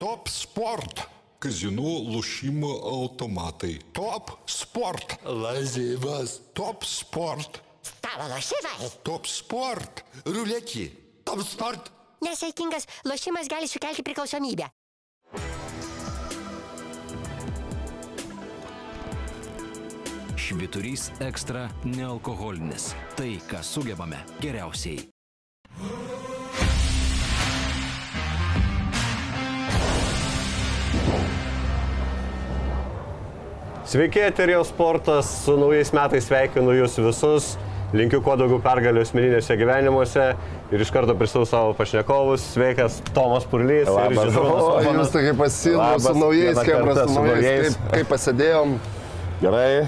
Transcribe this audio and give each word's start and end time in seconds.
Top 0.00 0.28
Sport. 0.28 1.00
Kazino 1.38 1.82
lošimo 2.14 2.68
automatai. 2.84 3.78
Top 3.92 4.30
Sport. 4.46 5.14
Lazivas. 5.24 6.40
Top 6.54 6.84
Sport. 6.84 7.60
Stalo 7.82 8.28
lošimai. 8.34 8.88
Top 9.02 9.26
Sport. 9.28 10.00
Ruletį. 10.24 10.86
Top 11.24 11.44
Sport. 11.44 11.92
Nesaikingas 12.24 12.88
lošimas 13.04 13.52
gali 13.52 13.68
sukelti 13.68 14.00
priklausomybę. 14.02 14.70
Šviturys 20.40 21.10
ekstra 21.20 21.68
nealkoholinis. 21.84 22.94
Tai, 23.20 23.34
ką 23.52 23.60
sugebame 23.60 24.24
geriausiai. 24.40 25.09
Sveiki, 33.90 34.20
Eterijos 34.22 34.68
sportas, 34.68 35.26
su 35.44 35.56
naujais 35.58 35.88
metais 35.90 36.28
sveikinu 36.28 36.76
jūs 36.76 36.92
visus, 37.02 37.46
linkiu 37.90 38.20
kuo 38.22 38.36
daugiau 38.38 38.60
pergalių 38.62 39.00
asmeninėse 39.02 39.56
gyvenimuose 39.58 40.26
ir 40.70 40.84
iš 40.84 40.92
karto 40.94 41.16
pristatau 41.18 41.48
savo 41.50 41.72
pašnekovus. 41.74 42.44
Sveikas, 42.52 43.00
Tomas 43.16 43.48
Purlys. 43.50 43.88
ir 43.88 43.90
Labas. 43.90 44.30
Žydrūnas 44.30 44.62
O, 44.62 44.94
jūs 44.94 45.10
tokie 45.10 45.34
pasilgo 45.40 45.82
Labas. 45.82 46.06
su 46.06 46.14
naujais, 46.22 46.52
Vieną 46.52 46.66
kebra 46.68 46.94
kartą 47.00 47.08
su 47.08 47.16
naujais, 47.18 47.74
kaip, 47.80 47.90
kaip 47.96 48.12
pasidėjom, 48.14 48.76
Gerai, 49.40 49.86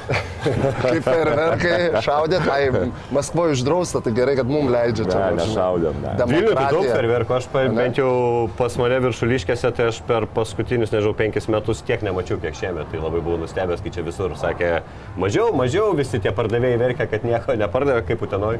kaip 0.80 1.04
ferverkai 1.04 2.00
šaudė, 2.00 2.38
tai 2.40 2.88
Maskvoje 3.12 3.58
uždrausta, 3.58 4.00
tai 4.00 4.14
gerai, 4.16 4.32
kad 4.38 4.48
mums 4.48 4.72
leidžia 4.72 5.04
čia. 5.10 5.18
ne, 5.18 5.42
nešaudėm. 5.42 5.98
Ne. 6.00 6.14
Vilniuje 6.30 6.54
tai 6.56 6.64
daug 6.72 6.88
ferverkų, 6.88 7.34
aš 7.36 7.48
pa, 7.52 7.64
bent 7.76 8.00
jau 8.00 8.12
pas 8.56 8.76
mane 8.80 9.00
viršuliškėse, 9.04 9.72
tai 9.76 9.90
aš 9.90 9.98
per 10.08 10.24
paskutinius, 10.32 10.94
nežinau, 10.94 11.12
penkis 11.18 11.50
metus 11.52 11.82
tiek 11.84 12.00
nemačiau, 12.06 12.40
kiek 12.40 12.56
šiemet, 12.56 12.88
tai 12.88 13.02
labai 13.02 13.20
buvau 13.20 13.42
nustebęs, 13.42 13.82
kai 13.84 13.92
čia 13.92 14.06
visur 14.06 14.32
sakė, 14.40 14.70
mažiau, 15.20 15.50
mažiau, 15.58 15.90
visi 16.00 16.22
tie 16.22 16.32
pardavėjai 16.32 16.80
verkia, 16.80 17.08
kad 17.12 17.28
nieko 17.28 17.58
nepardavė, 17.60 18.06
kaip 18.08 18.24
Utenoj. 18.24 18.56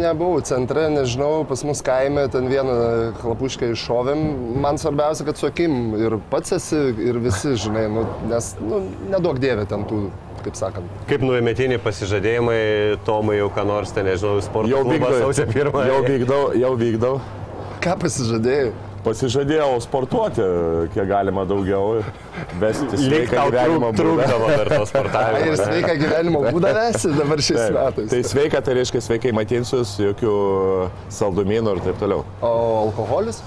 Nebuvau 0.00 0.42
centre, 0.50 0.88
nežinau, 0.90 1.44
pas 1.46 1.62
mus 1.68 1.84
kaime 1.86 2.26
ten 2.34 2.50
vieną 2.50 2.76
chlapušką 3.22 3.70
iššovėm. 3.76 4.26
Man 4.66 4.82
svarbiausia, 4.82 5.28
kad 5.30 5.38
su 5.38 5.46
akim 5.46 5.94
ir 6.00 6.18
pats 6.32 6.58
esi, 6.58 6.82
ir 7.06 7.22
visi, 7.22 7.54
žinai, 7.60 7.86
nu, 7.92 8.06
nes 8.32 8.52
nu, 8.58 8.82
nedaug 9.12 9.38
dievė 9.38 9.59
ten 9.68 9.84
tų, 9.88 10.10
kaip 10.44 10.56
sakant. 10.56 10.86
Kaip 11.10 11.20
nuėmetiniai 11.26 11.80
pasižadėjimai, 11.84 12.60
Tomai 13.04 13.40
jau 13.40 13.50
ką 13.52 13.66
nors, 13.68 13.92
ten 13.92 14.06
nežinau, 14.08 14.38
sporto 14.44 14.70
Jau 14.72 14.84
klubas 14.86 15.16
vykdau, 15.16 15.24
sausio 15.26 15.46
pirmą. 15.52 15.82
jau 15.88 15.98
vykdau, 16.06 16.44
jau 16.60 16.72
vykdau. 16.80 17.18
Ką 17.80 17.96
pasižadėjai? 18.02 18.70
Pasižadėjau 19.00 19.78
sportuoti, 19.80 20.44
kiek 20.92 21.06
galima 21.08 21.46
daugiau, 21.48 22.02
vesti 22.60 22.98
sveiką 23.00 23.46
gyvenimo 23.48 23.88
būdą. 23.94 24.02
trūkdavo 24.02 24.50
per 24.92 25.08
to 25.08 25.22
Ai, 25.22 25.38
ir 25.48 25.56
sveiką 25.56 25.94
gyvenimo 26.02 26.42
būdą 26.52 26.74
vesi 26.76 27.08
dabar 27.16 27.40
šiais 27.40 27.62
Taip. 27.62 27.78
metais. 27.78 28.10
Tai 28.12 28.20
sveika, 28.28 28.60
tai 28.60 28.74
reiškia 28.76 29.00
sveikai 29.06 29.32
maitinsius, 29.32 29.94
jokių 30.04 30.34
saldumynų 31.16 31.78
ir 31.78 31.82
taip 31.86 31.96
toliau. 32.02 32.26
O 32.44 32.52
alkoholis? 32.82 33.40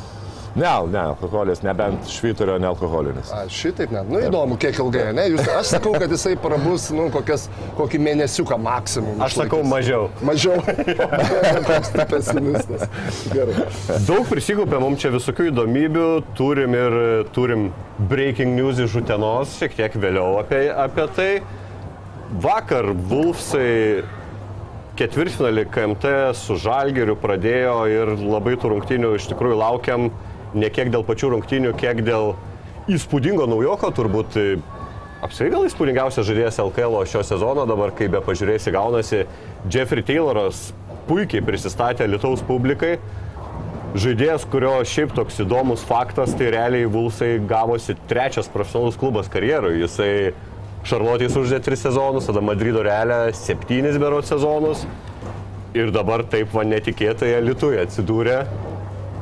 Ne, 0.56 0.70
ne, 0.92 1.00
alkoholis, 1.00 1.64
nebent 1.66 2.06
švyturio 2.14 2.60
nealkoholinis. 2.62 3.32
A, 3.34 3.48
šitaip 3.50 3.90
net. 3.94 4.06
Nu 4.06 4.20
įdomu, 4.22 4.54
kiek 4.62 4.78
ilgai, 4.84 5.08
ne? 5.18 5.26
Jūs, 5.34 5.48
aš 5.50 5.72
sakau, 5.74 5.96
kad 5.98 6.12
jisai 6.14 6.36
prabus, 6.38 6.92
nu, 6.94 7.08
kokias, 7.14 7.48
kokį 7.80 8.02
mėnesiuką 8.06 8.60
maksimum. 8.62 9.18
Aš 9.26 9.40
sakau 9.40 9.64
išlaikys. 9.64 9.72
mažiau. 9.72 10.04
Mažiau. 10.22 10.60
Koks 11.70 11.90
tu 11.96 12.06
pesimistas. 12.12 12.86
Gerai. 13.34 13.66
Daug 14.06 14.30
prisigupė 14.30 14.78
mums 14.84 15.02
čia 15.02 15.10
visokių 15.16 15.48
įdomybių, 15.50 16.08
turim 16.38 16.78
ir 16.78 16.98
turim 17.34 17.72
breaking 18.12 18.54
news 18.54 18.82
iš 18.84 19.00
Utenos, 19.02 19.56
šiek 19.58 19.74
tiek 19.80 19.96
vėliau 19.98 20.38
apie, 20.44 20.68
apie 20.70 21.08
tai. 21.18 21.32
Vakar 22.44 22.92
Vulfsai 23.10 24.04
ketvirtfinalį 24.98 25.66
KMT 25.74 26.14
su 26.38 26.60
Žalgiriu 26.62 27.18
pradėjo 27.18 27.74
ir 27.90 28.14
labai 28.22 28.54
tų 28.62 28.76
rungtynių 28.76 29.16
iš 29.18 29.26
tikrųjų 29.32 29.58
laukiam 29.58 30.08
ne 30.54 30.70
kiek 30.74 30.92
dėl 30.94 31.06
pačių 31.08 31.34
rungtynių, 31.34 31.74
kiek 31.80 32.04
dėl 32.06 32.34
įspūdingo 32.92 33.48
naujoko, 33.50 33.90
turbūt 33.96 34.38
apsiai 35.24 35.52
gal 35.54 35.68
įspūdingiausias 35.68 36.28
žaidėjas 36.28 36.62
LKL 36.64 37.04
šio 37.10 37.24
sezono, 37.26 37.68
dabar 37.70 37.94
kai 37.96 38.10
be 38.12 38.20
pažiūrėsi 38.24 38.74
gaunasi, 38.76 39.24
Jeffrey 39.72 40.04
Tayloras 40.06 40.72
puikiai 41.08 41.44
prisistatė 41.46 42.08
Lietuvos 42.10 42.44
publikai. 42.48 42.98
Žaidėjas, 43.94 44.48
kurio 44.50 44.74
šiaip 44.90 45.12
toks 45.14 45.38
įdomus 45.44 45.84
faktas, 45.86 46.34
tai 46.38 46.50
realiai 46.56 46.90
Vulsai 46.90 47.36
gavosi 47.46 47.94
trečias 48.10 48.50
profesionalus 48.50 48.98
klubas 48.98 49.30
karjerui. 49.30 49.84
Jisai 49.84 50.34
Šarlotės 50.84 51.38
uždė 51.40 51.62
tris 51.64 51.84
sezonus, 51.86 52.26
tada 52.28 52.42
Madrido 52.44 52.82
realę 52.84 53.30
septynis 53.38 54.00
berot 54.02 54.28
sezonus. 54.28 54.82
Ir 55.78 55.94
dabar 55.94 56.26
taip 56.30 56.52
va 56.54 56.66
netikėtai 56.68 57.36
Lietuvai 57.46 57.86
atsidūrė. 57.86 58.42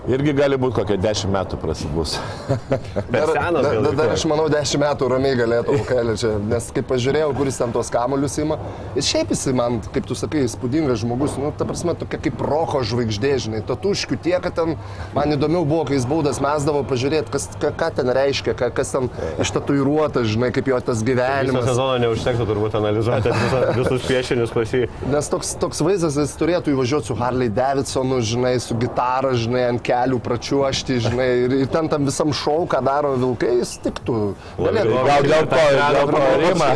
Irgi 0.09 0.33
gali 0.33 0.57
būti 0.57 0.79
kokie 0.79 0.95
10 0.97 1.29
metų 1.29 1.57
prasibus. 1.61 2.15
Dar, 3.11 3.29
senas 3.29 3.61
dar, 3.61 3.75
dar, 3.83 3.95
dar 3.97 4.13
aš 4.15 4.23
manau, 4.29 4.47
dešimt 4.49 4.81
metų 4.81 5.07
ramiai 5.11 5.35
galėtų 5.37 5.75
LKL 5.77 6.13
čia, 6.17 6.31
nes 6.49 6.69
kaip 6.73 6.87
pažiūrėjau, 6.89 7.29
kuris 7.37 7.59
ten 7.59 7.73
tuos 7.75 7.91
kamuolius 7.93 8.37
ima, 8.41 8.57
ir 8.97 9.05
šiaip 9.05 9.33
jisai 9.33 9.53
man, 9.57 9.77
kaip 9.93 10.07
tu 10.09 10.17
sakai, 10.17 10.45
įspūdingas 10.47 11.03
žmogus, 11.03 11.35
nu, 11.37 11.51
ta 11.57 11.67
prasme, 11.69 11.93
tokia 11.99 12.17
kaip 12.23 12.41
roko 12.45 12.81
žvaigždė, 12.87 13.33
žinai, 13.45 13.61
tatuškių 13.67 14.17
tiek, 14.25 14.39
kad 14.41 14.55
ten, 14.57 14.73
man 15.17 15.35
įdomiau 15.35 15.67
buvo, 15.69 15.83
kai 15.89 15.99
jis 15.99 16.07
baudas 16.09 16.41
mesdavo, 16.43 16.81
pažiūrėti, 16.89 17.33
kas, 17.35 17.49
ką, 17.61 17.73
ką 17.77 17.91
ten 17.99 18.11
reiškia, 18.17 18.55
ką, 18.57 18.71
kas 18.79 18.95
ten 18.95 19.11
ištatuiruota, 19.43 20.25
žinai, 20.25 20.51
kaip 20.55 20.71
jo 20.71 20.81
tas 20.91 21.05
gyvenimas. 21.05 21.67
sezono 21.69 21.99
neužtektų 22.05 22.49
turbūt 22.49 22.79
analizuoti 22.79 23.35
visus 23.79 24.07
piešinius 24.09 24.55
pasi. 24.55 24.87
Nes 25.11 25.31
toks, 25.31 25.53
toks 25.61 25.83
vaizdas, 25.85 26.17
jis 26.21 26.35
turėtų 26.41 26.73
įvažiuoti 26.75 27.11
su 27.11 27.19
Harley 27.21 27.51
Davidsonu, 27.53 28.21
žinai, 28.25 28.55
su 28.63 28.77
gitara, 28.81 29.35
žinai, 29.37 29.67
ant 29.73 29.83
kelių 29.85 29.90
pračiuošti, 30.23 30.99
žinai, 31.05 31.27
ir, 31.45 31.55
ir 31.63 31.69
ten 31.71 31.87
tam 31.91 32.05
visam 32.07 32.31
šou, 32.35 32.65
ką 32.71 32.79
daro 32.85 33.13
vilkai, 33.19 33.57
jis 33.59 33.73
tiktų. 33.83 34.17
Galėtų- 34.59 35.01
Gal 35.07 35.27
dėl 35.27 35.49
to, 35.51 35.63
dėl 35.97 36.11
to 36.11 36.21
rima. 36.41 36.69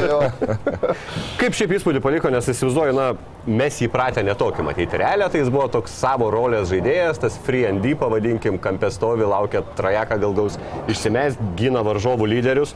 Kaip 1.41 1.55
šiaip 1.57 1.73
įspūdį 1.77 2.01
paliko, 2.03 2.31
nes 2.33 2.49
įsivaizduoju, 2.51 2.95
na, 2.97 3.07
mes 3.47 3.77
jį 3.81 3.89
pratę 3.93 4.23
netokį 4.25 4.65
matyti. 4.65 4.99
Realiai 5.01 5.29
tai 5.31 5.41
jis 5.43 5.51
buvo 5.53 5.67
toks 5.71 5.93
savo 6.01 6.29
rolės 6.33 6.69
žaidėjas, 6.71 7.19
tas 7.21 7.37
free 7.45 7.65
and 7.69 7.83
deep, 7.85 7.99
pavadinkim, 8.03 8.57
kampė 8.61 8.91
stovi, 8.93 9.25
laukia 9.29 9.63
trajeką, 9.77 10.19
gal 10.23 10.33
gaus 10.37 10.59
išsimest, 10.91 11.41
gina 11.59 11.83
varžovų 11.85 12.29
lyderius. 12.35 12.75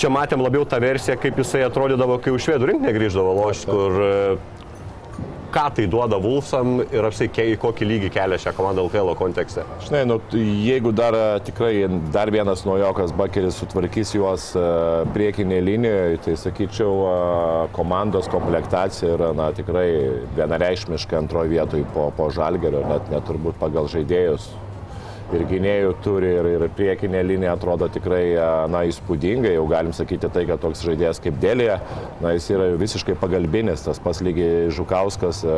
Čia 0.00 0.08
matėm 0.08 0.40
labiau 0.40 0.64
tą 0.64 0.78
versiją, 0.80 1.18
kaip 1.20 1.36
jisai 1.38 1.66
atrodydavo, 1.66 2.16
kai 2.24 2.32
už 2.32 2.46
švedų 2.48 2.70
rinkinį 2.70 2.94
grįždavo 2.96 3.34
lošti, 3.42 3.68
kur 3.68 3.98
ką 5.52 5.66
tai 5.76 5.86
duoda 5.90 6.18
Vulfsam 6.22 6.80
ir 6.82 7.06
apsiai 7.06 7.52
į 7.52 7.58
kokį 7.60 7.88
lygį 7.88 8.10
kelia 8.14 8.38
šią 8.40 8.54
komandą 8.56 8.84
LKL 8.86 9.12
kontekste. 9.18 9.64
Žinai, 9.86 10.02
nu, 10.08 10.18
jeigu 10.36 10.92
dar 10.96 11.16
e, 11.16 11.24
tikrai 11.46 11.72
dar 12.14 12.32
vienas 12.32 12.64
naujokas 12.68 13.12
Bakeris 13.16 13.58
sutvarkys 13.60 14.14
juos 14.16 14.48
e, 14.56 14.64
priekinėje 15.14 15.66
linijoje, 15.68 16.20
tai 16.26 16.36
sakyčiau, 16.40 16.96
e, 17.12 17.14
komandos 17.76 18.30
komplektacija 18.32 19.14
yra 19.18 19.32
na, 19.36 19.50
tikrai 19.56 19.88
vienareikšmiškai 20.38 21.20
antroje 21.20 21.52
vietoje 21.52 21.88
po, 21.94 22.08
po 22.16 22.30
žalgerio, 22.32 22.84
net, 22.88 23.12
net 23.12 23.28
turbūt 23.28 23.60
pagal 23.60 23.90
žaidėjus. 23.92 24.50
Ir 25.32 25.46
gynėjų 25.48 25.92
turi, 26.04 26.28
ir, 26.36 26.46
ir 26.58 26.62
priekinė 26.76 27.22
linija 27.24 27.54
atrodo 27.56 27.86
tikrai 27.92 28.34
e, 28.34 28.46
na, 28.68 28.82
įspūdingai. 28.84 29.54
Jau 29.54 29.64
galim 29.70 29.94
sakyti 29.96 30.28
tai, 30.28 30.42
kad 30.48 30.60
toks 30.60 30.82
žaidėjas 30.84 31.22
kaip 31.24 31.38
Dėlė, 31.40 31.78
na, 32.20 32.34
jis 32.36 32.50
yra 32.52 32.66
visiškai 32.76 33.16
pagalbinis. 33.16 33.80
Tas 33.86 34.00
pas 34.02 34.20
lygiai 34.20 34.68
Žukauskas 34.76 35.40
e, 35.48 35.54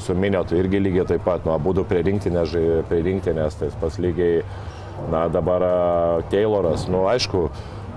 su 0.00 0.16
Miniotu 0.16 0.56
irgi 0.56 0.80
lygiai 0.80 1.04
taip 1.10 1.26
pat, 1.28 1.44
nu, 1.44 1.52
abu 1.52 1.74
du 1.76 1.84
prie 1.88 2.00
rinktinės, 2.06 2.54
prie 2.88 3.00
rinktinės, 3.04 3.58
tas 3.60 3.76
pas 3.82 3.98
lygiai, 4.00 4.46
na, 5.12 5.26
dabar 5.32 5.66
e, 5.66 5.74
Tayloras, 6.32 6.86
nu, 6.88 7.04
aišku, 7.12 7.50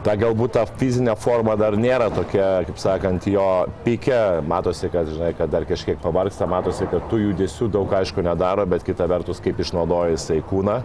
ta 0.03 0.17
galbūt 0.19 0.57
ta 0.57 0.65
fizinė 0.67 1.15
forma 1.15 1.55
dar 1.55 1.79
nėra 1.79 2.09
tokia, 2.11 2.49
kaip 2.67 2.83
sakant, 2.83 3.29
jo 3.31 3.47
pykė, 3.87 4.19
matosi, 4.51 4.91
kad, 4.91 5.07
žinai, 5.15 5.31
kad 5.39 5.55
dar 5.55 5.63
kažkiek 5.69 6.03
pavargsta, 6.03 6.49
matosi, 6.49 6.91
kad 6.91 7.07
tų 7.07 7.23
judesių 7.29 7.71
daug 7.71 7.97
aišku 8.01 8.27
nedaro, 8.27 8.67
bet 8.67 8.83
kita 8.83 9.07
vertus, 9.07 9.39
kaip 9.39 9.63
išnaudoja 9.63 10.17
jisai 10.17 10.41
kūną 10.51 10.81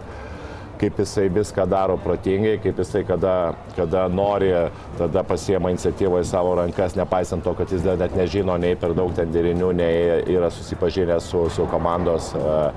kaip 0.79 0.99
jisai 1.01 1.27
viską 1.33 1.65
daro 1.69 1.97
protingai, 2.01 2.57
kaip 2.63 2.79
jisai 2.81 3.03
kada, 3.07 3.33
kada 3.75 4.07
nori, 4.11 4.51
tada 4.97 5.23
pasiema 5.27 5.71
iniciatyvą 5.73 6.21
į 6.23 6.29
savo 6.29 6.55
rankas, 6.59 6.95
nepaisant 6.99 7.45
to, 7.45 7.53
kad 7.57 7.71
jis 7.73 7.85
dar 7.85 7.99
net 8.01 8.15
nežino 8.17 8.57
nei 8.61 8.77
per 8.79 8.95
daug 8.97 9.13
ten 9.17 9.33
derinių, 9.33 9.73
nei 9.77 10.23
yra 10.37 10.51
susipažinęs 10.53 11.29
su, 11.31 11.43
su 11.53 11.67
komandos 11.71 12.33
uh, 12.37 12.71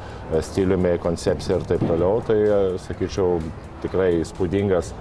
stiliumi, 0.45 0.97
koncepcija 1.03 1.61
ir 1.61 1.67
taip 1.69 1.87
toliau. 1.87 2.21
Tai, 2.27 2.39
uh, 2.49 2.77
sakyčiau, 2.89 3.41
tikrai 3.85 4.13
įspūdingas 4.21 4.95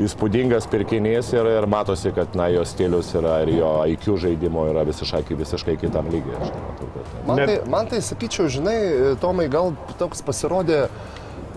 įspūdingas 0.00 0.64
pirkinys 0.70 1.28
ir, 1.34 1.46
ir 1.58 1.66
matosi, 1.68 2.12
kad 2.16 2.36
na, 2.38 2.46
jo 2.52 2.64
stilius 2.68 3.10
yra 3.18 3.40
ir 3.44 3.52
jo 3.58 3.70
IQ 3.92 4.14
žaidimo 4.22 4.64
yra 4.70 4.84
visiškai, 4.88 5.36
visiškai 5.36 5.76
kitam 5.82 6.08
lygiai. 6.12 6.38
Aš 6.40 6.52
matau, 6.54 6.90
kad, 6.94 7.14
Man 7.28 7.42
tai, 7.44 7.56
man 7.68 7.90
tai, 7.90 8.00
sakyčiau, 8.04 8.48
žinai, 8.52 8.76
Tomai, 9.20 9.48
gal 9.52 9.74
toks 10.00 10.22
pasirodė, 10.24 10.86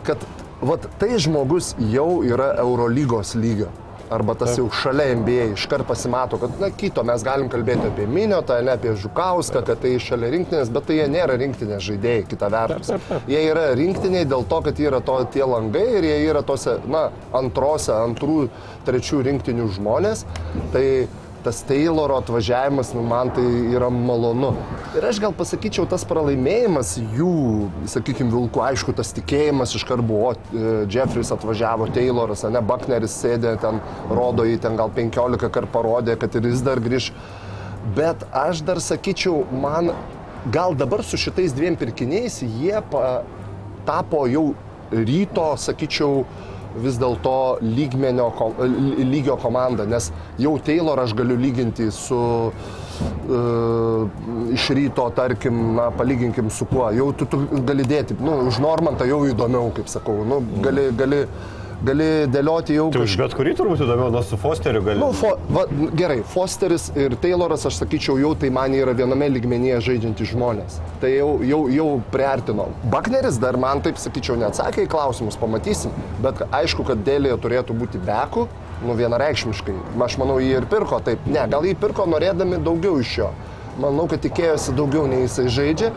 kad 0.08 0.26
vat 0.68 0.88
tai 1.00 1.18
žmogus 1.22 1.74
jau 1.92 2.24
yra 2.26 2.54
Eurolygos 2.64 3.36
lygio. 3.40 3.72
Arba 4.14 4.36
tas 4.38 4.58
jau 4.60 4.68
šalia 4.70 5.16
NBA 5.18 5.46
iškart 5.56 5.88
pasimato, 5.90 6.38
kad, 6.38 6.52
na, 6.62 6.68
kito 6.78 7.02
mes 7.08 7.24
galim 7.26 7.48
kalbėti 7.50 7.88
apie 7.88 8.04
Miniotą, 8.06 8.60
ne 8.62 8.76
apie 8.76 8.92
Žukauską, 9.00 9.64
kad 9.66 9.80
tai 9.82 9.96
šalia 10.04 10.30
rinktinės, 10.36 10.70
bet 10.76 10.86
tai 10.90 11.00
jie 11.00 11.08
nėra 11.10 11.38
rinktinės 11.40 11.82
žaidėjai, 11.88 12.26
kita 12.30 12.50
vertus. 12.54 12.92
Jie 13.32 13.42
yra 13.48 13.70
rinktiniai 13.80 14.28
dėl 14.30 14.46
to, 14.52 14.60
kad 14.68 14.82
yra 14.84 15.00
to, 15.08 15.18
tie 15.34 15.48
langai 15.48 15.86
ir 15.98 16.10
jie 16.12 16.20
yra 16.28 16.44
tose, 16.46 16.78
na, 16.86 17.08
antrose, 17.34 17.96
antrų, 17.96 18.38
trečių 18.86 19.24
rinktinių 19.32 19.72
žmonės. 19.80 20.28
Tai 20.76 20.86
tas 21.44 21.62
Tayloro 21.68 22.18
atvažiavimas, 22.22 22.94
nu, 22.96 23.04
man 23.08 23.30
tai 23.36 23.46
yra 23.76 23.90
malonu. 23.94 24.54
Ir 24.98 25.06
aš 25.08 25.20
gal 25.24 25.34
pasakyčiau, 25.36 25.86
tas 25.90 26.06
pralaimėjimas 26.08 26.96
jų, 27.18 27.34
sakykime, 27.92 28.32
Vilkų, 28.34 28.64
aišku, 28.70 28.96
tas 28.98 29.12
tikėjimas 29.16 29.76
iš 29.78 29.86
karto 29.90 30.06
buvo, 30.08 30.34
e, 30.34 30.74
Jeffris 30.92 31.34
atvažiavo, 31.36 31.90
Tayloras, 31.94 32.46
ne, 32.50 32.62
Buckneris 32.64 33.16
sėdė 33.20 33.56
ten, 33.62 33.82
rodo 34.10 34.48
jį 34.48 34.60
ten 34.64 34.80
gal 34.80 34.94
15 34.96 35.52
kart 35.54 35.72
parodė, 35.74 36.18
kad 36.20 36.36
ir 36.40 36.50
jis 36.50 36.64
dar 36.66 36.82
grįž. 36.84 37.12
Bet 37.98 38.24
aš 38.32 38.64
dar 38.64 38.80
sakyčiau, 38.82 39.44
man 39.52 39.92
gal 40.52 40.76
dabar 40.76 41.04
su 41.04 41.20
šitais 41.20 41.56
dviem 41.56 41.76
pirkiniais 41.80 42.40
jie 42.44 42.80
pa, 42.92 43.24
tapo 43.88 44.24
jau 44.32 44.54
ryto, 44.94 45.54
sakyčiau, 45.60 46.24
vis 46.82 46.98
dėlto 47.02 47.36
lygmenio, 47.62 48.30
lygio 49.04 49.38
komanda, 49.42 49.86
nes 49.90 50.10
jau 50.42 50.56
Taylor 50.66 51.04
aš 51.04 51.14
galiu 51.18 51.38
lyginti 51.38 51.90
su 51.94 52.20
uh, 52.50 54.08
iš 54.54 54.70
ryto, 54.78 55.08
tarkim, 55.16 55.62
na, 55.78 55.90
palyginkim 55.98 56.50
su 56.54 56.66
kuo. 56.70 56.90
Jau 56.96 57.12
tu, 57.18 57.28
tu 57.30 57.42
gali 57.68 57.86
dėti, 57.88 58.18
nu, 58.22 58.40
už 58.50 58.62
Normantą 58.64 59.08
jau 59.10 59.24
įdomiau, 59.30 59.72
kaip 59.76 59.92
sakau, 59.92 60.22
nu, 60.28 60.42
gali, 60.64 60.90
gali, 60.98 61.24
gali 61.84 62.08
dėlioti 62.32 62.78
jau 62.78 62.88
Tai 62.94 63.04
už 63.06 63.16
bet 63.20 63.36
kurį 63.38 63.54
turbūt 63.60 63.84
įdomiau, 63.84 64.12
nors 64.14 64.30
su 64.32 64.40
Fosteriu 64.40 64.84
gali. 64.86 65.02
Nu, 65.02 65.12
fo, 65.16 65.34
va, 65.54 65.66
gerai, 65.98 66.22
Fosteris 66.34 66.90
ir 67.00 67.16
Tayloras, 67.22 67.66
aš 67.70 67.82
sakyčiau, 67.82 68.18
jau 68.22 68.34
tai 68.40 68.52
man 68.54 68.74
yra 68.78 68.96
viename 68.98 69.30
lygmenyje 69.36 69.82
žaidžiantys 69.90 70.34
žmonės. 70.34 70.80
Tai 71.02 71.12
jau, 71.12 71.30
jau, 71.48 71.62
jau 71.74 71.88
priartino. 72.14 72.70
Bakneris 72.94 73.40
dar 73.42 73.60
man 73.60 73.84
taip 73.86 74.00
sakyčiau 74.02 74.40
neatsakė 74.42 74.88
į 74.88 74.92
klausimus, 74.94 75.40
pamatysim. 75.40 75.94
Bet 76.24 76.44
aišku, 76.50 76.88
kad 76.88 77.04
dėlėje 77.06 77.40
turėtų 77.44 77.78
būti 77.78 78.02
beku, 78.04 78.48
nu 78.84 78.98
vienareikšmiškai. 79.00 79.76
Aš 80.08 80.18
manau, 80.22 80.40
jį 80.44 80.58
ir 80.62 80.70
pirko 80.72 81.00
taip. 81.04 81.24
Ne, 81.30 81.46
gal 81.52 81.68
jį 81.68 81.76
pirko 81.80 82.08
norėdami 82.10 82.64
daugiau 82.64 83.00
iš 83.04 83.18
jo. 83.22 83.32
Manau, 83.82 84.06
kad 84.12 84.22
tikėjosi 84.24 84.76
daugiau 84.78 85.08
nei 85.10 85.24
jisai 85.26 85.48
žaidžia. 85.52 85.94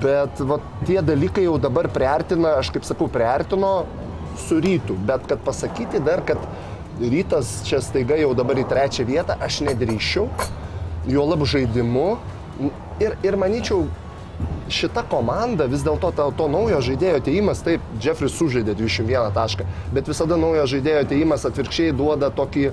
Bet 0.00 0.38
va, 0.46 0.60
tie 0.86 1.00
dalykai 1.02 1.42
jau 1.48 1.56
dabar 1.58 1.88
priartina, 1.90 2.60
aš 2.60 2.70
kaip 2.76 2.86
sakau, 2.86 3.08
priartino 3.10 3.72
su 4.38 4.60
rytu. 4.60 4.96
Bet 5.06 5.26
kad 5.30 5.42
pasakyti 5.46 6.02
dar, 6.04 6.24
kad 6.26 6.38
rytas 7.00 7.60
čia 7.68 7.80
staiga 7.84 8.18
jau 8.20 8.34
dabar 8.36 8.60
į 8.60 8.66
trečią 8.68 9.06
vietą, 9.08 9.38
aš 9.40 9.62
nedrįščiau, 9.68 10.28
jo 11.08 11.26
lab 11.30 11.46
žaidimu. 11.48 12.06
Ir, 13.00 13.16
ir 13.24 13.36
manyčiau, 13.40 13.86
šita 14.70 15.02
komanda 15.10 15.66
vis 15.70 15.82
dėlto 15.84 16.10
to, 16.16 16.26
to 16.36 16.46
naujo 16.52 16.80
žaidėjo 16.84 17.20
ateimas, 17.20 17.62
taip, 17.64 17.84
Jeffrey 18.02 18.30
sužaidė 18.32 18.76
21 18.78 19.32
tašką, 19.36 19.66
bet 19.94 20.08
visada 20.10 20.38
naujo 20.40 20.66
žaidėjo 20.74 21.04
ateimas 21.06 21.46
atvirkščiai 21.48 21.94
duoda 21.96 22.30
tokį, 22.36 22.66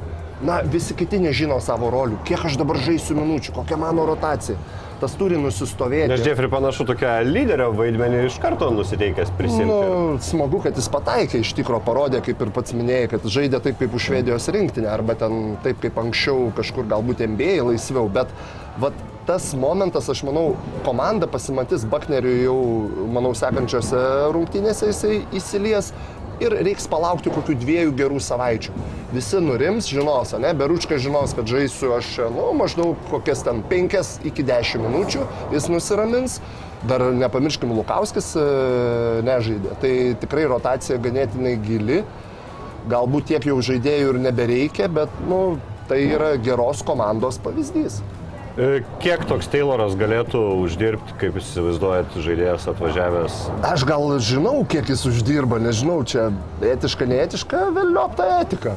na, 0.48 0.60
visi 0.76 0.96
kiti 0.98 1.20
nežino 1.24 1.58
savo 1.64 1.90
rolių, 1.94 2.20
kiek 2.28 2.46
aš 2.50 2.60
dabar 2.60 2.80
žaisiu 2.84 3.18
minučių, 3.18 3.56
kokia 3.58 3.80
mano 3.82 4.06
rotacija. 4.10 4.60
Tas 5.02 5.14
turi 5.18 5.38
nusistovėti. 5.38 6.10
Nes 6.10 6.24
Jeffrey 6.26 6.50
panašu 6.50 6.88
tokia 6.90 7.20
lyderio 7.26 7.70
vaidmenį 7.78 8.24
iš 8.32 8.40
karto 8.42 8.72
nusiteikęs 8.74 9.30
prisimti. 9.38 9.70
Nu, 9.70 10.16
smagu, 10.26 10.62
kad 10.64 10.78
jis 10.80 10.88
pataikė, 10.94 11.44
iš 11.44 11.54
tikro 11.60 11.78
parodė, 11.86 12.24
kaip 12.26 12.42
ir 12.42 12.54
pats 12.56 12.74
minėjai, 12.78 13.12
kad 13.12 13.28
žaidė 13.38 13.62
taip 13.68 13.78
kaip 13.82 13.94
už 13.94 14.08
Švedijos 14.10 14.50
rinktinę, 14.56 14.90
arba 14.90 15.14
ten 15.20 15.54
taip 15.66 15.84
kaip 15.84 16.00
anksčiau 16.02 16.50
kažkur 16.58 16.90
galbūt 16.90 17.22
MBA 17.28 17.60
laisviau, 17.68 18.10
bet 18.10 18.34
vat, 18.82 18.98
tas 19.28 19.52
momentas, 19.60 20.08
aš 20.10 20.24
manau, 20.26 20.56
komanda 20.86 21.28
pasimatys 21.30 21.86
Bakneriui 21.92 22.46
jau, 22.46 22.58
manau, 23.12 23.34
sekančiose 23.38 24.00
rungtynėse 24.34 24.90
jisai 24.90 25.18
įsilies 25.36 25.92
ir 26.44 26.56
reiks 26.68 26.88
palaukti 26.92 27.32
kokių 27.34 27.56
dviejų 27.62 27.96
gerų 27.98 28.20
savaičių. 28.24 28.76
Visi 29.14 29.42
nurims, 29.44 29.88
žinos, 29.90 30.34
ne, 30.42 30.54
Beručka 30.58 31.00
žinos, 31.02 31.34
kad 31.38 31.50
žaisiu 31.50 31.94
aš, 31.98 32.14
nu, 32.34 32.50
maždaug 32.58 33.00
kokias 33.12 33.44
ten 33.46 33.64
5 33.70 34.28
iki 34.28 34.46
10 34.48 34.84
minučių, 34.86 35.28
jis 35.56 35.70
nusiramins. 35.72 36.42
Dar 36.88 37.02
nepamirškim, 37.10 37.72
Lukauskis 37.74 38.36
e, 38.38 38.44
nežaidė. 39.26 39.74
Tai 39.82 39.94
tikrai 40.22 40.44
rotacija 40.52 41.00
ganėtinai 41.02 41.56
gili. 41.64 42.04
Galbūt 42.88 43.32
tiek 43.32 43.48
jau 43.50 43.58
žaidėjų 43.66 44.14
ir 44.14 44.20
nebereikia, 44.28 44.86
bet 44.94 45.12
nu, 45.28 45.58
tai 45.90 46.04
yra 46.06 46.36
geros 46.38 46.84
komandos 46.86 47.42
pavyzdys. 47.44 47.98
E, 48.58 48.82
Kiek 49.04 49.22
toks 49.30 49.46
Tayloras 49.54 49.94
galėtų 50.00 50.40
uždirbti, 50.64 51.14
kaip 51.22 51.36
jūs 51.38 51.52
įsivaizduojat, 51.52 52.16
žaidėjas 52.26 52.64
atvažiavęs? 52.72 53.36
Aš 53.70 53.84
gal 53.86 54.08
žinau, 54.18 54.64
kiek 54.66 54.90
jis 54.90 55.04
uždirba, 55.06 55.60
nežinau, 55.62 56.00
čia 56.10 56.32
etiška, 56.66 57.06
neetiška, 57.06 57.68
vėliau 57.76 58.08
ta 58.18 58.32
etika. 58.40 58.74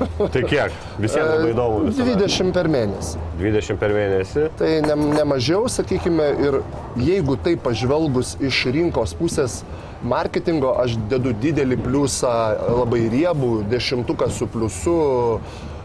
Tai 0.00 0.40
kiek? 0.48 0.72
Visiems 0.96 1.28
labai 1.28 1.50
įdomu. 1.52 1.82
visada. 1.90 2.14
20 2.16 2.54
per 2.56 2.70
mėnesį. 2.72 3.20
20 3.42 3.80
per 3.82 3.92
mėnesį. 3.92 4.44
Tai 4.56 4.70
ne, 4.86 4.96
ne 5.18 5.24
mažiau, 5.28 5.66
sakykime, 5.68 6.28
ir 6.40 6.56
jeigu 7.04 7.36
tai 7.44 7.58
pažvelgus 7.60 8.38
iš 8.40 8.62
rinkos 8.72 9.12
pusės 9.18 9.60
marketingo, 10.00 10.72
aš 10.80 10.96
dedu 11.12 11.34
didelį 11.36 11.76
pliusą, 11.84 12.32
labai 12.80 13.02
riebų, 13.12 13.58
dešimtuką 13.68 14.30
su 14.32 14.48
pliusu 14.48 14.96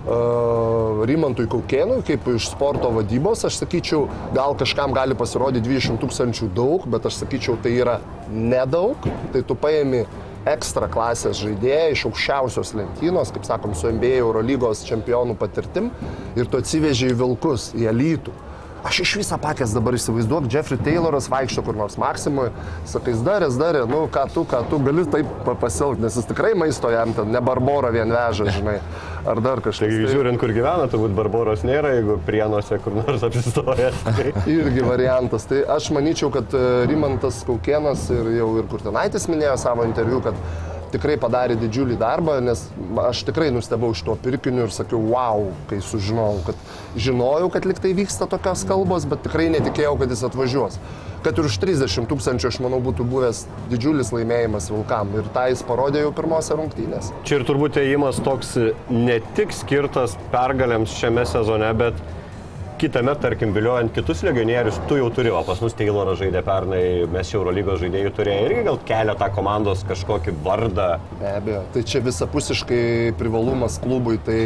Rimantui 0.05 1.47
Kaukienui, 1.49 2.03
kaip 2.05 2.27
iš 2.35 2.51
sporto 2.51 2.91
vadybos, 2.93 3.41
aš 3.47 3.57
sakyčiau, 3.63 4.03
gal 4.35 4.53
kažkam 4.57 4.93
gali 4.93 5.17
pasirodyti 5.17 5.65
20 5.65 5.97
tūkstančių 6.03 6.51
daug, 6.53 6.85
bet 6.93 7.07
aš 7.09 7.23
sakyčiau, 7.23 7.57
tai 7.61 7.73
yra 7.79 7.97
nedaug. 8.29 9.01
Tai 9.33 9.41
tu 9.41 9.57
paėmi 9.57 10.03
ekstra 10.45 10.89
klasės 10.93 11.41
žaidėją 11.41 11.89
iš 11.95 12.05
aukščiausios 12.11 12.75
lentynos, 12.77 13.33
kaip 13.33 13.47
sakom, 13.47 13.73
su 13.73 13.89
NBA 13.89 14.19
Eurolygos 14.21 14.85
čempionų 14.85 15.39
patirtim 15.41 15.89
ir 16.37 16.45
tu 16.45 16.61
atsiveži 16.61 17.09
į 17.09 17.19
Vilkus, 17.23 17.71
įElytų. 17.73 18.33
Aš 18.85 18.99
iš 19.01 19.15
visą 19.17 19.37
pakęs 19.41 19.71
dabar 19.73 19.95
įsivaizduok, 19.97 20.45
Jeffrey 20.53 20.77
Tayloras 20.77 21.25
vaikšto 21.31 21.63
kur 21.65 21.77
nors 21.77 21.95
Maksimui, 21.97 22.51
sakai, 22.85 23.15
darės, 23.25 23.57
darė, 23.57 23.81
nu 23.89 24.03
ką 24.13 24.27
tu, 24.29 24.43
ką 24.45 24.59
tu 24.69 24.77
gali 24.85 25.07
taip 25.09 25.31
pa- 25.47 25.55
pasielgti, 25.57 26.03
nes 26.05 26.17
jis 26.19 26.27
tikrai 26.29 26.51
maisto 26.53 26.91
jam 26.93 27.15
ten, 27.17 27.31
ne 27.33 27.41
Barbora 27.41 27.89
vien 27.95 28.13
veža, 28.13 28.45
žinai, 28.59 28.75
ar 29.25 29.41
dar 29.41 29.63
kažkas. 29.65 29.89
Tai 29.89 30.11
žiūrint, 30.13 30.37
kur 30.41 30.53
gyvena, 30.53 30.85
turbūt 30.91 31.17
Barbaros 31.17 31.65
nėra, 31.65 31.95
jeigu 31.97 32.19
prienuose 32.27 32.77
kur 32.85 32.99
nors 32.99 33.25
apsistojęs. 33.25 34.05
Tai... 34.05 34.27
irgi 34.59 34.85
variantas. 34.85 35.49
Tai 35.49 35.63
aš 35.79 35.89
manyčiau, 35.95 36.29
kad 36.35 36.53
e, 36.53 36.85
Rimantas 36.91 37.41
Kaukienas 37.47 38.05
ir 38.13 38.35
jau 38.37 38.51
ir 38.61 38.69
Kurtinaitis 38.69 39.25
minėjo 39.31 39.57
savo 39.65 39.89
interviu, 39.89 40.21
kad 40.29 40.37
tikrai 40.95 41.17
padarė 41.21 41.57
didžiulį 41.59 41.99
darbą, 42.01 42.39
nes 42.43 42.65
aš 43.05 43.25
tikrai 43.27 43.51
nustebau 43.53 43.91
iš 43.95 44.03
to 44.07 44.15
pirkiniu 44.23 44.65
ir 44.65 44.73
sakiau, 44.75 45.01
wow, 45.11 45.49
kai 45.69 45.81
sužinojau, 45.83 46.43
kad 46.47 46.99
žinojau, 47.07 47.51
kad 47.53 47.67
liktai 47.69 47.93
vyksta 47.97 48.29
tokios 48.31 48.65
kalbos, 48.67 49.07
bet 49.09 49.25
tikrai 49.27 49.49
netikėjau, 49.53 49.97
kad 50.01 50.15
jis 50.15 50.23
atvažiuos. 50.29 50.79
Kad 51.25 51.39
ir 51.41 51.47
už 51.49 51.55
30 51.57 52.05
tūkstančių, 52.11 52.49
aš 52.51 52.59
manau, 52.61 52.77
būtų 52.85 53.05
buvęs 53.09 53.45
didžiulis 53.71 54.11
laimėjimas 54.13 54.69
Vilkam. 54.69 55.15
Ir 55.17 55.25
tą 55.33 55.47
jis 55.49 55.63
parodė 55.65 56.03
jau 56.03 56.11
pirmose 56.13 56.53
rungtynėse. 56.53 57.15
Čia 57.25 57.39
ir 57.39 57.47
turbūt 57.47 57.79
ėjimas 57.81 58.19
toks 58.25 58.53
ne 58.93 59.17
tik 59.37 59.55
skirtas 59.57 60.13
pergalėms 60.29 60.93
šiame 60.99 61.25
sezone, 61.25 61.71
bet 61.79 61.97
kitame, 62.79 63.13
tarkim, 63.21 63.53
viliojant 63.55 63.93
kitus 63.95 64.23
legionierius, 64.25 64.79
tu 64.89 64.97
jau 64.99 65.09
turi, 65.13 65.31
o 65.31 65.41
pas 65.47 65.59
mus 65.63 65.75
Tayloras 65.77 66.19
žaidė 66.21 66.41
pernai, 66.45 66.81
mes 67.11 67.31
Eurolygos 67.35 67.79
žaidėjų 67.83 68.11
turėjome 68.17 68.49
irgi 68.49 68.65
gal 68.67 68.79
kelia 68.89 69.15
tą 69.19 69.29
komandos 69.35 69.83
kažkokį 69.87 70.35
vardą. 70.45 70.89
Be 71.21 71.31
abejo, 71.37 71.61
tai 71.75 71.85
čia 71.87 72.01
visapusiškai 72.05 72.83
privalumas 73.19 73.79
klubui. 73.83 74.19
Tai 74.25 74.39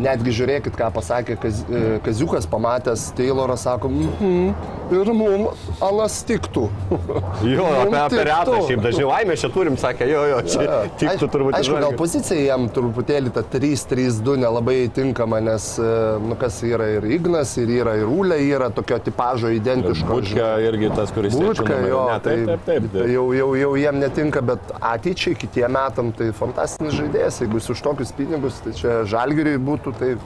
netgi 0.00 0.32
žiūrėkit, 0.32 0.72
ką 0.78 0.88
pasakė 0.94 1.36
Kaz, 1.42 1.62
e, 1.68 1.98
Kaziukas, 2.04 2.46
pamatęs 2.48 3.10
Taylorą, 3.18 3.56
sako, 3.60 3.90
mhm, 3.92 4.54
ir 4.96 5.10
mums 5.16 5.66
anas 5.84 6.20
tiktų. 6.28 6.68
Jo, 7.42 7.64
apie, 7.82 7.96
apie 7.98 8.22
retą, 8.24 8.54
tiktų. 8.54 8.66
šiaip 8.68 8.82
dažniau, 8.84 9.08
ai 9.12 9.24
mes 9.28 9.40
čia 9.42 9.48
turim, 9.52 9.76
sakė, 9.80 10.06
jo, 10.08 10.22
jo, 10.30 10.38
čia 10.48 10.62
tiktų 11.00 11.10
Aišku- 11.12 11.30
turbūt. 11.34 11.56
Aišku, 11.58 11.78
gal 11.82 11.96
pozicija 11.98 12.44
jam 12.46 12.68
truputėlį 12.72 13.32
ta 13.34 13.42
3-3-2 13.52 14.36
nelabai 14.44 14.76
tinkama, 14.94 15.40
nes, 15.44 15.66
e, 15.82 15.90
nu 16.22 16.38
kas 16.40 16.60
yra 16.66 16.88
ir 16.96 17.08
Ignas, 17.18 17.51
ir 17.60 17.72
yra 17.80 17.96
ir 18.00 18.10
Ūlė, 18.10 18.38
yra 18.46 18.70
tokio 18.74 18.98
tipažo 19.02 19.50
identiško. 19.52 20.20
Bučka 20.20 20.48
irgi 20.64 20.92
tas, 20.94 21.12
kuris 21.14 21.36
Būtka, 21.36 21.80
jo, 21.88 22.04
Ne, 22.12 22.20
taip, 22.24 22.46
taip, 22.48 22.64
taip. 22.68 22.88
tai 22.94 23.08
jau, 23.12 23.26
jau, 23.36 23.50
jau 23.58 23.74
jiem 23.80 24.00
netinka, 24.02 24.42
bet 24.52 24.72
ateičiai, 24.78 25.36
kitiem 25.38 25.76
metam, 25.76 26.12
tai 26.16 26.30
fantastinis 26.36 26.96
žaidėjas, 26.98 27.42
jeigu 27.44 27.60
jis 27.60 27.70
už 27.76 27.84
tokius 27.84 28.16
pinigus, 28.16 28.62
tai 28.64 28.74
čia 28.78 29.02
žalgiriui 29.08 29.60
būtų, 29.62 29.94
tai 30.00 30.16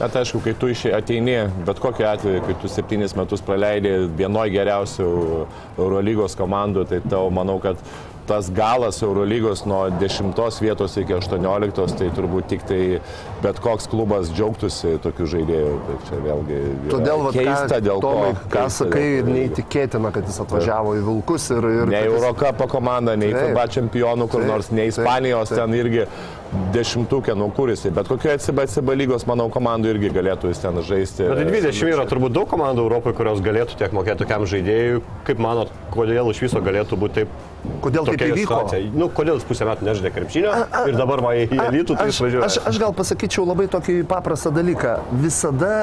Bet 0.00 0.14
aišku, 0.16 0.38
kai 0.40 0.54
tu 0.56 0.70
ateini, 0.96 1.34
bet 1.66 1.80
kokiu 1.82 2.06
atveju, 2.08 2.40
kai 2.46 2.54
tu 2.62 2.68
septynis 2.72 3.12
metus 3.18 3.42
praleidai 3.44 4.06
vienoje 4.16 4.54
geriausių 4.54 5.08
Eurolygos 5.76 6.38
komandų, 6.38 6.86
tai 6.88 7.02
tau 7.04 7.26
manau, 7.28 7.58
kad 7.60 7.76
tas 8.28 8.48
galas 8.54 8.98
Eurolygos 9.02 9.64
nuo 9.66 9.84
10 10.00 10.60
vietos 10.62 10.96
iki 11.00 11.14
18, 11.16 11.86
tai 11.98 12.08
turbūt 12.16 12.48
tik 12.52 12.64
tai 12.68 12.80
bet 13.42 13.60
koks 13.64 13.88
klubas 13.90 14.30
džiaugtųsi 14.34 14.96
tokių 15.04 15.28
žaidėjų. 15.34 15.76
Tai 15.86 15.96
čia 16.08 16.20
vėlgi 16.26 16.58
Todėl, 16.92 17.24
vat, 17.26 17.38
keista 17.38 17.78
ką, 17.78 17.80
dėl 17.88 18.02
Tomai, 18.04 18.32
to. 18.36 18.50
ką 18.54 18.66
sakai, 18.76 19.06
dėl 19.20 19.32
neįtikėtina, 19.36 20.12
kad 20.14 20.28
jis 20.30 20.40
atvažiavo 20.44 20.96
į 21.00 21.04
Vilkus 21.08 21.48
ir... 21.56 21.70
ir 21.70 21.86
Ne 21.90 21.96
kad 22.02 22.10
jis- 22.10 22.18
Eurocapo 22.20 22.68
komanda, 22.70 23.16
nei 23.18 23.32
Taip. 23.32 23.50
FIBA 23.50 23.66
čempionų, 23.78 24.28
kur 24.30 24.44
Taip, 24.44 24.52
nors, 24.52 24.70
nei 24.74 24.88
taip, 24.90 24.98
Ispanijos 25.00 25.50
taip. 25.52 25.62
ten 25.62 25.78
irgi 25.80 26.06
dešimtukė, 26.74 27.34
nu 27.38 27.46
kur 27.54 27.70
jisai, 27.70 27.92
bet 27.94 28.08
kokioje 28.10 28.40
CB, 28.42 28.64
CB 28.72 28.96
lygos, 28.98 29.26
manau, 29.30 29.46
komandų 29.54 29.92
irgi 29.94 30.10
galėtų 30.16 30.50
jis 30.50 30.62
ten 30.64 30.80
žaisti. 30.82 31.28
Bet 31.30 31.38
tai 31.38 31.46
20 31.70 31.92
yra 31.94 32.06
turbūt 32.10 32.34
daug 32.34 32.48
komandų 32.50 32.88
Europoje, 32.88 33.14
kurios 33.20 33.42
galėtų 33.44 33.78
tiek 33.78 33.94
mokėti 33.94 34.24
tokiam 34.24 34.46
žaidėjui. 34.50 35.02
Kaip 35.28 35.42
manot, 35.42 35.70
kodėl 35.94 36.32
iš 36.34 36.42
viso 36.48 36.62
galėtų 36.64 36.98
būti 36.98 37.20
taip? 37.22 37.38
Kodėl 37.80 38.06
taip 38.08 38.16
tokia 38.16 38.30
įvyko? 38.32 38.60
situacija? 38.60 38.92
Nu, 38.96 39.08
kodėl 39.12 39.40
jis 39.40 39.46
pusę 39.48 39.66
metų 39.68 39.86
nežaidė 39.88 40.12
krepšinio 40.14 40.54
ir 40.88 40.96
dabar 40.96 41.22
man 41.24 41.36
į 41.36 41.58
elitų 41.66 41.96
tai 41.98 42.06
aš, 42.08 42.14
išvažiuoja? 42.16 42.48
aš, 42.48 42.58
aš 42.70 42.80
gal 42.80 42.94
pasakyčiau 42.96 43.44
labai 43.48 43.68
tokį 43.72 44.00
paprastą 44.10 44.52
dalyką. 44.54 44.96
Visada, 45.20 45.74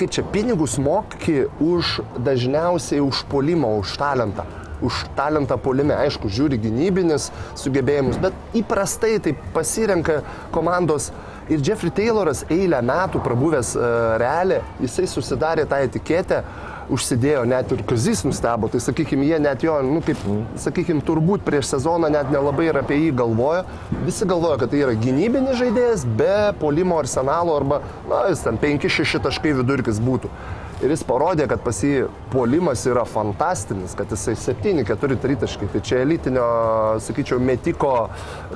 kaip 0.00 0.14
čia, 0.14 0.26
pinigus 0.34 0.76
moki 0.82 1.44
už 1.62 2.00
dažniausiai 2.26 3.02
už 3.04 3.24
polimą, 3.30 3.76
už 3.82 3.96
talentą. 4.00 4.46
Už 4.84 5.04
talentą 5.16 5.56
polime, 5.62 5.94
aišku, 5.96 6.28
žiūri 6.28 6.58
gynybinis 6.60 7.30
sugebėjimus, 7.56 8.18
bet 8.20 8.58
įprastai 8.58 9.14
tai 9.22 9.36
pasirenka 9.54 10.18
komandos. 10.52 11.12
Ir 11.48 11.60
Jeffrey 11.60 11.92
Tayloras 11.94 12.42
eilę 12.52 12.80
metų 12.84 13.20
prabuvęs 13.24 13.74
uh, 13.76 13.86
realią, 14.20 14.62
jisai 14.82 15.06
susidarė 15.08 15.66
tą 15.68 15.78
etiketę, 15.86 16.42
užsidėjo 16.92 17.44
net 17.48 17.72
ir 17.74 17.84
Kazis 17.88 18.24
nustebo, 18.26 18.68
tai 18.72 18.80
sakykime, 18.82 19.26
jie 19.28 19.38
net 19.42 19.64
jo, 19.64 19.76
nu 19.86 20.02
kaip, 20.04 20.20
sakykime, 20.60 21.04
turbūt 21.06 21.44
prieš 21.46 21.70
sezoną 21.74 22.10
net 22.12 22.32
nelabai 22.34 22.68
ir 22.70 22.80
apie 22.80 22.98
jį 23.00 23.14
galvojo. 23.20 23.62
Visi 24.04 24.28
galvojo, 24.28 24.58
kad 24.62 24.74
tai 24.74 24.82
yra 24.84 24.98
gynybinis 24.98 25.60
žaidėjas 25.60 26.04
be 26.18 26.34
polimo 26.60 26.98
arsenalo 27.00 27.56
arba, 27.60 27.80
na, 28.10 28.26
jis 28.32 28.44
ten 28.44 28.60
5-6 28.60 29.24
taškai 29.24 29.56
vidurkis 29.60 30.02
būtų. 30.04 30.32
Ir 30.82 30.90
jis 30.90 31.04
parodė, 31.06 31.46
kad 31.48 31.62
pas 31.64 31.78
jį 31.80 32.08
puolimas 32.32 32.82
yra 32.90 33.04
fantastinis, 33.08 33.94
kad 33.96 34.10
jisai 34.10 34.34
7-4 34.36 35.16
tritaškai. 35.22 35.68
Tai 35.70 35.80
čia 35.86 36.02
elitinio, 36.02 36.44
sakyčiau, 37.04 37.38
metiko 37.40 37.92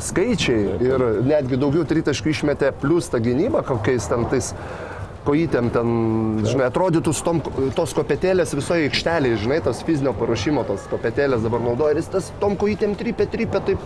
skaičiai 0.03 0.77
ir 0.83 1.07
netgi 1.25 1.61
daugiau 1.61 1.87
tritaškų 1.89 2.35
išmetė 2.35 2.73
plus 2.83 3.09
tą 3.13 3.23
gynybą, 3.23 3.63
kokiais 3.71 4.11
ten 4.11 4.27
tais 4.33 4.51
kojytėm 5.29 5.71
ten, 5.75 5.89
žinai, 6.47 6.69
atrodytų 6.71 7.15
tom, 7.27 7.41
tos 7.77 7.95
kopetėlės 7.97 8.55
visoje 8.57 8.89
aikštelėje, 8.89 9.43
žinai, 9.45 9.61
tos 9.65 9.83
fizinio 9.87 10.15
paruošimo, 10.17 10.65
tos 10.69 10.87
kopetėlės 10.91 11.45
dabar 11.45 11.65
naudoja 11.65 11.97
ir 11.97 12.01
jis 12.03 12.13
tas 12.15 12.31
tom 12.43 12.57
kojytėm 12.61 12.97
trypė, 12.99 13.29
trypė, 13.31 13.63
taip 13.71 13.85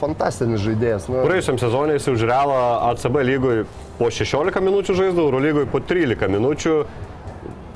fantastinis 0.00 0.62
žaidėjas. 0.64 1.08
Nu, 1.10 1.24
Praėjusiam 1.26 1.58
sezonui 1.60 1.96
jis 1.96 2.08
už 2.12 2.24
realą 2.28 2.60
ACB 2.92 3.20
lygui 3.26 3.58
po 3.98 4.10
16 4.12 4.62
minučių 4.62 4.96
žaisdavo, 4.98 5.28
Eurolygui 5.30 5.66
po 5.72 5.80
13 5.80 6.30
minučių. 6.36 6.78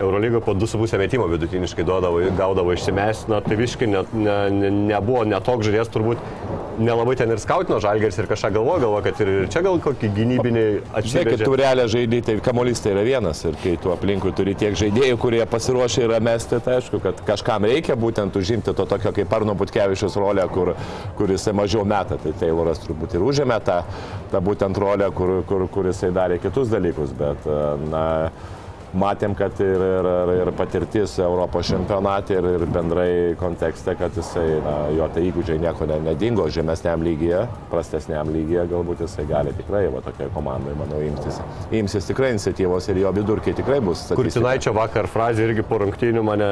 Eurolygoje 0.01 0.41
po 0.41 0.55
2,5 0.55 0.99
metimo 0.99 1.27
vidutiniškai 1.29 1.85
duodavo, 1.85 2.23
gaudavo 2.37 2.73
išsimest, 2.73 3.29
na 3.29 3.41
tai 3.45 3.59
visiškai 3.61 3.89
ne, 3.91 4.05
ne, 4.13 4.37
ne, 4.51 4.71
nebuvo 4.95 5.27
netoks 5.29 5.69
žaidėjas, 5.69 5.91
turbūt 5.93 6.23
nelabai 6.81 7.17
ten 7.21 7.29
ir 7.35 7.41
skautino 7.43 7.77
žalgeris 7.83 8.17
ir 8.19 8.29
kažką 8.31 8.53
galvojo, 8.55 8.81
galvojo, 8.87 9.03
kad 9.05 9.21
ir 9.21 9.31
ir 9.35 9.49
čia 9.53 9.61
gal 9.67 9.77
kokį 9.85 10.11
gynybinį 10.17 10.63
Žinai, 10.63 10.85
kai 10.87 11.03
atsivežė. 11.03 11.45
tu 11.45 11.57
realią 11.61 11.87
žaidėjai, 11.93 12.25
tai 12.29 12.37
kamuolys 12.47 12.81
tai 12.81 12.95
yra 12.95 13.03
vienas 13.05 13.43
ir 13.45 13.59
kai 13.61 13.75
tu 13.83 13.93
aplinkui 13.93 14.33
turi 14.37 14.55
tiek 14.59 14.79
žaidėjų, 14.81 15.19
kurie 15.21 15.43
pasiruošę 15.51 16.07
yra 16.07 16.21
mesti, 16.25 16.61
tai 16.65 16.79
aišku, 16.79 17.01
kad 17.05 17.21
kažkam 17.27 17.67
reikia 17.69 17.97
būtent 18.01 18.39
užimti 18.41 18.73
to 18.77 18.87
tokio 18.89 19.13
kaip 19.17 19.35
Arno 19.37 19.57
Butkevičius 19.59 20.17
rolę, 20.21 20.47
kur, 20.55 20.73
kur 21.19 21.35
jisai 21.35 21.53
mažiau 21.57 21.85
meta. 21.85 22.17
Tai 22.21 22.33
Tayloras 22.41 22.81
turbūt 22.87 23.19
ir 23.19 23.27
užėmė 23.27 23.61
tą, 23.67 23.83
tą 24.33 24.41
būtent 24.49 24.81
rolę, 24.81 25.11
kur, 25.13 25.43
kur, 25.49 25.67
kur 25.69 25.91
jisai 25.93 26.09
darė 26.17 26.41
kitus 26.41 26.73
dalykus, 26.73 27.13
bet 27.21 27.45
na, 27.91 28.07
matėm, 28.97 29.35
kad 29.39 29.59
ir, 29.63 29.83
ir, 29.85 30.09
ir, 30.11 30.33
ir 30.41 30.51
patirtis 30.59 31.17
Europos 31.23 31.69
čempionate 31.71 32.37
ir, 32.39 32.49
ir 32.57 32.65
bendrai 32.75 33.11
kontekste, 33.41 33.95
kad 33.99 34.17
jisai, 34.17 34.47
na, 34.65 34.75
jo 34.97 35.09
tai 35.15 35.27
įgūdžiai 35.29 35.61
nieko 35.63 35.87
ne, 35.91 36.01
nedingo 36.11 36.47
žemesniam 36.53 37.05
lygyje, 37.07 37.45
prastesniam 37.71 38.31
lygyje, 38.35 38.67
galbūt 38.73 39.05
jisai 39.07 39.27
gali 39.31 39.55
tikrai, 39.59 39.87
va 39.95 40.03
tokiai 40.05 40.33
komandai, 40.35 40.75
manau, 40.79 41.03
imtis, 41.07 41.41
imsis 41.83 42.09
tikrai 42.11 42.33
iniciatyvos 42.35 42.91
ir 42.91 43.05
jo 43.05 43.15
vidurkiai 43.21 43.57
tikrai 43.59 43.81
bus. 43.85 44.07
statistika. 44.07 44.23
Kurtinaičio 44.23 44.75
vakar 44.77 45.11
frazė 45.11 45.47
irgi 45.49 45.67
po 45.67 45.81
rungtynių 45.85 46.25
mane 46.27 46.51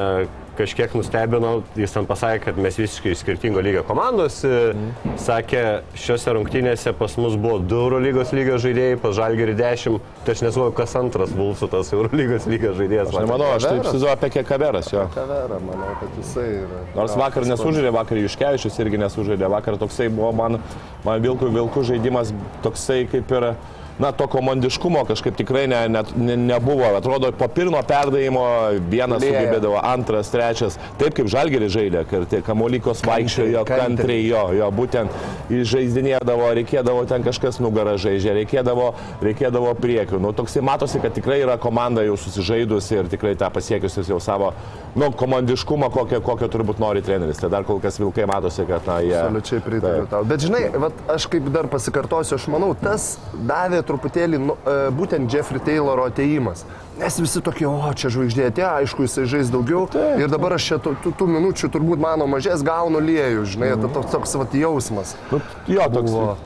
kažkiek 0.58 0.94
nustebino. 0.98 1.52
Jis 1.78 1.94
ten 1.94 2.08
pasakė, 2.08 2.42
kad 2.48 2.60
mes 2.62 2.78
visiškai 2.80 3.14
iš 3.14 3.22
skirtingo 3.22 3.62
lygio 3.64 3.84
komandos. 3.86 4.40
Mm. 4.44 5.14
Sakė, 5.22 5.62
šiuose 5.98 6.34
rungtynėse 6.36 6.92
pas 6.98 7.14
mus 7.20 7.36
buvo 7.38 7.60
du 7.62 7.78
Eurolygos 7.84 8.34
lygio 8.36 8.58
žaidėjai, 8.62 8.98
pas 9.02 9.16
Žalgerį 9.18 9.56
10. 9.58 9.98
Tai 10.26 10.36
aš 10.36 10.44
nesuvokiu, 10.44 10.76
kas 10.80 10.96
antras 11.00 11.32
Vulsų 11.36 11.70
tas 11.72 11.92
Eurolygos 11.94 12.48
lygio 12.50 12.74
žaidėjas. 12.78 13.12
Aš 13.12 13.24
nemanau, 13.24 13.52
aš 13.56 13.68
taip 13.68 13.82
įsivaizduoju 13.84 14.12
apie 14.14 14.32
kiek 14.36 14.48
kaveras 14.48 14.92
jo. 14.92 15.06
Kavera, 15.14 15.60
manau, 15.64 15.94
kad 16.02 16.20
jisai 16.20 16.46
yra. 16.64 16.82
Nors 16.98 17.16
vakar 17.18 17.48
nesužaidė, 17.48 17.94
vakar 17.94 18.22
Juškevičius 18.22 18.78
irgi 18.84 19.02
nesužaidė, 19.04 19.48
vakar 19.52 19.78
toksai 19.80 20.10
buvo 20.12 20.34
man, 20.36 20.60
man 21.06 21.24
vilkų 21.24 21.52
vilkų 21.54 21.84
žaidimas 21.92 22.34
toksai 22.64 23.04
kaip 23.10 23.32
ir, 23.38 23.52
na, 23.98 24.12
to 24.12 24.26
komandiškumo 24.30 25.04
kažkaip 25.08 25.36
tikrai 25.38 25.66
ne, 25.70 25.80
ne, 25.88 26.02
ne, 26.16 26.36
nebuvo. 26.36 26.86
Atrodo, 26.98 27.32
po 27.32 27.48
pirmo 27.48 27.80
perdavimo 27.86 28.44
vienas 28.90 29.22
Lieja. 29.22 29.42
sugebėdavo, 29.42 29.80
antras, 29.82 30.30
trečias. 30.32 30.78
Taip 31.00 31.16
kaip 31.18 31.30
Žalgeris 31.30 31.72
žaidė, 31.74 32.04
kad 32.08 32.36
kamuolykos 32.46 33.02
vaikščiojo 33.06 33.64
kantriai. 33.68 34.26
jo, 34.28 34.44
jo, 34.58 34.70
būtent 34.74 35.14
žaidinėdavo, 35.50 36.50
reikėdavo 36.60 37.04
ten 37.10 37.24
kažkas 37.26 37.60
nugarą 37.62 37.96
žaidžia, 38.00 38.34
reikėdavo, 38.38 38.92
reikėdavo 39.24 39.74
priekių. 39.82 40.20
Nu, 40.22 40.32
toksai 40.36 40.62
matosi, 40.64 41.02
kad 41.02 41.14
tikrai 41.16 41.40
yra 41.42 41.58
komanda 41.60 42.04
jau 42.06 42.16
susižaidusi 42.20 43.00
ir 43.00 43.10
tikrai 43.12 43.34
tą 43.38 43.50
pasiekiusi 43.54 44.06
jau 44.08 44.20
savo, 44.22 44.52
nu, 44.98 45.10
komandiškumą, 45.18 45.90
kokio, 45.94 46.20
kokio 46.24 46.50
turbūt 46.52 46.82
nori 46.82 47.02
treneris. 47.04 47.40
Tai 47.42 47.50
dar 47.52 47.66
kol 47.68 47.82
kas 47.82 47.98
vilkai 48.00 48.28
matosi, 48.30 48.64
kad, 48.68 48.86
na, 48.88 49.00
jie... 49.04 49.16
Absoliučiai 49.18 49.64
pritariu 49.64 50.08
tau. 50.10 50.24
Bet 50.28 50.44
žinai, 50.44 50.64
vat, 50.86 51.04
aš 51.14 51.28
kaip 51.32 51.50
dar 51.54 51.68
pasikartosiu, 51.72 52.38
aš 52.38 52.48
manau, 52.52 52.72
tas 52.78 53.10
davė 53.48 53.82
truputėlį 53.88 54.40
nu, 54.42 54.56
e, 54.62 54.76
būtent 54.94 55.32
Jeffrey 55.32 55.62
Tayloro 55.64 56.06
ateimas. 56.08 56.64
Nes 56.98 57.18
visi 57.22 57.42
tokie, 57.44 57.66
o 57.70 57.92
čia 57.94 58.10
žvaigždė 58.14 58.48
atėjo, 58.50 58.70
aišku, 58.82 59.06
jisai 59.06 59.26
žais 59.30 59.52
daugiau. 59.54 59.86
Ir 60.18 60.30
dabar 60.32 60.56
aš 60.56 60.70
čia 60.72 60.80
tų, 60.82 60.94
tų, 61.04 61.14
tų 61.20 61.28
minučių 61.36 61.72
turbūt 61.74 62.02
mano 62.02 62.26
mažės 62.30 62.64
gaunu 62.66 63.02
liejų, 63.02 63.44
žinai, 63.54 63.74
mm. 63.76 63.90
toks, 63.96 64.12
toks 64.14 64.38
vat, 64.42 64.56
jausmas. 64.58 65.14
Nu, 65.32 65.42
jo, 65.70 65.90
toks. 65.94 66.14
Buvo. 66.14 66.38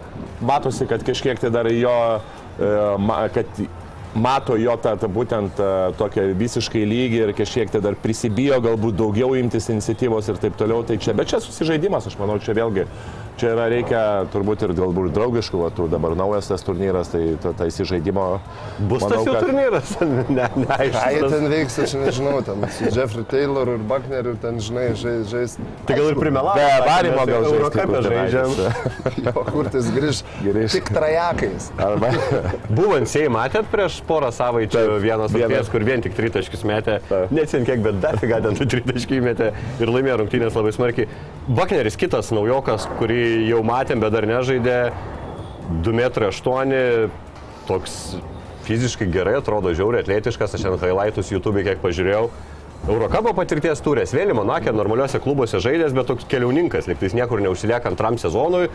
Matosi, 0.42 0.88
kad 0.90 1.04
kažkiek 1.06 1.40
tai 1.40 1.52
dar 1.54 1.70
jo, 1.72 1.96
e, 2.58 2.72
kad 3.37 3.62
mato 4.14 4.56
jo 4.61 4.75
tą, 4.76 4.94
tą 5.00 5.08
būtent 5.08 5.61
e, 5.61 5.70
tokią 5.96 6.26
visiškai 6.38 6.82
lygį 6.88 7.20
ir 7.22 7.32
kažkiek 7.37 7.70
tai 7.72 7.80
dar 7.84 7.96
prisibijo 8.00 8.58
galbūt 8.64 8.99
daugiau 8.99 9.32
imtis 9.38 9.70
iniciatyvos 9.72 10.28
ir 10.28 10.40
taip 10.42 10.58
toliau. 10.61 10.84
Tai 10.87 10.99
čia, 11.00 11.16
bet 11.16 11.32
čia 11.32 11.40
susižaidimas, 11.40 12.11
aš 12.11 12.18
manau, 12.20 12.38
čia 12.42 12.56
vėlgi, 12.56 12.87
čia 13.40 13.52
yra 13.54 13.66
reikia 13.72 14.00
turbūt 14.32 14.62
ir 14.66 14.72
galbūt 14.78 15.12
draugiškų, 15.16 15.60
va, 15.62 15.70
tų 15.74 15.88
dabar 15.92 16.14
naujas 16.18 16.48
tas 16.50 16.62
turnyras, 16.66 17.10
tai 17.12 17.22
ta, 17.42 17.52
ta 17.58 17.66
įsižaidimo. 17.70 18.26
Bus 18.90 19.02
tas 19.02 19.10
manau, 19.10 19.24
jau 19.26 19.34
kad- 19.34 19.46
turnyras. 19.48 19.96
Ne, 20.32 20.46
Ką 20.52 20.76
jie 20.86 20.92
neaišku. 20.94 21.28
ten 21.32 21.46
veiks, 21.52 21.76
aš 21.82 21.92
nežinau, 21.98 22.38
ten 22.46 22.62
su 22.72 22.88
Jeffrey 22.94 23.24
Tayloru 23.28 23.74
ir 23.78 23.82
Buckneriu 23.88 24.34
ten, 24.40 24.58
žinai, 24.62 24.92
žais. 24.98 25.26
žais. 25.32 25.56
Tai 25.88 25.96
gal 25.98 26.10
ir 26.12 26.18
primelavo. 26.20 26.56
Be 26.56 26.68
varimo 26.86 27.24
gal 27.28 27.44
žais, 27.44 27.52
Eurokapė 27.52 27.98
kaip 27.98 28.08
žaidžiam. 28.08 28.54
Jo, 29.22 29.32
kur 29.48 29.68
tas 29.72 29.88
grįž. 29.92 30.22
Grįš. 30.44 30.76
Tik 30.78 30.90
trajakais. 30.94 31.68
Arba. 31.82 32.10
Buvant 32.78 33.08
Seimą, 33.10 33.34
matėt 33.42 33.68
prieš 33.72 33.98
porą 34.08 34.30
savaičių 34.34 34.72
Taip, 34.76 34.92
vienas 35.02 35.32
vienas. 35.34 35.70
kur 35.72 35.84
vien 35.86 36.02
tik 36.04 36.14
tritaškius 36.16 36.64
metė. 36.68 36.98
Neatsin 37.34 37.66
kiek, 37.68 37.82
bet 37.84 38.00
dar 38.02 38.18
figa 38.22 38.40
ten 38.44 38.56
tų 38.58 38.68
tritaškių 38.76 39.20
metė 39.24 39.50
ir 39.82 39.92
laimėjo 39.92 40.20
rungtynės 40.22 40.56
labai 40.58 40.72
smarkiai. 40.76 41.08
Bakneris 41.48 41.96
kitas 41.98 42.30
naujokas, 42.34 42.86
kurį 43.00 43.21
jau 43.48 43.62
matėm, 43.66 44.02
bet 44.02 44.14
dar 44.14 44.28
nežaidė. 44.28 44.78
2,8 45.82 46.72
m, 46.74 47.10
toks 47.68 48.16
fiziškai 48.66 49.06
gerai 49.12 49.36
atrodo, 49.38 49.72
žiauriai 49.74 50.02
atletiškas, 50.04 50.56
aš 50.56 50.66
ten 50.66 50.80
highlightus 50.80 51.30
YouTube 51.32 51.62
kiek 51.64 51.80
pažiūrėjau. 51.82 52.26
Eurocapo 52.90 53.30
patirties 53.36 53.78
turės, 53.82 54.10
vėlį 54.14 54.34
Monakė 54.34 54.72
normaliuose 54.74 55.20
klubuose 55.22 55.60
žaidęs, 55.62 55.94
bet 55.94 56.08
toks 56.10 56.26
keliauninkas, 56.30 56.88
liktais 56.90 57.14
niekur 57.14 57.42
neužsilieka 57.44 57.90
antram 57.92 58.18
sezonui. 58.18 58.66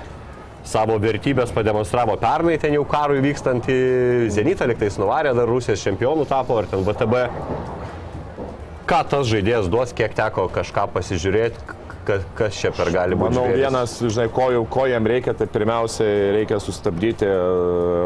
Savo 0.67 0.95
vertybės 0.99 1.51
pademonstravo 1.55 2.15
pernai 2.19 2.57
ten 2.59 2.73
jau 2.75 2.83
karui 2.87 3.21
vykstant 3.23 3.67
į 3.71 3.77
Zenitą, 4.35 4.67
liktais 4.67 4.97
nuvarė, 4.99 5.31
dar 5.35 5.47
Rusijos 5.47 5.83
čempionų 5.83 6.25
tapo, 6.27 6.57
ar 6.59 6.67
ten 6.71 6.83
VTB. 6.87 7.27
Ką 8.87 8.99
tas 9.11 9.27
žaidėjas 9.27 9.67
duos, 9.71 9.93
kiek 9.95 10.15
teko 10.15 10.47
kažką 10.55 10.87
pasižiūrėti, 10.95 11.77
kas, 12.07 12.23
kas 12.37 12.59
čia 12.61 12.71
per 12.75 12.91
gali 12.93 13.17
būti? 13.17 13.35
Manau, 13.35 13.43
žvėris? 13.49 13.61
vienas, 13.61 13.95
žinai, 14.03 14.27
ko, 14.33 14.47
jau, 14.55 14.63
ko 14.71 14.85
jam 14.89 15.09
reikia, 15.09 15.35
tai 15.37 15.47
pirmiausia 15.51 16.07
reikia 16.37 16.59
sustabdyti 16.63 17.27
e, 17.27 17.35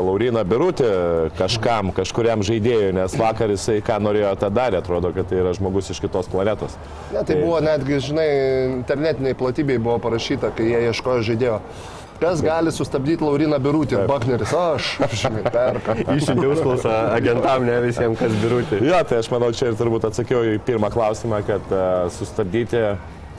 Lauriną 0.01 0.43
Birutį 0.47 0.89
kažkam, 1.37 1.93
kažkuriam 1.95 2.43
žaidėjui, 2.45 2.91
nes 2.97 3.15
vakar 3.21 3.53
jisai 3.53 3.79
ką 3.85 4.01
norėjo, 4.03 4.33
tą 4.41 4.51
darė, 4.53 4.81
atrodo, 4.81 5.13
kad 5.15 5.29
tai 5.29 5.41
yra 5.43 5.53
žmogus 5.57 5.93
iš 5.93 6.01
kitos 6.03 6.29
planetos. 6.31 6.77
Ne, 7.13 7.23
tai 7.27 7.39
buvo 7.43 7.61
netgi, 7.63 8.01
žinai, 8.09 8.29
internetiniai 8.81 9.37
platybei 9.37 9.81
buvo 9.81 9.99
parašyta, 10.03 10.53
kai 10.57 10.71
jie 10.71 10.85
ieškojo 10.89 11.25
žaidėjo. 11.31 11.59
Kas 12.21 12.37
gali 12.45 12.69
sustabdyti 12.69 13.25
Lauriną 13.25 13.57
Birutį? 13.57 14.03
Bakneris, 14.05 14.51
aš. 14.53 14.91
Išsiunti 15.09 16.51
užklausą 16.51 16.91
agentam, 17.15 17.65
ne 17.65 17.79
visiems, 17.81 18.19
kas 18.19 18.35
birūti. 18.43 18.77
Jo, 18.85 18.99
tai 19.09 19.23
aš 19.23 19.31
manau, 19.33 19.49
čia 19.57 19.71
ir 19.71 19.79
turbūt 19.79 20.05
atsakiau 20.11 20.43
į 20.51 20.59
pirmą 20.67 20.91
klausimą, 20.93 21.41
kad 21.47 21.73
uh, 21.73 22.05
sustabdyti 22.13 22.83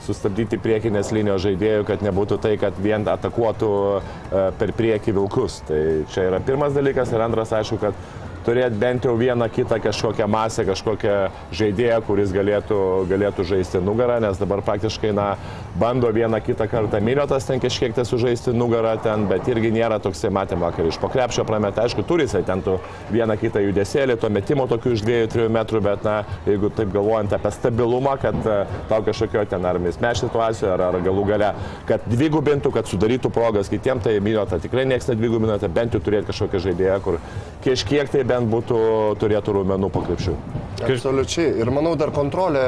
sustabdyti 0.05 0.59
priekinės 0.61 1.13
linijos 1.15 1.43
žaidėjų, 1.45 1.85
kad 1.87 2.03
nebūtų 2.05 2.39
tai, 2.43 2.55
kad 2.61 2.77
vien 2.83 3.07
atakuotų 3.07 3.71
uh, 3.71 4.49
per 4.59 4.73
priekį 4.77 5.15
vilkus. 5.19 5.61
Tai 5.67 5.79
čia 6.13 6.27
yra 6.31 6.41
pirmas 6.43 6.75
dalykas 6.75 7.13
ir 7.13 7.23
antras, 7.23 7.53
aišku, 7.55 7.79
kad 7.81 7.97
turėti 8.45 8.79
bent 8.79 9.05
jau 9.07 9.15
vieną 9.17 9.47
kitą 9.53 9.79
kažkokią 9.83 10.27
masę, 10.27 10.65
kažkokią 10.67 11.15
žaidėją, 11.55 11.99
kuris 12.07 12.33
galėtų, 12.35 12.79
galėtų 13.09 13.45
žaisti 13.47 13.81
nugarą, 13.83 14.19
nes 14.23 14.39
dabar 14.41 14.63
praktiškai, 14.65 15.13
na, 15.15 15.33
bando 15.79 16.11
vieną 16.13 16.41
kitą 16.43 16.67
kartą 16.69 17.01
miniotas 17.01 17.47
ten 17.47 17.59
kažkiek 17.59 17.93
tai 17.95 18.05
sužaisti 18.05 18.53
nugarą 18.53 18.95
ten, 19.03 19.25
bet 19.29 19.47
irgi 19.49 19.71
nėra 19.73 19.99
toksai, 20.03 20.31
matėm 20.33 20.61
vakar 20.63 20.87
iš 20.89 20.99
pokrepšio 21.01 21.45
prametą, 21.47 21.87
aišku, 21.87 22.05
turi 22.07 22.27
jisai 22.27 22.43
ten 22.45 22.61
tu 22.61 22.77
vieną 23.13 23.37
kitą 23.41 23.63
judesėlį, 23.63 24.17
to 24.21 24.29
metimo 24.33 24.67
tokių 24.69 24.93
iš 24.97 25.05
2-3 25.07 25.49
metrų, 25.53 25.81
bet, 25.87 26.03
na, 26.05 26.17
jeigu 26.49 26.69
taip 26.75 26.93
galvojant 26.93 27.33
apie 27.33 27.53
stabilumą, 27.55 28.17
kad 28.21 28.37
e, 28.45 28.59
tau 28.91 29.01
kažkokio 29.05 29.45
ten 29.49 29.65
ar 29.65 29.79
mismeš 29.81 30.25
situacijoje, 30.25 30.73
ar, 30.75 30.85
ar 30.89 30.99
galų 31.03 31.25
gale, 31.31 31.53
kad 31.89 32.05
dvigubintų, 32.11 32.73
kad 32.75 32.89
sudarytų 32.89 33.31
progas 33.33 33.71
kitiems, 33.71 34.03
tai 34.05 34.17
minota 34.23 34.59
tikrai 34.61 34.85
niekas 34.89 35.09
nedvigubina, 35.11 35.57
tai 35.61 35.71
bent 35.73 35.95
jau 35.95 36.01
turėti 36.03 36.29
kažkokią 36.31 36.63
žaidėją, 36.67 36.99
kur 37.05 37.19
kažkiek 37.63 38.11
tai 38.13 38.23
bent 38.33 38.49
būtų, 38.51 38.81
turėtų 39.21 39.59
raumenų 39.59 39.89
pakrepšių. 39.93 40.35
Absoliučiai. 40.83 41.53
Ir 41.61 41.71
manau 41.73 41.93
dar 41.99 42.11
kontrolė 42.15 42.63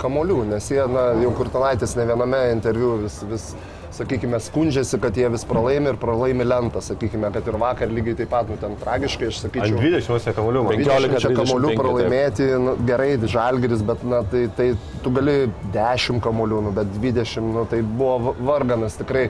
kamolių, 0.00 0.40
nes 0.54 0.70
jie, 0.72 0.82
na, 0.90 1.10
jau 1.22 1.30
Kurtinaitis 1.36 1.94
ne 1.98 2.08
viename 2.08 2.40
interviu 2.54 2.96
vis, 3.04 3.20
vis 3.30 3.50
sakykime, 3.94 4.40
skundžiasi, 4.42 4.98
kad 5.02 5.16
jie 5.16 5.28
vis 5.32 5.44
pralaimi 5.46 5.92
ir 5.92 5.98
pralaimi 6.00 6.44
lentą, 6.46 6.82
sakykime, 6.82 7.30
kad 7.34 7.46
ir 7.50 7.58
vakar 7.60 7.92
lygiai 7.94 8.16
taip 8.18 8.30
pat, 8.32 8.48
nu, 8.50 8.56
ten 8.60 8.74
tragiškai, 8.80 9.28
aš 9.30 9.40
sakyčiau. 9.44 9.78
20 9.78 10.34
kamuolių. 10.36 10.64
man. 10.66 10.78
15. 10.80 11.10
15 11.14 11.38
kamolių 11.38 11.70
35, 11.70 11.80
pralaimėti, 11.80 12.48
nu, 12.64 12.76
gerai, 12.88 13.10
žalgeris, 13.34 13.84
bet 13.86 14.04
na, 14.10 14.22
tai, 14.30 14.44
tai 14.58 14.68
tu 15.04 15.12
gali 15.14 15.36
10 15.76 16.22
kamolių, 16.24 16.62
nu, 16.68 16.74
bet 16.76 16.90
20, 16.98 17.50
nu, 17.54 17.66
tai 17.70 17.82
buvo 17.86 18.16
va- 18.28 18.36
varganas 18.52 18.98
tikrai. 18.98 19.28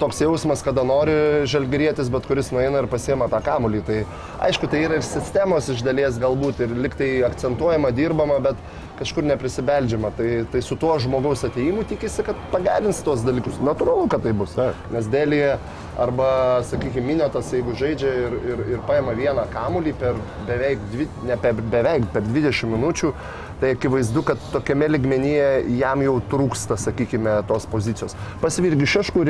Toks 0.00 0.22
jausmas, 0.24 0.62
kada 0.64 0.84
nori 0.86 1.16
žalgerietis, 1.50 2.10
bet 2.12 2.28
kuris 2.30 2.52
nueina 2.54 2.84
ir 2.84 2.90
pasiema 2.90 3.28
tą 3.32 3.42
kamolį. 3.44 3.82
Tai 3.86 3.98
aišku, 4.46 4.70
tai 4.70 4.84
yra 4.86 5.00
ir 5.00 5.06
sistemos 5.06 5.68
iš 5.72 5.82
dalies 5.86 6.20
galbūt 6.20 6.62
ir 6.64 6.76
liktai 6.86 7.10
akcentuojama, 7.26 7.90
dirbama, 7.96 8.38
bet 8.44 8.56
kažkur 9.00 9.26
neprisibeldžiama. 9.30 10.12
Tai, 10.16 10.28
tai 10.52 10.62
su 10.64 10.76
tuo 10.80 10.94
žmogaus 11.00 11.44
ateimu 11.48 11.84
tikisi, 11.88 12.24
kad 12.26 12.38
pagerins 12.52 13.02
tuos 13.06 13.24
dalykus. 13.26 13.60
Natūralu, 13.64 14.08
kad 14.12 14.24
tai 14.26 14.34
bus. 14.36 14.54
Taip. 14.58 14.78
Nes 14.94 15.08
dėlėje 15.10 15.56
arba, 15.98 16.30
sakykime, 16.68 17.06
minėtas, 17.12 17.50
jeigu 17.54 17.74
žaidžia 17.78 18.14
ir, 18.26 18.40
ir, 18.52 18.64
ir 18.76 18.82
paima 18.88 19.14
vieną 19.16 19.46
kamulį 19.52 19.94
per 20.00 20.18
beveik, 20.48 20.82
dvi, 20.92 21.08
ne 21.28 21.38
per 21.40 21.58
beveik, 21.60 22.10
per 22.14 22.26
20 22.26 22.70
minučių, 22.74 23.12
tai 23.60 23.74
akivaizdu, 23.74 24.22
kad 24.24 24.40
tokiame 24.54 24.88
ligmenyje 24.88 25.48
jam 25.76 26.00
jau 26.00 26.14
trūksta, 26.32 26.78
sakykime, 26.80 27.34
tos 27.48 27.66
pozicijos. 27.68 28.14
Pasivirgi 28.40 28.88
šeškų 28.88 29.24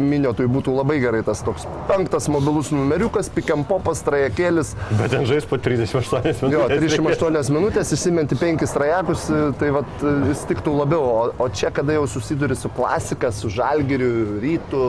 minėtui 0.00 0.46
būtų 0.48 0.72
labai 0.72 0.96
gerai 1.02 1.20
tas 1.26 1.42
toks 1.44 1.66
penktas 1.90 2.30
mobilus 2.32 2.72
numeriukas, 2.72 3.28
pikiampopas, 3.34 4.00
trajakėlis, 4.06 4.72
Bet 4.98 5.12
ten 5.12 5.28
žais 5.28 5.44
po 5.48 5.58
38 5.60 6.24
minutės. 6.24 6.54
Jo, 6.54 6.64
38 6.70 7.52
minutės, 7.52 7.92
įsimenti 7.96 8.38
penkis 8.40 8.72
trajekus, 8.74 9.26
tai 9.60 9.70
vat, 9.74 10.04
jis 10.30 10.44
tiktų 10.48 10.74
labiau. 10.80 11.04
O, 11.04 11.30
o 11.44 11.48
čia, 11.52 11.72
kada 11.74 11.96
jau 11.98 12.06
susiduri 12.08 12.56
su 12.56 12.72
klasika, 12.72 13.32
su 13.34 13.52
žalgiriu, 13.52 14.40
rytu 14.42 14.84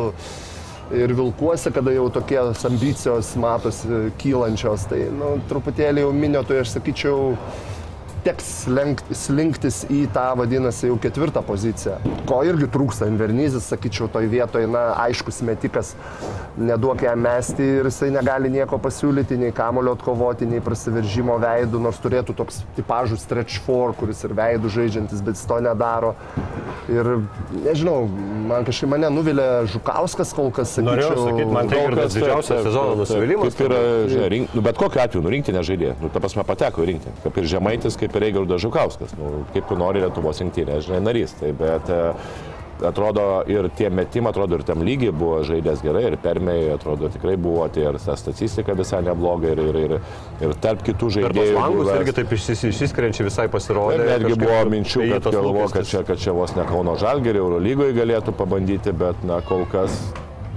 ir 0.93 1.13
vilkuose, 1.17 1.71
kada 1.73 1.93
jau 1.95 2.09
tokios 2.13 2.65
ambicijos 2.67 3.31
matosi 3.41 4.01
kylančios, 4.21 4.85
tai 4.91 5.05
nu, 5.13 5.35
truputėlį 5.49 6.05
jau 6.05 6.11
minėtui, 6.15 6.59
aš 6.61 6.75
sakyčiau, 6.75 7.35
teks 8.25 8.65
lenkt, 8.71 9.09
slinktis 9.13 9.83
į 9.93 10.05
tą 10.15 10.25
vadinasi 10.39 10.89
jau 10.89 10.97
ketvirtą 11.01 11.43
poziciją. 11.45 11.99
Ko 12.29 12.41
irgi 12.47 12.67
trūksta. 12.73 13.09
Invernizis, 13.11 13.67
sakyčiau, 13.69 14.09
toj 14.11 14.27
vietoje, 14.31 14.69
na, 14.71 14.87
aiškus 15.05 15.43
metikas, 15.45 15.93
neduok 16.57 17.05
jam 17.05 17.21
mesti 17.21 17.67
ir 17.79 17.89
jisai 17.89 18.09
negali 18.15 18.49
nieko 18.53 18.79
pasiūlyti, 18.81 19.37
nei 19.39 19.53
kamulio 19.55 19.93
atkovoti, 19.97 20.47
nei 20.49 20.63
prasiveržimo 20.63 21.37
veidų, 21.41 21.81
nors 21.85 22.01
turėtų 22.01 22.35
toks 22.37 22.63
tipažų 22.79 23.19
stretch 23.21 23.61
for, 23.65 23.93
kuris 23.99 24.23
ir 24.25 24.33
veidų 24.37 24.73
žaidžiantis, 24.73 25.21
bet 25.25 25.37
jis 25.37 25.45
to 25.49 25.59
nedaro. 25.65 26.15
Ir 26.91 27.07
nežinau, 27.65 28.03
man 28.49 28.65
kažkaip 28.65 28.89
mane 28.91 29.09
nuvilė 29.13 29.45
Žukauskas 29.73 30.33
kol 30.37 30.51
kas, 30.53 30.75
sakyčiau. 30.75 30.91
Norėjau 30.91 31.29
sakyt, 31.29 31.53
man 31.53 31.69
tai 31.71 31.81
yra 31.81 32.05
didžiausias 32.05 32.49
taip, 32.49 32.57
taip, 32.57 32.67
sezono 32.67 32.91
taip, 32.91 32.99
taip. 32.99 33.01
nusivylimas. 33.01 33.55
Kaip 33.55 33.65
ir, 33.65 33.77
žinai, 34.11 34.27
rink, 34.33 34.53
nu, 34.57 34.65
bet 34.65 34.81
kokiu 34.81 35.01
atveju, 35.01 35.23
nu, 35.25 35.33
rinktinė 35.33 35.63
žaidė. 35.65 35.93
Nu, 36.01 36.11
ta 36.13 36.21
prasme, 36.21 36.45
pateko 36.47 36.85
į 36.85 36.89
rinktinę. 36.91 37.15
Kaip 37.25 37.39
ir 37.41 37.49
Žemaitis, 37.55 37.97
kaip 37.99 38.14
ir 38.19 38.27
Eigirdas 38.31 38.61
Žukauskas. 38.65 39.15
Nu, 39.19 39.45
kaip 39.53 39.67
tu 39.69 39.77
nori 39.79 40.01
Lietuvos 40.03 40.39
rinktinė, 40.43 40.81
žinai, 40.85 41.01
narys. 41.05 41.33
Tai, 41.39 41.51
bet 41.59 41.89
e, 41.93 42.01
atrodo 42.85 43.43
ir 43.47 43.69
tie 43.77 43.87
metimai, 43.89 44.33
atrodo 44.33 44.57
ir 44.59 44.63
tam 44.67 44.81
lygiai 44.83 45.13
buvo 45.15 45.37
žaidęs 45.47 45.79
gerai, 45.85 46.01
ir 46.09 46.17
permėjai, 46.19 46.73
atrodo 46.75 47.07
tikrai 47.13 47.37
buvo, 47.39 47.63
tai 47.71 47.85
ir 47.87 47.99
ta 48.03 48.17
statistika 48.19 48.75
visai 48.75 48.99
nebloga, 49.05 49.53
ir, 49.53 49.61
ir, 49.69 49.77
ir, 49.85 49.93
ir 50.43 50.55
tarp 50.63 50.83
kitų 50.83 51.11
žaidėjų. 51.19 51.55
langus 51.55 51.85
buvęs- 51.87 52.01
irgi 52.01 52.15
taip 52.19 52.35
išsis- 52.35 52.65
išsiskiriančiai 52.71 53.29
visai 53.29 53.47
pasirodė. 53.53 54.01
Ir 54.03 54.11
netgi 54.11 54.35
buvo 54.43 54.59
minčių, 54.73 54.99
kad 55.05 55.13
įeitas 55.13 55.37
galvo, 55.39 55.65
kad 55.71 55.87
čia, 55.87 56.03
kad 56.03 56.19
čia 56.19 56.35
vos 56.35 56.55
ne 56.59 56.67
Kauno 56.67 56.97
Žalgerį 56.99 57.39
Eurolygoje 57.45 57.95
galėtų 57.95 58.35
pabandyti, 58.35 58.91
bet 58.91 59.23
na, 59.23 59.39
kol 59.47 59.63
kas, 59.71 59.95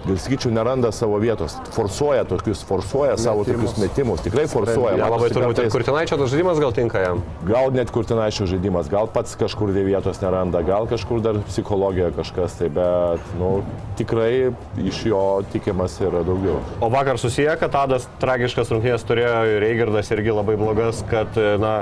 gal 0.08 0.18
sakyčiau, 0.20 0.52
neranda 0.54 0.90
savo 0.94 1.18
vietos. 1.22 1.56
Forsuoja 1.74 2.24
tokius, 2.28 2.62
forsuoja 2.66 3.16
savo 3.20 3.44
Metimus. 3.44 3.74
tokius 3.74 3.82
metimus. 3.82 4.22
Tikrai 4.24 4.46
forsuoja. 4.50 4.96
Ja, 4.98 5.10
labai 5.12 5.30
turbūt 5.34 5.62
ir 5.62 5.70
Kurtinaičio 5.72 6.18
tas 6.20 6.32
žaidimas 6.32 6.60
gal 6.62 6.72
tinka 6.76 7.02
jam. 7.02 7.22
Gal 7.48 7.70
net 7.76 7.92
kurtinaičio 7.94 8.48
žaidimas, 8.50 8.88
gal 8.92 9.08
pats 9.12 9.36
kažkur 9.38 9.72
tai 9.76 9.84
vietos 9.86 10.20
neranda, 10.24 10.62
gal 10.66 10.88
kažkur 10.90 11.22
dar 11.24 11.38
psichologija 11.48 12.10
kažkas 12.16 12.58
tai, 12.58 12.70
bet 12.72 13.32
nu, 13.38 13.52
tikrai 14.00 14.50
iš 14.82 15.04
jo 15.08 15.22
tikimas 15.52 15.98
yra 16.02 16.24
daugiau. 16.26 16.58
O 16.80 16.90
vakar 16.92 17.20
susiję, 17.20 17.54
kad 17.60 17.72
Tadas 17.74 18.08
tragiškas 18.22 18.72
rungtynės 18.74 19.04
turėjo 19.06 19.40
ir 19.56 19.66
Eigirdas 19.68 20.10
irgi 20.14 20.34
labai 20.34 20.56
blogas, 20.58 21.04
kad, 21.10 21.36
na, 21.60 21.74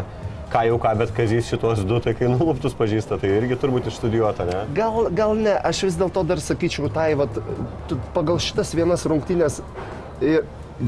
ką 0.52 0.62
jau 0.68 0.76
ką, 0.82 0.92
bet 1.00 1.11
Kazys 1.16 1.48
šitos 1.50 1.82
du, 1.88 1.98
tai 2.02 2.14
kai 2.18 2.28
nuluptus 2.30 2.74
pažįsta, 2.78 3.18
tai 3.22 3.32
irgi 3.40 3.59
turbūt 3.61 3.88
išstudijuota, 3.90 4.46
ne? 4.48 4.61
Gal, 4.76 5.09
gal 5.16 5.35
ne, 5.38 5.56
aš 5.66 5.87
vis 5.88 5.98
dėlto 5.98 6.22
dar 6.28 6.42
sakyčiau, 6.42 6.90
tai 6.94 7.12
vat, 7.18 7.40
tu- 7.90 7.98
pagal 8.14 8.38
šitas 8.42 8.70
vienas 8.78 9.06
rungtynės 9.11 9.61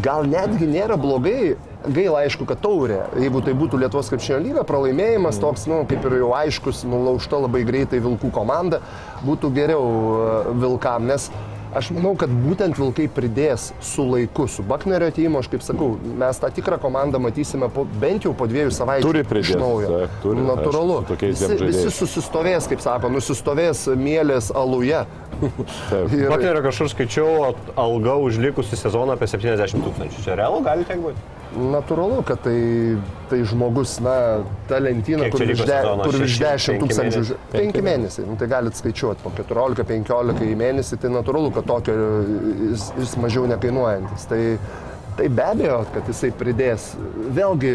gal 0.04 0.26
netgi 0.28 0.68
nėra 0.68 0.98
blogai. 1.00 1.56
Gaila 1.88 2.24
aišku, 2.26 2.42
kad 2.48 2.58
taurė, 2.58 3.04
jeigu 3.22 3.38
tai 3.46 3.52
būtų 3.54 3.78
Lietuvos 3.78 4.08
krepšinio 4.10 4.40
lyga, 4.42 4.64
pralaimėjimas 4.66 5.38
toks, 5.40 5.68
nu, 5.70 5.84
kaip 5.88 6.02
ir 6.08 6.16
jau 6.18 6.32
aiškus, 6.34 6.80
nulaužta 6.90 7.38
labai 7.38 7.60
greitai 7.64 8.00
Vilkų 8.02 8.32
komanda, 8.34 8.80
būtų 9.22 9.52
geriau 9.54 9.84
e, 9.86 10.56
Vilkam, 10.58 11.06
nes 11.06 11.28
aš 11.76 11.90
manau, 11.96 12.14
kad 12.18 12.32
būtent 12.32 12.78
Vilkai 12.78 13.08
pridės 13.12 13.70
su 13.84 14.04
laiku, 14.08 14.46
su 14.50 14.64
Baknerio 14.66 15.10
atėjimu, 15.12 15.40
aš 15.42 15.50
kaip 15.52 15.64
sakau, 15.66 15.90
mes 16.20 16.40
tą 16.40 16.50
tikrą 16.56 16.78
komandą 16.82 17.20
matysime 17.22 17.70
po, 17.72 17.84
bent 18.00 18.26
jau 18.26 18.34
po 18.36 18.48
dviejų 18.50 18.72
savaičių. 18.74 19.06
Turi 19.08 19.24
pridėt, 19.28 19.54
iš 19.56 19.62
naujo. 19.62 19.92
taip, 19.94 20.18
turi, 20.24 20.44
Natūralu. 20.48 20.98
tokiais 21.08 21.42
visi, 21.44 21.58
visi 21.64 21.94
susistovės, 21.94 22.68
kaip 22.70 22.84
sako, 22.84 23.12
nusistovės 23.12 23.86
mėlės 23.98 24.52
aluje. 24.56 25.04
Baknerio 25.38 26.62
kažkur 26.64 26.92
skaičiau, 26.92 27.52
alga 27.78 28.16
už 28.24 28.40
likusį 28.48 28.80
sezoną 28.80 29.18
apie 29.18 29.28
70 29.30 29.84
tūkstančių. 29.84 30.24
Čia 30.24 30.38
realu 30.40 30.64
gali 30.66 30.88
tiek 30.88 31.02
būti? 31.02 31.37
Natūralu, 31.56 32.18
kad 32.28 32.42
tai, 32.44 32.58
tai 33.30 33.38
žmogus, 33.48 33.94
na, 34.04 34.44
ta 34.68 34.76
lentyna, 34.84 35.30
kur 35.32 35.40
virš, 35.48 35.62
de, 35.64 35.78
kur 36.04 36.18
virš 36.20 36.34
Šeši, 36.36 36.42
10 36.44 36.68
penki 36.74 36.82
tūkstančių. 36.84 37.22
mėnesiai? 37.22 37.28
ž- 37.30 37.38
Penki 37.54 37.84
mėnesiai, 37.86 38.26
nu, 38.28 38.36
tai 38.36 38.48
galite 38.52 38.76
skaičiuoti 38.76 39.24
po 39.24 39.32
14-15 39.38 40.44
į 40.44 40.58
mėnesį, 40.60 40.98
tai 41.00 41.10
natūralu, 41.14 41.52
kad 41.56 41.64
tokio 41.70 41.94
jis, 42.68 42.90
jis 43.00 43.16
mažiau 43.24 43.46
nekainuojantis. 43.48 44.28
Tai, 44.28 44.42
tai 45.16 45.28
be 45.32 45.46
abejo, 45.48 45.80
kad 45.96 46.12
jisai 46.12 46.30
pridės. 46.36 46.90
Vėlgi, 47.40 47.72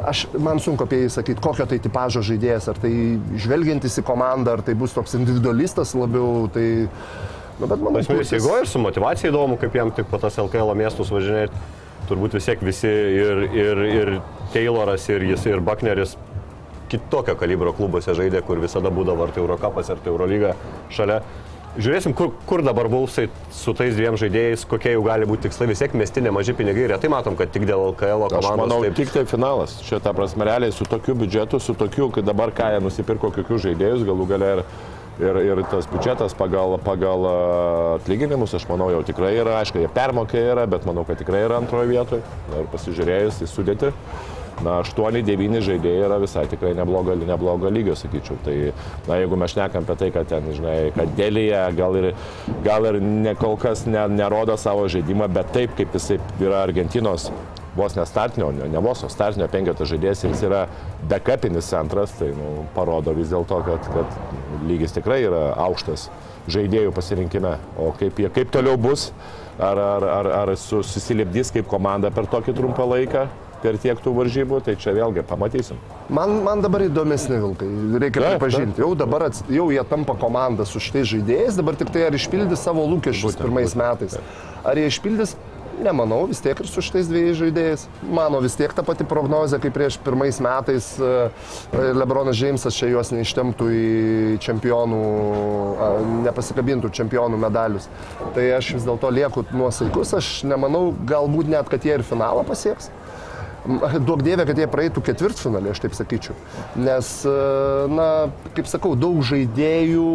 aš, 0.00 0.24
man 0.40 0.58
sunku 0.64 0.88
apie 0.88 1.04
jį 1.04 1.12
sakyti, 1.18 1.44
kokio 1.44 1.68
tai 1.70 1.78
tipažo 1.84 2.24
žaidėjas, 2.24 2.70
ar 2.72 2.80
tai 2.82 2.94
žvelgiantis 3.36 4.00
į 4.00 4.06
komandą, 4.08 4.56
ar 4.56 4.64
tai 4.64 4.72
bus 4.80 4.96
toks 4.96 5.12
individualistas 5.20 5.92
labiau, 5.94 6.48
tai... 6.56 6.88
Nu, 7.60 7.68
bet 7.70 7.78
manau, 7.78 8.00
Esminis 8.00 8.26
Kurtis- 8.32 8.40
įgoja 8.42 8.64
ir 8.64 8.66
su 8.66 8.80
motivacija 8.82 9.28
įdomu, 9.30 9.54
kaip 9.60 9.76
jam 9.78 9.92
tik 9.94 10.08
po 10.10 10.18
tas 10.18 10.34
LKL 10.42 10.72
miestus 10.74 11.12
važinėti. 11.14 11.54
Turbūt 12.08 12.34
vis 12.36 12.44
tiek 12.50 12.60
visi 12.64 12.88
ir, 12.90 13.44
ir, 13.56 13.82
ir 13.88 14.12
Tayloras, 14.52 15.06
ir 15.08 15.22
jis, 15.30 15.46
ir 15.48 15.60
Bakneris 15.64 16.16
kitokio 16.92 17.34
kalibro 17.40 17.72
klubuose 17.74 18.12
žaidė, 18.14 18.42
kur 18.44 18.60
visada 18.62 18.90
būdavo 18.92 19.24
ar 19.24 19.32
tai 19.34 19.40
Eurocapas, 19.42 19.88
ar 19.90 20.02
tai 20.04 20.12
Eurolyga 20.12 20.52
šalia. 20.94 21.22
Žiūrėsim, 21.74 22.12
kur, 22.14 22.28
kur 22.46 22.62
dabar 22.62 22.86
Vulfsai 22.86 23.24
su 23.50 23.72
tais 23.74 23.96
dviem 23.96 24.14
žaidėjais, 24.20 24.62
kokie 24.70 24.92
jų 24.94 25.00
gali 25.08 25.26
būti 25.26 25.48
tikslai, 25.48 25.66
vis 25.72 25.80
tiek 25.82 25.96
mesti 25.98 26.22
nemaži 26.22 26.54
pinigai, 26.54 26.84
retai 26.92 27.08
matom, 27.10 27.34
kad 27.40 27.50
tik 27.50 27.64
dėl 27.66 27.88
LKL 27.88 28.28
Aš 28.28 28.36
komandos. 28.36 28.60
manau, 28.60 28.78
taip- 28.84 28.94
tik 29.00 29.10
tai 29.10 29.24
finalas. 29.26 29.74
Ta 30.04 30.12
prasme, 30.14 30.46
realiai 30.46 30.70
su 30.76 30.86
tokiu 30.86 31.16
biudžetu, 31.18 31.58
su 31.58 31.74
tokiu, 31.74 32.12
kai 32.14 32.22
dabar 32.22 32.52
ką 32.54 32.68
jie 32.76 32.84
nusipirko, 32.84 33.32
kokius 33.34 33.64
žaidėjus, 33.66 34.04
galų 34.06 34.28
gale 34.30 34.52
ir, 34.58 34.62
ir, 35.22 35.40
ir 35.44 35.62
tas 35.70 35.88
biudžetas 35.90 36.34
pagal, 36.38 36.76
pagal 36.84 37.26
atlyginimus, 37.98 38.54
aš 38.58 38.66
manau, 38.70 38.90
jau 38.94 39.02
tikrai 39.06 39.34
yra, 39.38 39.58
aišku, 39.62 39.82
jie 39.82 39.90
permokė 39.94 40.42
yra, 40.52 40.68
bet 40.70 40.86
manau, 40.88 41.06
kad 41.08 41.20
tikrai 41.20 41.44
yra 41.46 41.60
antroje 41.62 41.90
vietoje. 41.92 42.24
Ir 42.54 42.70
pasižiūrėjus 42.72 43.42
į 43.44 43.50
sudėtį, 43.50 43.92
na, 44.64 44.78
8-9 44.82 45.62
žaidėjai 45.66 46.06
yra 46.08 46.20
visai 46.22 46.46
tikrai 46.50 46.74
neblogo, 46.78 47.16
neblogo 47.18 47.72
lygio, 47.72 47.96
sakyčiau. 47.98 48.38
Tai, 48.46 48.56
na, 49.08 49.18
jeigu 49.22 49.38
mes 49.40 49.54
šnekam 49.54 49.86
apie 49.86 49.98
tai, 50.02 50.12
kad 50.14 50.30
ten, 50.30 50.48
žinai, 50.56 50.78
kad 50.96 51.18
dėlyje 51.18 51.64
gal 51.78 51.98
ir, 52.00 52.12
gal 52.66 52.90
ir 52.90 53.00
ne, 53.02 53.34
kol 53.40 53.58
kas 53.60 53.86
ne, 53.90 54.06
nerodo 54.14 54.56
savo 54.60 54.86
žaidimą, 54.90 55.30
bet 55.34 55.52
taip, 55.56 55.76
kaip 55.78 55.94
jisai 55.98 56.20
yra 56.42 56.64
Argentinos 56.64 57.30
vos 57.76 57.96
nestartinio, 57.98 58.50
ne, 58.54 58.68
ne 58.70 58.82
vos, 58.82 59.02
o 59.04 59.10
startinio 59.12 59.48
penketo 59.50 59.86
žaidėjas 59.88 60.24
ir 60.24 60.34
jis 60.34 60.42
yra 60.48 60.64
backupinis 61.10 61.68
centras, 61.72 62.12
tai 62.18 62.30
nu, 62.36 62.64
parodo 62.76 63.14
vis 63.16 63.32
dėlto, 63.32 63.60
kad, 63.66 63.88
kad 63.94 64.66
lygis 64.68 64.94
tikrai 64.96 65.22
yra 65.26 65.48
aukštas 65.66 66.08
žaidėjų 66.50 66.92
pasirinkime. 66.94 67.56
O 67.80 67.90
kaip, 67.98 68.18
jie, 68.20 68.28
kaip 68.32 68.50
toliau 68.52 68.76
bus, 68.80 69.08
ar, 69.58 69.78
ar, 69.80 70.04
ar, 70.18 70.28
ar 70.42 70.52
su- 70.60 70.82
susilipdys 70.84 71.50
kaip 71.54 71.66
komanda 71.70 72.10
per 72.14 72.28
tokį 72.30 72.54
trumpą 72.58 72.84
laiką, 72.90 73.24
per 73.64 73.78
tiek 73.80 73.96
tų 74.04 74.12
varžybų, 74.12 74.58
tai 74.66 74.74
čia 74.76 74.92
vėlgi 74.92 75.22
pamatysim. 75.24 75.78
Man, 76.12 76.34
man 76.44 76.60
dabar 76.60 76.82
įdomesni 76.84 77.38
vilkai, 77.40 77.68
reikia 78.02 78.20
Taip, 78.20 78.34
pripažinti. 78.34 78.82
Jau 78.84 78.90
dabar 78.98 79.24
ats, 79.30 79.40
jau 79.48 79.70
jie 79.72 79.80
tampa 79.88 80.12
komanda 80.20 80.66
su 80.68 80.82
šitais 80.84 81.08
žaidėjais, 81.14 81.56
dabar 81.56 81.78
tik 81.80 81.88
tai 81.94 82.02
ar 82.10 82.18
išpildys 82.18 82.60
savo 82.60 82.84
lūkesčius 82.92 83.32
Būtent, 83.32 83.40
pirmais 83.46 83.72
būtent, 83.72 84.04
metais. 84.04 84.18
Ar 84.68 84.76
jie 84.76 84.90
išpildys? 84.92 85.32
Nemanau, 85.82 86.24
vis 86.30 86.40
tiek 86.44 86.58
ir 86.60 86.68
su 86.70 86.82
šitais 86.84 87.08
dviejais 87.10 87.38
žaidėjais. 87.40 87.86
Mano 88.14 88.40
vis 88.44 88.54
tiek 88.58 88.72
ta 88.74 88.84
pati 88.86 89.06
prognozė, 89.08 89.58
kaip 89.62 89.74
prieš 89.74 89.98
pirmais 90.04 90.38
metais 90.44 90.90
e, 91.02 91.12
Lebronas 91.96 92.38
Džeimsas 92.38 92.76
čia 92.78 92.90
juos 92.92 93.10
neištemtų 93.14 93.68
į 93.74 93.86
čempionų, 94.44 95.00
nepasikabintų 96.26 96.92
čempionų 96.94 97.40
medalius. 97.42 97.88
Tai 98.36 98.44
aš 98.58 98.74
vis 98.78 98.86
dėlto 98.86 99.10
lieku 99.14 99.46
nuosaikus, 99.54 100.14
aš 100.20 100.30
nemanau 100.48 100.92
galbūt 101.08 101.50
net, 101.50 101.70
kad 101.72 101.84
jie 101.84 101.98
ir 101.98 102.06
finalą 102.06 102.46
pasieks. 102.46 102.92
Duok 103.64 104.20
dievė, 104.20 104.44
kad 104.44 104.58
jie 104.60 104.66
praeitų 104.68 105.00
ketvirtfinalį, 105.06 105.70
aš 105.72 105.80
taip 105.80 105.94
sakyčiau. 105.96 106.34
Nes, 106.76 107.10
e, 107.24 107.36
na, 107.88 108.08
kaip 108.56 108.68
sakau, 108.68 108.92
daug 108.92 109.22
žaidėjų, 109.24 110.08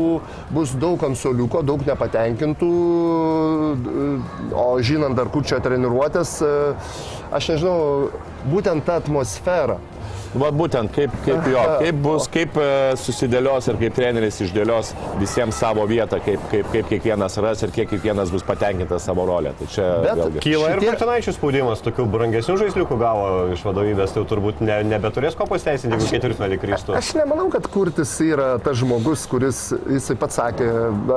bus 0.54 0.76
daug 0.78 1.02
ant 1.08 1.18
soliuko, 1.18 1.64
daug 1.66 1.82
nepatenkintų, 1.88 2.70
o 4.54 4.68
žinant 4.86 5.18
dar 5.18 5.32
kur 5.34 5.48
čia 5.50 5.58
treniruotės, 5.66 6.36
e, 6.46 6.52
aš 7.34 7.56
nežinau, 7.56 7.80
būtent 8.54 8.86
ta 8.86 9.00
atmosfera. 9.02 9.80
Va 10.38 10.52
būtent 10.54 10.92
kaip, 10.94 11.14
kaip 11.26 11.48
jo, 11.50 11.62
kaip 11.82 12.00
bus, 12.04 12.28
kaip 12.30 12.58
e, 12.62 12.68
susidėlios 13.02 13.66
ir 13.72 13.80
kaip 13.82 13.96
treneris 13.98 14.38
išdėlios 14.46 14.92
visiems 15.18 15.58
savo 15.58 15.86
vietą, 15.90 16.20
kaip, 16.22 16.44
kaip, 16.52 16.68
kaip 16.74 16.90
kiekvienas 16.92 17.38
ras 17.42 17.64
ir 17.66 17.74
kiek 17.74 17.90
kiekvienas 17.90 18.30
bus 18.34 18.46
patenkintas 18.46 19.08
savo 19.10 19.26
rolę. 19.26 19.56
Tai 19.58 19.68
čia 19.74 19.88
Bet 20.04 20.20
vėlgi. 20.20 20.44
Kyla 20.46 20.70
ir 20.76 20.80
Šitie- 20.84 20.92
Martinaičių 20.94 21.34
spaudimas, 21.34 21.82
tokių 21.86 22.06
brangesnių 22.14 22.58
žaisliukų 22.62 23.00
gavo 23.02 23.26
iš 23.56 23.64
vadovybės, 23.66 24.14
tai 24.14 24.22
jau 24.22 24.28
turbūt 24.36 24.62
ne, 24.62 24.78
nebeturės 24.92 25.38
ko 25.40 25.48
pasiteisinti, 25.50 25.98
jeigu 25.98 26.12
ketvirtfinalį 26.14 26.60
kristų. 26.62 26.96
Aš 27.00 27.12
nemanau, 27.18 27.48
kad 27.54 27.66
Kurtis 27.74 28.14
yra 28.26 28.52
tas 28.64 28.78
žmogus, 28.84 29.26
kuris, 29.32 29.64
jisai 29.90 30.18
pats 30.22 30.38
sakė, 30.40 30.70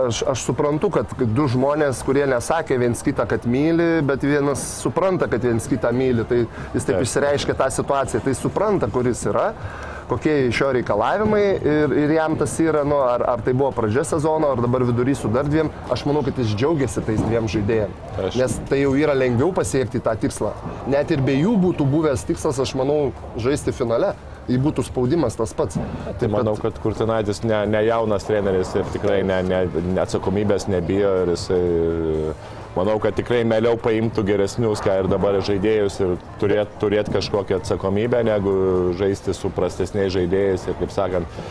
aš, 0.07 0.23
aš 0.33 0.47
suprantu, 0.49 0.89
kad 0.97 1.13
du 1.37 1.47
žmonės, 1.53 2.01
kurie 2.07 2.25
nesakė 2.31 2.81
viens 2.81 3.05
kitą, 3.05 3.27
kad 3.29 3.45
myli, 3.49 3.91
bet 4.09 4.25
vienas 4.25 4.63
supranta, 4.81 5.29
kad 5.33 5.45
viens 5.45 5.69
kitą 5.69 5.93
myli, 5.97 6.25
tai 6.29 6.43
jis 6.73 6.89
taip 6.89 6.97
Taip. 6.97 7.07
išsireiškia 7.07 7.55
tą 7.61 7.69
situaciją, 7.77 8.23
tai 8.25 8.35
supranta, 8.39 8.89
kuris 9.03 9.25
yra, 9.27 9.51
kokie 10.09 10.49
iš 10.49 10.59
jo 10.61 10.69
reikalavimai 10.77 11.43
ir, 11.59 11.93
ir 12.05 12.11
jam 12.15 12.35
tas 12.39 12.53
yra, 12.63 12.83
nu, 12.87 12.99
ar, 13.03 13.25
ar 13.33 13.41
tai 13.43 13.55
buvo 13.57 13.71
pradžia 13.75 14.05
sezono, 14.07 14.53
ar 14.55 14.61
dabar 14.63 14.85
vidury 14.87 15.15
su 15.19 15.31
dar 15.33 15.47
dviem, 15.49 15.71
aš 15.91 16.05
manau, 16.07 16.23
kad 16.27 16.39
jis 16.39 16.53
džiaugiasi 16.55 17.03
tais 17.07 17.23
dviem 17.27 17.49
žaidėjim, 17.51 17.95
Aš- 18.29 18.37
nes 18.39 18.59
tai 18.71 18.83
jau 18.85 18.93
yra 18.99 19.17
lengviau 19.19 19.51
pasiekti 19.57 20.03
tą 20.05 20.15
tikslą. 20.23 20.53
Net 20.93 21.11
ir 21.11 21.23
be 21.25 21.35
jų 21.41 21.57
būtų 21.65 21.87
buvęs 21.97 22.27
tikslas, 22.29 22.61
aš 22.63 22.77
manau, 22.79 23.13
žaisti 23.41 23.75
finale. 23.75 24.13
Jei 24.51 24.59
būtų 24.59 24.83
spaudimas 24.83 25.37
tas 25.39 25.53
pats. 25.55 25.77
Tai 26.19 26.29
manau, 26.29 26.57
kad 26.59 26.75
Kurtinaitis 26.83 27.45
ne, 27.47 27.61
ne 27.71 27.79
jaunas 27.87 28.25
treneris 28.27 28.73
ir 28.75 28.89
tikrai 28.91 29.21
ne, 29.23 29.37
ne, 29.47 29.61
ne 29.95 30.01
atsakomybės 30.03 30.67
nebijo 30.67 31.13
ir 31.23 31.31
jisai, 31.37 31.61
manau, 32.77 32.99
kad 33.03 33.17
tikrai 33.19 33.43
mėliau 33.49 33.77
paimtų 33.81 34.25
geresnius, 34.29 34.83
ką 34.85 35.03
ir 35.03 35.11
dabar 35.13 35.41
žaidėjus 35.45 35.99
ir 36.05 36.15
turėt, 36.41 36.73
turėt 36.83 37.11
kažkokią 37.13 37.61
atsakomybę, 37.61 38.23
negu 38.29 38.55
žaisti 38.99 39.35
su 39.37 39.53
prastesniais 39.55 40.13
žaidėjais 40.15 40.69
ir, 40.69 40.79
kaip 40.81 40.95
sakant, 40.95 41.43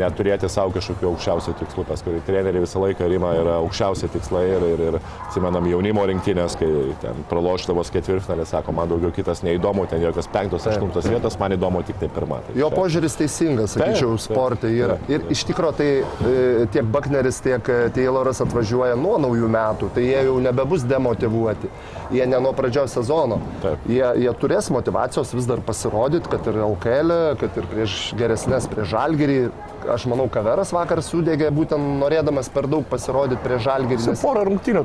neturėti 0.00 0.48
savo 0.50 0.74
kažkokių 0.74 1.08
aukščiausių 1.10 1.54
tikslų, 1.60 1.84
pas 1.88 2.02
kurį 2.04 2.20
treneriai 2.26 2.64
visą 2.64 2.82
laiką 2.82 3.08
rima 3.10 3.32
yra 3.38 3.56
aukščiausi 3.62 4.10
tikslai 4.12 4.44
ir, 4.52 4.66
ir, 4.74 4.82
ir 4.90 4.98
atsimenam 5.26 5.66
jaunimo 5.70 6.04
rinktinės, 6.10 6.56
kai 6.60 6.70
ten 7.02 7.24
praloštavos 7.30 7.90
ketvirtfinalį, 7.94 8.46
sako, 8.48 8.74
man 8.76 8.90
daugiau 8.90 9.12
kitas 9.14 9.42
neįdomu, 9.46 9.86
ten 9.90 10.04
jokios 10.04 10.28
penktos, 10.32 10.66
aštuntos 10.70 11.08
vietos, 11.10 11.38
man 11.40 11.56
įdomu 11.56 11.82
tik 11.86 12.00
tai 12.02 12.10
pirmą. 12.12 12.40
Tai 12.46 12.56
Jo 12.58 12.70
požiūris 12.74 13.16
teisingas, 13.18 13.74
sakyčiau, 13.76 14.16
sportai 14.20 14.72
yra. 14.76 14.98
Ir 15.10 15.26
iš 15.32 15.44
tikrųjų 15.48 15.76
tai 15.80 15.88
e, 16.00 16.66
tiek 16.74 16.86
Bakneris, 16.92 17.40
tiek 17.44 17.70
e, 17.70 17.80
Tayloras 17.94 18.42
atvažiuoja 18.44 18.98
nuo 19.00 19.16
naujų 19.22 19.50
metų, 19.50 19.90
tai 19.96 20.06
jie 20.06 20.20
jau 20.28 20.36
nebebus 20.42 20.86
demotivuoti. 20.88 21.70
Jie 22.10 22.24
ne 22.26 22.40
nuo 22.42 22.50
pradžios 22.56 22.94
sezono. 22.96 23.38
Taip. 23.62 23.84
Jie, 23.90 24.02
jie 24.24 24.32
turės 24.40 24.70
motivacijos 24.74 25.30
vis 25.36 25.46
dar 25.46 25.62
pasirodyti, 25.62 26.30
kad 26.30 26.46
ir 26.50 26.58
LKL, 26.66 27.12
kad 27.38 27.58
ir 27.60 27.68
prieš 27.70 27.98
geresnės, 28.18 28.66
prieš 28.70 28.89
Žalgirį. 28.94 29.42
Aš 29.90 30.04
manau, 30.10 30.26
Kaveras 30.28 30.74
vakar 30.76 31.00
sudegė 31.00 31.48
būtent 31.56 31.80
norėdamas 32.02 32.50
per 32.52 32.66
daug 32.68 32.84
pasirodyti 32.90 33.40
prieš 33.44 33.62
Žalgirį. 33.64 34.02
Su 34.04 34.12
Nes... 34.12 34.24
porą 34.24 34.42
rungtynių, 34.50 34.82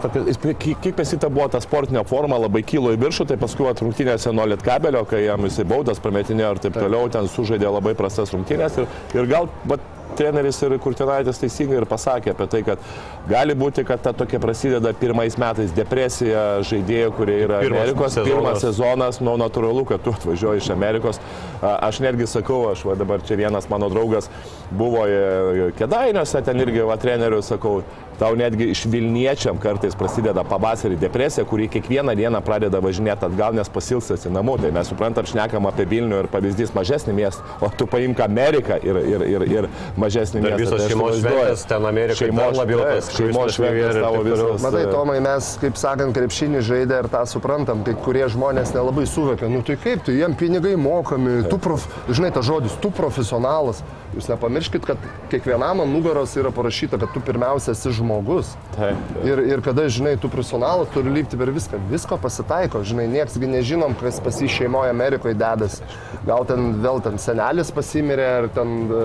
kiek 0.61 0.93
pesita 0.95 1.27
buvo 1.31 1.49
ta 1.51 1.59
sportinė 1.63 2.05
forma, 2.07 2.39
labai 2.39 2.63
kilo 2.63 2.93
į 2.95 3.01
viršų, 3.03 3.27
tai 3.31 3.39
paskui 3.41 3.67
vat 3.67 3.83
rungtynėse 3.83 4.31
nuo 4.35 4.47
Lietkabelio, 4.53 5.03
kai 5.09 5.25
jam 5.25 5.43
jisai 5.49 5.67
baudas 5.67 5.99
prametinėjo 6.03 6.53
ir 6.55 6.63
taip 6.67 6.79
toliau, 6.79 7.11
ten 7.11 7.27
sužaidė 7.31 7.67
labai 7.75 7.95
prastas 7.99 8.31
rungtynės 8.35 8.79
ir, 8.79 8.87
ir 9.19 9.29
gal 9.31 9.51
vat, 9.67 9.83
treneris 10.17 10.61
ir 10.65 10.77
Kurtinaitis 10.81 11.39
teisingai 11.41 11.79
ir 11.81 11.87
pasakė 11.89 12.33
apie 12.33 12.47
tai, 12.51 12.61
kad 12.67 12.89
gali 13.29 13.55
būti, 13.57 13.85
kad 13.87 14.01
ta 14.03 14.13
tokia 14.15 14.39
prasideda 14.43 14.93
pirmais 14.97 15.37
metais 15.41 15.73
depresija 15.75 16.45
žaidėjų, 16.65 17.11
kurie 17.17 17.37
yra 17.45 17.61
Pirmas 17.63 17.83
Amerikos, 17.83 18.17
sezonas. 18.17 18.31
pirmas 18.31 18.63
sezonas, 18.65 19.21
nu 19.25 19.35
natūralu, 19.41 19.85
kad 19.89 20.03
tu 20.05 20.13
atvažiuoji 20.15 20.63
iš 20.63 20.71
Amerikos. 20.75 21.21
Aš 21.61 22.01
netgi 22.05 22.27
sakau, 22.29 22.63
aš 22.71 22.85
va 22.87 22.97
dabar 22.99 23.23
čia 23.25 23.37
vienas 23.39 23.69
mano 23.71 23.89
draugas 23.93 24.29
buvo 24.71 25.05
e, 25.07 25.71
Kedainiuose, 25.77 26.41
ten 26.45 26.61
irgi 26.61 26.85
va 26.85 26.97
treneriu 27.01 27.41
sakau, 27.45 27.81
tau 28.19 28.35
netgi 28.37 28.69
iš 28.73 28.85
Vilniečiam 28.91 29.59
kartais 29.61 29.95
prasideda 29.97 30.43
pavasarį 30.47 30.97
depresija, 31.01 31.45
kuri 31.47 31.67
kiekvieną 31.71 32.15
dieną 32.17 32.41
pradeda 32.45 32.81
važinėti 32.83 33.27
atgal, 33.27 33.55
nes 33.57 33.69
pasilsasi 33.71 34.31
namų. 34.33 34.57
Tai 34.63 34.71
mes 34.75 34.91
suprantam, 34.91 35.27
šnekam 35.29 35.67
apie 35.69 35.87
Vilnių 35.89 36.23
ir 36.23 36.29
pavyzdys 36.31 36.73
mažesnį 36.75 37.15
miestą, 37.17 37.45
o 37.61 37.69
tu 37.69 37.87
paimk 37.89 38.21
Ameriką 38.25 38.79
ir, 38.83 39.01
ir, 39.15 39.25
ir, 39.35 39.47
ir 39.57 39.69
mažesnį 40.01 40.43
miestą. 40.45 40.61
visos 40.61 40.81
Tai 40.81 40.89
šeimos 40.91 41.19
šventės 41.21 41.65
ten 41.69 41.89
Amerikoje 41.91 42.21
Šeimos, 42.21 42.57
labiau 42.59 42.81
tas 42.85 43.11
šeimos 43.15 43.57
šventės 43.57 43.99
tavo 43.99 44.23
visas. 44.27 44.65
Matai, 44.65 44.85
Tomai, 44.91 45.17
mes, 45.23 45.51
kaip 45.61 45.79
sakant, 45.79 46.15
krepšinį 46.15 46.63
žaidė 46.65 47.01
ir 47.03 47.11
tą 47.13 47.25
suprantam, 47.29 47.83
kai 47.87 47.95
kurie 48.05 48.25
žmonės 48.31 48.73
nelabai 48.75 49.05
suvokia. 49.09 49.49
Nu 49.51 49.63
tai 49.65 49.77
kaip, 49.81 50.05
tai 50.07 50.17
jiem 50.19 50.35
pinigai 50.39 50.75
mokami, 50.79 51.41
tu, 51.51 51.59
prof... 51.61 51.85
žinai, 52.09 52.31
tas 52.35 52.47
žodis, 52.47 52.75
tu 52.81 52.91
profesionalas. 52.95 53.83
Jūs 54.15 54.29
nepamirškit, 54.31 54.85
kad 54.87 55.01
kiekvienam 55.27 55.81
ant 55.83 55.91
nugaros 55.91 56.31
yra 56.39 56.47
parašyta, 56.55 56.95
kad 57.01 57.11
tu 57.11 57.19
pirmiausia 57.25 57.73
esi 57.75 57.91
žmogus. 57.97 58.53
Taip, 58.77 58.95
taip. 59.09 59.25
Ir, 59.27 59.41
ir 59.51 59.63
kada, 59.65 59.89
žinai, 59.91 60.13
tu 60.21 60.29
profesionalas 60.31 60.87
turi 60.93 61.11
lipti 61.17 61.35
per 61.39 61.51
viską. 61.51 61.81
Visko 61.91 62.15
pasitaiko, 62.23 62.79
žinai, 62.87 63.09
nieksgi 63.11 63.49
nežinom, 63.51 63.97
kas 63.99 64.21
pas 64.23 64.39
jį 64.39 64.47
šeimoje 64.53 64.93
Amerikoje 64.95 65.35
dedasi. 65.41 65.83
Gal 66.23 66.47
ten 66.47 66.77
vėl 66.85 67.03
ten 67.03 67.19
senelis 67.19 67.73
pasimirė, 67.75 68.29
ar 68.39 68.49
ten 68.55 68.77
e, 68.87 69.03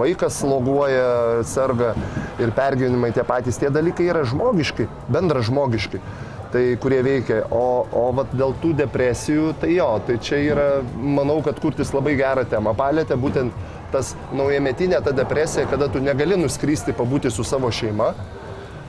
vaikas 0.00 0.40
loguoja, 0.48 1.44
serga 1.48 1.92
ir 2.40 2.54
pergyvenimai 2.56 3.12
tie 3.12 3.28
patys. 3.28 3.60
Tie 3.60 3.68
dalykai 3.74 4.08
yra 4.08 4.24
žmogiški, 4.28 4.88
bendra 5.12 5.44
žmogiški. 5.44 6.00
Tai 6.48 6.62
kurie 6.80 7.02
veikia. 7.04 7.42
O, 7.52 7.84
o 7.92 8.06
vat 8.16 8.30
dėl 8.32 8.54
tų 8.62 8.72
depresijų, 8.78 9.50
tai 9.60 9.74
jo, 9.74 9.90
tai 10.06 10.16
čia 10.24 10.38
yra, 10.40 10.68
manau, 10.96 11.42
kad 11.44 11.60
kurtis 11.60 11.92
labai 11.92 12.14
gerą 12.16 12.46
temą 12.48 12.72
palėtė, 12.78 13.18
būtent 13.20 13.76
tas 13.92 14.14
naujametinė 14.36 15.00
ta 15.04 15.14
depresija, 15.16 15.66
kada 15.70 15.88
tu 15.92 16.02
negali 16.04 16.36
nuskrysti, 16.40 16.96
pabūti 16.96 17.32
su 17.32 17.44
savo 17.44 17.70
šeima. 17.72 18.12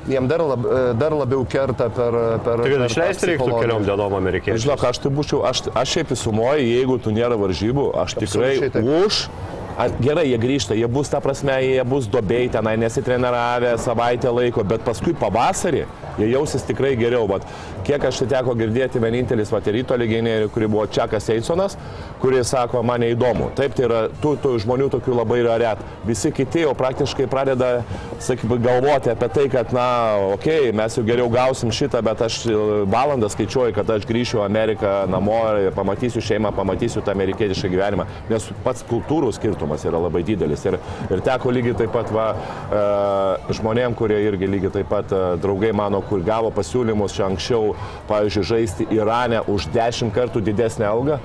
jiem 0.09 0.27
dar, 0.27 0.41
lab, 0.41 0.65
e, 0.65 0.93
dar 0.97 1.13
labiau 1.13 1.45
kerta 1.45 1.89
per... 1.93 2.15
per 2.43 2.63
Tai 2.63 2.85
išleisti 2.87 3.33
reiktų 3.33 3.59
keliom 3.61 3.83
dienom 3.85 4.15
amerikiečių. 4.17 4.61
Žinok, 4.63 4.85
aš 4.89 5.01
tai 5.03 5.11
būčiau, 5.13 5.43
aš, 5.45 5.67
aš 5.77 5.95
šiaip 5.97 6.13
įsumuoju, 6.15 6.65
jeigu 6.65 6.97
tu 7.03 7.13
nėra 7.13 7.37
varžybų, 7.37 7.91
aš 8.03 8.15
tikrai 8.17 8.55
Absoliučiai 8.55 8.71
taip. 8.73 8.89
už. 9.03 9.19
Gerai, 9.79 10.25
jie 10.27 10.35
grįžta, 10.35 10.75
jie 10.75 10.87
bus, 10.91 11.07
ta 11.07 11.21
prasme, 11.23 11.53
jie 11.63 11.83
bus 11.87 12.09
dobėjai 12.11 12.49
tenai, 12.57 12.73
nesitreniravę 12.81 13.77
savaitę 13.79 14.31
laiko, 14.35 14.65
bet 14.67 14.83
paskui 14.83 15.13
pavasarį 15.15 15.85
jie 16.19 16.27
jausis 16.33 16.65
tikrai 16.67 16.97
geriau. 16.99 17.29
Vat, 17.29 17.45
kiek 17.87 18.03
aš 18.09 18.19
tai 18.23 18.27
teko 18.33 18.55
girdėti, 18.59 18.99
vienintelis 18.99 19.53
vat, 19.53 19.67
ir 19.69 19.77
ryto 19.79 19.95
legionierių, 19.95 20.49
kuri 20.51 20.67
buvo 20.67 20.83
Čekas 20.91 21.29
Eisonas, 21.31 21.77
kuris 22.19 22.51
sako, 22.51 22.81
man 22.83 23.05
neįdomu. 23.05 23.53
Taip, 23.55 23.77
tai 23.77 23.85
yra, 23.87 24.01
tų, 24.19 24.33
tų 24.43 24.57
žmonių 24.65 24.89
tokių 24.97 25.15
labai 25.15 25.39
yra 25.45 25.55
ret. 25.61 25.85
Visi 26.07 26.33
kiti 26.35 26.65
jau 26.65 26.75
praktiškai 26.75 27.29
pradeda, 27.31 27.85
sakykime, 28.19 28.59
galvoti 28.65 29.13
apie 29.13 29.31
tai, 29.31 29.47
kad, 29.53 29.71
na, 29.75 29.87
okei, 30.33 30.65
okay, 30.67 30.75
mes 30.75 30.99
jau 30.99 31.05
geriau 31.07 31.31
gausim 31.31 31.71
šitą, 31.71 32.03
bet 32.03 32.25
aš 32.27 32.41
e, 32.51 32.57
valandą 32.91 33.31
skaičiuoju, 33.31 33.77
kad 33.79 33.95
aš 33.95 34.07
grįšiu 34.09 34.41
į 34.41 34.45
Ameriką 34.49 34.93
namo 35.07 35.39
ir 35.63 35.71
pamatysiu 35.77 36.23
šeimą, 36.25 36.51
pamatysiu 36.57 37.05
tą 37.05 37.15
amerikietišką 37.15 37.71
gyvenimą, 37.71 38.09
nes 38.27 38.51
pats 38.65 38.83
kultūrų 38.89 39.31
skirtumas 39.37 39.68
yra 39.87 40.01
labai 40.01 40.23
didelis. 40.27 40.65
Ir, 40.69 40.79
ir 41.09 41.23
teko 41.25 41.53
lygiai 41.53 41.77
taip 41.83 41.93
pat 41.93 42.13
va, 42.13 42.27
e, 42.33 43.53
žmonėm, 43.59 43.95
kurie 43.99 44.19
irgi 44.27 44.49
lygiai 44.49 44.73
taip 44.79 44.89
pat 44.91 45.13
e, 45.15 45.21
draugai 45.41 45.71
mano, 45.75 46.01
kur 46.09 46.23
gavo 46.25 46.51
pasiūlymus 46.55 47.17
čia 47.17 47.27
anksčiau, 47.29 47.75
pavyzdžiui, 48.09 48.47
žaisti 48.53 48.89
Irane 48.95 49.43
už 49.47 49.69
10 49.75 50.15
kartų 50.15 50.43
didesnę 50.49 50.87
algą. 50.89 51.19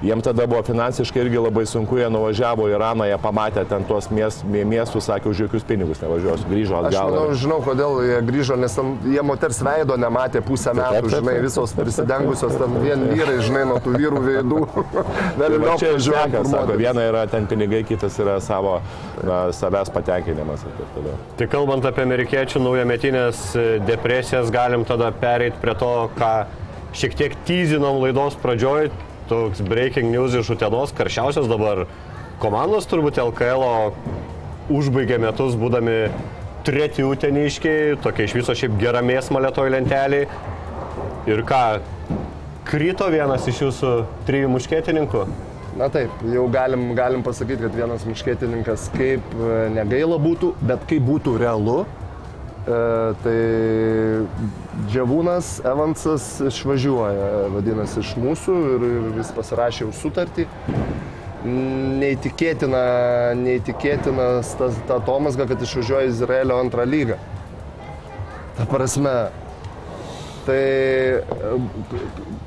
Jiem 0.00 0.22
tada 0.24 0.46
buvo 0.48 0.62
finansiškai 0.64 1.20
irgi 1.26 1.40
labai 1.44 1.66
sunku, 1.68 1.98
jie 2.00 2.06
nuvažiavo 2.08 2.70
į 2.70 2.72
Iraną, 2.78 3.04
jie 3.10 3.18
pamatė 3.20 3.66
ten 3.68 3.84
tuos 3.84 4.06
miest, 4.08 4.46
mie- 4.48 4.64
miestus, 4.64 5.04
sakė, 5.10 5.28
už 5.28 5.42
jokius 5.44 5.66
pinigus 5.68 6.00
nevažiuosiu, 6.00 6.46
grįžo 6.48 6.78
Aš 6.78 6.86
atgal. 6.88 7.10
manau, 7.12 7.34
žinau, 7.36 7.58
kodėl 7.66 7.98
jie 8.08 8.20
grįžo, 8.30 8.56
nes 8.56 8.72
ten 8.78 8.94
jie 9.04 9.20
moters 9.20 9.60
veido 9.60 9.98
nematė 10.00 10.40
pusę 10.40 10.72
metų, 10.72 11.02
taip, 11.04 11.10
žinai, 11.12 11.34
taip. 11.36 11.44
visos 11.44 11.74
prisidengusios, 11.76 12.56
ten 12.56 12.78
vien 12.86 13.04
vyrai, 13.12 13.36
žinai, 13.44 13.66
nuo 13.68 13.76
tų 13.84 13.92
vyrų 13.98 14.22
veidų. 14.24 14.62
Tai 15.40 15.50
va 15.66 15.76
čia 15.76 15.92
ir 15.92 16.00
sako, 16.00 16.78
viena 16.80 17.04
yra 17.04 17.26
ten 17.28 17.44
pinigai, 17.50 17.82
kitas 17.84 18.16
yra 18.24 18.38
savo 18.40 18.78
na, 19.20 19.50
savęs 19.52 19.92
patenkinimas 19.92 20.64
ir 20.64 20.72
taip 20.80 20.96
toliau. 20.96 21.20
Tai 21.36 21.50
kalbant 21.52 21.84
apie 21.84 22.06
amerikiečių 22.06 22.64
naujametinės 22.64 23.44
e, 23.52 23.68
depresijas, 23.84 24.48
galim 24.54 24.88
tada 24.88 25.12
pereiti 25.12 25.60
prie 25.60 25.76
to, 25.76 25.92
ką 26.16 26.32
šiek 26.96 27.14
tiek 27.20 27.36
tyzinom 27.44 28.00
laidos 28.00 28.40
pradžioj. 28.40 28.88
Toks 29.30 29.62
breaking 29.62 30.10
news 30.10 30.34
iš 30.34 30.48
Utenos, 30.56 30.90
karščiausias 30.98 31.46
dabar 31.46 31.84
komandos 32.42 32.88
turbūt 32.90 33.20
LKL 33.22 33.62
užbaigė 34.74 35.20
metus 35.22 35.54
būdami 35.60 35.94
treti 36.66 37.04
uteniškiai, 37.06 37.94
tokia 38.02 38.26
iš 38.26 38.34
viso 38.40 38.56
šiaip 38.58 38.74
gera 38.80 39.04
mėsma 39.06 39.38
lietoj 39.44 39.70
lenteliai. 39.76 40.26
Ir 41.30 41.44
ką, 41.46 41.62
krito 42.66 43.06
vienas 43.12 43.46
iš 43.50 43.62
jūsų 43.68 43.92
trijų 44.26 44.50
muškietininkų? 44.56 45.22
Na 45.78 45.86
taip, 45.94 46.10
jau 46.26 46.48
galim, 46.50 46.88
galim 46.98 47.22
pasakyti, 47.22 47.62
kad 47.68 47.76
vienas 47.78 48.02
miškėtininkas 48.08 48.88
kaip 48.96 49.34
e, 49.38 49.58
negaila 49.76 50.18
būtų, 50.18 50.56
bet 50.66 50.82
kaip 50.90 51.06
būtų 51.06 51.36
realu, 51.38 51.84
tai 52.66 53.36
Džiavūnas 54.90 55.60
Evansas 55.66 56.26
išvažiuoja, 56.50 57.28
vadinasi, 57.54 58.02
iš 58.02 58.14
mūsų 58.20 58.56
ir, 58.74 58.86
ir 58.90 59.20
jis 59.22 59.32
pasirašė 59.36 59.86
jau 59.86 59.92
sutartį. 59.96 60.46
Neįtikėtina, 61.40 62.80
neįtikėtinas 63.40 64.54
tas, 64.60 64.76
ta 64.88 64.98
Tomasga, 65.06 65.46
kad 65.48 65.62
išvažiuoja 65.64 66.10
Izraelio 66.10 66.58
antrą 66.60 66.84
lygą. 66.84 67.16
Ta 68.58 68.66
prasme, 68.68 69.14
tai, 70.44 70.60
e, 70.60 71.22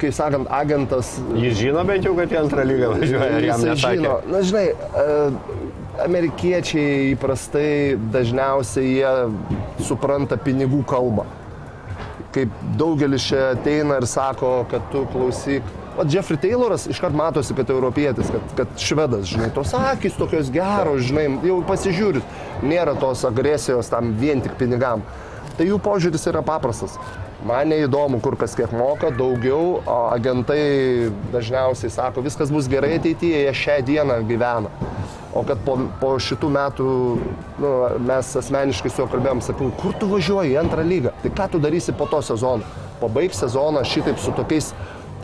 kaip 0.01 0.13
sakant, 0.13 0.45
agentas 0.53 1.15
Jis 1.41 1.57
žino 1.57 1.81
bent 1.89 2.05
jau, 2.05 2.13
kad 2.19 2.29
į 2.29 2.37
antrą 2.43 2.67
lygą 2.69 2.91
važiuoja, 2.93 3.39
nesakė. 3.49 3.97
žino. 3.97 4.19
Na, 4.29 4.43
žinai, 4.45 4.67
e, 4.77 5.82
amerikiečiai 6.01 7.13
įprastai 7.13 7.95
dažniausiai 8.13 8.97
jie 8.97 9.13
supranta 9.85 10.37
pinigų 10.41 10.81
kalbą. 10.89 11.25
Kaip 12.33 12.53
daugelis 12.79 13.27
čia 13.29 13.51
ateina 13.53 13.99
ir 14.01 14.07
sako, 14.09 14.63
kad 14.71 14.85
tu 14.93 15.05
klausyk. 15.13 15.67
O 15.93 16.05
Jeffrey 16.09 16.39
Tayloras 16.41 16.87
iškart 16.89 17.13
matosi, 17.13 17.53
kad 17.53 17.69
europietis, 17.69 18.31
kad, 18.33 18.55
kad 18.57 18.71
švedas, 18.81 19.27
žinai, 19.29 19.51
tos 19.53 19.75
akis 19.77 20.17
tokios 20.17 20.49
geros, 20.53 21.03
žinai, 21.05 21.27
jau 21.45 21.59
pasižiūrit, 21.69 22.25
nėra 22.65 22.95
tos 22.97 23.21
agresijos 23.29 23.91
tam 23.93 24.15
vien 24.17 24.41
tik 24.41 24.57
pinigam. 24.57 25.05
Tai 25.57 25.67
jų 25.67 25.77
požiūris 25.85 26.25
yra 26.31 26.41
paprastas. 26.45 26.95
Man 27.45 27.69
neįdomu, 27.69 28.21
kur 28.23 28.37
kas 28.39 28.55
kiek 28.55 28.71
moka, 28.73 29.11
daugiau, 29.13 29.81
agentai 30.13 31.11
dažniausiai 31.33 31.91
sako, 31.91 32.23
viskas 32.23 32.53
bus 32.53 32.69
gerai 32.71 32.95
ateityje, 32.97 33.43
jie 33.43 33.55
šią 33.59 33.75
dieną 33.89 34.21
gyvena. 34.29 34.71
O 35.33 35.41
kad 35.45 35.59
po, 35.65 35.75
po 35.99 36.13
šitų 36.21 36.49
metų 36.53 36.87
nu, 37.59 37.71
mes 38.07 38.29
asmeniškai 38.39 38.91
su 38.93 39.01
juo 39.01 39.09
kalbėjom, 39.11 39.41
sakau, 39.43 39.69
kur 39.81 39.95
tu 39.99 40.07
važiuoji 40.11 40.53
į 40.53 40.59
antrą 40.61 40.85
lygą, 40.87 41.13
tai 41.23 41.33
ką 41.35 41.49
tu 41.53 41.61
darysi 41.61 41.95
po 41.97 42.07
to 42.09 42.21
sezono? 42.25 42.65
Pabaig 43.01 43.33
sezoną 43.35 43.81
šitaip 43.89 44.21
su 44.21 44.31
tokiais 44.37 44.71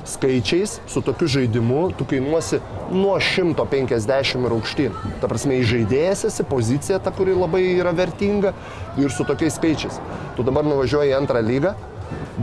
skaičiais, 0.10 0.80
su 0.89 1.04
tokiu 1.06 1.30
žaidimu, 1.30 1.89
tu 1.98 2.08
kainuosi 2.10 2.60
nuo 2.91 3.17
150 3.22 4.45
ir 4.45 4.56
aukštyn. 4.58 5.00
Ta 5.22 5.30
prasme, 5.32 5.60
įžaidėjas 5.63 6.26
esi, 6.30 6.45
pozicija 6.48 7.00
ta, 7.04 7.13
kuri 7.15 7.38
labai 7.38 7.63
yra 7.76 7.93
vertinga 7.95 8.54
ir 9.00 9.13
su 9.13 9.28
tokiais 9.28 9.58
skaičiais. 9.60 10.02
Tu 10.38 10.45
dabar 10.48 10.67
nuvažiuoji 10.67 11.13
į 11.13 11.17
antrą 11.19 11.43
lygą, 11.45 11.76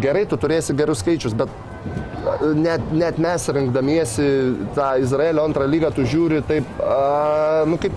gerai, 0.02 0.26
tu 0.30 0.38
turėsi 0.40 0.76
gerus 0.76 1.02
skaičius, 1.04 1.36
bet 1.36 1.52
net, 2.56 2.82
net 2.92 3.18
mes 3.22 3.48
rinkdamiesi 3.48 4.26
tą 4.76 4.90
Izraelio 5.02 5.44
antrą 5.46 5.66
lygą, 5.70 5.92
tu 5.94 6.06
žiūri 6.06 6.42
taip, 6.46 6.68
a, 6.82 7.64
nu 7.68 7.78
kaip 7.80 7.94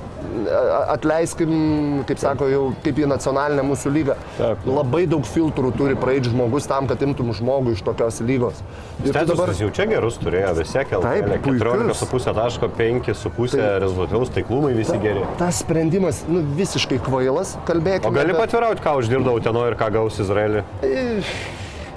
atleiskim, 0.93 2.03
kaip 2.09 2.19
sako, 2.21 2.47
jau 2.51 2.61
kaip 2.83 2.99
į 3.03 3.07
nacionalinę 3.11 3.63
mūsų 3.67 3.91
lygą. 3.93 4.15
Taip. 4.37 4.65
Labai 4.69 5.03
daug 5.09 5.25
filtrų 5.27 5.71
turi 5.77 5.97
praeiti 5.99 6.31
žmogus 6.31 6.67
tam, 6.69 6.87
kad 6.89 7.01
imtum 7.05 7.31
žmogų 7.35 7.75
iš 7.77 7.83
tokios 7.87 8.19
lygos. 8.25 8.61
Ir 9.03 9.15
dabar 9.15 9.53
jau 9.55 9.69
čia 9.75 9.85
gerus 9.89 10.17
turėjo, 10.21 10.55
vis 10.59 10.73
tiek 10.75 10.89
Taip, 10.89 11.03
LKL. 11.03 11.39
puikus. 11.45 11.61
14,5 12.09 12.33
taško, 12.39 12.71
5,5 12.79 13.79
rezultatyvus, 13.85 14.33
taiklumai 14.35 14.73
visi 14.77 14.97
geri. 15.03 15.23
tas 15.39 15.59
sprendimas 15.63 16.23
nu, 16.27 16.41
visiškai 16.57 16.99
kvailas, 17.05 17.55
kalbėkime. 17.67 18.07
O 18.07 18.11
gali 18.15 18.33
bet- 18.33 18.41
patvirauti, 18.45 18.83
ką 18.83 18.97
uždirbdavo 19.03 19.39
Utenoje 19.39 19.71
ir 19.71 19.77
ką 19.79 19.91
gaus 19.93 20.19
Izraelį? 20.19 20.63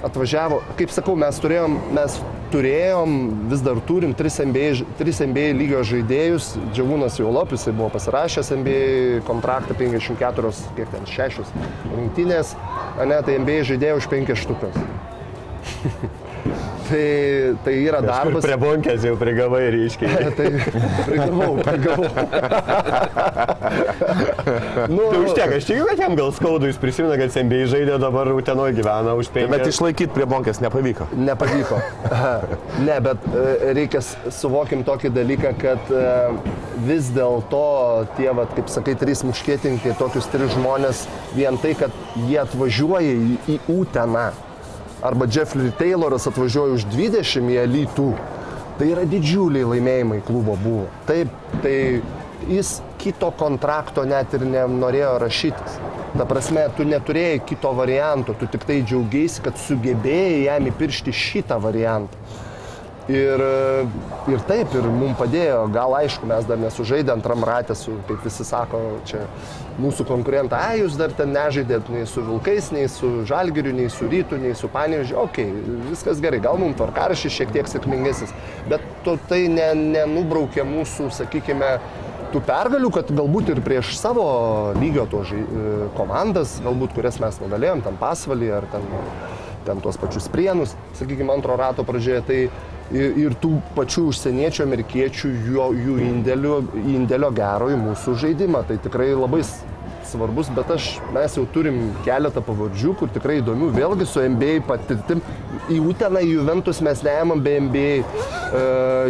atvažiavo, 0.03 0.61
kaip 0.75 0.91
sakau, 0.91 1.15
mes 1.15 1.37
turėjom, 1.39 1.77
mes 1.95 2.17
turėjom, 2.53 3.13
vis 3.51 3.63
dar 3.65 3.79
turim 3.87 4.13
3 4.17 4.45
NBA, 4.49 4.67
tris 4.99 5.21
NBA 5.25 5.53
lygio 5.57 5.81
žaidėjus. 5.89 6.53
Džiavūnas 6.75 7.17
Jaulop, 7.21 7.55
jisai 7.55 7.73
buvo 7.75 7.89
pasirašęs 7.95 8.53
NBA 8.59 9.23
kontraktą 9.29 9.77
54, 9.79 10.53
kiek 10.77 10.93
ten 10.93 11.09
6 11.09 11.55
rungtynės, 11.93 12.53
a 12.97 13.09
ne, 13.09 13.21
tai 13.25 13.39
NBA 13.41 13.63
žaidėjų 13.73 14.03
už 14.03 14.11
5 14.13 14.37
štukas. 14.45 14.83
tai, 16.93 17.05
tai 17.65 17.73
yra 17.87 17.99
darbas. 18.05 18.43
prie 18.45 18.57
bonkės 18.61 19.01
jau 19.07 19.15
prigavai 19.19 19.63
ryškiai. 19.73 20.29
tai 20.37 20.49
prigavau, 21.07 21.55
prigavau. 21.65 22.07
nu, 24.93 25.01
Tai 25.09 25.19
už 25.23 25.31
tiek, 25.37 25.49
aš 25.57 25.65
tikiu, 25.69 25.85
kad 25.89 25.99
jam 26.03 26.15
gal 26.19 26.31
skaudu, 26.35 26.67
jis 26.69 26.79
prisimena, 26.81 27.17
kad 27.19 27.33
NBA 27.33 27.65
žaidė 27.71 27.97
dabar 28.01 28.29
Utenoje 28.35 28.75
gyvena 28.77 29.15
už 29.17 29.29
5. 29.33 29.49
Bet 29.53 29.67
išlaikyti 29.69 30.13
prie 30.15 30.27
bonkės 30.29 30.61
nepavyko. 30.63 31.07
Nepavyko. 31.17 31.79
ne, 32.87 32.97
bet 33.05 33.27
e, 33.33 33.73
reikia 33.77 34.01
s- 34.03 34.15
suvokim 34.41 34.83
tokį 34.87 35.13
dalyką, 35.15 35.53
kad 35.61 35.91
e, 35.93 35.95
vis 36.87 37.09
dėlto 37.15 37.63
tie, 38.17 38.29
vat, 38.35 38.53
kaip 38.57 38.71
sakai, 38.71 38.95
trys 38.99 39.23
muškėtinkai, 39.27 39.95
tokius 39.99 40.27
tris 40.33 40.53
žmonės, 40.57 41.05
vien 41.37 41.57
tai, 41.61 41.73
kad 41.79 41.91
jie 42.27 42.39
atvažiuoja 42.43 43.13
į, 43.13 43.37
į 43.55 43.59
Uteną, 43.73 44.29
arba 45.03 45.27
Jeffrey 45.27 45.71
Tayloras 45.77 46.27
atvažiuoja 46.31 46.77
už 46.79 46.87
20 46.93 47.51
į 47.51 47.57
Elitų, 47.65 48.09
tai 48.79 48.89
yra 48.93 49.03
didžiuliai 49.09 49.67
laimėjimai 49.75 50.21
klubo 50.25 50.55
buvo. 50.63 50.87
Taip, 51.09 51.33
tai 51.63 51.75
jis 52.47 52.77
kito 53.01 53.31
kontrakto 53.35 54.05
net 54.07 54.33
ir 54.37 54.45
nenorėjo 54.47 55.17
rašytis. 55.23 55.77
Ta 56.13 56.27
prasme, 56.29 56.63
tu 56.77 56.85
neturėjai 56.85 57.41
kito 57.49 57.71
varianto, 57.75 58.35
tu 58.37 58.47
tik 58.47 58.67
tai 58.69 58.79
džiaugiaisi, 58.85 59.41
kad 59.43 59.57
sugebėjai 59.59 60.43
jam 60.45 60.67
įpiršti 60.69 61.13
šitą 61.19 61.57
variantą. 61.61 62.19
Ir, 63.11 63.41
ir 64.31 64.43
taip, 64.47 64.71
ir 64.79 64.85
mums 64.87 65.17
padėjo, 65.19 65.65
gal 65.75 65.91
aišku, 65.97 66.23
mes 66.29 66.45
dar 66.47 66.59
nesužaidė 66.61 67.11
antram 67.11 67.43
ratę 67.43 67.75
su, 67.75 67.97
kaip 68.07 68.23
visi 68.23 68.45
sako, 68.47 68.79
čia 69.09 69.25
mūsų 69.83 70.05
konkurentai, 70.07 70.61
ai, 70.69 70.77
jūs 70.79 70.95
dar 70.95 71.11
ten 71.17 71.33
nežaidėt 71.35 71.89
nei 71.91 72.05
su 72.07 72.23
Vilkais, 72.23 72.69
nei 72.71 72.87
su 72.87 73.25
Žalgiriu, 73.27 73.73
nei 73.75 73.89
su 73.91 74.07
Rytu, 74.07 74.39
nei 74.39 74.55
su 74.55 74.69
Panežiu, 74.71 75.17
okei, 75.25 75.49
okay, 75.51 75.75
viskas 75.89 76.23
gerai, 76.23 76.39
gal 76.45 76.55
mums 76.61 76.77
tvarkarašys 76.79 77.35
šiek 77.41 77.51
tiek 77.51 77.67
sėkmingesnis, 77.67 78.31
bet 78.71 78.85
to, 79.03 79.17
tai 79.27 79.49
ne, 79.51 79.67
nenubraukė 79.81 80.63
mūsų, 80.63 81.09
sakykime, 81.17 81.75
tų 82.31 82.39
pergalių, 82.47 82.91
kad 82.95 83.11
galbūt 83.11 83.51
ir 83.51 83.59
prieš 83.65 83.97
savo 83.99 84.25
lygio 84.79 85.03
to 85.11 85.25
žai, 85.27 85.41
e, 85.43 85.73
komandas, 85.97 86.55
galbūt 86.63 86.95
kurias 86.95 87.19
mes 87.19 87.43
nugalėjom, 87.43 87.83
ten 87.83 87.99
pasvalį 87.99 88.53
ar 88.61 88.69
ten, 88.71 88.87
ten 89.67 89.83
tuos 89.83 89.99
pačius 89.99 90.31
prienus, 90.31 90.77
sakykime, 90.97 91.33
antro 91.35 91.59
rato 91.59 91.85
pradžioje, 91.87 92.23
tai 92.29 92.39
ir, 92.93 93.17
ir 93.25 93.35
tų 93.41 93.57
pačių 93.77 94.07
užsieniečių, 94.11 94.63
amerikiečių, 94.67 95.31
jo, 95.53 95.67
jų 95.77 95.97
indėlio, 96.07 96.59
indėlio 96.83 97.31
gero 97.35 97.69
į 97.73 97.79
mūsų 97.81 98.15
žaidimą. 98.23 98.63
Tai 98.69 98.79
tikrai 98.83 99.11
labai 99.17 99.43
svarbus, 100.13 100.49
bet 100.53 100.71
aš, 100.77 100.89
mes 101.15 101.37
jau 101.37 101.45
turim 101.53 101.79
keletą 102.05 102.43
pavardžių, 102.45 102.93
kur 102.99 103.11
tikrai 103.13 103.39
įdomių, 103.41 103.71
vėlgi 103.75 104.07
su 104.09 104.23
MBA 104.33 104.59
patirtim. 104.69 105.21
Į 105.71 105.77
Uteną, 105.93 106.21
į 106.25 106.33
Juventus 106.39 106.81
mes 106.83 107.01
neėmam 107.05 107.39
be 107.43 107.53
MBA 107.67 107.91
e, 108.03 108.63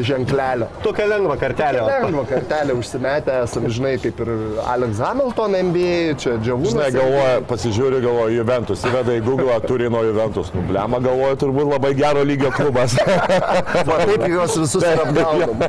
ženklelio. 0.05 0.67
Tokia 0.83 1.07
lengva 1.09 1.37
kartelė. 1.41 1.83
Lengva 2.03 2.25
kartelė 2.29 2.75
užsimetę, 2.77 3.39
esame, 3.47 3.71
žinai, 3.73 3.93
kaip 4.03 4.19
ir 4.25 4.31
Alex 4.69 5.01
Hamilton 5.03 5.57
MBA, 5.69 6.17
čia 6.21 6.35
Džiavūnas. 6.43 6.75
Žinai, 6.75 6.89
galvoja, 6.95 7.39
pasižiūri, 7.49 8.01
galvoja, 8.03 8.35
Juventus, 8.37 8.83
įveda 8.89 9.17
į 9.17 9.23
Google, 9.25 9.57
turi 9.67 9.89
nuo 9.93 10.03
Juventus. 10.05 10.51
Nublema, 10.53 10.99
galvoja, 11.03 11.39
turbūt 11.41 11.71
labai 11.71 11.93
gero 11.97 12.23
lygio 12.27 12.51
klubas. 12.53 12.95
Va, 13.89 13.99
taip 14.03 14.27
juos 14.29 14.57
visus 14.61 14.85
ir 14.85 15.01
apgaunam. 15.03 15.63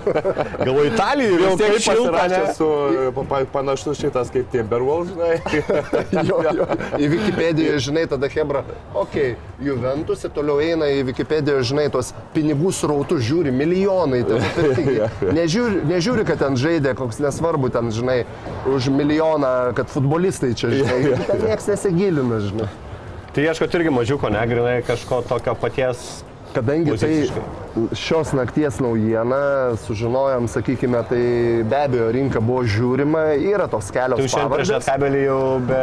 Galvoju, 0.61 0.91
Italijoje 0.93 1.41
Jau 1.45 1.55
taip 1.61 1.79
šilta, 1.87 2.27
su 2.59 2.69
pa- 3.31 3.45
panašus 3.55 4.01
šitas 4.03 4.31
kaip 4.35 4.51
Timberwolves, 4.53 5.15
žinai. 5.25 6.25
jo, 6.29 6.41
jo. 6.55 6.67
Į 6.99 7.09
Wikipediją, 7.13 7.79
žinai, 7.83 8.05
tada 8.11 8.29
Hebra, 8.33 8.65
okei, 8.95 9.35
okay, 9.35 9.65
Juventus 9.65 10.25
ir 10.25 10.33
toliau 10.35 10.61
eina 10.63 10.89
į 10.93 11.05
Wikipediją, 11.11 11.63
žinai, 11.67 11.87
tos 11.93 12.13
pinigų 12.35 12.73
srautus 12.75 13.25
žiūri, 13.27 13.53
milijonai. 13.55 14.23
ten 14.29 14.43
nupirkti. 14.43 14.97
Nežiūri, 15.39 15.85
nežiūri, 15.91 16.27
kad 16.29 16.43
ten 16.43 16.59
žaidė, 16.61 16.95
koks 16.99 17.21
nesvarbu, 17.25 17.71
ten, 17.75 17.91
žinai, 17.95 18.23
už 18.71 18.91
milijoną, 18.95 19.55
kad 19.77 19.91
futbolistai 19.93 20.55
čia, 20.59 20.73
žinai, 20.75 21.17
niekas 21.45 21.71
nesigilina, 21.73 22.43
žinai. 22.45 22.71
Tai 23.35 23.43
ieškot 23.43 23.73
irgi 23.75 23.91
mažiuko, 23.91 24.31
negrinai 24.31 24.79
kažko 24.87 25.25
tokio 25.27 25.57
paties. 25.59 26.23
Kadangi 26.55 26.95
tai 27.01 27.27
šios 27.99 28.33
nakties 28.33 28.79
naujiena, 28.79 29.75
sužinojom, 29.87 30.47
sakykime, 30.49 31.01
tai 31.09 31.23
be 31.67 31.79
abejo 31.81 32.11
rinka 32.15 32.41
buvo 32.41 32.63
žiūrima, 32.63 33.25
yra 33.35 33.67
tos 33.71 33.89
kelios 33.95 34.21
Tu 34.23 34.31
šiandien 34.31 34.53
prieš 34.55 34.87
kabelį 34.87 35.23
jau 35.25 35.41
be... 35.67 35.81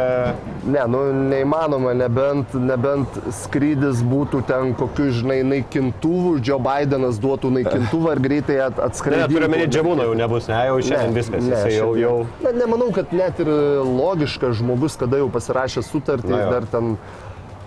Ne, 0.72 0.84
nu 0.88 1.02
neįmanoma, 1.28 1.92
nebent, 1.98 2.54
nebent 2.54 3.18
skrydis 3.42 4.00
būtų 4.06 4.44
ten 4.48 4.72
kokiu, 4.78 5.10
žinai, 5.12 5.40
naikintuvų, 5.50 6.36
Joe 6.46 6.60
Bidenas 6.62 7.18
duotų 7.20 7.50
naikintuvą 7.58 8.16
ir 8.16 8.22
greitai 8.24 8.60
at, 8.68 8.78
Ne, 8.78 8.86
atskraidytų. 8.88 9.34
turiu 9.34 9.50
menį 9.52 9.66
džiamūno 9.74 10.06
jau 10.06 10.14
nebus, 10.16 10.46
ne, 10.48 10.60
jau 10.70 10.78
šiandien 10.86 11.18
viskas. 11.18 11.48
Jisai 11.50 11.74
jau, 11.74 11.90
jau... 11.98 12.14
Na, 12.44 12.54
nemanau, 12.56 12.88
kad 12.94 13.12
net 13.16 13.42
ir 13.42 13.50
logiškas 13.84 14.56
žmogus, 14.62 14.96
kada 15.00 15.20
jau 15.20 15.28
pasirašė 15.34 15.84
sutartį, 15.90 16.32
dar 16.54 16.70
ten 16.70 16.94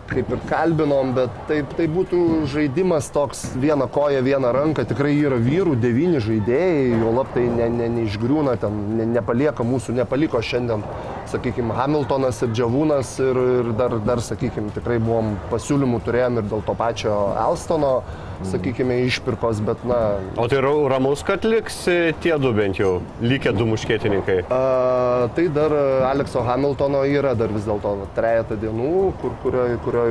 kaip 0.10 0.30
ir 0.32 0.42
kalbinom, 0.50 1.14
bet 1.18 1.34
taip, 1.50 1.72
tai 1.78 1.88
būtų 1.92 2.20
žaidimas 2.52 3.08
toks 3.14 3.44
viena 3.62 3.88
koja, 3.92 4.22
viena 4.26 4.52
ranka, 4.56 4.86
tikrai 4.88 5.14
yra 5.18 5.40
vyrų, 5.42 5.76
devyni 5.82 6.22
žaidėjai, 6.24 7.00
jo 7.02 7.14
lab 7.16 7.32
tai 7.34 7.48
ne, 7.50 7.68
ne, 7.74 7.90
neišgriūna, 8.00 8.56
ten 8.62 8.78
ne, 9.00 9.08
nepalieka 9.16 9.66
mūsų, 9.66 9.96
nepaliko 10.00 10.42
šiandien, 10.46 10.86
sakykime, 11.32 11.74
Hamiltonas 11.78 12.44
ir 12.46 12.54
Džiavūnas 12.54 13.16
ir, 13.26 13.42
ir 13.64 13.74
dar, 13.80 13.98
dar 14.06 14.22
sakykime, 14.24 14.74
tikrai 14.76 15.00
buvom 15.04 15.36
pasiūlymų 15.54 16.02
turėjom 16.06 16.42
ir 16.42 16.50
dėl 16.54 16.66
to 16.68 16.78
pačio 16.78 17.18
Elstono, 17.48 17.96
sakykime, 18.44 18.98
išpirkos, 19.08 19.62
bet 19.66 19.84
na, 19.88 20.18
O 20.38 20.48
tai 20.52 20.60
ra- 20.62 20.90
ramus, 20.96 21.24
kad 21.24 21.46
liks 21.46 21.88
e, 21.88 22.14
tie 22.22 22.36
du 22.42 22.52
bent 22.54 22.80
jau, 22.80 23.02
likę 23.22 23.54
du 23.56 23.66
muškietininkai. 23.70 24.40
A, 24.50 25.28
tai 25.36 25.48
dar 25.54 25.72
Alekso 26.12 26.44
Hamiltono 26.46 27.06
yra 27.08 27.36
dar 27.38 27.54
vis 27.54 27.66
dėlto 27.68 27.96
trejata 28.16 28.58
dienų, 28.60 29.14
kur, 29.22 29.36
kurioje 29.44 29.78
kurio 29.86 30.06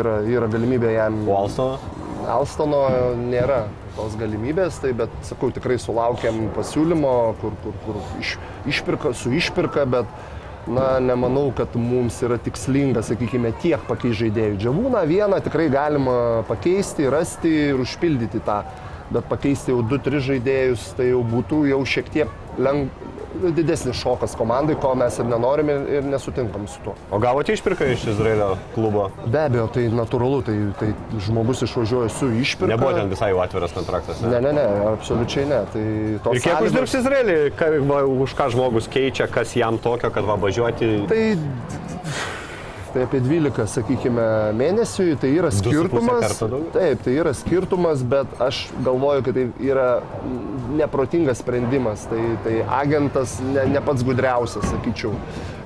yra, 0.00 0.18
yra 0.28 0.48
galimybė 0.52 0.94
jam. 0.96 1.22
O 1.28 1.38
Alstono? 1.42 1.78
Alstono 2.24 2.84
nėra 3.20 3.64
tos 3.94 4.14
galimybės, 4.18 4.80
tai 4.82 4.92
bet 4.96 5.12
sakau, 5.22 5.50
tikrai 5.54 5.76
sulaukėm 5.78 6.48
pasiūlymo, 6.56 7.34
kur, 7.42 7.52
kur, 7.62 7.74
kur 7.84 7.98
iš, 8.20 8.36
išpirka, 8.70 9.12
su 9.14 9.30
išpirka, 9.36 9.84
bet 9.86 10.08
na, 10.66 10.98
nemanau, 11.00 11.50
kad 11.56 11.74
mums 11.76 12.20
yra 12.24 12.38
tikslinga, 12.40 13.02
sakykime, 13.04 13.52
tiek 13.62 13.82
pakeisti 13.88 14.24
žaidėjų. 14.24 14.58
Džiavūną 14.62 15.04
vieną 15.10 15.40
tikrai 15.44 15.68
galima 15.72 16.16
pakeisti, 16.48 17.08
rasti 17.12 17.52
ir 17.70 17.82
užpildyti 17.84 18.40
tą, 18.46 18.62
bet 19.12 19.28
pakeisti 19.30 19.74
jau 19.74 19.82
2-3 19.84 20.22
žaidėjus, 20.30 20.92
tai 20.98 21.10
jau 21.10 21.20
būtų 21.34 21.64
jau 21.72 21.82
šiek 21.96 22.12
tiek 22.14 22.58
leng... 22.58 22.88
didesnis 23.56 23.96
šokas 23.96 24.34
komandai, 24.38 24.76
ko 24.80 24.94
mes 24.98 25.18
ir 25.18 25.26
nenorim 25.28 25.68
ir, 25.72 25.80
ir 25.98 26.04
nesutinkam 26.08 26.66
su 26.68 26.78
tuo. 26.84 26.94
O 27.10 27.18
gavote 27.18 27.52
išpirką 27.56 27.88
iš 27.92 28.04
Izraelio 28.14 28.54
klubo? 28.74 29.08
Be 29.26 29.40
abejo, 29.48 29.66
tai 29.74 29.88
natūralu, 29.92 30.42
tai, 30.46 30.56
tai 30.80 30.92
žmogus 31.26 31.62
išvažiuoja 31.66 32.08
su 32.14 32.30
išpirka. 32.40 32.72
Nebuvo 32.76 32.92
ten 32.96 33.10
visai 33.12 33.30
jau 33.32 33.40
atviras 33.44 33.74
kontraktas. 33.76 34.22
Ne, 34.22 34.40
ne, 34.40 34.52
ne, 34.52 34.66
absoliučiai 34.94 35.46
ne. 35.50 35.60
Tai 35.72 35.82
Ir 35.84 36.20
kiek 36.20 36.46
sąlygos- 36.46 36.70
uždirbs 36.70 36.94
Izraelį, 37.00 37.36
ką, 37.58 37.72
va, 37.90 38.02
už 38.26 38.34
ką 38.38 38.50
žmogus 38.54 38.88
keičia, 38.88 39.26
kas 39.30 39.56
jam 39.56 39.78
tokio, 39.78 40.10
kad 40.14 40.24
va 40.24 40.36
važiuoti. 40.40 40.92
Tai, 41.10 41.22
tai 42.94 43.04
apie 43.08 43.20
12, 43.24 43.66
sakykime, 43.74 44.24
mėnesių, 44.54 45.08
tai 45.18 45.32
yra 45.34 45.50
skirtumas. 45.54 46.38
Taip, 46.74 47.02
tai 47.02 47.16
yra 47.18 47.32
skirtumas, 47.34 48.04
bet 48.06 48.30
aš 48.42 48.68
galvoju, 48.86 49.24
kad 49.26 49.38
tai 49.38 49.48
yra 49.66 49.88
neprotingas 50.78 51.42
sprendimas. 51.42 52.06
Tai, 52.10 52.20
tai 52.46 52.60
agentas 52.62 53.40
ne, 53.42 53.66
ne 53.74 53.82
pats 53.84 54.06
gudriausias, 54.06 54.68
sakyčiau. 54.70 55.14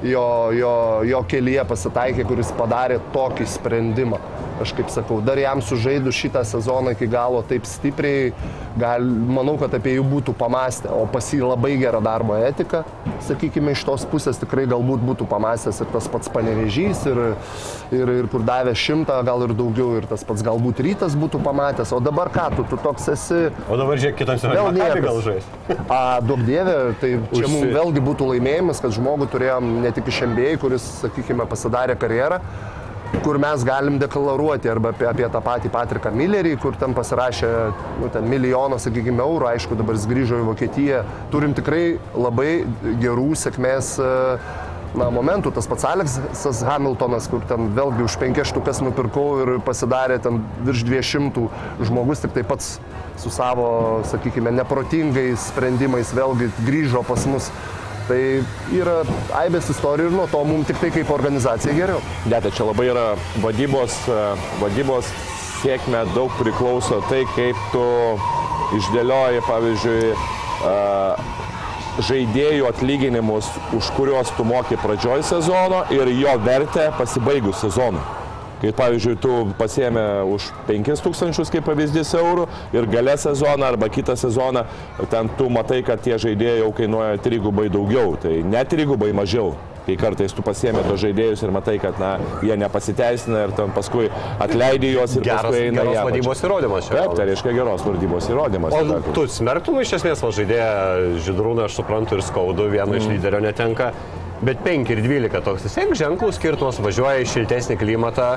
Jo, 0.02 0.52
jo, 0.54 0.74
jo 1.10 1.22
kelyje 1.26 1.64
pasitaikė, 1.66 2.26
kuris 2.28 2.52
padarė 2.54 3.00
tokį 3.14 3.46
sprendimą. 3.50 4.20
Aš 4.62 4.72
kaip 4.74 4.88
sakau, 4.90 5.20
dar 5.22 5.38
jam 5.38 5.60
sužaidus 5.62 6.16
šitą 6.18 6.40
sezoną 6.46 6.90
iki 6.96 7.06
galo 7.10 7.44
taip 7.46 7.66
stipriai, 7.66 8.32
gal, 8.78 9.04
manau, 9.06 9.54
kad 9.58 9.74
apie 9.74 9.92
jų 9.96 10.04
būtų 10.10 10.34
pamastę, 10.38 10.90
o 10.90 11.04
pas 11.10 11.28
jį 11.30 11.44
labai 11.46 11.76
gera 11.78 12.00
darbo 12.02 12.34
etika, 12.42 12.80
sakykime, 13.26 13.74
iš 13.74 13.84
tos 13.86 14.06
pusės 14.10 14.38
tikrai 14.38 14.64
galbūt 14.70 15.02
būtų 15.06 15.28
pamastęs 15.30 15.78
ir 15.82 15.90
tas 15.94 16.08
pats 16.10 16.30
panevežys, 16.34 17.04
ir, 17.10 17.20
ir, 17.94 18.12
ir 18.18 18.30
kur 18.32 18.42
davė 18.46 18.74
šimtą, 18.78 19.20
gal 19.26 19.46
ir 19.46 19.54
daugiau, 19.58 19.92
ir 20.00 20.08
tas 20.10 20.26
pats 20.26 20.42
galbūt 20.46 20.82
rytas 20.86 21.14
būtų 21.18 21.42
pamatęs, 21.46 21.94
o 21.94 22.00
dabar 22.02 22.30
ką, 22.34 22.48
tu, 22.58 22.66
tu 22.70 22.80
toks 22.82 23.06
esi, 23.14 23.40
O 23.70 23.78
dabar 23.78 23.98
žiūrėk, 23.98 24.18
kitam 24.22 24.42
Vėl 24.42 24.72
niekas. 24.74 25.02
gal 25.06 25.22
žais. 25.22 25.46
A, 25.86 26.18
daug 26.24 26.42
dievė, 26.46 26.76
tai 26.98 27.14
čia 27.30 27.46
mums 27.46 27.70
vėlgi 27.78 28.02
būtų 28.10 28.32
laimėjimas, 28.32 28.82
kad 28.82 28.94
žmogų 28.98 29.30
turėjom 29.30 29.70
ne 29.86 29.87
tik 29.96 30.10
iš 30.10 30.24
MBA, 30.30 30.56
kuris, 30.62 30.84
sakykime, 31.02 31.46
pasidarė 31.48 31.96
karjerą, 32.00 32.40
kur 33.24 33.38
mes 33.40 33.64
galim 33.64 33.98
deklaruoti 34.00 34.68
arba 34.68 34.92
apie, 34.92 35.06
apie 35.08 35.26
tą 35.32 35.40
patį 35.44 35.70
Patriką 35.72 36.12
Millerį, 36.14 36.54
kur 36.60 36.76
ten 36.78 36.94
pasirašė 36.96 37.50
nu, 38.02 38.10
ten 38.12 38.28
milijoną, 38.28 38.78
sakykime, 38.82 39.22
eurų, 39.24 39.48
aišku, 39.54 39.78
dabar 39.78 39.96
jis 39.96 40.08
grįžo 40.10 40.40
į 40.42 40.48
Vokietiją. 40.50 41.02
Turim 41.32 41.56
tikrai 41.56 41.98
labai 42.16 42.50
gerų 43.00 43.30
sėkmės 43.40 43.94
e, 44.02 44.10
na, 44.98 45.08
momentų. 45.14 45.52
Tas 45.56 45.68
pats 45.70 45.86
Aleksas 45.88 46.62
Hamiltonas, 46.68 47.28
kur 47.32 47.44
ten 47.48 47.72
vėlgi 47.76 48.04
už 48.04 48.18
penkias 48.20 48.52
štukas 48.52 48.82
nupirkau 48.84 49.26
ir 49.44 49.56
pasidarė 49.64 50.20
ten 50.24 50.42
virš 50.68 50.84
200 50.88 51.48
žmogus, 51.88 52.24
tik 52.24 52.36
tai 52.36 52.44
pats 52.48 52.76
su 53.18 53.32
savo, 53.34 53.68
sakykime, 54.08 54.52
neprotingais 54.60 55.48
sprendimais 55.50 56.12
vėlgi 56.14 56.52
grįžo 56.66 57.02
pas 57.08 57.26
mus. 57.30 57.50
Tai 58.08 58.20
yra 58.72 59.02
aibės 59.36 59.68
istorijų 59.68 60.08
ir 60.08 60.14
nuo 60.16 60.24
to 60.32 60.40
mums 60.48 60.68
tik 60.70 60.78
tai 60.80 60.88
kaip 60.94 61.10
organizacija 61.12 61.74
geriau. 61.76 62.00
Ne, 62.24 62.38
tai 62.40 62.52
čia 62.56 62.64
labai 62.70 62.86
yra 62.88 63.06
vadybos, 63.42 63.98
e, 64.08 64.22
vadybos 64.62 65.10
sėkmė 65.58 66.06
daug 66.14 66.32
priklauso 66.38 67.02
tai, 67.10 67.24
kaip 67.36 67.58
tu 67.74 67.84
išdėlioji, 68.78 69.44
pavyzdžiui, 69.48 70.14
e, 70.14 70.76
žaidėjų 72.08 72.68
atlyginimus, 72.70 73.50
už 73.76 73.90
kuriuos 73.98 74.32
tu 74.38 74.46
moki 74.48 74.78
pradžioj 74.80 75.26
sezono 75.26 75.84
ir 75.92 76.08
jo 76.14 76.38
vertę 76.46 76.88
pasibaigus 76.96 77.60
sezonui. 77.64 78.17
Kai 78.58 78.72
pavyzdžiui, 78.74 79.16
tu 79.22 79.32
pasiemi 79.58 80.02
už 80.34 80.50
5000 80.66 81.52
kaip 81.54 81.66
pavyzdys 81.68 82.10
eurų 82.18 82.48
ir 82.74 82.88
gale 82.90 83.14
sezoną 83.20 83.70
arba 83.70 83.86
kitą 83.92 84.16
sezoną, 84.18 84.64
ten 85.12 85.30
tu 85.38 85.46
matai, 85.52 85.84
kad 85.86 86.02
tie 86.02 86.18
žaidėjai 86.18 86.64
jau 86.64 86.72
kainuoja 86.74 87.22
trigubai 87.22 87.68
daugiau, 87.70 88.16
tai 88.18 88.40
ne 88.42 88.64
trigubai 88.66 89.12
mažiau. 89.14 89.54
Kai 89.88 89.94
kartais 89.96 90.34
tu 90.36 90.42
pasiemi 90.44 90.82
tos 90.84 90.98
žaidėjus 91.00 91.40
ir 91.46 91.52
matai, 91.54 91.78
kad 91.80 91.96
na, 92.02 92.18
jie 92.44 92.58
nepasiteisina 92.60 93.46
ir 93.46 93.54
ten 93.56 93.70
paskui 93.72 94.10
atleidai 94.36 94.90
juos 94.92 95.14
ir 95.16 95.24
Geras, 95.24 95.46
paskui 95.46 95.62
eina 95.70 95.80
geros 95.86 96.04
vadybos 96.10 96.42
įrodymas 96.44 96.90
čia. 96.90 96.98
Taip, 96.98 97.14
tai 97.16 97.28
reiškia 97.30 97.54
geros 97.56 97.86
valdybos 97.86 98.28
įrodymas. 98.28 98.76
O 98.76 98.82
Tada, 98.84 99.14
tu 99.16 99.24
smerktum 99.32 99.80
iš 99.80 99.94
esmės 99.96 100.20
va 100.20 100.34
žaidėją 100.36 100.68
Židrūną, 101.24 101.70
aš 101.70 101.78
suprantu, 101.80 102.18
ir 102.18 102.26
skaudu, 102.26 102.68
vieno 102.74 103.00
iš 103.00 103.08
lyderio 103.08 103.40
netenka. 103.40 103.94
Bet 104.38 104.62
5 104.62 104.92
ir 104.94 105.02
12 105.02 105.42
toks 105.42 105.66
vis 105.66 105.74
tiek 105.74 105.92
ženklų 105.98 106.30
skirtumas, 106.36 106.78
važiuoja 106.82 107.24
į 107.24 107.30
šiltesnį 107.32 107.78
klimatą. 107.80 108.36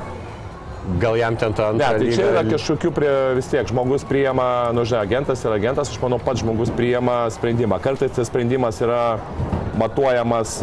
gal 0.99 1.17
jam 1.17 1.35
ten 1.37 1.53
tą 1.53 1.73
Ne, 1.73 1.85
antrą 1.85 1.99
tai 2.01 2.13
čia 2.15 2.27
yra 2.31 2.41
kažkokių 2.47 2.91
prie 2.95 3.11
vis 3.37 3.49
tiek 3.51 3.67
žmogus 3.69 4.05
priima, 4.07 4.71
nu 4.73 4.81
žinai, 4.81 5.05
agentas 5.05 5.43
yra 5.45 5.59
agentas, 5.59 5.91
aš 5.93 5.99
manau, 6.01 6.17
pats 6.19 6.41
žmogus 6.41 6.71
priima 6.73 7.23
sprendimą. 7.29 7.77
Kartais 7.83 8.15
tas 8.15 8.29
sprendimas 8.31 8.81
yra 8.81 9.19
matuojamas 9.77 10.57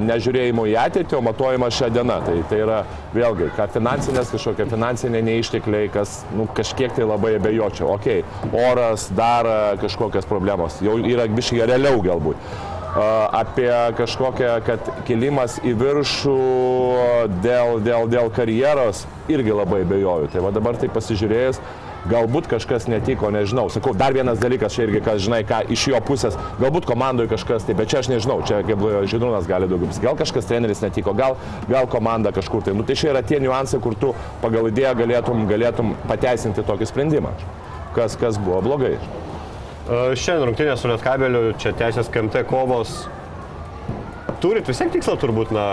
nežiūrėjimu 0.00 0.66
į 0.70 0.76
ateitį, 0.80 1.18
o 1.18 1.22
matuojamas 1.26 1.76
šią 1.76 1.90
dieną. 1.94 2.20
Tai, 2.24 2.36
tai 2.50 2.60
yra 2.64 2.78
vėlgi, 3.14 3.50
ką 3.58 3.66
finansinės, 3.74 4.30
kažkokie 4.32 4.68
finansiniai 4.70 5.24
neištekliai, 5.26 5.90
kas 5.94 6.20
nu, 6.34 6.46
kažkiek 6.56 6.94
tai 6.96 7.08
labai 7.08 7.34
abejočiau. 7.40 7.90
Ok, 7.98 8.22
oras, 8.70 9.10
dar 9.14 9.50
a, 9.50 9.58
kažkokios 9.82 10.30
problemos, 10.30 10.78
jau 10.84 10.96
yra 11.02 11.26
biškai 11.30 11.66
realiau 11.66 12.00
galbūt. 12.04 12.72
Apie 12.94 13.70
kažkokią, 13.98 14.50
kad 14.62 14.90
kilimas 15.08 15.56
į 15.66 15.72
viršų 15.80 16.34
dėl, 17.42 17.80
dėl, 17.82 18.06
dėl 18.06 18.28
karjeros 18.30 19.02
irgi 19.26 19.50
labai 19.50 19.80
bejoju. 19.88 20.30
Tai 20.30 20.44
va 20.44 20.52
dabar 20.54 20.78
tai 20.78 20.86
pasižiūrėjus, 20.94 21.58
galbūt 22.06 22.46
kažkas 22.52 22.86
netiko, 22.86 23.32
nežinau. 23.34 23.66
Sakau, 23.72 23.96
dar 23.98 24.14
vienas 24.14 24.38
dalykas 24.38 24.76
čia 24.76 24.86
irgi, 24.86 25.02
kas 25.02 25.24
žinai, 25.24 25.42
ką 25.48 25.64
iš 25.74 25.88
jo 25.90 26.00
pusės, 26.06 26.38
galbūt 26.60 26.86
komandoje 26.86 27.32
kažkas, 27.32 27.66
tai 27.66 27.74
bet 27.74 27.90
čia 27.90 28.04
aš 28.04 28.12
nežinau, 28.12 28.38
čia 28.46 28.62
kaip 28.62 28.86
Žydrūnas 29.10 29.50
gali 29.50 29.66
daugiau. 29.70 29.90
Gal 30.04 30.20
kažkas 30.20 30.46
treneris 30.46 30.84
netiko, 30.84 31.16
gal, 31.18 31.34
gal 31.66 31.90
komanda 31.90 32.30
kažkur 32.36 32.62
tai. 32.62 32.76
Nu, 32.78 32.86
tai 32.86 32.94
čia 33.00 33.10
yra 33.10 33.24
tie 33.26 33.42
niuansai, 33.42 33.82
kur 33.82 33.98
tu 33.98 34.14
pagal 34.44 34.70
idėją 34.70 34.94
galėtum, 35.02 35.48
galėtum 35.50 35.96
pateisinti 36.06 36.62
tokį 36.62 36.92
sprendimą. 36.92 37.34
Kas, 37.98 38.14
kas 38.18 38.38
buvo 38.38 38.62
blogai. 38.62 38.98
E, 39.84 40.16
Šiandien 40.16 40.48
rungtynės 40.48 40.80
su 40.80 40.88
Lietkabeliu, 40.88 41.50
čia 41.60 41.74
tęsės 41.76 42.08
KMT 42.12 42.46
kovos. 42.48 43.02
Turit 44.40 44.64
vis 44.68 44.80
tiek 44.80 44.90
tikslą 44.94 45.18
turbūt, 45.20 45.52
na, 45.52 45.64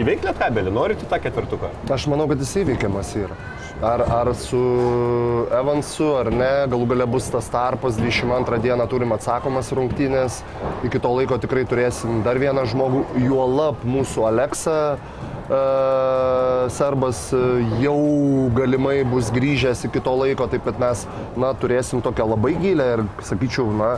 įveikti 0.00 0.24
Lietkabelį, 0.24 0.72
norite 0.72 1.08
tą 1.08 1.18
ketvirtuką? 1.20 1.68
Aš 1.92 2.06
manau, 2.08 2.24
kad 2.30 2.40
jis 2.40 2.54
įveikiamas 2.62 3.12
yra. 3.20 3.36
Ar, 3.84 4.02
ar 4.10 4.30
su 4.34 4.58
Evansu, 5.54 6.08
ar 6.18 6.32
ne, 6.32 6.50
galų 6.72 6.88
gale 6.94 7.06
bus 7.12 7.28
tas 7.30 7.46
tarpas, 7.52 8.00
22 8.00 8.58
dieną 8.64 8.88
turim 8.90 9.12
atsakomas 9.14 9.68
rungtynės, 9.76 10.40
iki 10.88 11.00
to 11.04 11.12
laiko 11.14 11.36
tikrai 11.38 11.66
turėsim 11.68 12.24
dar 12.24 12.40
vieną 12.40 12.64
žmogų, 12.72 13.04
juolap 13.28 13.84
mūsų 13.84 14.24
Aleksą. 14.32 14.78
E, 15.48 16.70
Serbas 16.74 17.32
e, 17.32 17.42
jau 17.82 17.98
galimai 18.56 19.00
bus 19.08 19.32
grįžęs 19.34 19.86
iki 19.88 20.02
to 20.04 20.14
laiko, 20.20 20.48
taip 20.50 20.66
kad 20.68 20.80
mes 20.82 21.04
na, 21.36 21.54
turėsim 21.56 22.04
tokią 22.04 22.28
labai 22.34 22.54
gilę 22.60 22.88
ir, 22.96 23.04
sakyčiau, 23.24 23.68
na, 23.80 23.96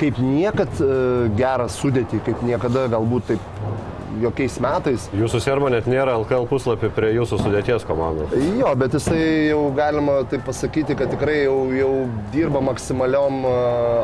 kaip 0.00 0.18
niekad 0.22 0.82
e, 0.82 0.92
gerą 1.38 1.70
sudėtį, 1.70 2.22
kaip 2.26 2.44
niekada 2.46 2.88
galbūt 2.92 3.32
taip 3.32 3.48
jokiais 4.20 4.58
metais. 4.62 5.06
Jūsų 5.16 5.40
serbo 5.42 5.70
net 5.72 5.86
nėra 5.88 6.14
LKL 6.20 6.46
puslapį 6.50 6.90
prie 6.94 7.12
jūsų 7.16 7.38
sudėties 7.40 7.86
komandos. 7.88 8.34
Jo, 8.58 8.72
bet 8.78 8.96
jisai 8.96 9.22
jau 9.48 9.62
galima 9.76 10.18
taip 10.30 10.44
pasakyti, 10.48 10.96
kad 10.98 11.12
tikrai 11.14 11.42
jau, 11.46 11.58
jau 11.76 11.92
dirba 12.34 12.62
maksimaliom 12.64 13.42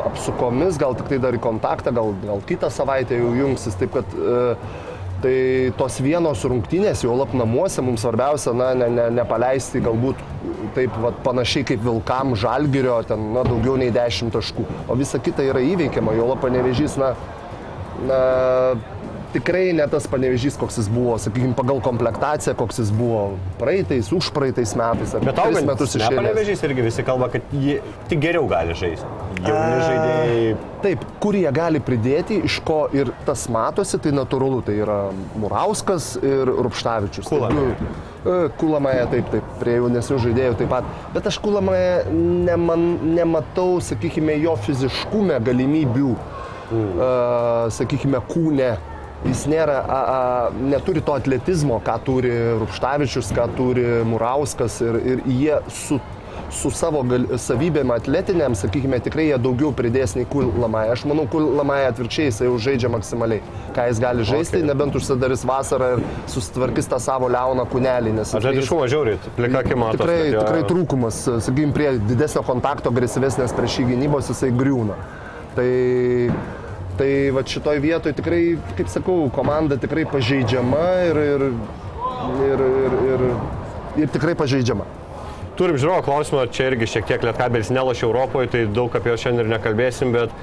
apsukomis, 0.09 0.79
gal 0.81 0.97
tik 0.97 1.11
tai 1.13 1.21
dar 1.21 1.37
į 1.37 1.43
kontaktą, 1.43 1.93
gal, 1.95 2.13
gal 2.25 2.43
kitą 2.49 2.71
savaitę 2.73 3.19
jau 3.19 3.33
jungsis. 3.37 3.77
Taip 3.79 3.93
kad 3.99 4.17
e, 4.17 4.55
tai 5.23 5.35
tos 5.79 5.99
vienos 6.03 6.43
rungtynės, 6.47 7.03
jau 7.05 7.15
lap 7.17 7.33
namuose, 7.37 7.83
mums 7.85 8.03
svarbiausia, 8.05 8.53
na, 8.57 8.71
ne, 8.77 8.89
ne, 8.93 9.07
nepaleisti 9.19 9.81
galbūt 9.85 10.21
taip 10.75 10.95
vat, 11.03 11.17
panašiai 11.25 11.65
kaip 11.71 11.83
Vilkam 11.85 12.35
Žalgirio, 12.39 12.99
ten 13.09 13.31
na, 13.35 13.43
daugiau 13.47 13.77
nei 13.79 13.91
10 13.95 14.33
taškų, 14.35 14.65
o 14.87 14.97
visa 14.99 15.21
kita 15.23 15.45
yra 15.47 15.63
įveikiama, 15.65 16.15
jau 16.17 16.29
lap 16.31 16.43
panevežys, 16.45 16.97
na, 17.01 17.13
na, 18.09 18.21
tikrai 19.33 19.73
ne 19.77 19.85
tas 19.91 20.07
panevežys, 20.09 20.57
koks 20.59 20.79
jis 20.81 20.89
buvo, 20.91 21.17
sakykime, 21.21 21.53
pagal 21.57 21.81
komplektaciją, 21.85 22.55
koks 22.59 22.81
jis 22.81 22.91
buvo 22.95 23.37
praeitais, 23.59 24.11
už 24.15 24.31
praeitais 24.35 24.73
metais, 24.79 25.13
Bet 25.23 25.41
augant 25.41 25.67
metus 25.69 25.95
iš 25.95 26.03
eilės. 26.03 26.17
Nepanevežys 26.17 26.65
irgi 26.67 26.85
visi 26.87 27.05
kalba, 27.05 27.29
kad 27.33 27.53
jie 27.53 27.79
tik 28.09 28.23
geriau 28.23 28.47
gali 28.49 28.77
žaisti. 28.77 29.07
Jauni 29.39 29.79
žaidėjai. 29.85 30.57
Taip, 30.83 31.03
kur 31.19 31.35
jie 31.35 31.49
gali 31.55 31.81
pridėti, 31.83 32.39
iš 32.47 32.59
ko 32.65 32.81
ir 32.95 33.11
tas 33.27 33.45
matosi, 33.51 33.99
tai 34.01 34.13
natūralu, 34.15 34.61
tai 34.65 34.77
yra 34.79 34.99
Murauskas 35.39 36.13
ir 36.23 36.49
Rupštavičius. 36.49 37.27
Kulamaja. 37.27 37.75
E, 38.19 38.37
Kulamaja, 38.59 39.07
taip, 39.11 39.29
taip, 39.33 39.55
prie 39.61 39.77
jaunesnių 39.77 40.21
žaidėjų 40.25 40.59
taip 40.61 40.71
pat. 40.71 40.87
Bet 41.15 41.27
aš 41.29 41.39
Kulamaja 41.43 42.05
neman, 42.15 42.87
nematau, 43.15 43.77
sakykime, 43.83 44.39
jo 44.43 44.55
fiziškume 44.65 45.39
galimybių, 45.43 46.13
mm. 46.71 47.03
sakykime, 47.75 48.23
kūne. 48.31 48.73
Jis 49.27 49.43
nėra, 49.51 49.81
a, 49.83 49.97
a, 49.99 50.61
neturi 50.63 51.03
to 51.03 51.17
atletizmo, 51.17 51.81
ką 51.83 51.97
turi 52.07 52.31
Rupštavičius, 52.61 53.33
ką 53.35 53.49
turi 53.57 53.83
Murauskas 54.07 54.79
ir, 54.85 55.01
ir 55.13 55.25
jie 55.27 55.59
su 55.67 55.99
su 56.51 56.71
savo 56.73 57.01
gal, 57.07 57.25
savybėm 57.39 57.91
atletiniam, 57.93 58.55
sakykime, 58.57 58.99
tikrai 59.05 59.27
jie 59.29 59.37
daugiau 59.41 59.71
pridės 59.75 60.15
nei 60.17 60.27
Kulamai. 60.29 60.87
Aš 60.93 61.05
manau, 61.09 61.25
Kulamai 61.29 61.81
atvirkščiai 61.89 62.29
jisai 62.29 62.47
jau 62.47 62.57
žaidžia 62.61 62.91
maksimaliai. 62.93 63.43
Ką 63.75 63.85
jis 63.89 64.01
gali 64.01 64.25
žaisti, 64.27 64.59
okay. 64.59 64.67
nebent 64.67 64.97
užsidarys 64.97 65.45
vasarą 65.47 65.91
ir 65.97 66.03
susitvarkys 66.31 66.89
tą 66.89 66.99
savo 67.03 67.29
leoną 67.31 67.65
kūnelį. 67.69 68.15
Nes 68.19 68.33
Atletiškumo 68.39 68.87
žiauriai, 68.91 69.19
plika 69.37 69.63
akima. 69.63 69.91
tikrai, 69.97 70.19
tikrai 70.33 70.63
trūkumas, 70.69 71.21
sakykime, 71.45 71.75
prie 71.75 71.91
didesnio 72.09 72.43
kontakto, 72.47 72.93
agresyvesnės 72.93 73.55
prieš 73.57 73.81
jį 73.81 73.91
gynybos 73.93 74.33
jisai 74.33 74.51
griūna. 74.55 74.97
Tai, 75.57 75.69
tai 76.99 77.09
va 77.35 77.43
šitoj 77.47 77.79
vietoj 77.83 78.13
tikrai, 78.17 78.41
kaip 78.77 78.91
sakau, 78.91 79.29
komanda 79.33 79.77
tikrai 79.79 80.03
pažeidžiama 80.09 80.85
ir, 81.07 81.19
ir, 81.33 81.45
ir, 82.45 82.63
ir, 82.67 82.97
ir, 83.13 83.27
ir 84.03 84.11
tikrai 84.15 84.35
pažeidžiama. 84.39 84.87
Turim 85.59 85.75
žiūrovo 85.79 86.03
klausimą, 86.05 86.45
čia 86.55 86.69
irgi 86.69 86.87
šiek 86.87 87.07
tiek 87.07 87.23
Lietkabelis 87.23 87.71
nelašė 87.75 88.05
Europoje, 88.07 88.51
tai 88.53 88.61
daug 88.71 88.93
apie 88.95 89.11
juos 89.11 89.23
šiandien 89.23 89.47
ir 89.47 89.53
nekalbėsim, 89.55 90.13
bet 90.15 90.35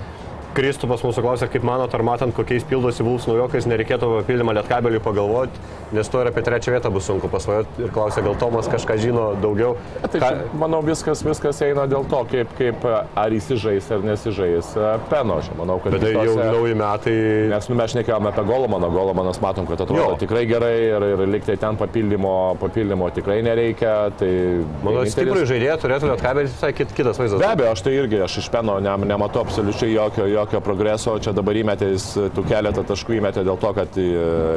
Kristupas 0.56 1.02
mūsų 1.04 1.20
klausė, 1.20 1.46
kaip 1.52 1.64
manot, 1.68 1.92
ar 1.92 2.00
matant, 2.06 2.32
kokiais 2.32 2.64
pildosi 2.64 3.04
Vulfs 3.04 3.26
naujokais, 3.28 3.66
nereikėtų 3.68 4.08
papildymą 4.22 4.54
Lietkabeliui 4.56 5.02
pagalvoti, 5.04 5.58
nes 5.92 6.08
to 6.08 6.22
ir 6.22 6.30
apie 6.30 6.40
trečią 6.46 6.72
vietą 6.72 6.88
bus 6.94 7.04
sunku 7.10 7.28
pasvajoti. 7.28 7.82
Ir 7.84 7.90
klausė, 7.92 8.22
gal 8.24 8.38
Tomas 8.40 8.70
kažką 8.72 8.96
žino 9.02 9.26
daugiau. 9.42 9.74
Tai 10.00 10.20
Ką- 10.22 10.30
čia, 10.30 10.46
manau, 10.56 10.80
viskas, 10.86 11.20
viskas 11.26 11.60
eina 11.66 11.84
dėl 11.90 12.06
to, 12.08 12.22
kaip, 12.30 12.54
kaip 12.56 12.86
ar 12.88 13.34
įsižais 13.36 13.90
ar 13.92 14.06
nesižais 14.06 14.70
e, 14.80 14.94
peno. 15.10 15.36
Aš 15.42 15.50
manau, 15.58 15.76
kad 15.84 15.92
Bet 15.98 16.06
tai 16.06 16.14
jau 16.24 16.38
nauji 16.40 16.78
metai. 16.80 17.14
Nes 17.52 17.68
nu, 17.68 17.76
mes 17.82 17.92
šnekėjome 17.92 18.32
apie 18.32 18.46
Golomaną, 18.48 18.90
Golomanas 18.96 19.42
matom, 19.44 19.68
kad 19.68 19.84
atrodo 19.84 20.06
Jo. 20.14 20.16
tikrai 20.24 20.46
gerai 20.48 20.72
ir, 20.88 21.06
ir 21.18 21.24
liktai 21.36 21.58
ten 21.60 21.76
papildymo, 21.76 22.32
papildymo 22.64 23.10
tikrai 23.12 23.42
nereikia. 23.44 23.92
Tai 24.16 24.32
Manau, 24.80 25.02
vienintelis- 25.04 25.18
stiprų 25.18 25.44
žaidėją 25.52 25.76
turėtų 25.84 26.14
Lietkabelis 26.14 26.56
visai 26.56 26.72
kit, 26.80 26.96
kitas 26.96 27.20
vaizdas. 27.20 27.44
Be 27.44 27.52
abejo, 27.52 27.76
aš 27.76 27.84
tai 27.84 27.96
irgi, 28.00 28.24
aš 28.24 28.40
iš 28.40 28.50
peno 28.56 28.80
ne, 28.80 28.96
nematau 29.12 29.44
absoliučiai 29.44 29.92
jokio, 29.92 30.24
jokio 30.32 30.45
progreso, 30.64 31.16
čia 31.22 31.32
dabar 31.36 31.56
įmetė, 31.58 31.90
jis 31.94 32.06
tų 32.36 32.44
keletą 32.48 32.84
taškų 32.86 33.18
įmetė 33.18 33.44
dėl 33.46 33.58
to, 33.60 33.72
kad 33.76 33.98
e, 34.00 34.06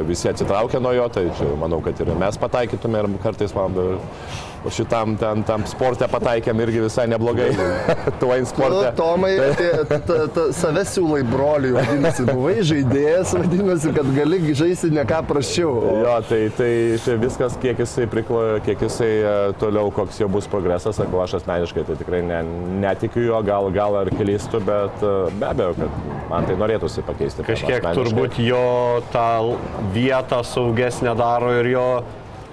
visi 0.08 0.30
atsitraukė 0.30 0.80
nuo 0.82 0.94
jo, 0.96 1.08
tai 1.12 1.26
čia 1.38 1.50
manau, 1.60 1.80
kad 1.84 2.00
ir 2.00 2.12
mes 2.18 2.38
pataikytume 2.40 3.02
ir 3.02 3.10
kartais 3.24 3.54
man 3.56 3.76
šitam 4.68 5.14
ten, 5.20 5.40
tam 5.48 5.64
sportė 5.68 6.04
pataikėm 6.10 6.60
irgi 6.66 6.82
visai 6.84 7.06
neblogai. 7.10 7.48
Tuo 8.20 8.34
Tu, 8.36 8.46
sportė. 8.50 8.90
Tomai, 8.98 9.30
tie- 9.56 9.84
ta- 9.88 9.98
ta- 10.04 10.26
ta- 10.34 10.48
save 10.56 10.82
siūlai 10.88 11.22
broliui, 11.26 11.72
vadinasi, 11.78 12.26
buvai 12.28 12.58
žaidėjas, 12.66 13.32
vadinasi, 13.38 13.92
kad 13.96 14.10
gali 14.16 14.40
žaisti 14.54 14.90
ne 14.92 15.04
ką 15.08 15.22
prašiau. 15.30 15.72
Jo, 16.04 16.18
tai, 16.28 16.42
tai 16.56 16.70
čia 17.04 17.16
viskas, 17.20 17.56
kiek 17.62 17.80
jisai, 17.80 18.06
priklo, 18.10 18.42
kiek 18.66 18.84
jisai 18.84 19.10
e, 19.10 19.34
toliau, 19.60 19.88
koks 19.94 20.20
jo 20.20 20.28
bus 20.32 20.48
progresas, 20.50 20.98
sakau, 21.00 21.22
aš 21.24 21.38
asmeniškai 21.40 21.86
tai 21.88 21.96
tikrai 22.00 22.22
ne, 22.26 22.42
netikiu 22.84 23.24
jo, 23.30 23.40
gal, 23.46 23.70
gal 23.74 23.96
ar 24.02 24.12
klystu, 24.12 24.60
bet 24.66 25.00
e, 25.04 25.14
be 25.40 25.48
abejo, 25.50 25.74
kad 25.80 26.00
man 26.30 26.48
tai 26.48 26.58
norėtųsi 26.60 27.04
pakeisti. 27.08 27.46
Kažkiek 27.48 27.90
turbūt 27.96 28.38
jo 28.44 28.64
tą 29.14 29.56
vietą 29.94 30.42
saugesnę 30.46 31.16
daro 31.18 31.52
ir 31.60 31.72
jo 31.74 31.86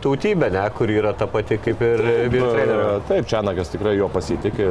tautybė, 0.08 0.50
ne, 0.54 0.64
kur 0.78 0.92
yra 0.92 1.14
ta 1.18 1.28
pati 1.32 1.58
kaip 1.62 1.82
ir 1.84 2.04
vyro 2.32 2.52
trenerio. 2.54 2.88
E, 2.96 3.04
Taip, 3.10 3.28
Čianakas 3.30 3.74
tikrai 3.74 3.98
jo 3.98 4.08
pasitikė, 4.12 4.68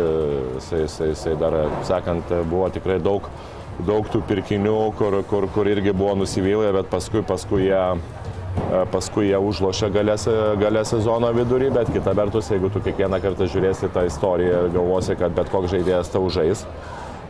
jisai, 0.56 0.82
jisai, 0.86 1.10
jisai 1.12 1.36
dar, 1.40 1.58
sakant, 1.86 2.32
buvo 2.48 2.68
tikrai 2.72 2.98
daug, 3.02 3.28
daug 3.86 4.08
tų 4.12 4.22
pirkinių, 4.28 4.78
kur, 4.98 5.20
kur, 5.30 5.48
kur 5.54 5.70
irgi 5.70 5.94
buvo 5.96 6.16
nusivylę, 6.22 6.72
bet 6.78 6.90
paskui, 6.92 7.22
paskui 7.26 7.66
jie, 7.68 7.82
e, 8.00 8.84
paskui 8.92 9.30
jie 9.30 9.40
užlošė 9.50 9.92
galę, 9.94 10.18
galę 10.62 10.84
sezono 10.88 11.32
vidurį, 11.36 11.72
bet 11.76 11.92
kita 11.94 12.16
vertus, 12.16 12.52
jeigu 12.54 12.72
tu 12.72 12.84
kiekvieną 12.84 13.20
kartą 13.24 13.48
žiūrėsi 13.52 13.92
tą 13.94 14.06
istoriją 14.08 14.66
ir 14.66 14.76
galvosi, 14.78 15.18
kad 15.20 15.36
bet 15.36 15.52
koks 15.52 15.74
žaidėjas 15.76 16.14
tau 16.14 16.30
žais, 16.32 16.64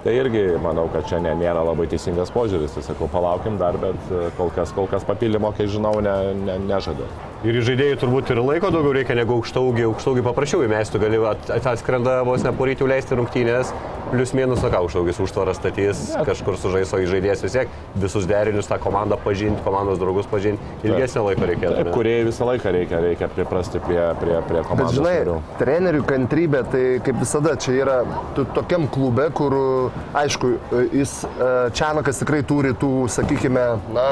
tai 0.06 0.14
irgi 0.20 0.52
manau, 0.62 0.86
kad 0.94 1.08
čia 1.10 1.18
ne, 1.18 1.34
nėra 1.34 1.64
labai 1.66 1.88
teisingas 1.90 2.30
požiūris. 2.34 2.76
Tai 2.76 2.86
sakau, 2.86 3.10
palaukim 3.10 3.58
dar, 3.58 3.78
bet 3.82 4.12
e, 4.12 4.28
kol 4.38 4.54
kas, 4.54 4.74
kol 4.76 4.86
kas 4.90 5.08
papildymo, 5.08 5.50
kai 5.56 5.66
žinau, 5.70 5.98
ne, 6.04 6.20
ne, 6.46 6.60
nežadu. 6.68 7.10
Ir 7.44 7.58
į 7.60 7.62
žaidėjų 7.66 7.96
turbūt 8.00 8.30
ir 8.32 8.38
laiko 8.40 8.70
daugiau 8.72 8.94
reikia 8.96 9.14
negu 9.18 9.34
aukštaugį. 9.36 9.82
Aukštaugį 9.90 10.22
paprašiau 10.24 10.62
įmesti, 10.64 10.98
gali 10.98 11.18
at- 11.20 11.50
at- 11.52 11.66
atskrenda 11.74 12.22
vos 12.24 12.42
ne 12.42 12.50
porytį 12.50 12.88
leisti 12.88 13.14
rungtynės, 13.18 13.72
plius 14.10 14.32
minus, 14.32 14.62
ką 14.64 14.78
aukštaugis 14.80 15.20
užtvarą 15.20 15.52
statys, 15.54 16.00
kažkur 16.24 16.56
sužaiso 16.56 16.96
į 17.02 17.06
žaidėjas 17.12 17.42
vis 17.44 17.52
tiek, 17.58 17.68
visus 17.94 18.24
derinius 18.26 18.66
tą 18.70 18.78
komandą 18.80 19.18
pažinti, 19.22 19.60
komandos 19.66 19.98
draugus 20.00 20.26
pažinti, 20.30 20.62
ilgesnio 20.82 21.26
laiko 21.26 21.44
reikėtų. 21.50 21.74
Taip, 21.76 21.90
ne? 21.90 21.92
kuriai 21.92 22.24
visą 22.24 22.48
laiką 22.48 22.72
reikia, 22.72 23.02
reikia 23.04 23.28
priprasti 23.28 23.82
prie, 23.84 24.00
prie, 24.22 24.40
prie 24.48 24.62
Bet 24.62 24.66
komandos. 24.70 24.94
žinai, 24.96 25.14
narių. 25.20 25.36
trenerių 25.60 26.02
kantrybė, 26.08 26.64
tai 26.72 26.84
kaip 27.04 27.20
visada 27.20 27.54
čia 27.60 27.76
yra 27.82 27.98
tu, 28.34 28.46
tokiam 28.56 28.88
klube, 28.88 29.28
kur, 29.36 29.90
aišku, 30.14 30.54
jis, 30.94 31.20
e, 31.36 31.52
Čianakas 31.76 32.22
tikrai 32.24 32.42
turi 32.46 32.72
tų, 32.72 33.08
sakykime, 33.12 33.66
na, 33.92 34.08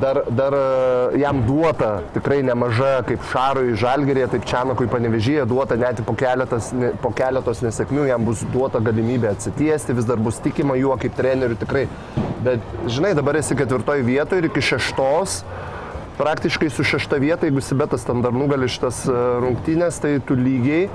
dar, 0.00 0.24
dar 0.28 0.52
e, 0.52 1.18
jam 1.18 1.40
duota 1.46 2.02
tikrai 2.12 2.42
nemaža, 2.44 2.98
kaip 3.08 3.24
Šarui 3.30 3.72
Žalgerėje, 3.80 4.28
taip 4.34 4.44
Čianakui 4.48 4.90
panevežyje 4.92 5.46
duota 5.48 5.78
net 5.80 6.02
po, 6.04 6.12
keletas, 6.18 6.68
ne- 6.76 6.92
po 7.00 7.14
keletos 7.16 7.62
nesėkmių, 7.64 8.06
jam 8.10 8.26
bus 8.28 8.44
duota 8.52 8.82
galimybė 8.84 9.30
atsitiesti, 9.32 9.96
vis 9.96 10.08
dar 10.08 10.20
bus 10.20 10.40
tikima 10.44 10.76
juo 10.76 10.98
kaip 11.00 11.16
treneriu 11.16 11.56
tikrai. 11.56 11.86
Bet, 12.44 12.60
žinai, 12.92 13.14
dabar 13.16 13.40
esi 13.40 13.56
ketvirtoje 13.56 14.04
vietoje 14.04 14.44
ir 14.44 14.50
iki 14.50 14.64
šeštos 14.72 15.40
praktiškai 16.18 16.68
su 16.70 16.84
šešta 16.84 17.16
vieta, 17.22 17.48
jeigu 17.48 17.62
Sibetas 17.64 18.04
ten 18.04 18.20
dar 18.22 18.36
nugali 18.36 18.68
šitas 18.70 19.06
e, 19.08 19.16
rungtynės, 19.42 19.96
tai 20.02 20.18
tu 20.26 20.36
lygiai, 20.36 20.90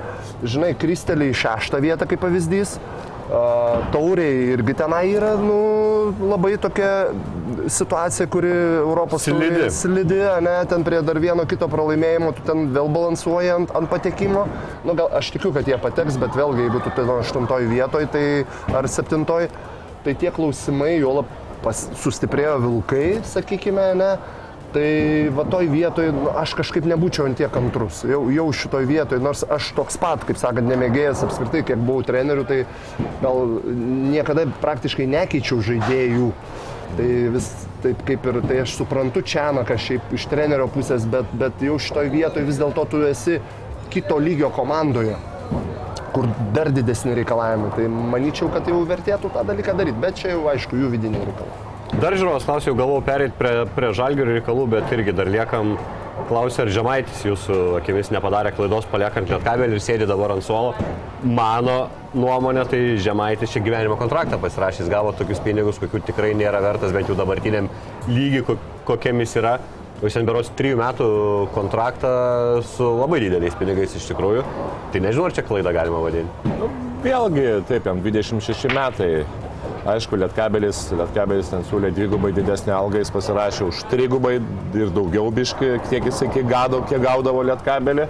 žinai, 0.46 0.76
kristeliai 0.78 1.34
šeštą 1.34 1.82
vietą 1.82 2.06
kaip 2.08 2.22
pavyzdys. 2.22 2.78
Tauriai 3.28 4.54
irgi 4.54 4.72
tenai 4.78 5.02
yra 5.12 5.34
nu, 5.36 5.58
labai 6.30 6.54
tokia 6.60 7.10
situacija, 7.68 8.26
kuri 8.32 8.52
Europos 8.80 9.26
Slidi. 9.26 9.66
slidi, 9.70 10.20
ne, 10.40 10.54
ten 10.68 10.84
prie 10.84 11.02
dar 11.04 11.20
vieno 11.20 11.44
kito 11.48 11.68
pralaimėjimo, 11.68 12.32
tu 12.36 12.46
ten 12.46 12.70
vėl 12.72 12.88
balansuoji 12.94 13.52
ant, 13.52 13.74
ant 13.76 13.90
patekimo. 13.92 14.46
Nu, 14.86 14.96
gal 14.96 15.12
aš 15.20 15.32
tikiu, 15.34 15.52
kad 15.52 15.68
jie 15.68 15.76
pateks, 15.82 16.16
bet 16.20 16.32
vėlgi, 16.38 16.64
jeigu 16.68 16.80
tu 16.84 16.94
ten 16.96 17.12
aštuntoji 17.18 17.68
vietoje 17.68 18.08
tai, 18.14 18.24
ar 18.72 18.88
septintoji, 18.88 19.52
tai 20.06 20.16
tie 20.16 20.32
klausimai, 20.32 20.94
jo 21.02 21.20
pas, 21.64 21.84
sustiprėjo 22.00 22.58
vilkai, 22.64 23.06
sakykime, 23.28 23.90
ne. 23.98 24.12
Tai 24.78 25.30
va 25.34 25.42
toj 25.50 25.66
vietoj 25.72 26.10
nu, 26.14 26.26
aš 26.38 26.52
kažkaip 26.54 26.84
nebūčiau 26.86 27.26
ant 27.26 27.38
tiek 27.40 27.54
antrus. 27.58 28.04
Jau, 28.06 28.20
jau 28.30 28.44
šitoj 28.54 28.84
vietoj, 28.86 29.18
nors 29.24 29.40
aš 29.50 29.72
toks 29.74 29.98
pat, 29.98 30.22
kaip 30.28 30.38
sakant, 30.38 30.68
nemėgėjęs 30.70 31.24
apskritai, 31.26 31.64
kiek 31.66 31.80
buvau 31.82 32.04
treneriu, 32.06 32.44
tai 32.46 32.60
gal 33.24 33.56
niekada 34.12 34.44
praktiškai 34.62 35.08
nekeičiau 35.10 35.58
žaidėjų. 35.66 36.30
Tai 36.98 37.08
vis 37.34 37.48
taip 37.82 38.04
kaip 38.06 38.28
ir, 38.30 38.38
tai 38.46 38.60
aš 38.62 38.76
suprantu 38.78 39.24
Čianaką 39.26 39.74
šiaip 39.82 40.14
iš 40.14 40.28
trenerio 40.30 40.68
pusės, 40.72 41.08
bet, 41.10 41.34
bet 41.42 41.64
jau 41.64 41.74
šitoj 41.82 42.12
vietoj 42.14 42.46
vis 42.46 42.60
dėlto 42.62 42.86
tu 42.92 43.02
esi 43.08 43.40
kito 43.90 44.20
lygio 44.22 44.52
komandoje 44.54 45.18
kur 46.14 46.28
dar 46.54 46.70
didesni 46.72 47.18
reikalavimai. 47.18 47.74
Tai 47.74 47.88
manyčiau, 48.14 48.52
kad 48.54 48.70
jau 48.70 48.84
vertėtų 48.86 49.34
tą 49.34 49.48
dalyką 49.50 49.74
daryti, 49.78 50.02
bet 50.06 50.22
čia 50.22 50.36
jau 50.36 50.46
aišku 50.54 50.78
jų 50.78 50.94
vidiniai 50.94 51.26
reikalai. 51.32 51.67
Dar 51.98 52.14
žiūrovas 52.14 52.44
klausiau, 52.46 52.76
galvojau 52.78 53.02
perėti 53.08 53.34
prie, 53.38 53.52
prie 53.74 53.88
žalgerio 53.96 54.36
reikalų, 54.36 54.66
bet 54.76 54.92
irgi 54.94 55.14
dar 55.18 55.30
liekam. 55.30 55.72
Klausia, 56.28 56.64
ar 56.64 56.70
Žemaitis 56.74 57.20
jūsų 57.24 57.56
akimis 57.78 58.08
nepadarė 58.10 58.50
klaidos 58.56 58.86
paliekant 58.90 59.30
lietkabelį 59.30 59.76
ir 59.78 59.82
sėdi 59.82 60.06
dabar 60.10 60.32
ant 60.34 60.42
suolo. 60.44 60.72
Mano 61.22 61.76
nuomonė, 62.18 62.64
tai 62.70 62.80
Žemaitis 63.02 63.54
čia 63.54 63.62
gyvenimo 63.62 63.94
kontraktą 64.00 64.38
pasirašys, 64.42 64.90
gavo 64.90 65.12
tokius 65.16 65.38
pinigus, 65.44 65.78
kokių 65.78 66.00
tikrai 66.10 66.32
nėra 66.38 66.60
vertas, 66.64 66.92
bent 66.94 67.08
jau 67.10 67.16
dabartiniam 67.18 67.70
lygiai, 68.10 68.44
ko- 68.50 68.58
kokiam 68.90 69.22
jis 69.22 69.36
yra. 69.40 69.56
Ten 70.02 70.26
beros 70.26 70.50
trijų 70.58 70.78
metų 70.78 71.06
kontraktą 71.54 72.10
su 72.76 72.86
labai 72.98 73.18
dideliais 73.24 73.56
pinigais 73.58 73.94
iš 73.98 74.10
tikrųjų. 74.12 74.44
Tai 74.92 75.00
nežinau, 75.02 75.26
ar 75.26 75.34
čia 75.34 75.42
klaidą 75.46 75.72
galima 75.74 76.02
vadinti. 76.02 76.54
Vėlgi, 77.02 77.46
taip, 77.70 77.86
jam 77.90 78.02
26 78.04 78.74
metai. 78.74 79.12
Aišku, 79.88 80.18
Lietkabelis, 80.20 80.82
Lietkabelis 80.92 81.52
ten 81.52 81.62
siūlė 81.68 81.90
dvigubai 81.96 82.32
didesnį 82.36 82.74
algą, 82.76 83.00
jis 83.02 83.12
pasirašė 83.14 83.68
už 83.70 83.84
trigubai 83.92 84.34
ir 84.76 84.90
daugiau 84.94 85.30
biški, 85.34 85.78
kiek 85.88 86.10
jis 86.10 86.26
kiek 86.34 86.44
gaudavo, 86.48 86.82
kiek 86.90 87.00
gaudavo 87.04 87.44
Lietkabelį. 87.48 88.08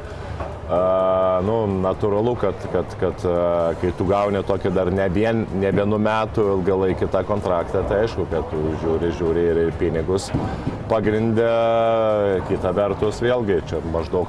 Uh, 0.68 1.38
nu, 1.46 1.54
natūralu, 1.80 2.34
kad, 2.36 2.64
kad, 2.68 2.92
kad 3.00 3.22
uh, 3.24 3.70
kai 3.80 3.88
tu 3.96 4.04
gauni 4.04 4.42
tokį 4.44 4.72
dar 4.76 4.90
ne, 4.92 5.06
vien, 5.08 5.46
ne 5.56 5.70
vienu 5.72 5.96
metu 5.96 6.44
ilgalaikį 6.58 7.08
tą 7.14 7.22
kontraktą, 7.24 7.80
tai 7.88 8.02
aišku, 8.04 8.26
kad 8.28 8.44
tu 8.50 8.60
žiūri, 8.82 9.08
žiūri 9.16 9.46
ir, 9.48 9.62
ir 9.62 9.78
pinigus 9.80 10.28
pagrindę, 10.90 11.48
kita 12.50 12.74
vertus 12.76 13.22
vėlgi 13.24 13.62
čia 13.70 13.80
maždaug, 13.94 14.28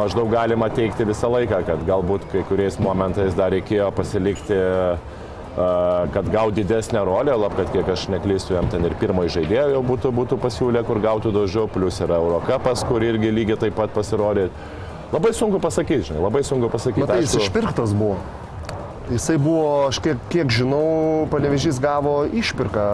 maždaug 0.00 0.32
galima 0.32 0.70
teikti 0.72 1.04
visą 1.12 1.28
laiką, 1.34 1.60
kad 1.68 1.84
galbūt 1.88 2.24
kai 2.32 2.46
kuriais 2.48 2.80
momentais 2.80 3.36
dar 3.36 3.52
reikėjo 3.52 3.90
pasilikti 4.00 4.56
a, 4.56 4.96
kad 6.12 6.28
gaut 6.32 6.54
didesnę 6.54 7.04
rolę, 7.04 7.36
lab, 7.36 7.54
kad 7.56 7.70
kiek 7.72 7.88
aš 7.88 8.08
neklystu, 8.12 8.54
jam 8.54 8.68
ten 8.68 8.84
ir 8.84 8.94
pirmoji 9.00 9.32
žaidėjo 9.38 9.68
jau 9.72 9.84
būtų, 9.88 10.12
būtų 10.18 10.40
pasiūlę, 10.42 10.82
kur 10.84 11.00
gautų 11.00 11.32
daugiau, 11.32 11.64
plus 11.72 12.00
yra 12.04 12.18
Eurocapas, 12.20 12.84
kur 12.84 13.04
irgi 13.04 13.32
lygiai 13.32 13.56
taip 13.64 13.78
pat 13.78 13.94
pasirodė. 13.96 14.50
Labai 15.14 15.32
sunku 15.32 15.60
pasakyti, 15.62 16.10
žinai, 16.10 16.20
labai 16.26 16.42
sunku 16.44 16.68
pasakyti. 16.68 17.06
Na 17.06 17.14
tai 17.14 17.22
jis 17.22 17.38
išpirktas 17.40 17.94
buvo. 17.96 18.18
Jisai 19.10 19.36
buvo, 19.38 19.86
aš 19.86 20.00
kiek, 20.02 20.22
kiek 20.32 20.50
žinau, 20.50 21.26
panevežys 21.30 21.76
gavo 21.78 22.24
išpirką, 22.26 22.86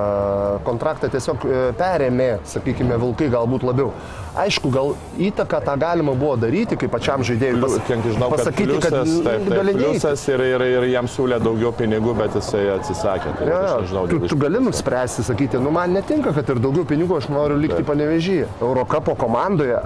kontraktą 0.66 1.08
tiesiog 1.08 1.46
e, 1.48 1.60
perėmė, 1.78 2.34
sakykime, 2.52 2.98
vilkai 3.00 3.30
galbūt 3.32 3.64
labiau. 3.64 3.94
Aišku, 4.42 4.68
gal 4.72 4.92
įtaką 5.20 5.62
tą 5.64 5.76
galima 5.80 6.12
buvo 6.16 6.34
daryti, 6.40 6.76
kaip 6.80 6.92
pačiam 6.92 7.24
žaidėjui. 7.24 7.56
Plius, 7.62 7.78
kiek 7.88 8.04
žinau, 8.04 8.28
kad 8.28 8.42
pasakyti, 8.42 8.68
pliusas, 8.68 8.92
kad 8.92 9.26
taip, 9.28 9.48
taip, 9.48 9.72
pliusas 9.78 10.26
ir, 10.32 10.44
ir, 10.52 10.66
ir 10.68 10.86
jam 10.92 11.08
siūlė 11.14 11.40
daugiau 11.40 11.72
pinigų, 11.80 12.14
bet 12.20 12.36
jisai 12.36 12.62
atsisakė. 12.76 13.32
Tai 13.40 13.48
Ja, 13.48 13.62
nežinau, 13.80 14.04
tu, 14.12 14.20
tu 14.28 14.40
gali 14.40 14.60
nuspręsti, 14.68 15.24
sakyti, 15.28 15.60
nu 15.64 15.72
man 15.72 15.96
netinka, 15.96 16.34
kad 16.36 16.52
ir 16.52 16.60
daugiau 16.64 16.84
pinigų 16.88 17.22
aš 17.22 17.30
noriu 17.32 17.56
likti 17.60 17.80
panevežyje. 17.88 18.50
Eurocapo 18.60 19.16
komandoje 19.20 19.80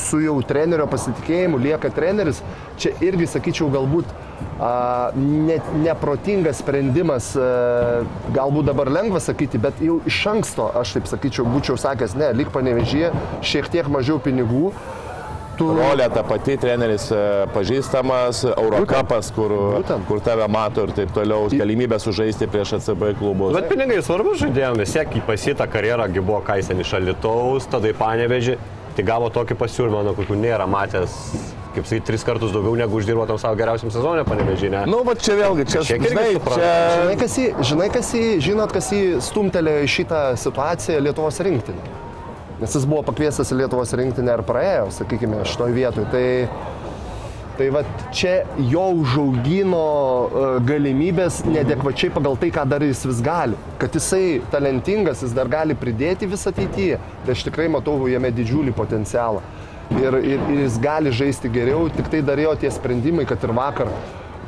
su 0.00 0.20
jau 0.24 0.36
trenerio 0.44 0.88
pasitikėjimu 0.92 1.60
lieka 1.60 1.92
treneris. 1.96 2.44
Čia 2.80 2.96
irgi, 3.04 3.28
sakyčiau, 3.32 3.68
galbūt 3.72 4.08
net 5.16 5.66
neprotingas 5.80 6.60
sprendimas, 6.60 7.32
a, 7.36 8.04
galbūt 8.36 8.68
dabar 8.68 8.90
lengva 8.92 9.20
sakyti, 9.22 9.60
bet 9.62 9.80
jau 9.80 10.00
iš 10.08 10.22
anksto, 10.34 10.70
aš 10.76 10.98
taip 10.98 11.08
sakyčiau, 11.10 11.46
būčiau 11.48 11.78
sakęs, 11.80 12.16
ne, 12.20 12.32
lik 12.36 12.52
panevežyje, 12.54 13.12
šiek 13.46 13.70
tiek 13.72 13.88
mažiau 13.88 14.20
pinigų. 14.22 14.72
Tu, 15.60 15.66
Rolė 15.76 16.06
ta 16.08 16.22
pati, 16.24 16.54
treneris 16.56 17.10
e, 17.12 17.18
pažįstamas, 17.52 18.46
Eurocapas, 18.54 19.28
kur, 19.36 19.52
Būtent. 19.74 20.06
kur 20.08 20.22
tave 20.24 20.46
mato 20.48 20.86
ir 20.86 20.94
taip 20.96 21.12
toliau, 21.12 21.50
galimybė 21.52 21.98
sužaisti 22.00 22.48
prieš 22.48 22.78
ACB 22.78 23.10
klubus. 23.18 23.52
Bet 23.58 23.68
pinigai 23.68 24.00
svarbu 24.04 24.32
žaidėjom, 24.40 24.80
vis 24.80 24.96
tiek 24.96 25.18
į 25.20 25.24
pasitą 25.28 25.68
karjerą, 25.68 26.08
buvo 26.22 26.40
Kaisen 26.46 26.80
iš 26.80 26.94
Alitaus, 26.96 27.68
tada 27.68 27.92
į 27.92 27.96
Panevežį, 28.00 28.56
tai 28.96 29.04
gavo 29.04 29.28
tokį 29.36 29.58
pasiūlymą, 29.60 30.00
nuo 30.08 30.16
kokių 30.16 30.40
nėra 30.40 30.64
matęs, 30.64 31.18
kaip 31.74 31.86
sakai, 31.86 32.00
tris 32.06 32.24
kartus 32.26 32.52
daugiau 32.54 32.74
negu 32.78 32.98
uždirbo 32.98 33.26
tam 33.28 33.38
savo 33.40 33.58
geriausiam 33.58 33.92
sezonė 33.94 34.24
Panevežį, 34.28 34.70
ne? 34.74 34.82
Nu, 34.90 35.02
va 35.06 35.14
čia 35.18 35.36
vėlgi, 35.38 35.66
čia, 35.70 35.84
Šiek 35.86 36.02
tiek 36.02 36.12
žinai, 36.14 36.26
suprantu. 36.36 36.58
čia... 36.58 36.72
Žinai, 36.96 37.16
kas 37.20 37.38
jį, 37.38 37.46
žinai, 37.70 37.88
kas 37.94 38.12
jį, 38.16 38.26
žinot, 38.48 38.74
kas 38.74 38.90
jį 38.94 39.04
stumtelėjo 39.28 39.86
į 39.86 39.90
šitą 39.94 40.22
situaciją 40.40 41.04
Lietuvos 41.06 41.40
rinktinį. 41.46 41.96
Nes 42.60 42.74
jis 42.76 42.84
buvo 42.84 43.04
pakviestas 43.06 43.54
į 43.54 43.62
Lietuvos 43.62 43.94
rinktinę 43.96 44.34
ir 44.36 44.44
praėjo, 44.44 44.90
sakykime, 44.98 45.40
šitoj 45.48 45.72
vietoj. 45.78 46.04
Tai, 46.12 46.24
tai 47.56 47.70
va 47.72 47.80
čia 48.16 48.34
jo 48.72 48.82
užaugino 49.00 49.80
e, 49.80 50.44
galimybės 50.68 51.40
nedekvačiai 51.48 52.12
pagal 52.12 52.36
tai, 52.40 52.50
ką 52.52 52.66
dar 52.68 52.84
jis 52.84 53.06
vis 53.08 53.22
gali. 53.24 53.56
Kad 53.80 53.96
jisai 53.96 54.42
talentingas, 54.52 55.24
jis 55.24 55.32
dar 55.36 55.48
gali 55.48 55.78
pridėti 55.78 56.28
visą 56.28 56.52
ateityje. 56.52 57.00
Tai 57.24 57.36
aš 57.36 57.46
tikrai 57.48 57.70
matau 57.72 57.96
jame 58.12 58.32
didžiulį 58.36 58.76
potencialą. 58.76 59.40
Ir, 59.90 60.14
ir, 60.22 60.38
ir 60.52 60.60
jis 60.62 60.76
gali 60.78 61.10
žaisti 61.10 61.50
geriau, 61.50 61.88
tik 61.90 62.06
tai 62.12 62.20
darėjo 62.22 62.52
tie 62.62 62.70
sprendimai, 62.70 63.24
kad 63.26 63.42
ir 63.42 63.50
vakar 63.56 63.90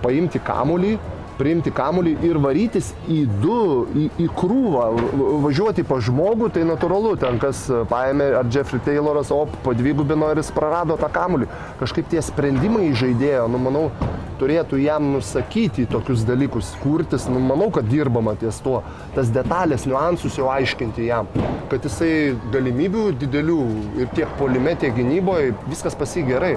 paimti 0.02 0.38
kamuolį, 0.42 0.92
priimti 1.38 1.72
kamuolį 1.74 2.14
ir 2.26 2.38
varytis 2.42 2.92
į 3.10 3.22
du, 3.42 3.58
į, 3.96 4.08
į 4.24 4.28
krūvą, 4.38 4.86
važiuoti 5.44 5.84
pa 5.88 6.00
žmogų, 6.04 6.52
tai 6.54 6.64
natūralu, 6.68 7.14
ten 7.20 7.40
kas 7.42 7.64
paėmė, 7.90 8.32
ar 8.40 8.50
Jeffrey 8.52 8.82
Tayloras, 8.84 9.32
o 9.34 9.44
padvigubino 9.64 10.32
ir 10.32 10.42
jis 10.42 10.52
prarado 10.54 10.98
tą 11.00 11.10
kamuolį. 11.12 11.48
Kažkaip 11.80 12.10
tie 12.12 12.22
sprendimai 12.24 12.90
žaidėjo, 12.98 13.48
nu 13.52 13.60
manau, 13.62 13.86
turėtų 14.42 14.80
jam 14.82 15.12
nusakyti 15.14 15.86
tokius 15.90 16.24
dalykus, 16.26 16.72
kurtis, 16.82 17.28
nu 17.30 17.42
manau, 17.42 17.68
kad 17.74 17.86
dirbama 17.90 18.34
ties 18.40 18.58
tuo, 18.64 18.80
tas 19.16 19.30
detalės, 19.34 19.86
niuansus 19.86 20.38
jau 20.40 20.48
aiškinti 20.52 21.06
jam, 21.06 21.30
kad 21.70 21.84
jisai 21.86 22.34
galimybių 22.54 23.10
didelių 23.22 23.60
ir 24.02 24.10
tiek 24.16 24.32
polime, 24.40 24.74
tiek 24.80 24.94
gynyboje, 24.96 25.54
viskas 25.70 25.98
pasi 25.98 26.26
gerai. 26.26 26.56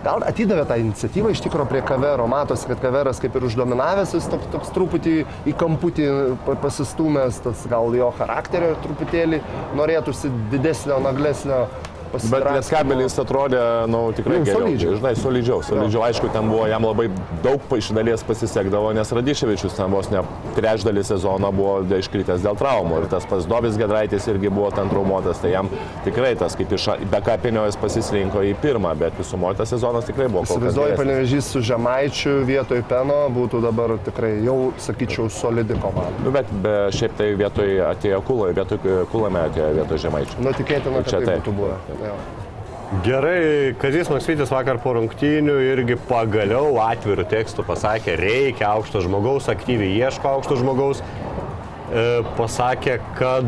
Gal 0.00 0.22
atidavė 0.24 0.62
tą 0.64 0.76
iniciatyvą 0.80 1.30
iš 1.34 1.42
tikrųjų 1.44 1.68
prie 1.68 1.80
Kavero, 1.84 2.24
matosi, 2.30 2.64
kad 2.70 2.78
Kaveras 2.80 3.18
kaip 3.20 3.34
ir 3.36 3.44
uždominavęs, 3.50 4.14
jis 4.16 4.28
toks, 4.32 4.46
toks 4.54 4.70
truputį 4.72 5.12
į 5.50 5.52
kamputį 5.60 6.06
pa- 6.46 6.54
pasistumęs, 6.62 7.42
tas 7.44 7.66
gal 7.68 7.92
jo 7.98 8.08
charakterio 8.16 8.70
truputėlį 8.80 9.42
norėtųsi 9.76 10.32
didesnio, 10.54 10.96
naglesnio 11.04 11.66
Bet. 12.10 12.44
Lietkabelis 12.50 13.14
atrodė, 13.22 13.60
na, 13.60 13.86
nu, 13.90 14.00
tikrai 14.16 14.40
Nu, 14.40 14.44
geriau. 14.44 14.60
solidžiai. 14.60 14.96
Žinai, 14.98 15.12
solidžiau, 15.16 15.60
solidžiau. 15.62 16.02
Aišku, 16.08 16.30
ten 16.34 16.48
buvo 16.50 16.66
jam 16.66 16.84
labai 16.84 17.08
daug 17.44 17.60
iš 17.76 17.90
dalies 17.94 18.24
pasisekdavo, 18.26 18.92
nes 18.96 19.12
Radiševičius 19.14 19.76
ten 19.78 19.90
vos 19.94 20.10
ne 20.10 20.22
trečdalį 20.56 21.04
sezono 21.06 21.52
buvo 21.54 21.78
iškritęs 22.00 22.42
dėl 22.42 22.58
traumų. 22.58 23.02
Ir 23.04 23.08
tas 23.12 23.26
pats 23.30 23.46
Dobis 23.50 23.78
Gedraitis 23.78 24.26
irgi 24.30 24.50
buvo 24.50 24.70
ten 24.74 24.90
traumuotas, 24.90 25.38
tai 25.42 25.52
jam 25.54 25.70
tikrai 26.04 26.34
tas 26.40 26.56
kaip 26.58 26.72
iš 26.76 26.88
be 27.10 27.20
kapinio 27.24 27.64
jis 27.68 27.78
pasislinko 27.80 28.42
į 28.50 28.54
pirmą, 28.62 28.94
bet 28.98 29.14
visumoje 29.18 29.60
tas 29.62 29.70
sezonas 29.70 30.04
tikrai 30.08 30.26
buvo 30.28 30.42
kol 30.44 30.56
kas 30.56 30.56
Įsivaizduoju, 30.58 30.96
panevežys 30.98 31.50
su 31.54 31.62
Žemaičiu 31.70 32.40
vietoj 32.48 32.82
Peno 32.90 33.20
būtų 33.34 33.62
dabar 33.64 33.94
tikrai 34.04 34.32
jau, 34.44 34.72
sakyčiau, 34.82 35.28
solidi 35.30 35.78
komanda. 35.80 36.10
Nu, 36.24 36.34
bet 36.34 36.50
be, 36.64 36.74
šiaip 36.96 37.14
tai 37.18 37.30
vietoj 37.38 37.76
atėjo 37.92 38.20
Kulai, 38.26 38.50
vietoj 38.56 39.06
Kulame 39.12 39.46
atėjo 39.46 39.70
vietoj 39.80 40.02
Žemaičio. 40.06 40.40
Nu, 40.42 40.52
tikėtina, 40.56 41.02
kad 41.04 41.10
Čia 41.14 41.20
tai 41.22 41.26
taip. 41.36 41.44
būtų 41.46 41.56
buvę. 41.60 41.78
Jo. 42.00 42.14
Gerai, 43.04 43.74
Kazis 43.78 44.08
Maksvytis 44.10 44.50
vakar 44.50 44.80
po 44.82 44.96
rungtynių 44.96 45.52
irgi 45.62 45.94
pagaliau 46.08 46.74
atvirų 46.82 47.22
tekstų 47.30 47.62
pasakė, 47.68 48.16
reikia 48.18 48.66
aukšto 48.72 49.04
žmogaus, 49.04 49.46
aktyviai 49.52 49.92
ieško 50.00 50.32
aukšto 50.32 50.58
žmogaus. 50.58 51.04
E, 51.94 52.04
pasakė, 52.34 52.96
kad 53.18 53.46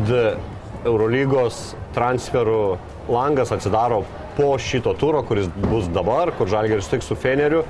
Eurolygos 0.87 1.73
transferų 1.95 2.77
langas 3.11 3.51
atsidaro 3.51 4.03
po 4.37 4.53
šito 4.55 4.93
turo, 4.95 5.25
kuris 5.27 5.49
bus 5.67 5.89
dabar, 5.91 6.31
kur 6.37 6.47
Žalgeris 6.47 6.87
tik 6.91 7.03
su 7.03 7.17
Feneriu. 7.19 7.65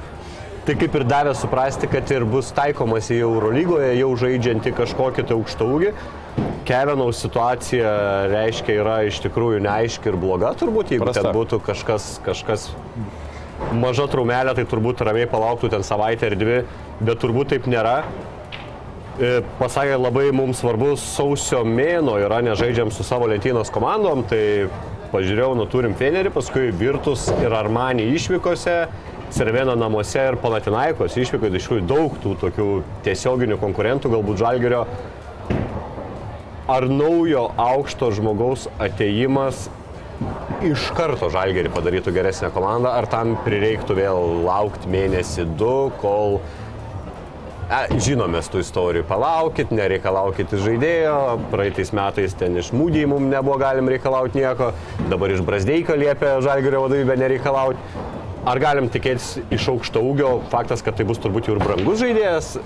Tai 0.63 0.77
kaip 0.79 0.93
ir 0.95 1.03
davė 1.09 1.33
suprasti, 1.35 1.89
kad 1.91 2.07
ir 2.13 2.23
bus 2.29 2.53
taikomas 2.55 3.09
į 3.11 3.17
Eurolygoje, 3.25 3.89
jau 3.99 4.13
žaidžianti 4.21 4.71
kažkokį 4.77 5.25
tai 5.27 5.35
aukštą 5.35 5.67
ūgį. 6.33 6.53
Kevenaus 6.63 7.19
situacija 7.19 7.89
reiškia 8.31 8.75
yra 8.79 8.97
iš 9.07 9.19
tikrųjų 9.25 9.59
neaiški 9.65 10.09
ir 10.11 10.15
bloga 10.15 10.53
turbūt, 10.55 10.93
jeigu 10.95 11.05
Prasta. 11.09 11.25
ten 11.25 11.35
būtų 11.35 11.59
kažkas, 11.65 12.19
kažkas 12.23 12.69
maža 13.75 14.07
traumelė, 14.07 14.55
tai 14.55 14.63
turbūt 14.63 15.03
ramiai 15.03 15.27
palauktų 15.27 15.69
ten 15.73 15.83
savaitę 15.83 16.29
ar 16.31 16.37
dvi, 16.39 16.61
bet 17.01 17.19
turbūt 17.19 17.51
taip 17.53 17.67
nėra. 17.67 18.03
E, 19.19 19.43
Pasakė, 19.59 19.97
labai 19.99 20.31
mums 20.33 20.63
svarbus 20.63 21.03
sausio 21.03 21.61
mėno 21.67 22.15
yra, 22.23 22.41
nežaidžiam 22.41 22.91
su 22.91 23.03
savo 23.03 23.27
lentynos 23.29 23.69
komandom, 23.69 24.23
tai 24.25 24.69
pažiūrėjau, 25.11 25.53
nu 25.59 25.67
turim 25.69 25.93
Fenerį, 25.93 26.31
paskui 26.33 26.71
Virtus 26.73 27.27
ir 27.43 27.53
Armanį 27.53 28.07
išvykose, 28.15 28.77
Cervena 29.33 29.73
namuose 29.73 30.21
ir 30.29 30.35
Panatinaikos 30.37 31.15
išvyko, 31.17 31.49
tai 31.49 31.57
iš 31.57 31.67
tikrųjų 31.67 31.85
daug 31.89 32.17
tų 32.21 32.33
tokių 32.41 32.67
tiesioginių 33.05 33.57
konkurentų, 33.61 34.11
galbūt 34.13 34.41
Žalgerio. 34.41 34.83
Ar 36.71 36.87
naujo 36.87 37.49
aukšto 37.59 38.11
žmogaus 38.15 38.69
ateimas 38.81 39.67
iš 40.63 40.89
karto 40.95 41.27
Žalgerį 41.33 41.73
padarytų 41.73 42.13
geresnę 42.15 42.53
komandą, 42.55 42.93
ar 42.95 43.09
tam 43.11 43.35
prireiktų 43.43 43.97
vėl 43.97 44.27
laukti 44.45 44.91
mėnesį 44.91 45.49
du, 45.59 45.75
kol 45.99 46.39
E, 47.73 47.97
žinomės 48.03 48.49
tų 48.51 48.59
istorijų, 48.61 49.05
palaukit, 49.07 49.71
nereikalaukit 49.73 50.51
iš 50.53 50.65
žaidėjo, 50.65 51.13
praeitais 51.49 51.93
metais 51.95 52.35
ten 52.37 52.57
iš 52.59 52.73
mūdį 52.75 53.05
mums 53.09 53.31
nebuvo 53.31 53.55
galim 53.61 53.87
reikalauti 53.89 54.41
nieko, 54.41 54.73
dabar 55.09 55.31
iš 55.31 55.41
Brasdeikio 55.47 55.95
liepia 55.97 56.35
Žalgerio 56.43 56.83
vadovybė 56.83 57.15
nereikalauti. 57.23 58.03
Ar 58.43 58.59
galim 58.59 58.89
tikėtis 58.91 59.37
iš 59.55 59.69
aukšto 59.71 60.03
ūgio, 60.03 60.33
faktas, 60.51 60.83
kad 60.83 60.97
tai 60.99 61.07
bus 61.07 61.21
turbūt 61.23 61.47
jau 61.47 61.55
ir 61.55 61.63
brangus 61.63 62.01
žaidėjas, 62.03 62.57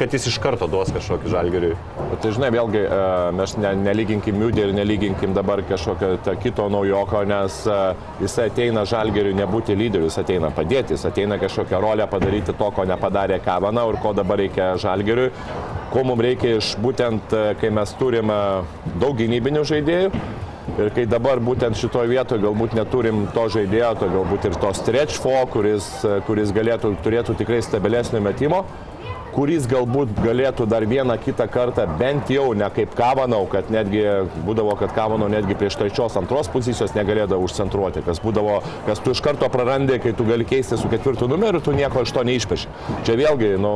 kad 0.00 0.14
jis 0.14 0.30
iš 0.30 0.38
karto 0.40 0.64
duos 0.64 0.88
kažkokį 0.96 1.28
Žalgeriui. 1.28 1.74
Tai 2.22 2.30
žinai, 2.32 2.48
vėlgi 2.54 2.80
e, 2.80 3.00
mes 3.36 3.52
ne, 3.60 3.72
nelyginkim 3.84 4.38
Miudį 4.40 4.62
ir 4.64 4.70
nelyginkim 4.72 5.34
dabar 5.36 5.60
kažkokio 5.68 6.14
kito 6.40 6.68
naujoko, 6.72 7.20
nes 7.28 7.58
e, 7.68 7.76
jisai 8.22 8.46
ateina 8.48 8.86
žalgeriui 8.88 9.36
nebūti 9.36 9.76
lyderiu, 9.76 10.08
jis 10.08 10.16
ateina 10.22 10.48
padėti, 10.56 10.96
jis 10.96 11.04
ateina 11.10 11.36
kažkokią 11.42 11.82
rolę 11.84 12.06
padaryti 12.08 12.56
to, 12.56 12.70
ko 12.72 12.86
nepadarė 12.88 13.42
Kavana 13.44 13.84
ir 13.90 14.00
ko 14.00 14.14
dabar 14.16 14.40
reikia 14.40 14.72
žalgeriui, 14.80 15.28
ko 15.92 16.04
mums 16.08 16.24
reikia 16.24 16.56
iš 16.62 16.74
būtent, 16.80 17.36
e, 17.36 17.54
kai 17.60 17.68
mes 17.76 17.92
turime 18.00 18.38
daug 18.96 19.20
gynybinių 19.20 19.66
žaidėjų. 19.68 20.14
Ir 20.80 20.94
kai 20.96 21.04
dabar 21.08 21.42
būtent 21.44 21.76
šitoje 21.76 22.08
vietoje 22.08 22.40
galbūt 22.40 22.72
neturim 22.78 23.26
to 23.34 23.50
žaidėjo, 23.52 23.90
tai 24.00 24.08
galbūt 24.14 24.48
ir 24.48 24.56
to 24.62 24.70
stretch 24.78 25.20
fo, 25.20 25.34
kuris, 25.52 25.90
kuris 26.28 26.54
galėtų, 26.56 26.94
turėtų 27.04 27.34
tikrai 27.40 27.58
stabilesnio 27.66 28.22
metimo, 28.24 28.62
kuris 29.34 29.66
galbūt 29.70 30.12
galėtų 30.24 30.66
dar 30.70 30.84
vieną 30.88 31.16
kitą 31.22 31.46
kartą, 31.50 31.86
bent 32.00 32.30
jau 32.32 32.50
ne 32.56 32.68
kaip 32.74 32.94
Kavanau, 32.98 33.44
kad 33.50 33.70
netgi 33.72 34.02
būdavo, 34.46 34.74
kad 34.80 34.94
Kavanau 34.96 35.28
netgi 35.32 35.56
prieš 35.58 35.78
trečios, 35.80 36.16
antros 36.20 36.50
pozicijos 36.52 36.94
negalėdavo 36.96 37.46
užcentruoti, 37.46 38.04
kas 38.06 38.20
būdavo, 38.22 38.60
kas 38.88 39.02
tu 39.04 39.14
iš 39.14 39.22
karto 39.24 39.48
prarandi, 39.52 39.98
kai 40.02 40.12
tu 40.16 40.26
gali 40.28 40.46
keisti 40.48 40.78
su 40.80 40.90
ketvirtu 40.92 41.28
numeriu, 41.30 41.62
tu 41.64 41.74
nieko 41.76 42.04
iš 42.04 42.14
to 42.16 42.24
neišpeši. 42.26 42.70
Čia 43.06 43.18
vėlgi, 43.20 43.52
nu, 43.60 43.74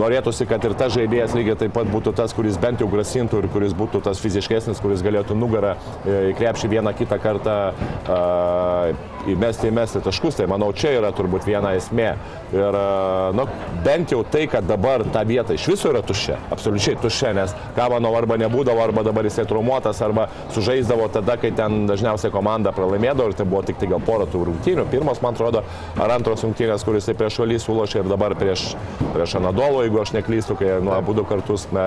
norėtųsi, 0.00 0.46
kad 0.50 0.64
ir 0.66 0.76
tas 0.78 0.94
žaidėjas 0.96 1.36
lygiai 1.38 1.58
taip 1.64 1.74
pat 1.76 1.90
būtų 1.90 2.14
tas, 2.18 2.34
kuris 2.36 2.58
bent 2.60 2.82
jau 2.82 2.90
grasintų 2.90 3.44
ir 3.44 3.50
kuris 3.54 3.76
būtų 3.76 4.02
tas 4.06 4.20
fiziškesnis, 4.22 4.82
kuris 4.82 5.04
galėtų 5.06 5.36
nugarą 5.38 5.76
e, 5.76 6.32
į 6.32 6.36
krepšį 6.38 6.72
vieną 6.74 6.94
kitą 6.98 7.18
kartą 7.22 7.56
uh, 7.72 9.08
įmesti, 9.30 9.68
įmesti 9.70 10.02
taškus. 10.04 10.38
Tai 10.40 10.48
manau, 10.50 10.70
čia 10.76 10.94
yra 10.98 11.12
turbūt 11.16 11.46
viena 11.48 11.74
esmė. 11.78 12.12
Ir, 12.54 12.66
uh, 12.66 13.30
nu, 13.36 13.46
bent 13.84 14.14
jau 14.14 14.22
tai, 14.26 14.46
kad 14.50 14.66
dabar 14.68 14.89
ta 15.12 15.22
vieta 15.26 15.54
iš 15.56 15.66
viso 15.70 15.90
yra 15.92 16.02
tuščia, 16.06 16.36
absoliučiai 16.54 16.98
tuščia, 17.00 17.32
nes 17.36 17.54
Kavano 17.76 18.12
arba 18.16 18.38
nebūdavo, 18.40 18.82
arba 18.82 19.04
dabar 19.06 19.28
jisai 19.28 19.46
traumuotas, 19.48 20.00
arba 20.04 20.28
sužaisdavo 20.54 21.08
tada, 21.14 21.36
kai 21.40 21.52
ten 21.56 21.84
dažniausiai 21.90 22.32
komanda 22.34 22.74
pralaimėdavo 22.76 23.30
ir 23.30 23.38
tai 23.38 23.46
buvo 23.48 23.62
tik 23.66 23.80
tai 23.80 23.90
gal 23.92 24.02
porą 24.04 24.28
tų 24.30 24.44
rungtynių. 24.48 24.86
Pirmas, 24.92 25.22
man 25.24 25.38
atrodo, 25.38 25.64
ar 26.00 26.16
antros 26.16 26.44
rungtynės, 26.46 26.84
kuris 26.86 27.06
jisai 27.06 27.16
prieš 27.20 27.40
Valį 27.40 27.60
sulošė 27.62 28.02
ir 28.02 28.10
dabar 28.10 28.34
prieš, 28.38 28.74
prieš 29.14 29.38
Anadolo, 29.40 29.84
jeigu 29.86 30.02
aš 30.02 30.14
neklystu, 30.18 30.58
kai 30.60 30.76
nu, 30.84 30.92
abu 30.96 31.16
du 31.16 31.24
kartus 31.28 31.68
me, 31.74 31.86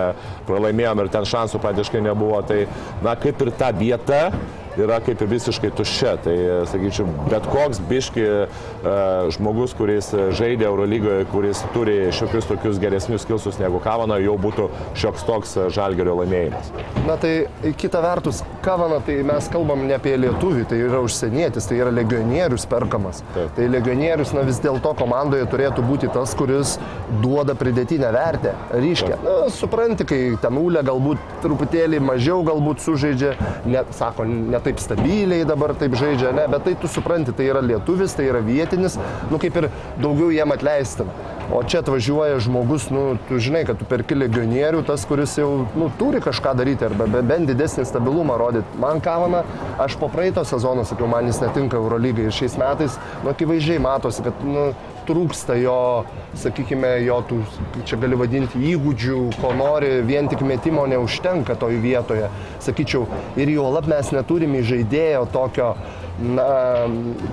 pralaimėjom 0.50 1.04
ir 1.04 1.14
ten 1.14 1.30
šansų 1.30 1.62
praktiškai 1.64 2.04
nebuvo. 2.04 2.42
Tai, 2.48 2.66
na, 3.06 3.16
kaip 3.20 3.42
ir 3.46 3.54
ta 3.60 3.72
vieta 3.76 4.26
yra 4.80 4.98
kaip 5.04 5.22
ir 5.22 5.30
visiškai 5.30 5.72
tuščia. 5.78 6.16
Tai, 6.24 6.36
sakyčiau, 6.72 7.08
bet 7.30 7.46
koks 7.52 7.82
biški 7.90 8.24
e, 8.24 8.44
žmogus, 9.36 9.76
kuris 9.78 10.10
žaidė 10.38 10.68
Eurolygoje, 10.70 11.28
kuris 11.34 11.64
turi 11.76 11.98
šiokius 12.16 12.50
tokius 12.50 12.82
geresnius 12.82 12.93
skilsus 13.02 13.60
negu 13.62 13.80
Kavana, 13.84 14.20
jau 14.22 14.36
būtų 14.42 14.70
šioks 15.00 15.26
toks 15.28 15.56
žalgerio 15.74 16.16
laimėjimas. 16.20 16.72
Na 17.08 17.18
tai 17.22 17.48
kita 17.80 18.02
vertus, 18.04 18.44
Kavana, 18.66 19.00
tai 19.06 19.20
mes 19.28 19.50
kalbam 19.54 19.86
ne 19.88 19.98
apie 19.98 20.16
lietuvį, 20.20 20.66
tai 20.70 20.80
yra 20.86 21.02
užsienietis, 21.04 21.68
tai 21.70 21.80
yra 21.82 21.94
legionierius 21.94 22.68
perkamas. 22.70 23.24
Taip. 23.34 23.54
Tai 23.58 23.68
legionierius, 23.74 24.34
na 24.36 24.46
vis 24.48 24.62
dėlto 24.64 24.94
komandoje 25.00 25.48
turėtų 25.52 25.86
būti 25.88 26.12
tas, 26.14 26.34
kuris 26.38 26.78
duoda 27.24 27.56
pridėtinę 27.60 28.12
vertę, 28.14 28.54
ryškę. 28.74 29.20
Na, 29.24 29.38
supranti, 29.54 30.08
kai 30.08 30.22
ten 30.42 30.60
Ūlė 30.64 30.84
galbūt 30.88 31.22
truputėlį 31.44 32.00
mažiau 32.04 32.44
galbūt 32.48 32.84
sužaidžia, 32.84 33.34
net, 33.68 33.92
sako, 33.98 34.26
ne 34.28 34.60
taip 34.64 34.82
stabiliai 34.84 35.44
dabar 35.48 35.76
taip 35.80 35.98
žaidžia, 36.00 36.34
ne, 36.36 36.48
bet 36.52 36.66
tai 36.68 36.76
tu 36.80 36.90
supranti, 36.92 37.36
tai 37.36 37.50
yra 37.52 37.64
lietuvis, 37.64 38.16
tai 38.18 38.30
yra 38.32 38.44
vietinis, 38.44 38.98
nu 39.32 39.40
kaip 39.42 39.60
ir 39.62 39.70
daugiau 40.02 40.32
jiem 40.34 40.56
atleistin. 40.56 41.12
O 41.54 41.60
čia 41.68 41.82
atvažiuoja 41.84 42.40
žmogus, 42.42 42.83
nu, 42.92 43.18
tu 43.28 43.38
žinai, 43.40 43.64
kad 43.68 43.78
tu 43.80 43.86
perki 43.86 44.16
legionierių, 44.18 44.84
tas, 44.88 45.06
kuris 45.08 45.36
jau 45.38 45.68
nu, 45.78 45.90
turi 46.00 46.20
kažką 46.24 46.56
daryti 46.60 46.88
arba 46.88 47.08
be- 47.08 47.22
bent 47.22 47.48
didesnį 47.52 47.86
stabilumą 47.88 48.38
rodyti. 48.42 48.80
Man 48.82 49.00
Kavana, 49.04 49.44
aš 49.80 49.96
po 50.02 50.10
praeito 50.12 50.44
sezono 50.48 50.84
sakiau, 50.88 51.08
man 51.08 51.28
jis 51.30 51.42
netinka 51.44 51.78
Eurolygai 51.78 52.28
ir 52.30 52.36
šiais 52.36 52.58
metais, 52.60 52.98
nu, 53.24 53.32
akivaizdžiai 53.32 53.80
matosi, 53.84 54.24
kad 54.26 54.44
nu, 54.48 54.72
trūksta 55.08 55.58
jo, 55.60 56.06
sakykime, 56.40 56.94
jo 57.04 57.18
tų, 57.28 57.42
čia 57.84 57.98
gali 58.00 58.16
vadinti, 58.16 58.60
įgūdžių, 58.74 59.18
ko 59.42 59.52
nori, 59.60 59.98
vien 60.08 60.30
tik 60.32 60.42
metimo 60.48 60.86
neužtenka 60.88 61.58
toj 61.60 61.76
vietoje. 61.84 62.30
Sakyčiau, 62.64 63.04
ir 63.36 63.52
jo 63.52 63.68
lab 63.76 63.90
mes 63.92 64.14
neturime 64.16 64.64
žaidėjo 64.64 65.26
tokio, 65.34 65.74
na, 66.22 66.46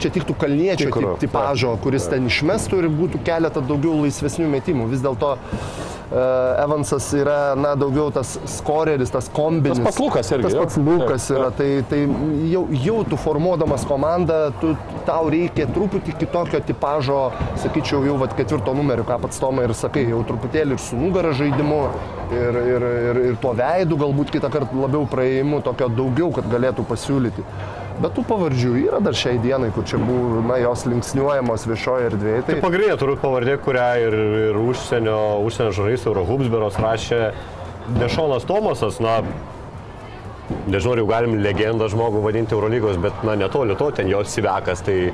čia 0.01 0.09
tik 0.15 0.25
tų 0.29 0.35
kalniečio 0.41 0.89
Tikro, 0.89 1.15
tip- 1.19 1.29
tipažo, 1.29 1.75
kuris 1.85 2.09
ten 2.11 2.27
išmestų 2.31 2.85
ir 2.85 2.91
būtų 2.95 3.21
keletą 3.27 3.61
daugiau 3.67 3.99
laisvesnių 4.05 4.49
metimų. 4.51 4.87
Vis 4.89 5.03
dėlto 5.05 5.35
e, 5.37 6.23
Evansas 6.63 7.11
yra, 7.15 7.55
na, 7.61 7.75
daugiau 7.79 8.09
tas 8.15 8.39
skoreris, 8.49 9.13
tas 9.13 9.29
kombinis. 9.33 9.79
Tas 9.79 9.91
pats 9.91 10.01
Lukas 10.01 10.33
irgi, 10.33 10.49
Tas 10.49 10.57
pats 10.59 10.79
Lukas 10.81 11.29
yra. 11.35 11.51
Tai, 11.57 11.69
tai 11.91 12.01
jau, 12.51 12.65
jau 12.87 12.97
tu 13.11 13.19
formuodamas 13.21 13.85
komandą, 13.89 14.39
tu, 14.63 14.73
tau 15.07 15.29
reikia 15.33 15.69
truputį 15.71 16.17
kitokio 16.23 16.63
tipažo, 16.71 17.21
sakyčiau, 17.61 18.01
jau 18.09 18.17
vat, 18.23 18.33
ketvirto 18.39 18.75
numerio, 18.77 19.05
ką 19.09 19.21
pats 19.27 19.43
Tomai 19.45 19.69
ir 19.69 19.77
sakai, 19.77 20.07
jau 20.09 20.23
truputėlį 20.29 20.79
ir 20.79 20.83
su 20.83 20.97
nugara 20.99 21.35
žaidimu, 21.37 21.83
ir, 22.33 22.59
ir, 22.75 22.89
ir, 23.11 23.21
ir 23.31 23.39
tuo 23.43 23.53
veidu 23.59 24.01
galbūt 24.01 24.33
kitą 24.35 24.51
kartą 24.53 24.81
labiau 24.87 25.05
praėjimu, 25.11 25.61
tokio 25.69 25.89
daugiau, 25.93 26.33
kad 26.37 26.49
galėtų 26.53 26.85
pasiūlyti. 26.89 27.45
Bet 28.01 28.15
tų 28.17 28.25
pavardžių 28.31 28.71
yra 28.81 28.99
dar 29.05 29.17
šiai 29.17 29.37
dienai, 29.43 29.69
kur 29.77 29.85
čia 29.85 29.99
buvo, 30.01 30.41
na, 30.49 30.57
jos 30.63 30.87
linksniuojamos 30.89 31.67
viešoje 31.69 32.07
erdvėje. 32.09 32.45
Tai, 32.47 32.55
Tai 32.57 32.63
pagrindinė 32.65 32.97
turbūt 33.01 33.21
pavardė, 33.21 33.57
kurią 33.61 33.89
ir, 34.07 34.17
ir 34.47 34.61
užsienio, 34.61 35.19
užsienio 35.45 35.75
žurnalistai 35.77 36.09
Euro 36.15 36.25
Hubsberos 36.31 36.81
rašė 36.81 37.21
Dešonas 38.01 38.49
Tomasas, 38.49 39.03
na, 39.05 39.19
nežinau, 40.71 40.97
jau 41.03 41.07
galim 41.11 41.37
legendą 41.45 41.91
žmogų 41.93 42.25
vadinti 42.25 42.57
Eurolygos, 42.57 42.97
bet 43.05 43.21
na 43.27 43.37
netoli 43.37 43.77
to, 43.77 43.91
ten 43.93 44.09
jo 44.09 44.25
Sivekas, 44.25 44.81
tai 44.87 45.13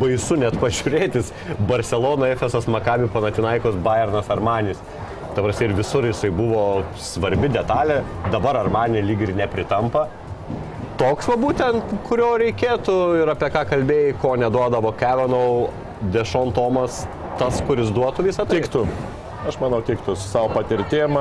baisu 0.00 0.36
net 0.40 0.60
pažiūrėtis. 0.60 1.32
Barcelona, 1.70 2.34
Efesas, 2.34 2.68
Makabi, 2.68 3.08
Panatinaikos, 3.12 3.80
Bayernas, 3.80 4.28
Armanis. 4.28 4.80
Ta 5.32 5.44
prasme 5.44 5.70
ir 5.70 5.76
visur 5.78 6.04
jisai 6.04 6.32
buvo 6.34 6.82
svarbi 7.00 7.48
detalė, 7.48 8.02
dabar 8.32 8.58
Armanė 8.60 9.00
lyg 9.06 9.28
ir 9.28 9.38
nepritampa. 9.38 10.08
Toks 11.00 11.30
va 11.30 11.34
būtent, 11.40 11.92
kurio 12.04 12.34
reikėtų 12.42 12.94
ir 13.22 13.30
apie 13.32 13.48
ką 13.54 13.62
kalbėjai, 13.70 14.10
ko 14.20 14.34
neduodavo 14.36 14.90
Kevinau, 15.00 15.70
Dešon 16.12 16.52
Tomas, 16.52 17.06
tas, 17.40 17.62
kuris 17.64 17.88
duotų 17.96 18.26
visą 18.26 18.44
tai. 18.44 18.58
Tiktų. 18.60 18.82
Aš 19.48 19.56
manau, 19.56 19.78
tiktų 19.80 20.12
su 20.20 20.26
savo 20.28 20.50
patirtim, 20.52 21.14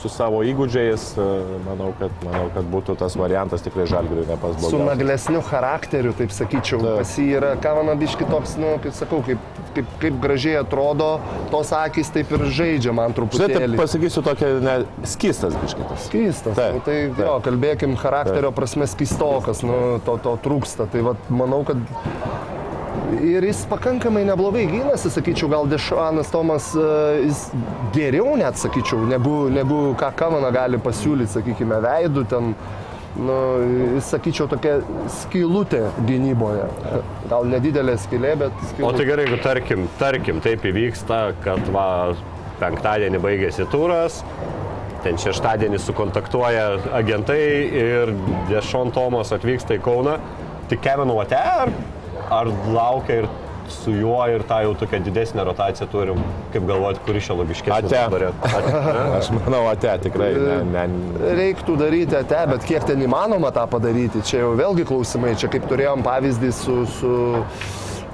su 0.00 0.08
savo 0.08 0.38
įgūdžiais. 0.48 1.02
e, 1.20 1.26
Manau, 1.66 1.90
kad, 1.98 2.12
manau, 2.24 2.46
kad 2.54 2.64
būtų 2.72 2.94
tas 2.96 3.16
variantas 3.20 3.64
tikrai 3.64 3.84
žalgiriui 3.90 4.24
ne 4.28 4.36
pas 4.40 4.56
Su 4.64 4.78
naglesniu 4.80 5.42
charakteriu, 5.44 6.14
taip 6.16 6.32
sakyčiau. 6.32 6.80
Taip. 6.80 7.02
Pas 7.02 7.12
jį 7.20 7.26
yra 7.36 7.50
Kavana 7.60 7.96
biški 8.00 8.28
toks, 8.30 8.56
nu, 8.60 8.76
kaip 8.80 8.96
sakau, 8.96 9.20
kaip, 9.26 9.42
kaip, 9.76 9.90
kaip 10.00 10.16
gražiai 10.22 10.56
atrodo, 10.62 11.10
tos 11.52 11.72
akis 11.76 12.08
taip 12.14 12.32
ir 12.32 12.46
žaidžia 12.48 12.94
man 12.96 13.12
Žinai, 13.12 13.68
tai 13.76 13.80
pasakysiu 13.82 14.24
tokia 14.24 14.52
ne, 14.64 14.76
skistas 15.04 15.56
biškitas. 15.60 16.08
Keistas. 16.12 16.56
Taip, 16.56 16.78
Nu, 16.78 16.84
tai 16.86 16.96
taip. 17.10 17.20
jo, 17.26 17.36
kalbėkim 17.44 17.96
charakterio 18.00 18.52
prasme 18.56 18.88
skistokas, 18.88 19.60
nu, 19.66 19.98
to, 20.04 20.16
to 20.24 20.36
trūksta. 20.44 20.88
Tai 20.92 21.04
vat, 21.12 21.28
manau, 21.28 21.60
kad 21.68 21.80
ir 23.22 23.44
jis 23.46 23.64
pakankamai 23.70 24.24
neblogai 24.28 24.66
gynasi, 24.70 25.10
sakyčiau, 25.14 25.50
gal 25.52 25.68
Dešanas 25.70 26.30
Tomas, 26.32 26.72
e, 26.76 26.88
jis 27.26 27.44
geriau 27.94 28.36
net, 28.38 28.58
sakyčiau, 28.60 29.04
negu, 29.08 29.46
negu 29.52 29.94
ką 30.00 30.10
Kavana 30.18 30.50
gali 30.54 30.80
pasiūlyti, 30.82 31.36
sakykime, 31.38 31.80
veidų 31.84 32.26
ten. 32.32 32.54
Nu, 33.16 33.34
jis, 33.94 34.10
sakyčiau, 34.12 34.44
tokia 34.52 34.74
skylutė 35.22 35.86
gynyboje. 36.04 36.66
Gal 37.30 37.46
nedidelė 37.48 37.94
skylė, 38.02 38.34
bet 38.42 38.58
O 38.60 38.68
skylutė. 38.74 38.98
tai 38.98 39.06
gerai, 39.08 39.24
jeigu 39.24 39.38
tarkim, 39.40 39.86
tarkim, 39.96 40.42
taip 40.44 40.66
įvyksta, 40.68 41.20
kad 41.46 41.70
va, 41.72 41.86
penktadienį 42.60 43.22
baigėsi 43.24 43.64
turas, 43.72 44.20
ten 45.04 45.16
šeštadienį 45.22 45.80
sukontaktuoja 45.80 46.66
agentai 46.98 47.40
ir 47.80 48.12
Dešon 48.50 48.92
Tomas 48.92 49.32
atvyksta 49.32 49.78
į 49.78 49.84
Kauną, 49.88 50.18
tik 50.68 50.84
Kevin 50.84 51.12
Wate 51.16 51.40
ar, 52.30 52.50
laukia 52.74 53.22
ir 53.22 53.28
su 53.68 53.90
juo 53.90 54.20
ir 54.30 54.44
tą 54.46 54.60
jau 54.62 54.74
tokią 54.78 55.00
didesnę 55.02 55.44
rotaciją 55.44 55.88
turim, 55.90 56.20
kaip 56.52 56.66
galvoti, 56.68 57.00
kuri 57.06 57.22
čia 57.22 57.34
logiškesnė 57.38 58.02
Ate. 58.02 58.28
Ate. 58.46 58.82
Aš 59.18 59.30
manau, 59.34 59.64
ate, 59.70 59.90
tikrai. 60.06 60.28
Ne, 60.38 60.60
ne, 60.70 60.84
Reiktų 61.38 61.74
daryti 61.80 62.18
ate, 62.18 62.44
bet 62.52 62.66
kiek 62.68 62.86
ten 62.86 63.02
įmanoma 63.02 63.50
tą 63.54 63.66
padaryti, 63.70 64.22
čia 64.26 64.44
jau 64.44 64.54
vėlgi 64.58 64.86
klausimai, 64.86 65.34
čia 65.40 65.50
kaip 65.52 65.66
turėjom 65.70 66.06
pavyzdį 66.06 66.52
su, 66.54 66.78
su, 66.98 67.12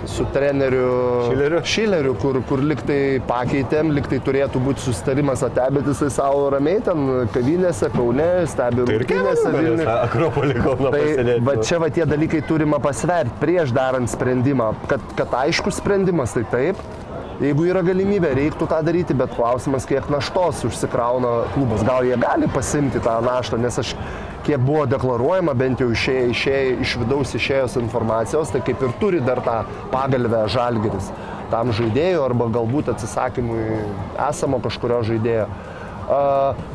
su 0.07 0.27
treneriu 0.33 0.89
Šileriu? 1.29 1.61
Šileriu 1.65 2.15
kur, 2.23 2.39
kur 2.49 2.63
liktai 2.65 3.21
pakeitėm, 3.29 3.93
liktai 3.97 4.19
turėtų 4.25 4.63
būti 4.65 4.85
sustarimas 4.87 5.43
ate, 5.47 5.65
bet 5.77 5.89
jisai 5.93 6.11
savo 6.15 6.49
ramiai 6.55 6.81
ten 6.85 7.29
kavinėse, 7.35 7.91
kaune, 7.95 8.29
stebi 8.51 8.87
Tai 8.89 8.99
Kevinas 9.05 9.45
Vilniuje. 9.47 9.87
Akropolį 9.93 10.59
Kauną 10.63 10.91
Tai 10.95 11.03
pasidėti. 11.05 11.45
va 11.47 11.57
čia 11.63 11.79
va 11.83 11.91
tie 11.95 12.07
dalykai 12.09 12.43
turima 12.49 12.81
pasverti 12.83 13.39
prieš 13.43 13.73
darant 13.77 14.11
sprendimą, 14.11 14.73
kad, 14.91 15.05
kad 15.19 15.39
aiškus 15.45 15.81
sprendimas 15.83 16.35
tai 16.37 16.45
taip. 16.53 16.83
Jeigu 17.43 17.65
yra 17.67 17.81
galimybė, 17.83 18.29
reiktų 18.39 18.69
tą 18.71 18.79
daryti, 18.87 19.17
bet 19.19 19.33
klausimas, 19.35 19.87
kiek 19.89 20.07
naštos 20.13 20.61
užsikrauna 20.69 21.33
klubas. 21.57 21.83
Gal 21.83 22.07
jie 22.07 22.15
gali 22.21 22.47
pasimti 22.55 23.03
tą 23.03 23.17
naštą, 23.25 23.59
nes 23.59 23.81
aš, 23.83 23.97
kiek 24.47 24.63
buvo 24.63 24.85
deklaruojama, 24.87 25.55
bent 25.59 25.83
jau 25.83 25.89
išėję, 25.91 26.29
išėję, 26.37 26.63
iš 26.87 26.95
vidaus 27.03 27.35
išėjus 27.35 27.75
informacijos, 27.83 28.55
tai 28.55 28.63
kaip 28.63 28.87
ir 28.87 28.95
turi 29.03 29.23
dar 29.27 29.43
tą 29.43 29.59
pagalbę 29.91 30.47
žalgeris 30.55 31.11
tam 31.53 31.73
žaidėjui 31.77 32.23
arba 32.23 32.49
galbūt 32.53 32.89
atsisakymui 32.95 33.65
esamo 34.31 34.61
kažkurio 34.65 35.03
žaidėjo. 35.11 35.49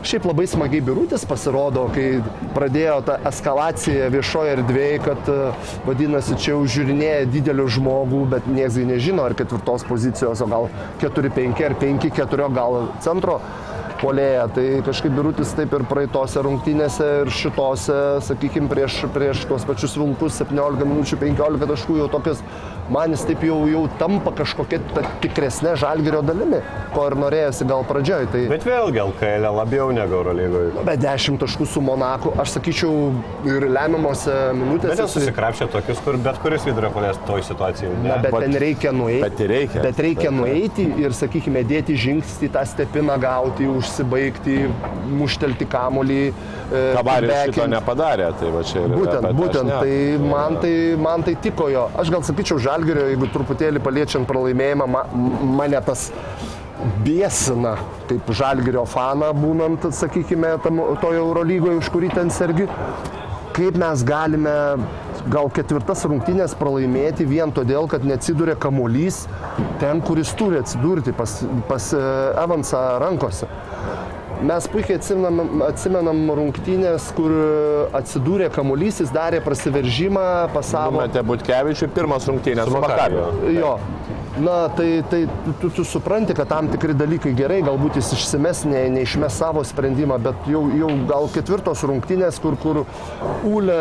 Šiaip 0.08 0.26
labai 0.30 0.48
smagiai 0.50 0.82
birutis 0.86 1.26
pasirodo, 1.28 1.88
kai 1.94 2.22
pradėjo 2.56 2.98
ta 3.08 3.18
eskalacija 3.30 4.10
viešoje 4.14 4.56
erdvėje, 4.58 5.00
kad 5.06 5.32
a, 5.34 5.52
vadinasi, 5.86 6.38
čia 6.42 6.54
jau 6.56 6.64
žiūrinėja 6.78 7.28
didelį 7.34 7.68
žmogų, 7.78 8.24
bet 8.34 8.48
niekas 8.50 8.80
nežino, 8.88 9.28
ar 9.28 9.36
ketvirtos 9.38 9.86
pozicijos, 9.90 10.42
o 10.42 10.50
gal 10.50 10.70
4-5 11.04 11.66
ar 11.68 11.78
5-4 11.82 12.52
gal 12.56 12.80
centro 13.04 13.42
polėje. 14.02 14.46
Tai 14.56 14.66
kažkaip 14.88 15.14
birutis 15.18 15.54
taip 15.58 15.74
ir 15.76 15.86
praeitose 15.90 16.42
rungtynėse 16.46 17.08
ir 17.24 17.32
šitose, 17.34 18.00
sakykime, 18.28 18.70
prieš, 18.72 19.04
prieš 19.14 19.46
tuos 19.50 19.66
pačius 19.68 19.98
vilkus 20.00 20.38
17 20.42 20.88
minučių 20.88 21.20
15 21.24 21.70
taškų 21.74 22.00
jau 22.02 22.10
tokias, 22.14 22.44
man 22.94 23.12
jis 23.12 23.26
taip 23.28 23.42
jau, 23.44 23.58
jau 23.70 23.84
tampa 24.00 24.32
kažkokia 24.38 24.80
ta 24.94 25.04
tikresnė 25.24 25.76
žalgerio 25.80 26.22
dalimi, 26.26 26.62
ko 26.94 27.08
ir 27.10 27.16
norėjosi 27.20 27.68
gal 27.70 27.84
pradžioj. 27.88 28.28
Tai... 28.34 28.44
Bet 28.52 28.66
vėlgi 28.68 29.02
LKL 29.04 29.48
lemiau 29.60 29.92
negu 29.96 30.18
Eurolygoje. 30.22 30.86
Bet 30.88 31.02
10 31.04 31.40
taškų 31.42 31.68
su 31.68 31.82
Monaku, 31.84 32.34
aš 32.40 32.58
sakyčiau, 32.58 32.94
ir 33.48 33.68
lemiamose 33.72 34.32
Bet 34.34 34.60
minutėse. 34.62 35.00
jau 35.02 35.08
susikrapšė 35.18 35.70
tokius, 35.74 36.02
kur 36.06 36.18
bet 36.22 36.40
kuris 36.44 36.66
vidurio 36.68 36.92
polės 36.96 37.20
toj 37.28 37.44
situacijai. 37.48 37.92
Na, 38.06 38.18
bet 38.24 38.32
Vat- 38.36 38.46
ten 38.48 38.58
reikia 38.62 38.92
nueiti. 38.96 39.22
bet 39.26 39.44
reikia. 39.52 39.84
Bet 39.84 40.00
reikia 40.08 40.32
nueiti 40.32 40.88
ir, 41.04 41.16
sakykime, 41.18 41.64
dėti 41.68 41.98
žingsnį, 41.98 42.52
tą 42.56 42.64
stepiną 42.68 43.18
gauti, 43.22 43.68
užsibaigti, 43.68 44.58
muštelti 45.18 45.66
kamolį. 45.72 46.22
e, 46.68 46.94
Kabaris 46.96 47.32
šito 47.48 47.68
nepadarė, 47.72 48.32
tai 48.40 48.50
va 48.52 48.64
čia 48.64 48.82
ir 48.82 48.90
yra 48.90 48.98
Būtent, 48.98 49.28
būtent, 49.38 49.70
tai 49.80 50.18
man 50.20 50.58
tai, 50.62 50.74
man 51.00 51.24
tai 51.24 51.36
tiko 51.42 51.70
jo. 51.72 51.90
Aš 51.98 52.10
gal 52.12 52.22
sakyčiau, 52.28 52.60
Žalgerio, 52.60 52.77
jeigu 52.86 53.30
truputėlį 53.34 53.82
paliečiant 53.84 54.28
pralaimėjimą, 54.30 54.88
ma, 54.92 55.04
mane 55.58 55.80
tas 55.86 56.12
biesina, 57.06 57.76
kaip 58.10 58.30
Žalgerio 58.38 58.86
faną 58.90 59.32
būnant, 59.38 59.90
sakykime, 59.94 60.58
tam, 60.64 60.82
toje 61.02 61.22
Eurolygoje, 61.22 61.82
už 61.82 61.90
kurį 61.94 62.14
ten 62.14 62.30
sergi. 62.34 62.68
Kaip 63.58 63.78
mes 63.82 64.04
galime 64.06 64.54
gal 65.34 65.50
ketvirtas 65.50 66.04
rungtynės 66.06 66.54
pralaimėti 66.60 67.26
vien 67.26 67.52
todėl, 67.52 67.88
kad 67.90 68.06
neatsidūrė 68.06 68.54
kamuolys 68.62 69.24
ten, 69.82 70.04
kuris 70.06 70.30
turi 70.38 70.62
atsidurti 70.62 71.16
pas, 71.18 71.40
pas 71.70 71.90
Evansą 72.44 72.84
rankose. 73.02 73.50
Mes 74.46 74.68
puikiai 74.70 75.00
atsimenam, 75.00 75.62
atsimenam 75.66 76.20
rungtynės, 76.38 77.10
kur 77.18 77.34
atsidūrė 77.98 78.52
kamuolys, 78.54 79.02
jis 79.02 79.14
darė 79.16 79.42
prasiveržimą, 79.46 80.26
pasavo. 80.54 81.00
Numetė 81.00 81.24
Butkevičių 81.26 81.90
pirmas 81.96 82.28
rungtynės 82.30 82.70
su. 82.70 82.78
Makabiu. 82.84 83.26
Jo. 83.56 83.78
Na, 84.38 84.68
tai, 84.70 85.04
tai 85.10 85.28
tu, 85.62 85.70
tu, 85.70 85.84
supranti, 85.88 86.34
kad 86.38 86.48
tam 86.52 86.68
tikri 86.70 86.94
dalykai 86.98 87.34
gerai, 87.38 87.60
galbūt 87.66 87.98
jis 87.98 88.12
išsimes, 88.18 88.64
ne, 88.70 88.84
neišmes 88.94 89.38
savo 89.42 89.64
sprendimą, 89.66 90.20
bet 90.22 90.50
jau, 90.52 90.64
jau 90.78 90.92
gal 91.10 91.30
ketvirtos 91.34 91.82
rungtynės, 91.90 92.38
kur, 92.44 92.58
kur 92.62 92.84
Ūlė, 93.48 93.78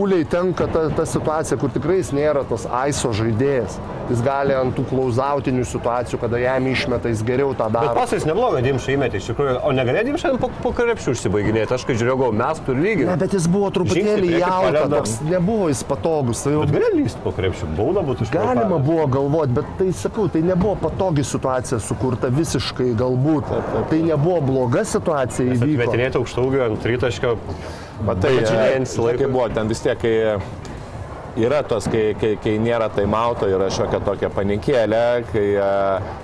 Ūliai 0.00 0.24
tenka 0.30 0.68
ta, 0.72 0.86
ta 0.96 1.04
situacija, 1.08 1.58
kur 1.60 1.72
tikrai 1.74 1.98
jis 2.00 2.14
nėra 2.16 2.46
tas 2.48 2.64
aiso 2.80 3.12
žaidėjas. 3.16 3.76
Jis 4.10 4.22
gali 4.26 4.56
ant 4.56 4.74
tų 4.74 4.86
klauzautinių 4.90 5.62
situacijų, 5.70 6.18
kada 6.24 6.40
jam 6.42 6.64
išmeta, 6.66 7.12
jis 7.12 7.20
geriau 7.26 7.52
tą 7.54 7.68
Bet 7.70 7.76
daro. 7.76 7.94
pasais 8.00 8.24
neblogai 8.26 8.62
Dimšą 8.64 8.96
įmetė, 8.96 9.20
iš 9.20 9.28
tikrųjų. 9.30 9.58
O 9.68 9.74
negalėjo 9.76 10.08
Dimšą 10.08 10.32
po, 10.42 10.48
po 10.64 10.72
krepšių 10.74 11.14
užsibaiginėti. 11.14 11.76
Aš 11.76 11.84
kai 11.86 11.94
žiūrėjau, 12.00 12.16
gal 12.24 12.34
mes 12.40 12.62
turi 12.66 12.82
lygiai. 12.88 13.06
Ne, 13.12 13.18
bet 13.20 13.36
jis 13.36 13.46
buvo 13.50 13.70
truputėlį 13.76 14.32
palenda. 14.42 14.96
toks 14.96 15.14
nebuvo 15.28 15.68
jis 15.70 15.84
patogus. 15.86 16.42
Tai 16.42 16.56
jau 16.56 16.64
Bet 16.64 16.74
galėjo 16.74 16.90
lysti 16.96 17.22
po 17.22 17.34
krepšių, 17.36 17.70
bauda 17.78 18.02
būtų 18.08 18.30
Galima 18.34 18.80
buvo 18.82 19.06
galvoti, 19.14 19.54
bet 19.60 19.70
tai 19.78 19.89
sakau, 19.96 20.28
tai 20.32 20.42
nebuvo 20.46 20.74
patogi 20.80 21.24
situacija 21.26 21.80
sukurta 21.82 22.30
visiškai 22.34 22.90
galbūt. 22.98 23.52
Tai 23.90 24.00
nebuvo 24.06 24.40
bloga 24.44 24.84
situacija 24.88 25.54
įvyko. 25.56 25.84
Metinėti 25.84 26.20
aukštaugio 26.20 26.66
ant 26.68 26.82
tritaškio. 26.84 27.36
Matai, 28.06 28.34
Bet 28.38 28.48
žinai, 28.48 28.66
e, 28.74 28.82
nesilaiko. 28.86 29.18
kaip 29.20 29.32
buvo, 29.34 29.48
ten 29.52 29.68
vis 29.68 29.82
tiek, 29.84 29.98
kai 30.00 31.42
yra 31.44 31.62
tos, 31.62 31.86
kai, 31.90 32.14
kai, 32.18 32.32
kai 32.42 32.54
nėra 32.62 32.88
taimauto, 32.92 33.48
yra 33.50 33.68
šiokia 33.72 34.00
tokia 34.06 34.30
panikėlė, 34.34 35.02
kai, 35.30 35.44
e, 35.60 35.68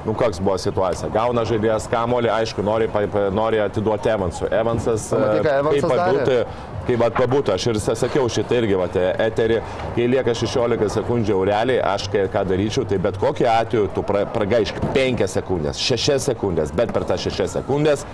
nu, 0.06 0.14
koks 0.18 0.40
buvo 0.40 0.56
situacija. 0.60 1.10
Gauna 1.14 1.44
žaidėjas 1.48 1.88
kamolį, 1.92 2.32
aišku, 2.38 2.64
nori, 2.66 2.88
nori 3.34 3.60
atiduoti 3.62 4.12
Evansui. 4.14 4.50
Evansas, 4.56 5.10
e, 5.12 5.22
kaip 5.46 5.84
pabūti, 5.84 6.24
darė? 6.24 6.40
Kai 6.86 6.98
vat 7.00 7.16
pabūtų, 7.18 7.54
aš 7.54 7.66
ir 7.72 7.80
sakiau 7.82 8.28
šitą 8.30 8.60
irgi, 8.60 8.76
vat, 8.78 8.96
eterį, 9.26 9.60
kai 9.96 10.06
lieka 10.12 10.34
16 10.36 10.92
sekundžių 10.96 11.40
realiai, 11.50 11.82
aš 11.94 12.08
kai, 12.12 12.26
ką 12.32 12.44
daryčiau, 12.48 12.86
tai 12.88 13.00
bet 13.02 13.18
kokiu 13.22 13.48
atveju 13.50 13.90
tu 13.96 14.04
pra, 14.06 14.24
pragaišk 14.36 14.80
5 14.94 15.26
sekundės, 15.36 15.82
6 15.82 16.30
sekundės, 16.30 16.74
bet 16.76 16.94
per 16.94 17.06
tas 17.08 17.26
6 17.26 17.46
sekundės 17.58 18.06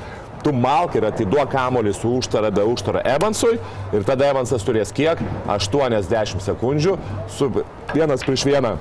tu 0.43 0.53
malk 0.53 0.97
ir 0.99 1.07
atiduok 1.07 1.53
kamolį 1.53 1.93
su 1.95 2.17
užtara 2.19 2.51
be 2.55 2.65
užtara 2.67 3.03
Evansui 3.07 3.59
ir 3.95 4.07
tada 4.07 4.33
Evansas 4.33 4.65
turės 4.67 4.91
kiek? 4.95 5.21
80 5.47 6.43
sekundžių 6.43 6.97
su 7.31 7.51
vienas 7.95 8.27
prieš 8.27 8.49
vieną 8.49 8.75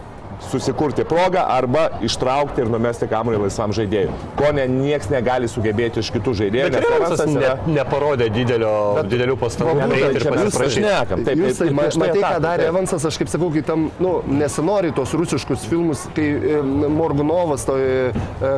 susikurti 0.49 1.03
progą 1.07 1.43
arba 1.47 1.87
ištraukti 2.03 2.63
ir 2.63 2.69
numesti 2.73 3.07
kamuolį 3.11 3.43
laisvam 3.45 3.73
žaidėjui. 3.75 4.13
Ko 4.39 4.49
ne, 4.55 4.65
nieks 4.71 5.09
negali 5.13 5.47
sugebėti 5.51 6.01
iš 6.01 6.09
kitų 6.15 6.33
žaidėjų. 6.41 6.69
Bet 6.71 6.77
nes 6.79 6.87
Evansas 6.87 7.19
Evansas 7.21 7.33
ne, 7.35 7.41
yra- 7.45 7.75
neparodė 7.77 8.29
didelio, 8.33 8.71
didelių 9.11 9.37
pastangų. 9.41 9.77
Pasiprašyti. 9.91 10.81
šnekam. 10.81 11.23
Taip, 11.27 11.37
Jūs 11.41 11.57
tai 11.61 11.67
taip, 11.67 11.75
ma- 11.77 11.85
prieš 11.85 11.97
tai 11.97 12.01
matai, 12.03 12.17
ką 12.21 12.25
ataką, 12.25 12.41
darė 12.47 12.65
taip. 12.65 12.73
Evansas, 12.73 13.05
aš 13.11 13.19
kaip 13.21 13.31
sakau, 13.33 13.51
kai 13.53 13.63
tam, 13.67 13.85
nu, 13.99 14.13
nesinori 14.41 14.91
tos 14.97 15.13
rusiškus 15.21 15.67
filmus, 15.69 16.07
kai 16.17 16.27
e, 16.57 16.61
Morgunovas, 16.91 17.65
to 17.69 17.77
e, 17.77 18.11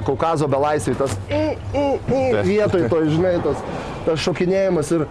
Kaukazo 0.08 0.48
belaisvai, 0.52 0.96
tas 1.00 1.18
vietoj 2.48 2.88
to, 2.90 3.04
žinai, 3.10 3.36
tas, 3.44 3.62
tas 4.08 4.20
šokinėjimas 4.24 4.92
ir 4.98 5.06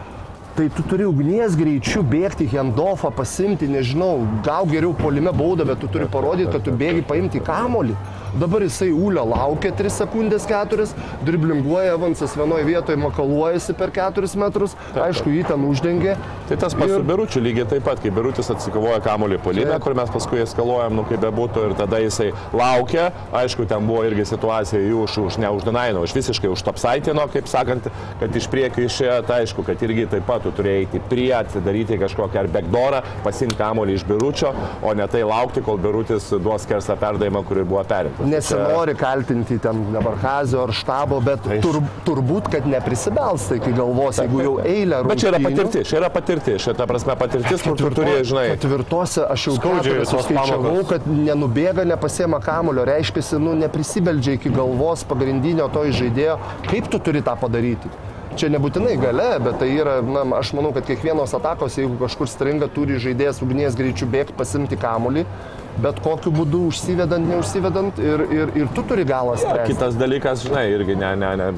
Tai 0.52 0.66
tu 0.68 0.82
turi 0.84 1.04
ugnies 1.08 1.54
greičiu 1.56 2.02
bėgti, 2.04 2.44
handoffą 2.52 3.08
pasimti, 3.16 3.64
nežinau, 3.72 4.18
gal 4.44 4.66
geriau 4.68 4.92
polime 4.92 5.32
baudą, 5.32 5.64
bet 5.64 5.80
tu 5.80 5.88
turi 5.88 6.04
parodyti, 6.12 6.50
kad 6.52 6.66
tu 6.66 6.74
bėgi 6.76 7.00
paimti 7.08 7.40
kamolį. 7.40 7.96
Dabar 8.32 8.62
jisai 8.64 8.88
ūlio 8.96 9.26
laukia 9.28 9.74
3 9.76 9.90
sekundės 9.92 10.46
4, 10.48 10.86
driblinguoja 11.26 11.92
Evansas 11.98 12.32
vienoje 12.38 12.64
vietoje, 12.64 12.96
makaluojasi 13.02 13.74
per 13.76 13.90
4 13.92 14.30
metrus, 14.40 14.72
aišku, 14.96 15.28
jį 15.28 15.42
ten 15.50 15.66
uždengė. 15.68 16.14
Tai 16.48 16.56
tas 16.62 16.72
pats 16.72 16.88
Ir- 16.88 17.02
su 17.02 17.04
Biručiu 17.04 17.42
lygiai 17.44 17.66
taip 17.68 17.84
pat, 17.84 18.00
kai 18.00 18.10
Birutis 18.10 18.48
atsikovoja 18.48 19.02
kamuolį 19.04 19.40
Taip. 19.42 19.82
kur 19.84 19.94
mes 19.94 20.08
paskui 20.08 20.40
eskaluojam, 20.40 20.94
nu 20.96 21.04
kaip 21.04 21.20
bebūtų, 21.20 21.66
ir 21.70 21.74
tada 21.76 22.00
jisai 22.00 22.30
laukia, 22.52 23.10
aišku, 23.32 23.66
ten 23.68 23.86
buvo 23.86 24.02
irgi 24.08 24.24
situacija 24.24 24.80
jų 24.80 25.02
už, 25.04 25.18
už 25.26 25.38
neuždinaino, 25.42 26.00
už 26.02 26.12
visiškai 26.16 26.48
už 26.48 26.62
topsaitino, 26.62 27.28
kaip 27.32 27.46
sakant, 27.46 27.90
kad 28.20 28.36
iš 28.36 28.48
priekio 28.48 28.86
išėjo, 28.88 29.26
tai 29.28 29.42
aišku, 29.44 29.64
kad 29.66 29.76
irgi 29.82 30.08
taip 30.08 30.24
pat 30.26 30.42
tu 30.42 30.50
turėjai 30.56 30.86
eiti 30.86 31.00
prie, 31.10 31.28
atsidaryti 31.36 32.00
kažkokią 32.00 32.40
ar 32.44 32.48
backdoorą, 32.48 33.02
pasimti 33.24 33.56
kamuolį 33.60 33.98
iš 34.00 34.04
Biručio, 34.08 34.54
o 34.82 34.94
ne 34.94 35.06
tai 35.06 35.22
laukti, 35.22 35.60
kol 35.62 35.76
Birutis 35.78 36.30
duos 36.32 36.64
kersą 36.66 36.96
perdavimą, 36.96 37.44
kurį 37.44 37.64
buvo 37.68 37.84
perimtas. 37.84 38.21
Nesinori 38.28 38.94
kaltinti 38.98 39.58
ten 39.62 39.80
dabar 39.92 40.16
Kazio 40.22 40.62
ar 40.66 40.72
štabo, 40.76 41.18
bet 41.24 41.46
tur, 41.64 41.80
turbūt, 42.06 42.50
kad 42.52 42.66
neprisibelsta 42.70 43.58
iki 43.58 43.72
galvos, 43.76 44.20
jeigu 44.22 44.42
jau 44.44 44.54
eilę 44.62 45.02
Bet 45.08 45.22
čia 45.22 45.32
yra 45.32 45.40
patirtis, 45.42 45.88
čia 45.90 45.98
yra 46.00 46.10
patirtis, 46.12 46.62
šitą 46.62 46.86
prasme 46.90 47.16
patirtis, 47.18 47.64
kur 47.66 47.76
tu 47.78 47.90
turi, 47.94 48.18
žinai, 48.28 48.46
Ketvirtose 48.54 49.26
aš 49.26 49.48
jau 49.48 49.56
Skaudžiai 49.58 50.06
pamokos. 50.06 50.88
kad 50.92 51.08
nenubėga, 51.10 51.86
nepasiema 51.88 52.40
kamulio, 52.44 52.86
reiškia, 52.88 53.24
nu, 53.42 53.56
neprisibeldžia 53.58 54.38
iki 54.38 54.52
galvos 54.54 55.04
pagrindinio 55.08 55.68
to 55.72 55.84
žaidėjo. 55.92 56.38
Kaip 56.68 56.90
tu 56.92 57.00
turi 57.02 57.22
tą 57.24 57.36
padaryti? 57.40 57.90
Čia 58.32 58.48
nebūtinai 58.48 58.94
gale, 58.96 59.26
bet 59.44 59.58
tai 59.60 59.68
yra, 59.74 59.98
na, 60.00 60.22
aš 60.38 60.54
manau, 60.56 60.70
kad 60.72 60.86
kiekvienos 60.88 61.34
atakos, 61.36 61.76
jeigu 61.76 61.98
kažkur 62.00 62.30
stringa, 62.30 62.68
turi 62.72 62.96
žaidėjas 63.02 63.42
ugnies 63.44 63.76
greičiu 63.76 64.08
bėgti, 64.08 64.36
pasimti 64.38 64.78
kamulį, 64.80 65.26
bet 65.80 66.00
kokiu 66.04 66.32
būdu 66.34 66.66
užsivedant, 66.68 67.24
neužsivedant 67.28 67.98
ir, 68.02 68.24
ir, 68.30 68.52
ir 68.62 68.72
tu 68.76 68.82
turi 68.82 69.04
galą 69.08 69.36
Ja, 69.38 69.42
spręsti. 69.44 69.72
kitas 69.72 69.94
dalykas, 69.96 70.44
žinai, 70.46 70.66
irgi 70.74 70.96
ne, 70.96 71.14
ne, 71.16 71.30
ne, 71.36 71.52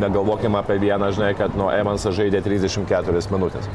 negalvokime 0.00 0.58
apie 0.60 0.78
vieną, 0.82 1.12
žinai, 1.16 1.32
kad 1.38 1.56
nu, 1.56 1.70
Evansas 1.72 2.14
žaidė 2.16 2.42
34 2.44 3.24
minutės. 3.32 3.68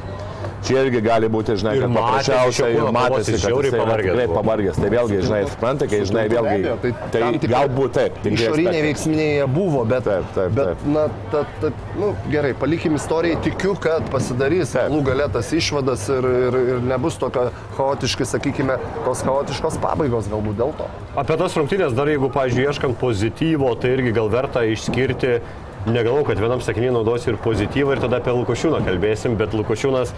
Čia 0.68 0.84
irgi 0.84 1.02
gali 1.06 1.30
būti, 1.32 1.56
žinai, 1.60 1.76
Ir 1.80 1.86
paprasčiausiai 1.94 2.76
kūno 2.76 2.92
matėsi, 2.96 3.32
kad 3.32 3.38
jis 3.38 3.44
žiauriai 3.46 3.74
pavargęs 3.74 4.16
tikrai 4.16 4.28
pavargęs. 4.34 4.80
Tai 4.80 4.90
vėlgi, 4.94 5.20
žinai, 5.26 5.40
suprantate, 5.54 5.88
kai, 5.92 6.00
žinai, 6.10 6.26
vėlgi, 6.34 6.58
tai, 6.84 6.92
tai 7.14 7.22
tam 7.24 7.38
tikri 7.38 7.54
galbūt 7.54 7.96
taip. 7.96 8.20
Išoriniai 8.34 8.82
veiksminiai 8.90 9.30
jie 9.38 9.48
buvo, 9.56 9.84
bet, 9.90 10.08
Taip, 10.10 10.28
taip, 10.36 10.56
bet 10.58 10.72
taip. 10.74 10.84
na, 10.96 11.06
ta, 11.32 11.44
ta, 11.62 11.72
nu, 12.00 12.12
gerai, 12.34 12.52
palikim 12.60 12.98
istorijai, 13.00 13.40
tikiu, 13.46 13.76
kad 13.80 14.08
pasidarys 14.14 14.76
galų 14.76 15.02
galėtas 15.08 15.54
išvadas 15.56 16.06
ir, 16.18 16.30
ir, 16.50 16.60
ir 16.76 16.84
nebus 16.90 17.18
tokio 17.22 17.48
chaotiškai, 17.78 18.28
sakykime, 18.34 18.78
tos 19.08 19.24
chaotiškos 19.28 19.80
pabaigos 19.84 20.30
galbūt 20.32 20.60
dėl 20.60 20.76
to. 20.80 20.90
Apie 21.20 21.40
tas 21.40 21.56
rungtynės 21.60 21.96
dar 21.98 22.12
jeigu, 22.12 22.30
pavyzdžiui, 22.36 22.68
ieškant 22.70 23.00
pozityvo, 23.02 23.72
tai 23.80 23.96
irgi 23.98 24.14
gal 24.20 24.30
verta 24.34 24.66
išskirti, 24.68 25.40
negalvoju, 25.88 26.26
kad 26.32 26.40
vienam 26.40 26.62
sakiniui 26.62 26.92
naudosiu 26.94 27.34
ir 27.34 27.38
pozityvą 27.44 27.96
ir 27.96 28.02
tada 28.04 28.20
apie 28.20 28.34
Lukošiūną 28.36 28.82
kalbėsim, 28.86 29.38
bet 29.40 29.54
Lukošiūnas 29.56 30.14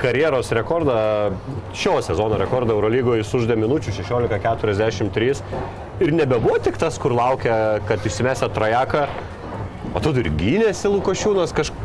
karjeros 0.00 0.50
rekordą, 0.52 0.96
šio 1.76 1.98
sezono 2.04 2.36
rekordą 2.40 2.74
Eurolygoje 2.76 3.24
suždė 3.24 3.56
minučių 3.56 3.94
16.43 3.96 5.40
ir 6.04 6.12
nebebuvo 6.12 6.58
tik 6.60 6.76
tas, 6.80 6.98
kur 7.00 7.14
laukia, 7.16 7.80
kad 7.88 8.04
išsimesė 8.04 8.50
trajeką, 8.52 9.06
o 9.96 10.02
tu 10.04 10.12
ir 10.20 10.28
gynėsi 10.36 10.92
Lukošiūnas 10.92 11.56
kažkaip. 11.56 11.82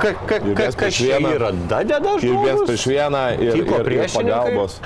Ka, 0.00 0.12
ka, 0.14 0.36
Ir 0.46 0.54
ka, 0.54 0.68
kas 0.78 0.94
čia 0.94 1.16
yra? 1.18 1.48
Dadeda 1.68 2.12
Ir 2.22 2.30
viens 2.30 2.60
žmogus? 2.60 2.68
prieš 2.68 2.84
vieną 2.86 3.22
ir, 3.42 3.56
ir, 3.58 3.88
ir 3.96 4.04
pagalbos. 4.14 4.76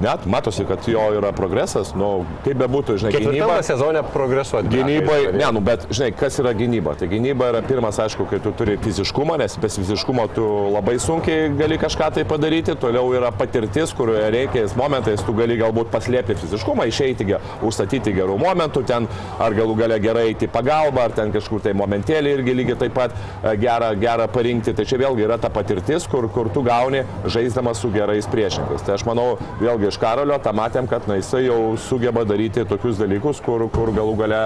Net 0.00 0.24
matosi, 0.24 0.64
kad 0.64 0.86
jo 0.88 1.02
yra 1.12 1.28
progresas, 1.36 1.90
nu, 1.92 2.22
kaip 2.40 2.56
bebūtų, 2.62 2.94
žinai, 3.02 3.10
gynyba. 3.12 3.32
Ketvirtame 3.34 3.64
sezone 3.68 4.02
progresuoti. 4.14 4.70
Gynybai, 4.72 5.18
ne, 5.36 5.48
nu, 5.52 5.60
bet 5.64 5.84
žinai, 5.92 6.08
kas 6.16 6.38
yra 6.40 6.54
gynyba? 6.56 6.94
Tai 6.96 7.08
gynyba 7.10 7.50
yra 7.52 7.60
pirmas, 7.66 7.98
aišku, 8.00 8.24
kai 8.30 8.38
tu 8.40 8.52
turi 8.56 8.78
fiziškumą, 8.80 9.36
nes 9.42 9.58
be 9.60 9.68
fiziškumo 9.68 10.24
tu 10.32 10.46
labai 10.72 10.94
sunkiai 11.04 11.50
gali 11.58 11.76
kažką 11.82 12.08
tai 12.16 12.24
padaryti, 12.28 12.78
toliau 12.80 13.12
yra 13.12 13.28
patirtis, 13.36 13.92
kurioje 13.98 14.30
reikiais 14.32 14.76
momentais 14.78 15.20
tu 15.26 15.34
gali 15.36 15.58
galbūt 15.60 15.92
paslėpti 15.92 16.38
fiziškumą, 16.46 16.88
išeiti, 16.88 17.28
užstatyti 17.68 18.16
gerų 18.16 18.38
momentų, 18.40 18.84
ten 18.88 19.10
ar 19.36 19.58
galų 19.58 19.76
gale 19.82 20.00
gerai 20.00 20.30
eiti 20.30 20.48
pagalbą, 20.48 21.10
ar 21.10 21.16
ten 21.20 21.36
kažkur 21.36 21.60
tai 21.68 21.76
momentėlį 21.76 22.34
irgi 22.38 22.56
lygiai 22.56 22.80
taip 22.86 22.96
pat 22.96 23.12
e, 23.12 23.52
gerą, 23.60 23.92
gerą 24.00 24.30
parinkti. 24.32 24.72
Tai 24.72 24.88
čia 24.88 25.02
vėlgi 25.04 25.28
yra 25.28 25.36
ta 25.36 25.52
patirtis, 25.52 26.08
kur, 26.08 26.30
kur 26.32 26.48
tu 26.54 26.64
gauni 26.64 27.04
žaisdamas 27.28 27.84
su 27.84 27.92
gerais 27.92 28.32
priešininkais. 28.32 28.88
Tai 28.88 28.96
aš 28.96 29.04
manau, 29.04 29.28
vėlgi 29.60 29.89
iš 29.90 29.98
Karolio 30.00 30.38
tą 30.42 30.52
matėm, 30.54 30.86
kad 30.90 31.06
na, 31.10 31.18
jisai 31.18 31.44
jau 31.48 31.74
sugeba 31.88 32.22
daryti 32.28 32.64
tokius 32.68 33.00
dalykus, 33.00 33.42
kur, 33.42 33.66
kur 33.74 33.90
galų 33.94 34.14
gale 34.22 34.42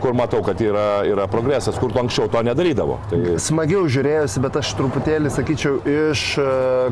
kur 0.00 0.14
matau, 0.16 0.40
kad 0.42 0.60
yra, 0.64 1.02
yra 1.04 1.26
progresas, 1.28 1.76
kur 1.78 1.92
tu 1.92 2.00
anksčiau 2.00 2.28
to 2.32 2.40
nedarydavo. 2.46 2.96
Tai 3.10 3.36
Smagiau 3.42 3.84
žiūrėjusi, 3.90 4.40
bet 4.40 4.56
aš 4.62 4.72
truputėlį 4.78 5.32
sakyčiau 5.32 5.80
iš 5.92 6.22
e, 6.40 6.46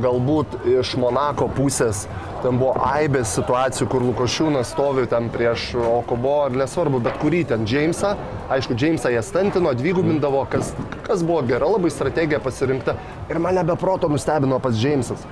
galbūt 0.05 0.59
iš 0.77 0.93
Monako 1.01 1.49
pusės. 1.57 2.05
Ten 2.43 2.61
buvo 2.61 2.75
aibės 2.85 3.33
situacijų, 3.39 3.89
kur 3.91 4.05
Lukošiūnas 4.05 4.75
stovi 4.75 5.07
ten 5.11 5.31
prieš 5.33 5.71
Okobo, 5.81 6.37
ar 6.45 6.57
nesvarbu, 6.61 7.01
bet 7.07 7.17
kurį 7.23 7.47
ten 7.53 7.65
Džeimsą. 7.67 8.13
Aišku, 8.53 8.77
Džeimsą 8.77 9.11
jie 9.15 9.25
stantino, 9.25 9.73
dvigubindavo, 9.75 10.45
kas, 10.53 10.75
kas 11.09 11.25
buvo 11.27 11.41
gera, 11.49 11.67
labai 11.73 11.91
strategija 11.91 12.43
pasirinkta. 12.45 12.99
Ir 13.33 13.41
mane 13.43 13.65
be 13.67 13.79
proto 13.81 14.13
nustebino 14.13 14.61
pats 14.63 14.79
Džeimsas, 14.79 15.25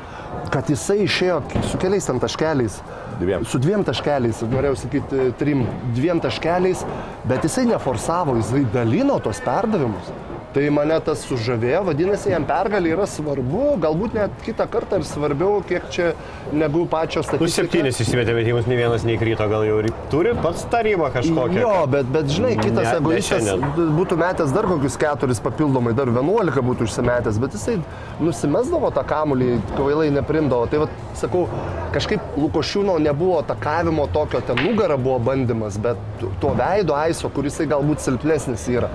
kad 0.54 0.72
jisai 0.72 1.04
išėjo 1.04 1.42
su 1.68 1.82
keliais 1.82 2.08
ten 2.08 2.24
taškeliais. 2.24 2.80
Dviem. 3.20 3.44
Su 3.46 3.60
dviem 3.62 3.84
taškeliais, 3.86 4.40
norėjau 4.50 4.76
sakyti 4.80 5.28
trim, 5.38 5.64
dviem 5.94 6.18
taškeliais, 6.22 6.82
bet 7.30 7.46
jisai 7.46 7.66
neforsavo, 7.70 8.34
jisai 8.40 8.64
dalino 8.74 9.20
tos 9.22 9.38
perdavimus. 9.44 10.10
Tai 10.54 10.62
mane 10.70 10.94
tas 11.02 11.18
sužavėjo, 11.26 11.80
vadinasi, 11.88 12.28
jam 12.30 12.44
pergalė 12.46 12.92
yra 12.94 13.08
svarbu, 13.10 13.72
galbūt 13.82 14.12
net 14.14 14.34
kitą 14.46 14.68
kartą 14.70 15.00
ir 15.00 15.06
svarbiau, 15.08 15.56
kiek 15.66 15.88
čia 15.90 16.12
negu 16.54 16.84
pačios 16.86 17.24
Nu, 17.26 17.32
statistikos. 17.32 17.56
septynis 17.56 17.98
įsimetė 18.04 18.36
metimus, 18.36 18.68
nei 18.70 18.78
vienas 18.78 19.02
neįkrito, 19.02 19.48
gal 19.50 19.64
jau 19.66 19.80
ir 19.82 19.88
turi 20.12 20.30
pats 20.44 20.62
tarybą 20.70 21.08
kažkokią. 21.16 21.58
Jo, 21.58 21.72
bet, 21.90 22.06
bet 22.14 22.30
žinai, 22.30 22.52
kitas 22.60 22.86
egoistas 23.00 23.42
šiandien. 23.42 23.90
būtų 23.98 24.18
metęs 24.20 24.54
dar 24.54 24.68
kokius 24.70 24.98
keturis 25.02 25.42
papildomai, 25.42 25.96
dar 25.98 26.12
vienuolika 26.14 26.62
būtų 26.62 26.86
užsimetęs, 26.86 27.42
bet 27.42 27.58
jisai 27.58 27.74
nusimesdavo 28.22 28.92
tą 28.94 29.02
kamulį, 29.10 29.50
kvailai 29.74 30.06
neprimdavo. 30.14 30.70
Tai 30.70 30.84
vad, 30.84 30.94
sakau, 31.18 31.48
kažkaip 31.96 32.38
Lukošiūno 32.38 32.94
nebuvo 33.02 33.40
atakavimo 33.42 34.06
tokio, 34.14 34.38
ten 34.46 34.62
nugarą 34.62 35.00
buvo 35.02 35.18
bandymas, 35.32 35.82
bet 35.82 35.98
to 36.38 36.54
veido 36.54 36.94
aiso, 36.94 37.26
kuris 37.34 37.58
galbūt 37.58 38.06
silpnesnis 38.06 38.68
yra. 38.70 38.90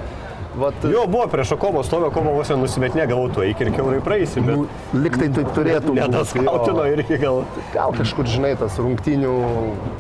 Vat, 0.57 0.73
Jo, 0.83 1.03
buvo 1.07 1.27
prieš 1.29 1.51
Okobo 1.53 1.83
stovio, 1.85 2.07
Okobo 2.09 2.31
vos 2.33 2.49
nenusimetinė, 2.49 3.03
galvoju, 3.11 3.33
tu 3.35 3.43
eik 3.45 3.59
ir 3.61 3.69
keurai 3.75 3.99
praeisi, 4.01 4.41
bet 4.41 4.57
nu, 4.57 4.63
liktai 4.97 5.27
taip 5.35 5.51
turėtų 5.53 5.91
būti. 5.93 5.99
nedaskautino 6.01 6.85
Jo. 6.87 6.93
irgi 6.95 7.19
gal. 7.21 7.43
Gal 7.75 7.93
kažkur, 7.93 8.25
žinai, 8.25 8.55
tas 8.57 8.79
rungtinių 8.81 9.33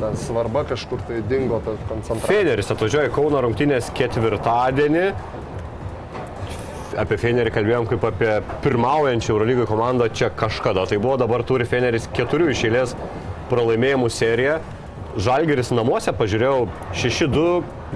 ta 0.01 0.09
svarba 0.17 0.63
kažkur 0.71 1.03
tai 1.07 1.19
dingo, 1.29 1.61
ta 1.65 1.75
koncentracija. 1.91 2.31
Feneris 2.33 2.71
atvažiuoja 2.73 3.11
Kauno 3.13 3.43
rungtynės 3.45 3.91
ketvirtadienį. 3.93 5.05
Apie 6.99 7.19
Fenerį 7.21 7.53
kalbėjom 7.53 7.85
kaip 7.93 8.03
apie 8.09 8.31
pirmaujančią 8.65 9.35
Eurolygoje 9.35 9.69
komandą 9.69 10.09
čia 10.09 10.31
kažkada. 10.35 10.87
Tai 10.89 10.97
buvo, 10.97 11.15
dabar 11.21 11.45
turi 11.47 11.67
Feneris 11.69 12.09
keturių 12.17 12.49
išėlės 12.55 12.95
pralaimėjimų 13.53 14.09
seriją. 14.11 14.57
Žalgeris 15.17 15.71
namuose 15.73 16.11
pažiūrėjau 16.13 16.67
6-2 16.93 17.45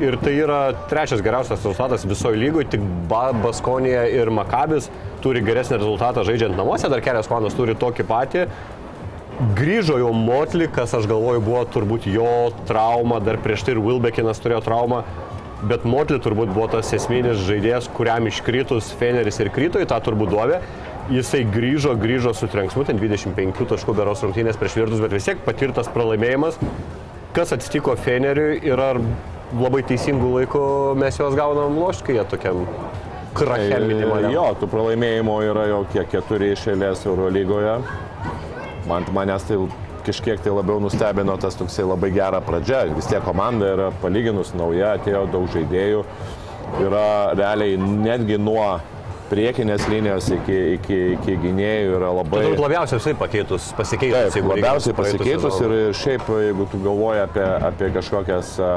ir 0.02 0.16
tai 0.18 0.32
yra 0.42 0.60
trečias 0.90 1.22
geriausias 1.22 1.60
rezultatas 1.60 2.06
visoje 2.10 2.40
lygoje, 2.42 2.72
tik 2.74 2.86
ba 3.10 3.28
Baskonija 3.38 4.08
ir 4.10 4.32
Makabis 4.34 4.90
turi 5.22 5.44
geresnį 5.46 5.78
rezultatą 5.78 6.24
žaidžiant 6.26 6.58
namuose, 6.58 6.90
dar 6.90 7.04
kelios 7.06 7.30
komandos 7.30 7.54
turi 7.58 7.78
tokį 7.78 8.06
patį. 8.10 8.48
Grįžo 9.58 10.00
jau 10.02 10.10
Motli, 10.14 10.66
kas 10.74 10.96
aš 10.98 11.06
galvoju 11.10 11.44
buvo 11.46 11.62
turbūt 11.76 12.08
jo 12.10 12.50
trauma, 12.70 13.22
dar 13.22 13.38
prieš 13.42 13.68
tai 13.68 13.76
ir 13.76 13.84
Wilbekinas 13.86 14.42
turėjo 14.42 14.64
traumą, 14.66 15.04
bet 15.70 15.86
Motli 15.90 16.18
turbūt 16.22 16.50
buvo 16.54 16.68
tas 16.74 16.90
esminis 16.98 17.46
žaidėjas, 17.46 17.92
kuriam 17.94 18.26
iškritus 18.30 18.90
Feneris 18.98 19.38
ir 19.42 19.54
krito 19.54 19.82
į 19.82 19.90
tą 19.90 20.02
turbūt 20.06 20.34
duovę. 20.34 20.60
Jisai 21.14 21.42
grįžo, 21.44 21.98
grįžo 22.00 22.32
su 22.38 22.48
trenksmu, 22.48 22.86
ten 22.88 23.02
25 23.02 23.66
taškų 23.74 23.98
beros 23.98 24.22
rungtynės 24.24 24.58
prieš 24.58 24.78
virtus, 24.80 25.02
bet 25.04 25.18
vis 25.18 25.26
tiek 25.28 25.42
patirtas 25.44 25.90
pralaimėjimas. 25.92 26.62
Kas 27.34 27.54
atsitiko 27.56 27.96
Feneriui 27.98 28.60
ir 28.66 28.80
ar 28.80 29.00
labai 29.58 29.82
teisingų 29.90 30.34
laikų 30.38 30.66
mes 31.02 31.18
juos 31.20 31.36
gaunam 31.38 31.80
jie 32.18 32.26
tokiam 32.30 32.66
krache 33.34 33.80
minimaliam. 33.82 34.32
Jo, 34.34 34.46
tų 34.60 34.70
pralaimėjimų 34.70 35.38
yra 35.50 35.68
jau 35.72 35.82
kiek 35.94 36.10
keturi 36.12 36.52
iš 36.54 36.68
eilės 36.74 37.06
Eurolygoje. 37.10 37.80
Man 38.90 39.08
manęs 39.16 39.48
tai 39.50 39.58
kažkiek 40.06 40.42
tai 40.44 40.54
labiau 40.54 40.82
nustebino 40.84 41.36
tas 41.42 41.58
toksai 41.58 41.86
labai 41.88 42.12
gera 42.14 42.42
pradžia. 42.44 42.84
Vis 42.94 43.10
tiek 43.10 43.24
komanda 43.26 43.72
yra 43.74 43.90
palyginus 44.04 44.54
nauja, 44.58 44.94
atėjo 45.00 45.26
daug 45.34 45.50
žaidėjų. 45.54 46.04
Yra 46.84 47.08
realiai 47.38 47.78
netgi 47.78 48.38
nuo 48.42 48.68
priekinės 49.30 49.86
linijos 49.92 50.30
iki, 50.36 50.58
iki, 50.78 51.00
iki 51.18 51.38
gynėjų 51.44 51.96
yra 52.00 52.12
labai... 52.20 52.44
Turbūt 52.48 52.64
labiausiai 52.66 53.00
visai 53.00 53.16
pakeitus, 53.20 53.70
pasikeitus. 53.78 54.36
Taip, 54.36 54.50
labiausiai 54.52 54.98
pasikeitus 54.98 55.60
ir 55.64 55.76
šiaip, 55.98 56.30
jeigu 56.48 56.68
tu 56.72 56.82
galvoji 56.84 57.24
apie, 57.24 57.48
apie 57.70 57.92
kažkokias 57.96 58.56
a, 58.64 58.72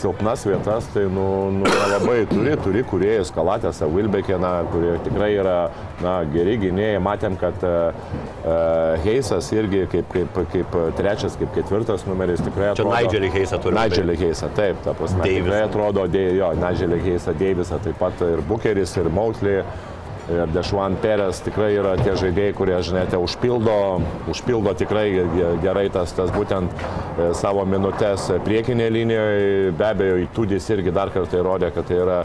silpnas 0.00 0.44
vietas, 0.46 0.86
tai 0.94 1.04
nu, 1.12 1.24
nu, 1.54 1.64
nelabai 1.66 2.18
turi, 2.30 2.52
turi 2.64 2.82
kuriejus, 2.86 3.32
Kalatėsą, 3.36 3.88
Wilbekiną, 3.92 4.52
kurie 4.72 4.94
tikrai 5.06 5.30
yra 5.40 5.56
na, 6.04 6.18
geri 6.32 6.56
gynėjai. 6.62 7.00
Matėm, 7.04 7.38
kad 7.40 7.64
uh, 7.66 8.12
Heisas 9.04 9.48
irgi 9.56 9.84
kaip, 9.92 10.12
kaip, 10.12 10.38
kaip 10.52 10.78
trečias, 10.98 11.38
kaip 11.40 11.52
ketvirtas 11.56 12.06
numeris 12.08 12.44
tikrai 12.44 12.70
Čia 12.72 12.76
atrodo... 12.84 12.94
Nigelį 12.96 13.32
Heisą 13.36 13.60
turi. 13.64 13.78
Nigelį 13.80 14.18
Heisą, 14.26 14.52
taip, 14.56 14.80
ta 14.84 14.94
prasme. 14.96 15.22
Davisą. 15.24 15.42
Tikrai 15.42 15.60
atrodo, 15.66 16.06
dė- 16.12 16.30
jo, 16.38 16.52
Nigelį 16.62 17.02
Heisą, 17.10 17.36
Deivisą, 17.40 17.80
taip 17.84 18.00
pat 18.00 18.24
ir 18.28 18.44
Bucheris, 18.48 18.96
ir 19.00 19.12
Mautley. 19.12 19.60
Ir 20.26 20.48
Dešuan 20.50 20.96
Perez 20.98 21.38
tikrai 21.46 21.68
yra 21.78 21.92
tie 22.00 22.16
žaidėjai, 22.18 22.54
kurie, 22.58 22.74
žinote, 22.82 23.14
užpildo, 23.22 23.74
užpildo 24.32 24.72
tikrai 24.74 25.04
ge- 25.14 25.52
gerai 25.62 25.84
tas, 25.94 26.10
tas 26.18 26.32
būtent 26.34 26.72
e, 26.74 27.28
savo 27.38 27.62
minutės 27.62 28.24
priekinėje 28.42 28.90
linijoje. 28.96 29.70
Be 29.78 29.86
abejo, 29.86 30.16
Įtūdis 30.24 30.66
irgi 30.74 30.90
dar 30.96 31.12
kartą 31.14 31.38
įrodė, 31.44 31.70
kad 31.76 31.86
tai 31.86 32.00
yra 32.02 32.18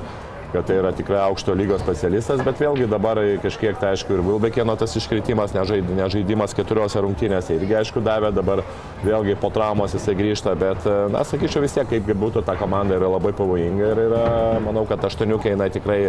kad 0.54 0.68
tai 0.68 0.78
yra 0.82 0.92
tikrai 0.96 1.22
aukšto 1.28 1.56
lygio 1.58 1.80
specialistas, 1.82 2.44
bet 2.46 2.60
vėlgi 2.62 2.88
dabar 2.92 3.20
kažkiek 3.44 3.80
tai 3.80 3.94
aišku 3.96 4.16
ir 4.16 4.24
Vilbekėno 4.26 4.76
tas 4.80 4.96
iškritimas, 5.00 5.56
nežaid, 5.56 5.88
nežaidimas 5.98 6.56
keturiose 6.58 7.02
rungtynėse 7.04 7.56
irgi 7.56 7.78
aišku 7.82 8.04
davė, 8.04 8.34
dabar 8.36 8.64
vėlgi 9.06 9.38
po 9.42 9.50
traumos 9.54 9.96
jisai 9.96 10.16
grįžta, 10.20 10.56
bet, 10.60 10.86
na, 11.14 11.24
sakyčiau 11.28 11.64
vis 11.64 11.76
tiek, 11.76 11.88
kaip 11.90 12.12
būtų 12.22 12.44
ta 12.48 12.56
komanda 12.60 12.98
yra 13.00 13.10
labai 13.16 13.34
pavojinga 13.38 13.92
ir 13.94 14.04
yra, 14.08 14.26
manau, 14.64 14.86
kad 14.90 15.04
aštuoniukė 15.08 15.56
jinai 15.56 15.70
tikrai 15.74 16.00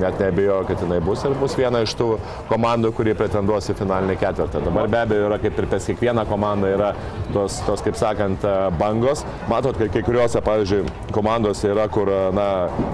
net 0.00 0.20
nebejoju, 0.20 0.66
kad 0.70 0.82
jinai 0.82 1.00
bus 1.04 1.24
ir 1.28 1.36
bus 1.40 1.56
viena 1.58 1.82
iš 1.84 1.94
tų 1.98 2.08
komandų, 2.50 2.92
kuri 2.96 3.14
pretenduos 3.18 3.70
į 3.70 3.76
finalinį 3.78 4.18
ketvirtą. 4.20 4.64
Dabar 4.66 4.90
be 4.90 5.02
abejo 5.04 5.28
yra 5.28 5.38
kaip 5.42 5.60
ir 5.60 5.68
pas 5.70 5.88
kiekvieną 5.90 6.26
komandą 6.30 6.72
yra 6.74 6.92
tos, 7.34 7.60
tos 7.66 7.84
kaip 7.84 7.98
sakant, 8.00 8.44
bangos. 8.80 9.24
Matot, 9.50 9.78
kad 9.78 9.92
kai 9.94 10.02
kuriuose, 10.06 10.42
pavyzdžiui, 10.44 10.82
komandose 11.14 11.70
yra, 11.70 11.86
kur, 11.92 12.10
na, 12.34 12.48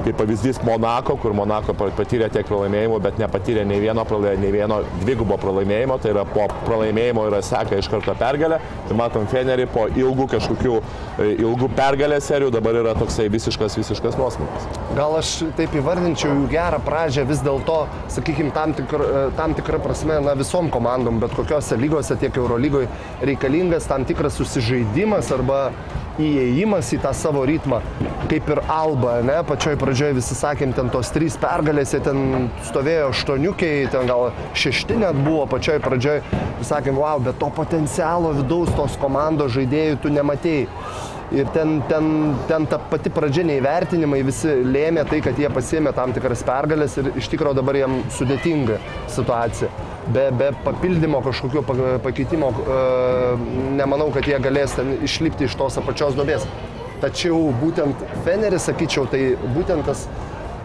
kaip 0.04 0.18
pavyzdys 0.20 0.60
Monako, 0.88 1.16
kur 1.20 1.32
Monako 1.36 1.74
pa- 1.76 1.90
patyrė 1.92 2.30
tiek 2.32 2.46
pralaimėjimų, 2.48 2.96
bet 3.04 3.18
nepatyrė 3.20 3.64
nei 3.68 3.80
vieno, 3.82 4.04
nei 4.40 4.52
vieno 4.52 4.78
dvigubo 5.02 5.36
pralaimėjimo, 5.36 5.98
tai 6.00 6.14
yra 6.14 6.24
po 6.24 6.46
pralaimėjimo 6.64 7.26
yra 7.28 7.42
seka 7.44 7.76
iš 7.76 7.88
karto 7.92 8.14
pergalė. 8.16 8.58
Tai 8.88 8.96
matom 8.96 9.26
Fenerį 9.28 9.66
po 9.68 9.84
ilgų 9.92 10.28
kažkokių 10.32 10.78
e, 10.78 11.26
ilgų 11.44 11.68
pergalės 11.76 12.24
serijų, 12.30 12.50
dabar 12.54 12.78
yra 12.80 12.94
toksai 12.96 13.28
visiškas, 13.28 13.76
visiškas 13.76 14.16
nuosmukis. 14.16 14.68
Gal 14.96 15.18
aš 15.18 15.34
taip 15.58 15.76
įvardinčiau 15.76 16.32
jų 16.32 16.48
gerą 16.54 16.80
pradžią 16.88 17.26
vis 17.28 17.44
dėlto, 17.44 17.82
sakykime, 18.16 18.54
tam, 18.56 18.72
tikr, 18.78 19.04
tam 19.36 19.52
tikrą 19.58 19.82
prasme, 19.84 20.22
na 20.24 20.32
visom 20.40 20.72
komandom, 20.72 21.20
bet 21.20 21.36
kokiose 21.36 21.76
lygose, 21.76 22.16
tiek 22.16 22.32
Eurolygoje, 22.40 22.88
reikalingas 23.28 23.90
tam 23.92 24.08
tikras 24.08 24.40
susižaidimas 24.40 25.28
arba 25.36 25.66
įėjimas 26.18 26.92
į 26.94 27.00
tą 27.04 27.12
savo 27.16 27.44
ritmą, 27.48 27.80
kaip 28.30 28.48
ir 28.52 28.60
Alba, 28.72 29.18
ne, 29.24 29.38
pačioj 29.46 29.78
pradžioje 29.80 30.18
visi 30.18 30.36
sakėm, 30.38 30.74
ten 30.76 30.90
tos 30.92 31.12
trys 31.14 31.38
pergalės, 31.40 31.94
jie 31.94 32.00
ten 32.04 32.48
stovėjo 32.68 33.12
aštuoniukiai, 33.12 33.88
ten 33.92 34.08
gal 34.10 34.30
šešti 34.58 34.98
net 35.02 35.18
buvo 35.24 35.46
pačioj 35.50 35.78
pradžioje, 35.84 36.24
sakėm, 36.68 36.98
wow, 37.00 37.22
bet 37.22 37.38
to 37.40 37.50
potencialo 37.54 38.34
vidaus 38.40 38.72
tos 38.78 38.98
komandos 39.00 39.54
žaidėjų 39.56 40.02
tu 40.02 40.12
nematėjai. 40.14 40.66
Ir 41.28 41.44
ten, 41.52 41.82
ten, 41.90 42.06
ten 42.48 42.64
ta 42.64 42.78
pati 42.80 43.10
pradžia 43.12 43.42
neįvertinimai 43.44 44.22
visi 44.24 44.48
lėmė 44.64 45.04
tai, 45.10 45.18
kad 45.24 45.36
jie 45.36 45.50
pasėmė 45.52 45.92
tam 45.96 46.14
tikras 46.16 46.40
pergalės 46.46 46.96
ir 47.02 47.10
iš 47.20 47.28
tikrųjų 47.34 47.58
dabar 47.60 47.76
jiem 47.76 47.98
sudėtinga 48.16 48.80
situacija. 49.12 49.68
Be, 50.08 50.30
be 50.32 50.52
papildymo 50.64 51.20
kažkokio 51.20 51.62
pa- 51.68 51.98
pakeitimo 52.02 52.48
e, 52.48 52.78
nemanau, 53.76 54.08
kad 54.14 54.24
jie 54.24 54.38
galės 54.40 54.72
ten 54.78 54.94
išlipti 55.04 55.44
iš 55.44 55.56
tos 55.60 55.76
apačios 55.80 56.16
duobės. 56.16 56.46
Tačiau 57.02 57.52
būtent 57.60 58.00
Feneris, 58.24 58.64
sakyčiau, 58.70 59.04
tai 59.10 59.34
būtent 59.54 59.84
tas 59.86 60.06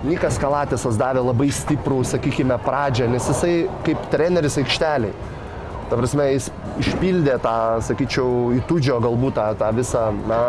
Nikas 0.04 0.36
Kalatėsas 0.42 0.98
davė 1.00 1.22
labai 1.24 1.48
stiprų, 1.56 2.02
sakykime, 2.08 2.58
pradžią, 2.66 3.06
nes 3.12 3.28
jisai 3.32 3.54
kaip 3.86 4.10
treneris 4.12 4.58
aikšteliai. 4.60 5.14
Ta 5.90 5.98
prasme, 6.00 6.30
jis 6.34 6.50
išpildė 6.82 7.36
tą, 7.44 7.56
sakyčiau, 7.86 8.54
įtūdžio 8.60 9.00
galbūt 9.04 9.36
tą, 9.38 9.48
tą 9.60 9.70
visą 9.76 10.04
na, 10.30 10.40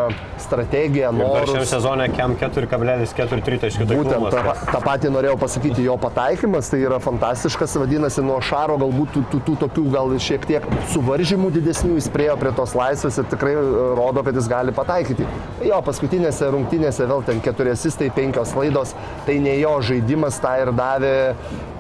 strategiją, 0.41 1.11
Dar 1.19 1.47
šiam 1.47 1.57
norus. 1.59 1.71
sezone 1.71 2.09
kem 2.13 2.37
4,43 2.41 3.61
taškų 3.65 3.87
Būtent 3.91 4.29
tą, 4.33 4.55
tą 4.71 4.81
patį 4.85 5.13
norėjau 5.15 5.37
pasakyti, 5.41 5.85
jo 5.87 5.97
pataikymas 6.01 6.71
tai 6.73 6.81
yra 6.85 7.01
fantastiškas, 7.03 7.77
vadinasi, 7.83 8.25
nuo 8.27 8.41
Šaro 8.45 8.79
galbūt 8.81 9.15
tų, 9.17 9.25
tų, 9.33 9.43
tų 9.49 9.57
tokių 9.65 9.85
gal 9.95 10.15
šiek 10.21 10.47
tiek 10.49 10.69
suvaržymų 10.95 11.51
didesnių 11.59 11.99
jis 11.99 12.09
priejo 12.15 12.37
prie 12.41 12.55
tos 12.57 12.75
laisvės 12.79 13.21
ir 13.21 13.29
tikrai 13.33 13.55
e, 13.59 13.65
rodo, 13.99 14.25
kad 14.27 14.37
jis 14.39 14.49
gali 14.51 14.75
pataikyti. 14.77 15.27
Jo, 15.65 15.81
paskutinėse 15.87 16.51
rungtynėse 16.55 17.09
vėl 17.11 17.25
ten 17.27 17.41
keturi 17.45 17.75
asistai, 17.75 18.11
penkios 18.15 18.55
laidos, 18.59 18.95
tai 19.29 19.39
ne 19.45 19.57
jo 19.61 19.77
žaidimas 19.85 20.41
tą 20.43 20.57
ir 20.63 20.73
davė, 20.77 21.15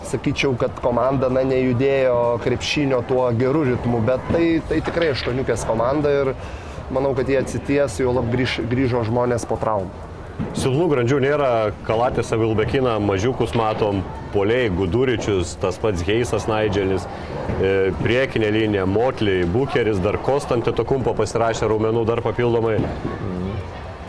sakyčiau, 0.09 0.55
kad 0.61 0.79
komanda 0.85 1.31
na, 1.33 1.45
nejudėjo 1.49 2.39
krepšinio 2.45 3.03
tuo 3.09 3.27
geru 3.39 3.65
ritmu, 3.71 4.01
bet 4.07 4.25
tai, 4.33 4.47
tai 4.69 4.81
tikrai 4.85 5.13
aštuoniukės 5.15 5.67
komanda 5.69 6.13
ir 6.23 6.35
manau, 6.95 7.15
kad 7.17 7.29
jie 7.31 7.39
atsities, 7.41 8.01
jau 8.03 8.15
lab 8.17 8.29
grįž, 8.33 8.61
grįžo 8.71 9.05
žmonės 9.09 9.47
po 9.49 9.61
traumų. 9.61 10.11
Silpnų 10.59 10.89
grandžių 10.91 11.19
nėra, 11.23 11.51
Kalatėse 11.87 12.35
Vilbekiną 12.39 12.97
mažiukus 13.03 13.53
matom, 13.55 14.01
poliai, 14.33 14.67
Guduričius, 14.75 15.55
tas 15.63 15.79
pats 15.79 16.03
Heisas 16.07 16.49
Nigelis, 16.51 17.07
e, 17.63 17.93
priekinė 18.01 18.51
linija, 18.57 18.87
Motliai, 18.91 19.47
Bucheris, 19.47 20.03
dar 20.03 20.19
Kostantė 20.27 20.75
Tokumpo 20.75 21.15
pasirašė 21.15 21.71
raumenų 21.71 22.03
dar 22.11 22.23
papildomai. 22.25 22.81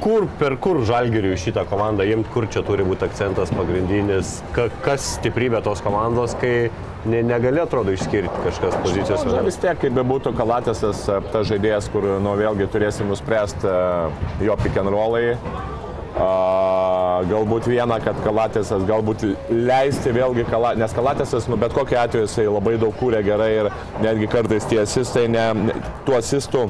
Kur, 0.03 0.25
per 0.39 0.57
kur 0.61 0.81
žalgiriui 0.85 1.37
šitą 1.39 1.63
komandą 1.69 2.05
imti, 2.09 2.29
kur 2.33 2.47
čia 2.51 2.61
turi 2.67 2.83
būti 2.85 3.07
akcentas 3.07 3.51
pagrindinis, 3.55 4.39
ka, 4.55 4.67
kas 4.85 5.15
stiprybė 5.15 5.61
tos 5.65 5.81
komandos, 5.85 6.35
kai 6.41 6.69
ne, 7.09 7.21
negali 7.23 7.61
atrodo 7.63 7.93
išskirti 7.95 8.43
kažkas 8.43 8.75
pozicijos. 8.83 9.23
Na, 9.29 9.43
vis 9.45 9.59
tiek, 9.61 9.77
kaip 9.81 9.95
bebūtų 9.95 10.35
Kalatėsas, 10.37 11.05
e, 11.07 11.19
tas 11.31 11.47
žaidėjas, 11.49 11.87
kur 11.93 12.07
nu, 12.23 12.35
vėlgi 12.39 12.67
turėsim 12.73 13.09
nuspręsti 13.11 13.71
e, 13.71 13.79
jo 14.49 14.57
pick 14.61 14.81
and 14.81 14.91
rollai. 14.93 15.37
A, 16.15 16.27
galbūt 17.27 17.67
viena, 17.67 17.97
kad 18.03 18.19
Kalatėsas 18.23 18.85
galbūt 18.87 19.25
leisti 19.51 20.13
vėlgi, 20.15 20.45
kala, 20.47 20.73
nes 20.79 20.95
Kalatėsas, 20.95 21.49
nu, 21.51 21.59
bet 21.59 21.75
kokiu 21.75 21.99
atveju 22.03 22.27
jisai 22.27 22.47
labai 22.47 22.75
daug 22.79 22.95
kūrė 22.99 23.23
gerai 23.25 23.51
ir 23.61 23.71
netgi 24.03 24.29
kartais 24.31 24.67
tie 24.71 24.83
asistai, 24.83 25.25
ne, 25.31 25.47
ne, 25.67 25.79
tų 26.07 26.19
asistų 26.19 26.67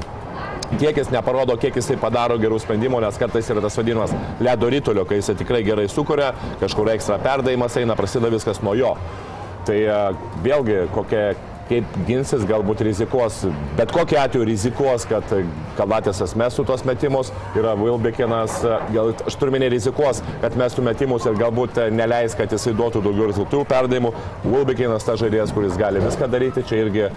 kiekis 0.80 1.12
neparodo, 1.14 1.58
kiek 1.62 1.76
jisai 1.80 1.98
padaro 2.02 2.38
gerų 2.42 2.60
sprendimų, 2.64 3.02
nes 3.06 3.20
kartais 3.22 3.50
yra 3.54 3.64
tas 3.64 3.78
vadinamas 3.80 4.14
ledo 4.44 4.70
rytulio, 4.72 5.06
kai 5.08 5.20
jisai 5.22 5.38
tikrai 5.40 5.64
gerai 5.66 5.88
sukuria, 5.92 6.34
kažkur 6.62 6.92
ekstra 6.96 7.20
perdavimas 7.24 7.78
eina, 7.82 7.98
prasideda 7.98 8.34
viskas 8.34 8.62
nuo 8.66 8.76
jo. 8.78 8.96
Tai 9.66 9.78
a, 9.90 10.00
vėlgi, 10.46 10.84
kokia, 10.94 11.28
kaip 11.70 11.98
ginsis, 12.08 12.46
galbūt 12.48 12.84
rizikuos, 12.86 13.42
bet 13.78 13.94
kokiu 13.96 14.20
atveju 14.22 14.46
rizikuos, 14.48 15.08
kad 15.10 15.34
Kalatėsas 15.76 16.36
mestų 16.40 16.64
tos 16.70 16.86
metimus, 16.88 17.32
yra 17.58 17.74
Vilbekinas, 17.80 18.62
gal 18.94 19.12
aš 19.28 19.36
turiu 19.40 19.56
minėti 19.56 19.76
rizikuos, 19.76 20.22
kad 20.44 20.56
mestų 20.60 20.86
metimus 20.86 21.26
ir 21.28 21.36
galbūt 21.40 21.82
neleis, 21.92 22.38
kad 22.38 22.54
jisai 22.54 22.76
duotų 22.78 23.02
daugiau 23.06 23.28
rezultatų 23.32 23.66
perdavimų. 23.72 24.14
Vilbekinas 24.46 25.08
ta 25.08 25.18
žaidėjas, 25.20 25.52
kuris 25.56 25.76
gali 25.80 26.04
viską 26.04 26.30
daryti, 26.32 26.64
čia 26.70 26.80
irgi 26.86 27.06
e, 27.10 27.12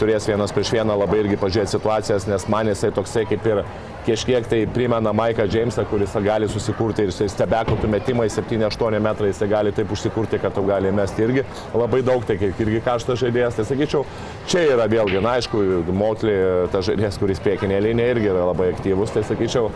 turės 0.00 0.26
vienas 0.30 0.54
prieš 0.54 0.72
vieną 0.74 0.96
labai 1.04 1.22
irgi 1.22 1.38
pažiūrėti 1.38 1.76
situacijas, 1.76 2.26
nes 2.30 2.48
man 2.50 2.72
jisai 2.72 2.90
toksai 2.96 3.26
kaip 3.30 3.46
ir 3.52 3.62
kažkiek 4.06 4.46
tai 4.50 4.66
primena 4.66 5.12
Maiką 5.14 5.46
Džeimsą, 5.46 5.84
kuris 5.90 6.14
gali 6.24 6.48
susikurti 6.50 7.06
ir 7.06 7.12
stebekotų 7.12 7.90
metimai 7.90 8.26
7-8 8.32 8.98
metrai, 9.02 9.30
jisai 9.30 9.48
gali 9.50 9.72
taip 9.74 9.92
užsikurti, 9.94 10.40
kad 10.42 10.54
tu 10.56 10.64
gali 10.66 10.90
mesti 10.94 11.22
irgi 11.22 11.44
labai 11.74 12.02
daug, 12.02 12.24
tai 12.26 12.38
kaip 12.40 12.60
irgi 12.64 12.82
karštas 12.82 13.20
žaidėjas. 13.22 13.60
Tai 13.60 13.66
sakyčiau, 13.82 14.06
čia 14.50 14.62
yra 14.74 14.86
vėlgi, 14.90 15.20
na 15.22 15.36
aišku, 15.38 15.60
Motlį, 15.92 16.34
ta 16.72 16.82
žaidėjas, 16.84 17.18
kuris 17.20 17.40
priekinė 17.42 17.80
linija 17.82 18.14
irgi 18.14 18.30
yra 18.30 18.46
labai 18.50 18.72
aktyvus, 18.72 19.12
tai 19.14 19.22
sakyčiau, 19.26 19.70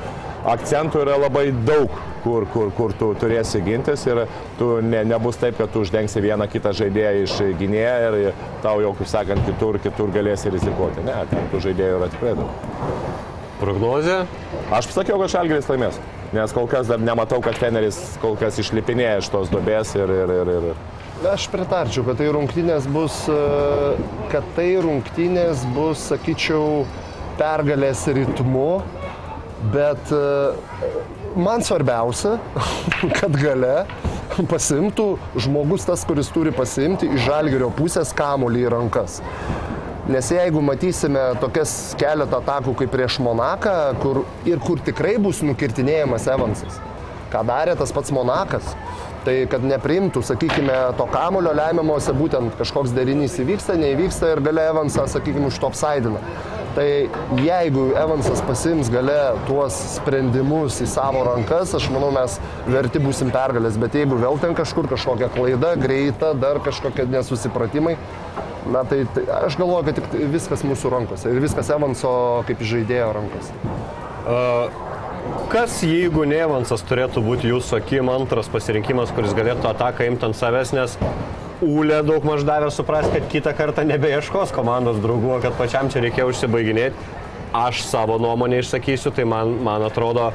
akcentų 0.47 1.03
yra 1.05 1.17
labai 1.21 1.49
daug, 1.67 1.93
kur, 2.25 2.47
kur, 2.53 2.71
kur 2.77 2.95
tu 2.99 3.13
turėsi 3.19 3.63
gintis 3.67 4.07
ir 4.07 4.25
tu 4.59 4.81
ne, 4.83 5.03
nebus 5.07 5.39
taip, 5.43 5.59
kad 5.59 5.73
tu 5.73 5.83
uždengsi 5.85 6.23
vieną 6.23 6.49
kitą 6.51 6.75
žaidėją 6.77 7.25
iš 7.27 7.39
gynėjo 7.61 8.13
ir 8.23 8.43
tau 8.65 8.81
jau, 8.83 8.95
kaip 8.99 9.11
sakant, 9.11 9.47
kitur, 9.47 9.81
kitur 9.83 10.13
galėsi 10.15 10.53
rizikuoti. 10.55 11.07
Ne, 11.07 11.23
ten 11.31 11.51
tų 11.53 11.63
žaidėjų 11.69 12.01
yra 12.01 12.11
tikrai 12.15 12.37
daug. 12.39 12.61
Prognozė? 13.57 14.21
Aš 14.75 14.91
sakiau, 14.93 15.17
kad 15.23 15.33
Žalgiris 15.33 15.71
laimės. 15.71 15.97
Nes 16.35 16.53
kol 16.53 16.67
kas 16.69 16.91
dar 16.91 17.01
nematau, 17.01 17.39
kad 17.41 17.57
Feneris 17.57 17.97
kol 18.21 18.35
kas 18.37 18.59
išlipinėja 18.61 19.23
iš 19.23 19.31
tos 19.33 19.49
duobės 19.49 19.95
ir, 19.97 20.11
ir, 20.13 20.33
ir, 20.43 20.51
ir. 20.59 20.96
Aš 21.25 21.47
pritarčiau, 21.49 22.03
kad 22.05 22.19
tai 22.21 22.27
rungtynės 22.29 22.85
bus, 22.93 23.23
e, 23.33 23.37
kad 24.29 24.45
tai 24.53 24.75
rungtynės 24.85 25.63
bus, 25.73 26.03
sakyčiau, 26.11 26.83
pergalės 27.39 28.03
ritmu, 28.13 28.83
bet 29.73 30.13
e, 30.13 30.21
man 31.41 31.65
svarbiausia, 31.65 32.35
kad 33.19 33.33
gale 33.41 33.87
pasimtų 34.51 35.07
žmogus 35.41 35.89
tas, 35.89 36.05
kuris 36.05 36.29
turi 36.35 36.53
pasimti 36.53 37.09
iš 37.09 37.25
žalgerio 37.31 37.71
pusės 37.73 38.13
kamulį 38.17 38.67
į 38.67 38.75
rankas. 38.77 39.23
Nes 40.13 40.29
jeigu 40.31 40.61
matysime 40.61 41.31
tokias 41.41 41.95
keletą 41.99 42.43
atakų 42.45 42.77
kaip 42.83 42.93
prieš 42.93 43.17
Monaką, 43.25 43.73
kur, 44.05 44.27
ir 44.45 44.61
kur 44.61 44.85
tikrai 44.85 45.17
bus 45.17 45.41
nukirtinėjamas 45.41 46.29
Evansas, 46.37 46.77
ką 47.33 47.41
darė 47.49 47.73
tas 47.81 47.97
pats 47.97 48.13
Monakas, 48.13 48.77
tai 49.27 49.37
kad 49.51 49.65
nepriimtų, 49.67 50.23
sakykime, 50.27 50.75
to 50.99 51.07
kamulio 51.11 51.55
lemiamuose 51.57 52.15
būtent 52.17 52.55
kažkoks 52.61 52.95
derinys 52.95 53.35
įvyksta, 53.43 53.75
neįvyksta 53.81 54.37
ir 54.37 54.43
gale 54.47 54.69
Evansą, 54.71 55.09
sakykime, 55.11 55.51
už 55.51 55.59
to 55.63 55.71
apsaidina. 55.71 56.23
Tai 56.77 56.87
jeigu 57.41 57.87
Evansas 57.97 58.43
pasims 58.45 58.91
gale 58.93 59.17
tuos 59.49 59.77
sprendimus 59.95 60.77
į 60.85 60.89
savo 60.93 61.23
rankas, 61.25 61.73
aš 61.79 61.89
manau, 61.95 62.11
mes 62.13 62.37
verti 62.69 63.01
būsim 63.01 63.33
pergalės. 63.33 63.79
Bet 63.81 63.97
jeigu 63.97 64.19
vėl 64.21 64.37
ten 64.43 64.53
kažkur 64.59 64.91
kažkokia 64.91 65.31
klaida, 65.33 65.73
greita, 65.81 66.35
dar 66.37 66.61
kažkokie 66.65 67.09
nesusipratimai, 67.09 67.97
na 68.69 68.85
tai, 68.85 69.07
tai 69.17 69.25
aš 69.47 69.57
galvoju, 69.57 69.87
kad 69.89 70.03
tik 70.03 70.29
viskas 70.35 70.67
mūsų 70.69 70.93
rankose 70.93 71.33
ir 71.33 71.41
viskas 71.41 71.73
Evanso 71.73 72.13
kaip 72.51 72.61
žaidėjo 72.75 73.09
rankose. 73.17 73.57
Kas 75.53 75.79
jeigu 75.87 76.25
ne 76.29 76.39
Evansas 76.43 76.83
turėtų 76.87 77.23
būti 77.25 77.51
jūsų 77.53 77.81
akim 77.81 78.11
antras 78.11 78.51
pasirinkimas, 78.53 79.13
kuris 79.15 79.35
galėtų 79.37 79.71
ataką 79.71 80.09
imti 80.11 80.27
ant 80.29 80.39
savęs, 80.39 80.73
nes 80.77 80.99
Ūlė 81.65 82.03
daug 82.05 82.25
maž 82.29 82.43
davė 82.45 82.67
suprasti, 82.69 83.15
kad 83.15 83.31
kitą 83.33 83.53
kartą 83.57 83.85
nebeieškos 83.89 84.51
komandos 84.53 84.99
draugų, 85.01 85.39
kad 85.41 85.55
pačiam 85.57 85.89
čia 85.89 86.03
reikėjo 86.05 86.27
užsibaiginėti. 86.29 87.07
Aš 87.57 87.81
savo 87.89 88.19
nuomonę 88.21 88.59
išsakysiu, 88.61 89.15
tai 89.17 89.25
man, 89.25 89.55
man 89.65 89.87
atrodo, 89.87 90.27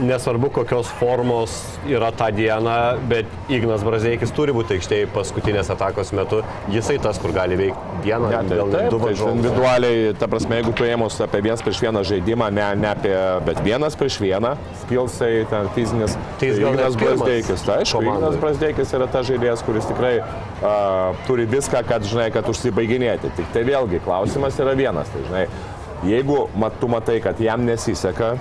nesvarbu 0.00 0.48
kokios 0.50 0.88
formos 0.98 1.52
yra 1.86 2.10
tą 2.12 2.30
dieną, 2.34 2.74
bet 3.08 3.26
Ignas 3.52 3.84
Brazeikis 3.86 4.32
turi 4.34 4.52
būti 4.54 4.74
aikštėje 4.78 5.06
paskutinės 5.14 5.70
atakos 5.70 6.10
metu. 6.16 6.40
Jisai 6.72 6.96
tas, 7.02 7.18
kur 7.22 7.30
gali 7.36 7.58
veikti 7.58 8.00
dieną, 8.06 8.30
Ne, 8.32 8.40
tai, 8.48 8.58
gal 8.58 8.72
taip, 8.72 8.88
du 8.90 8.98
tai 8.98 9.06
varžovus. 9.06 9.36
individualiai, 9.36 10.14
ta 10.18 10.28
prasme, 10.30 10.58
jeigu 10.58 10.72
paėmus 10.80 11.18
apie 11.22 11.42
vienas 11.44 11.62
prieš 11.62 11.82
vieną 11.84 12.02
žaidimą, 12.10 12.48
ne, 12.56 12.64
ne 12.80 12.88
apie, 12.90 13.14
bet 13.46 13.60
vienas 13.66 13.98
prieš 14.00 14.18
vieną, 14.24 14.54
skilsai, 14.82 15.30
ten 15.52 15.70
fizinis. 15.76 16.18
Tai 16.40 16.48
Ignas 16.48 16.98
Brasdeikis, 16.98 17.62
tai 17.66 17.78
aišku, 17.84 18.00
komandoj. 18.00 18.24
Ignas 18.24 18.40
Brasdeikis 18.42 18.96
yra 18.98 19.08
tas 19.14 19.28
žaidėjas, 19.30 19.62
kuris 19.66 19.86
tikrai 19.92 20.16
uh, 20.24 21.22
turi 21.28 21.46
viską, 21.46 21.84
kad, 21.86 22.02
žinai, 22.02 22.30
kad 22.34 22.50
užsibaiginėti. 22.50 23.30
Tik 23.38 23.54
tai 23.54 23.62
vėlgi, 23.70 24.02
klausimas 24.04 24.58
yra 24.58 24.74
vienas, 24.78 25.08
tai 25.14 25.22
žinai, 25.28 25.46
jeigu 26.10 26.48
mat, 26.58 26.76
tu 26.82 26.90
matai, 26.90 27.20
kad 27.22 27.38
jam 27.40 27.62
nesiseka, 27.68 28.34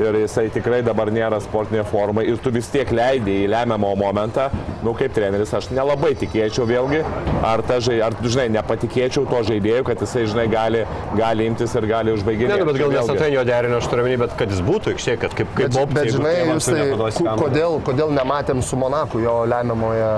ir 0.00 0.16
jisai 0.22 0.46
tikrai 0.52 0.80
dabar 0.84 1.10
nėra 1.12 1.40
sportinė 1.42 1.84
forma 1.88 2.24
ir 2.24 2.40
tu 2.42 2.52
vis 2.54 2.68
tiek 2.72 2.88
leidai 2.94 3.42
į 3.44 3.50
lemiamą 3.52 3.92
momentą, 3.98 4.48
nu 4.84 4.94
kaip 4.96 5.12
treneris, 5.16 5.52
aš 5.54 5.70
nelabai 5.74 6.12
tikėčiau 6.18 6.66
vėlgi, 6.68 7.02
ar, 7.44 7.62
ta, 7.66 7.78
ar 8.06 8.16
žinai, 8.24 8.48
nepatikėčiau 8.56 9.26
to 9.30 9.42
žaidėjų, 9.50 9.84
kad 9.90 10.04
jisai, 10.04 10.24
žinai, 10.32 10.46
gali, 10.52 10.84
gali 11.18 11.48
imtis 11.50 11.76
ir 11.78 11.88
gali 11.90 12.14
užbaiginti. 12.16 12.50
Ne, 12.52 12.60
nu, 12.62 12.68
bet 12.70 12.80
gal 12.80 12.94
nesatai 12.96 13.30
jo 13.34 13.44
derinio, 13.48 13.80
aš 13.82 13.90
turiu 13.92 14.06
omeny, 14.06 14.18
bet 14.24 14.36
kad 14.40 14.52
jis 14.52 14.64
būtų 14.66 14.94
aikštėje, 14.94 15.20
kad 15.26 15.36
kaip, 15.38 15.52
kaip 15.58 15.68
Bet, 15.68 15.78
opcija, 15.82 15.94
bet 15.98 16.08
jeigu 16.08 16.18
žinai, 16.18 16.34
jūs 16.48 17.20
tai, 17.20 17.36
kodėl, 17.42 17.78
kodėl 17.86 18.16
nematėm 18.16 18.64
su 18.64 18.80
Monaku 18.80 19.22
jo 19.22 19.38
lemiamoje 19.52 20.10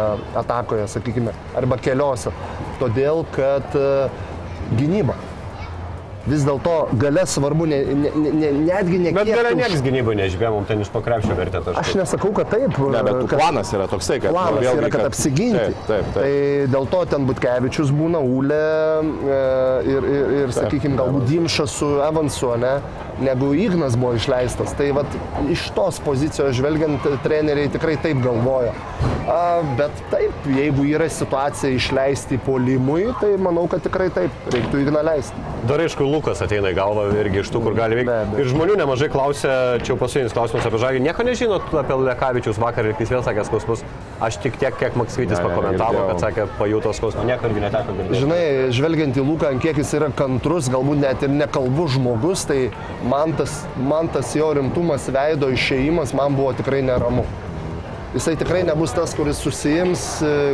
atakoje, 0.44 0.88
sakykime, 0.94 1.34
arba 1.58 1.78
keliose? 1.82 2.32
Todėl, 2.80 3.22
kad 3.34 3.76
e, 3.78 3.88
gynyba. 4.78 5.16
Vis 6.24 6.40
dėlto 6.46 6.74
gale 6.96 7.26
svarbu 7.28 7.66
ne, 7.68 7.78
ne, 7.84 8.10
ne, 8.16 8.50
netgi 8.64 8.98
ne 9.02 9.10
Bet 9.12 9.28
už- 9.28 9.58
niekas 9.58 9.82
gynybai 9.84 10.14
nežibė, 10.16 10.48
mums 10.54 10.70
ten 10.70 10.80
iš 10.80 10.88
pakrepšio 10.94 11.36
vertė 11.36 11.60
Aš 11.60 11.66
taškų. 11.68 11.98
nesakau, 12.00 12.30
kad 12.38 12.48
taip. 12.48 12.78
Ne, 12.78 13.02
bet 13.04 13.18
kad- 13.28 13.38
planas 13.42 13.72
yra 13.76 13.86
toksai, 13.92 14.20
kad... 14.22 14.32
Planas 14.32 14.64
vėlgi, 14.64 14.80
yra, 14.80 14.90
kad 14.94 15.04
apsiginti. 15.10 15.58
Taip, 15.58 15.82
taip, 15.90 16.08
taip. 16.14 16.22
Tai 16.24 16.32
dėl 16.72 16.88
to 16.94 17.04
ten 17.12 17.26
Butkevičius 17.28 17.92
būna 17.92 18.22
Ūlė 18.24 18.62
e, 19.04 19.40
ir, 19.92 20.08
ir, 20.14 20.32
ir 20.44 20.54
sakykime, 20.56 20.96
galbūt 20.96 21.28
Dimšas 21.28 21.76
su 21.76 21.90
Evansu, 22.08 22.54
ne, 22.56 22.72
negu 23.20 23.52
Ignas 23.54 23.96
buvo 24.00 24.14
išleistas. 24.16 24.72
Tai 24.78 24.88
vat, 24.96 25.18
iš 25.52 25.68
tos 25.76 26.00
pozicijos 26.04 26.56
žvelgiant, 26.56 27.04
treneriai 27.24 27.68
tikrai 27.68 27.98
taip 28.00 28.24
galvoja. 28.24 28.72
A, 29.28 29.60
bet 29.78 29.92
taip, 30.12 30.32
jeigu 30.52 30.84
yra 30.88 31.06
situacija 31.08 31.72
išleisti 31.76 32.36
polimui, 32.44 33.06
tai 33.20 33.34
manau, 33.40 33.64
kad 33.68 33.84
tikrai 33.84 34.10
taip, 34.12 34.32
reiktų 34.52 34.82
Igną 34.84 35.04
leisti. 35.04 35.44
Dar 35.64 35.80
aišku, 35.80 36.04
Lukas 36.14 36.42
ateina 36.44 36.70
į 36.72 36.76
galvą 36.78 37.06
irgi 37.18 37.42
iš 37.42 37.50
tų, 37.52 37.62
kur 37.64 37.76
gali 37.76 37.98
veikti. 38.00 38.40
Ir 38.40 38.50
žmonių 38.52 38.78
nemažai 38.80 39.10
klausė, 39.12 39.50
čia 39.82 39.92
jau 39.92 39.98
paskutinis 40.00 40.34
klausimas 40.36 40.68
apie 40.68 40.80
žagį. 40.82 41.02
Nieko 41.04 41.26
nežinot 41.26 41.74
apie 41.82 41.98
Lekavičius 42.06 42.60
vakar 42.62 42.88
ir 42.88 42.98
jis 43.02 43.12
vėl 43.14 43.24
sakė 43.26 43.46
skausmus. 43.48 43.84
Aš 44.24 44.38
tik 44.44 44.58
tiek, 44.60 44.76
kiek 44.78 44.96
ne, 44.96 45.06
pakomentavo, 45.42 46.06
kad 46.12 46.22
sakė, 46.22 46.46
pajuto 46.58 46.94
skausmą. 46.96 47.26
Nieko 47.28 47.50
irgi 47.50 47.64
neteko 47.66 47.96
girdėti. 47.98 48.20
Žinai, 48.22 48.42
žvelgiant 48.78 49.18
į 49.18 49.26
Luką, 49.26 49.52
kiek 49.62 49.80
jis 49.82 49.94
yra 49.98 50.10
kantrus, 50.14 50.70
galbūt 50.72 51.02
net 51.02 51.24
ir 51.26 51.34
nekalbus 51.34 51.96
žmogus, 51.98 52.46
tai 52.48 52.60
man 53.10 53.34
tas, 53.38 53.64
man 53.76 54.10
tas 54.14 54.34
jo 54.38 54.52
rimtumas 54.56 55.10
veido 55.12 55.50
išėjimas 55.54 56.14
man 56.16 56.38
buvo 56.38 56.54
tikrai 56.56 56.84
neramu. 56.86 57.26
Jisai 58.14 58.36
tikrai 58.38 58.60
nebus 58.62 58.92
tas, 58.94 59.10
kuris 59.18 59.40
susijims, 59.42 60.02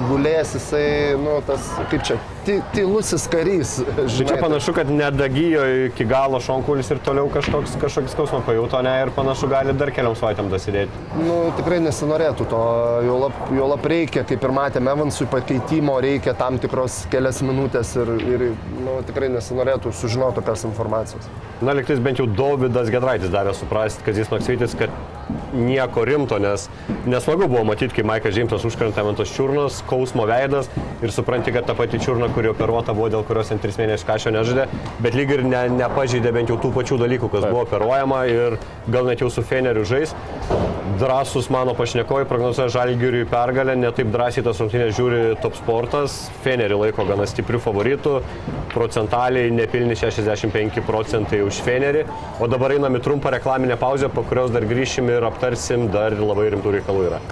gulės, 0.08 0.54
jisai, 0.56 1.12
nu, 1.20 1.34
tas, 1.44 1.66
kaip 1.92 2.06
čia, 2.08 2.16
tylusis 2.47 3.26
karys. 3.30 3.76
Žinai, 4.07 4.28
čia 4.28 4.38
panašu, 4.41 4.74
kad 4.76 4.91
nedagijo 4.91 5.64
iki 5.88 6.05
galo 6.09 6.41
šonkulis 6.41 6.91
ir 6.91 7.01
toliau 7.05 7.28
kažkoks, 7.32 7.76
kažkoks 7.82 8.14
skausmą 8.16 8.41
pajuto, 8.47 8.80
ne, 8.84 8.95
ir 9.05 9.12
panašu 9.16 9.51
gali 9.51 9.74
dar 9.76 9.93
keliam 9.95 10.16
savaitėm 10.18 10.51
dasidėti. 10.53 11.05
Nu, 11.20 11.38
tikrai 11.59 11.80
nesinorėtų 11.84 12.49
to, 12.51 12.62
jo 13.07 13.18
lab, 13.24 13.38
jo 13.57 13.68
lab 13.74 13.86
reikia, 13.93 14.24
kaip 14.28 14.49
ir 14.49 14.57
matėme, 14.57 14.95
Evansui 14.97 15.28
pakeitimo 15.30 15.99
reikia 16.03 16.34
tam 16.38 16.59
tikros 16.62 17.05
kelias 17.12 17.43
minutės 17.47 17.95
ir, 18.01 18.12
ir 18.34 18.47
nu, 18.80 18.99
tikrai 19.07 19.30
nesinorėtų 19.36 19.95
sužinoti 20.01 20.41
tokios 20.41 20.66
informacijos. 20.70 21.30
Na, 21.61 21.76
liktais 21.76 22.01
bent 22.03 22.20
jau 22.22 22.26
Davidas 22.26 22.91
Gedraitis 22.93 23.32
davė 23.32 23.53
suprasti, 23.57 24.05
kad 24.07 24.16
jis 24.16 24.30
Maksvytis, 24.32 24.76
kad 24.80 24.95
nieko 25.55 26.05
rimto, 26.05 26.38
nes 26.38 26.68
nesmagu 27.07 27.49
buvo 27.51 27.64
matyti, 27.68 27.99
kai 27.99 28.07
Maikas 28.07 28.34
Žimtas 28.34 28.64
užkrenta 28.66 29.05
ant 29.05 29.18
tos 29.18 29.32
čiurnos, 29.34 29.80
skausmo 29.82 30.26
veidas 30.30 30.70
ir 31.03 31.12
supranti, 31.14 31.53
kad 31.55 31.66
ta 31.68 31.74
pati 31.78 32.01
čiurna, 32.03 32.30
kuri 32.35 32.51
operuota 32.53 32.95
buvo, 32.97 33.09
dėl 33.12 33.24
kurios 33.28 33.51
ant 33.55 33.62
3 33.64 33.81
mėnesių 33.81 34.09
kažko 34.09 34.33
nežaidė, 34.35 34.66
bet 35.05 35.16
lyg 35.18 35.35
ir 35.37 35.45
ne, 35.47 35.62
nepažeidė 35.78 36.33
bent 36.35 36.53
jau 36.53 36.59
tų 36.61 36.72
pačių 36.76 37.01
dalykų, 37.05 37.31
kas 37.33 37.47
buvo 37.49 37.64
operuojama 37.66 38.24
ir 38.31 38.59
gal 38.91 39.09
net 39.09 39.22
jau 39.24 39.31
su 39.33 39.45
Feneriu 39.47 39.87
žais. 39.89 40.14
Drąsus 41.01 41.47
mano 41.55 41.72
pašnekovai 41.78 42.26
prognozuoja 42.28 42.68
Žalgiriui 42.74 43.24
pergalę, 43.31 43.76
netaip 43.78 44.11
drąsiai 44.12 44.45
tas 44.45 44.59
rungtynės 44.61 44.97
žiūri 44.99 45.20
top 45.41 45.57
sportas, 45.57 46.16
Fenerį 46.45 46.81
laiko 46.83 47.07
gana 47.09 47.24
stiprių 47.31 47.61
favoritų, 47.62 48.16
procentaliai 48.74 49.53
nepilni 49.55 49.97
65 49.97 50.83
procentai 50.87 51.41
už 51.47 51.62
Fenerį, 51.64 52.05
o 52.43 52.49
dabar 52.51 52.74
einam 52.76 52.99
į 52.99 53.05
trumpą 53.07 53.33
reklaminę 53.37 53.78
pauzę, 53.81 54.11
po 54.12 54.26
kurios 54.28 54.53
dar 54.53 54.66
grįšim 54.68 55.09
ir 55.14 55.28
aptarsim, 55.31 55.89
dar 55.95 56.18
labai 56.20 56.51
rimtų 56.57 56.81
reikalų 56.81 57.07
yra. 57.12 57.22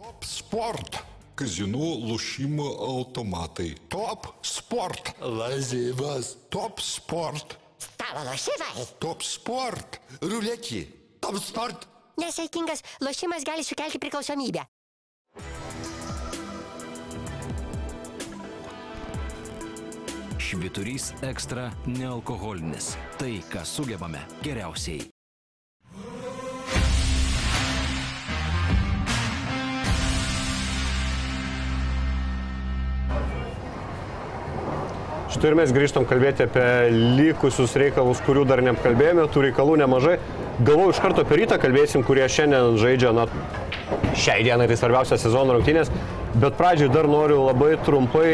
Top 0.00 0.26
sport. 0.26 1.07
Kazino 1.38 1.78
lošimo 2.10 2.64
automatai. 2.80 3.74
Top 3.88 4.26
sport. 4.42 5.10
Lazivas. 5.20 6.36
Top 6.50 6.80
sport. 6.80 7.54
Stalo 7.78 8.24
lošimai. 8.30 8.86
Top 8.98 9.22
sport. 9.22 10.00
Ruletį. 10.20 10.80
Top 11.22 11.38
sport. 11.38 11.86
Nesaikingas 12.18 12.82
lošimas 13.00 13.46
gali 13.46 13.62
sukelti 13.62 14.00
priklausomybę. 14.02 14.64
Šviturys 20.42 21.12
ekstra 21.22 21.68
nealkoholinis. 21.86 22.96
Tai, 23.22 23.30
ką 23.52 23.62
sugebame 23.62 24.26
geriausiai. 24.42 25.06
Štai 35.28 35.50
ir 35.50 35.58
mes 35.58 35.72
grįžtam 35.76 36.06
kalbėti 36.08 36.46
apie 36.46 36.64
likusius 37.18 37.74
reikalus, 37.76 38.22
kurių 38.24 38.46
dar 38.48 38.62
neapkalbėjome, 38.64 39.26
tų 39.28 39.42
reikalų 39.48 39.74
nemažai. 39.82 40.16
Galvoju, 40.58 40.94
iš 40.94 41.02
karto 41.04 41.24
per 41.28 41.36
rytą 41.42 41.58
kalbėsim, 41.60 42.04
kurie 42.06 42.24
šiandien 42.32 42.78
žaidžia, 42.80 43.12
na, 43.12 43.26
šiai 44.16 44.40
dienai 44.46 44.70
tai 44.70 44.78
svarbiausias 44.80 45.20
sezono 45.26 45.58
rungtynės, 45.58 45.92
bet 46.32 46.56
pradžiai 46.56 46.88
dar 46.94 47.10
noriu 47.12 47.42
labai 47.44 47.74
trumpai 47.84 48.30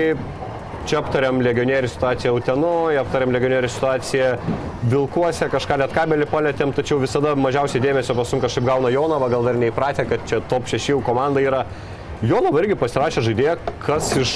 Čia 0.84 0.98
aptariam 1.00 1.38
legionierių 1.40 1.88
situaciją 1.88 2.34
Utenoje, 2.36 2.98
aptariam 3.00 3.30
legionierių 3.32 3.70
situaciją 3.72 4.26
Vilkuose, 4.92 5.46
kažką 5.48 5.78
net 5.80 5.94
kabelį 5.96 6.26
palėtėm, 6.28 6.74
tačiau 6.76 6.98
visada 7.00 7.32
mažiausiai 7.40 7.80
dėmesio 7.80 8.12
pasum 8.18 8.42
kažkaip 8.42 8.66
gauna 8.68 8.90
Jonava, 8.92 9.30
gal 9.32 9.48
dar 9.48 9.56
neįpratę, 9.56 10.04
kad 10.10 10.28
čia 10.28 10.42
top 10.50 10.68
6 10.68 10.90
jau 10.92 11.00
komanda 11.06 11.40
yra. 11.40 11.62
Jonava 12.20 12.60
irgi 12.60 12.76
pasirašė 12.76 13.24
žaidėją, 13.30 13.56
kas 13.86 14.12
iš 14.20 14.34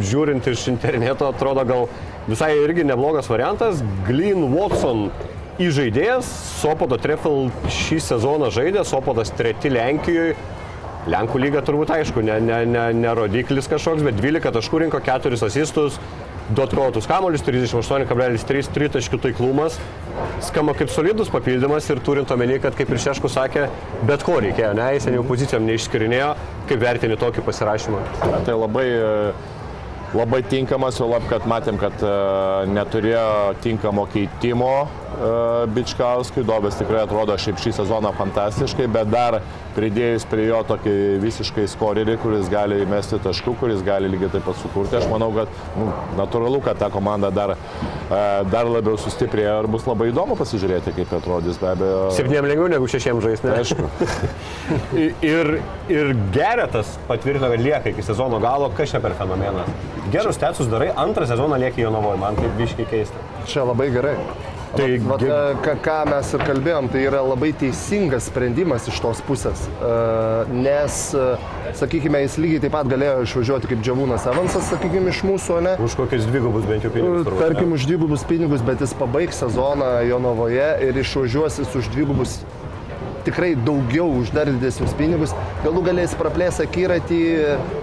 žiūrint 0.00 0.46
iš 0.50 0.66
interneto, 0.72 1.28
atrodo 1.30 1.64
gal 1.68 1.86
visai 2.28 2.54
irgi 2.62 2.86
neblogas 2.86 3.28
variantas. 3.30 3.82
Glyn 4.08 4.48
Watson 4.54 5.08
įžaidėjas, 5.62 6.28
Sopoto 6.60 6.98
Trefel 6.98 7.48
šį 7.70 8.00
sezoną 8.08 8.50
žaidė, 8.54 8.84
Sopotas 8.88 9.32
treti 9.36 9.72
Lenkijoje. 9.72 10.34
Lenkų 11.04 11.40
lyga 11.42 11.60
turbūt 11.60 11.90
aišku, 11.92 12.22
ne, 12.24 12.38
ne, 12.40 12.62
ne, 12.64 12.84
ne 12.96 13.10
rodiklis 13.12 13.68
kažkoks, 13.68 14.00
bet 14.06 14.16
12 14.16 14.54
taškų 14.56 14.86
rinko, 14.86 15.02
4 15.04 15.36
asistus, 15.44 15.98
2 16.56 16.64
atkovotus 16.64 17.06
kamuolius, 17.08 17.44
38,3 17.44 18.70
tritaškių 18.72 19.20
taiklumas. 19.26 19.76
Skamba 20.44 20.74
kaip 20.76 20.88
solidus 20.92 21.28
papildymas 21.32 21.90
ir 21.92 22.00
turint 22.04 22.32
omeny, 22.32 22.56
kad 22.62 22.76
kaip 22.76 22.88
ir 22.92 23.00
Šeškus 23.04 23.36
sakė, 23.36 23.66
bet 24.08 24.24
ko 24.24 24.38
reikėjo, 24.44 24.72
ne, 24.76 24.86
jis 24.96 25.08
jau 25.12 25.24
pozicijom 25.28 25.64
neišskirinėjo, 25.68 26.30
kaip 26.70 26.82
vertini 26.82 27.20
tokį 27.20 27.44
pasirašymą. 27.44 28.02
Tai 28.48 28.56
labai, 28.60 28.86
e, 28.88 29.53
labai 30.14 30.42
tinkamas, 30.46 30.98
jau 31.00 31.08
lab, 31.10 31.26
kad 31.30 31.46
matėm, 31.50 31.78
kad 31.80 32.02
e, 32.04 32.12
neturėjo 32.70 33.54
tinkamo 33.64 34.06
keitimo 34.12 34.70
e, 34.84 35.30
Bičkauskui. 35.74 36.44
Dobės 36.46 36.78
tikrai 36.78 37.02
atrodo 37.02 37.36
šiaip 37.40 37.58
šį 37.62 37.74
sezoną 37.80 38.14
fantastiškai, 38.18 38.86
bet 38.94 39.10
dar 39.10 39.40
pridėjus 39.74 40.26
prie 40.30 40.46
jo 40.46 40.60
tokį 40.68 40.94
visiškai 41.22 41.66
skorerį, 41.72 42.16
kuris 42.22 42.50
gali 42.52 42.78
įmesti 42.84 43.18
taškų, 43.24 43.56
kuris 43.62 43.82
gali 43.86 44.10
lygiai 44.12 44.30
taip 44.36 44.46
pat 44.46 44.60
sukurti. 44.62 45.00
Aš 45.00 45.08
manau, 45.10 45.32
kad 45.34 45.50
nu, 45.80 45.90
natūralu, 46.20 46.62
kad 46.64 46.78
ta 46.78 46.90
komanda 46.94 47.32
dar, 47.34 47.56
dar 48.08 48.68
labiau 48.68 48.98
sustiprėjo 49.00 49.56
ir 49.62 49.68
bus 49.72 49.86
labai 49.88 50.10
įdomu 50.10 50.36
pasižiūrėti, 50.38 50.92
kaip 50.98 51.12
atrodys 51.18 51.58
be 51.60 51.70
abejo. 51.70 52.00
Septyniem 52.16 52.48
lengviau 52.50 52.70
negu 52.72 52.88
šešiem 52.90 53.22
žaisti. 53.24 53.52
Aišku. 53.54 53.88
Ir, 55.24 55.50
ir 55.92 56.10
Geretas 56.34 56.94
patvirtino, 57.08 57.48
kad 57.52 57.62
lieka 57.62 57.92
iki 57.92 58.04
sezono 58.04 58.38
galo, 58.42 58.70
kas 58.76 58.92
čia 58.92 59.00
per 59.04 59.16
fenomenas. 59.18 59.68
Gerus 60.12 60.40
tetsus 60.40 60.68
darai, 60.72 60.90
antrą 61.00 61.26
sezoną 61.28 61.58
lieki 61.60 61.84
Jonavoje, 61.84 62.20
man 62.20 62.38
taip 62.38 62.56
biškai 62.60 62.88
keista. 62.90 63.24
Čia 63.50 63.66
labai 63.68 63.90
gerai. 63.94 64.16
Tai 64.74 64.88
Vat, 65.06 65.20
ge- 65.22 65.30
e, 65.30 65.74
ką, 65.84 65.96
mes 66.10 66.30
ir 66.34 66.42
kalbėjom, 66.48 66.88
tai 66.90 67.04
yra 67.06 67.20
labai 67.22 67.52
teisingas 67.54 68.26
sprendimas 68.30 68.88
iš 68.90 68.98
tos 69.04 69.20
pusės. 69.26 69.62
E, 69.78 69.92
Nes, 70.50 70.96
e, 71.14 71.26
sakykime, 71.78 72.24
jis 72.24 72.34
lygiai 72.42 72.64
taip 72.64 72.74
pat 72.74 72.90
galėjo 72.90 73.22
išvažiuoti 73.28 73.70
kaip 73.70 73.84
Džiavūnas 73.86 74.26
Evansas, 74.32 74.66
sakykime, 74.72 75.12
iš 75.14 75.22
mūsų, 75.28 75.60
ne? 75.68 75.76
Už 75.84 75.94
kokius 76.00 76.26
dvigubus 76.26 76.66
bent 76.66 76.82
jau 76.86 76.90
pinigus. 76.90 77.22
turbūt, 77.22 77.38
ne? 77.38 77.44
Tarkim, 77.46 77.72
už 77.78 77.86
dvigubus 77.86 78.26
pinigus, 78.26 78.66
bet 78.66 78.82
jis 78.82 78.96
pabaigs 78.98 79.38
sezoną 79.44 79.92
Jonovoje 80.10 80.68
ir 80.88 81.00
išvažiuos 81.04 81.62
jis 81.62 81.74
už 81.80 81.92
dvigubus 81.94 82.40
tikrai 83.24 83.54
daugiau 83.56 84.10
už 84.20 84.34
dar 84.36 84.50
didesnius 84.52 84.92
pinigus, 84.98 85.30
galų 85.64 85.80
galės 85.86 86.12
praplės 86.18 86.58
akiratį 86.60 87.20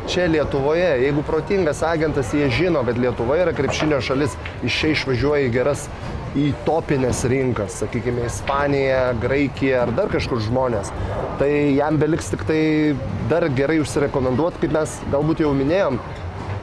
čia 0.05 0.27
Lietuvoje. 0.29 0.99
Jeigu 1.01 1.23
protingas 1.25 1.81
agentas, 1.81 2.29
jie 2.37 2.45
žino, 2.53 2.83
kad 2.85 2.99
Lietuva 3.01 3.39
yra 3.41 3.53
krepšinio 3.57 3.97
šalis, 4.05 4.35
iš 4.61 4.77
čia 4.83 4.91
išvažiuoja 4.93 5.47
į 5.47 5.53
geras 5.55 5.87
į 6.37 6.51
topinės 6.67 7.25
rinkas, 7.31 7.81
sakykime, 7.81 8.25
Ispaniją, 8.29 9.01
Graikiją 9.21 9.83
ar 9.85 9.93
dar 9.97 10.11
kažkur 10.13 10.39
žmonės. 10.45 10.91
Tai 11.41 11.51
jam 11.51 11.99
beliks 12.01 12.31
tik 12.31 12.45
tai 12.47 12.61
dar 13.31 13.47
gerai 13.57 13.81
užsirekomenduoti, 13.83 14.63
kaip 14.63 14.75
mes 14.77 14.97
galbūt 15.11 15.43
jau 15.43 15.51
minėjom, 15.57 15.99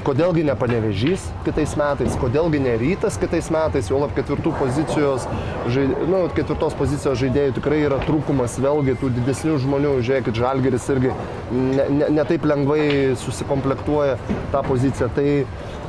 Kodėlgi 0.06 0.44
ne 0.46 0.54
panevežys 0.56 1.24
kitais 1.44 1.72
metais, 1.76 2.14
kodėlgi 2.16 2.60
ne 2.62 2.76
rytas 2.80 3.18
kitais 3.20 3.48
metais, 3.52 3.88
jau 3.90 3.98
lab 4.00 4.14
ketvirtų 4.16 4.52
pozicijos, 4.56 5.26
žaid... 5.74 5.90
nu, 6.08 6.22
ketvirtos 6.36 6.76
pozicijos 6.78 7.18
žaidėjų 7.20 7.56
tikrai 7.58 7.80
yra 7.82 7.98
trūkumas, 8.06 8.56
vėlgi 8.62 8.94
tų 9.02 9.10
didesnių 9.18 9.58
žmonių, 9.64 9.96
žiūrėkit, 10.06 10.38
Žalgeris 10.38 10.86
irgi 10.94 11.12
ne, 11.50 11.88
ne, 11.98 12.08
ne 12.14 12.26
taip 12.30 12.46
lengvai 12.48 12.86
susikomplektuoja 13.20 14.16
tą 14.54 14.62
poziciją. 14.70 15.10
Tai, 15.18 15.26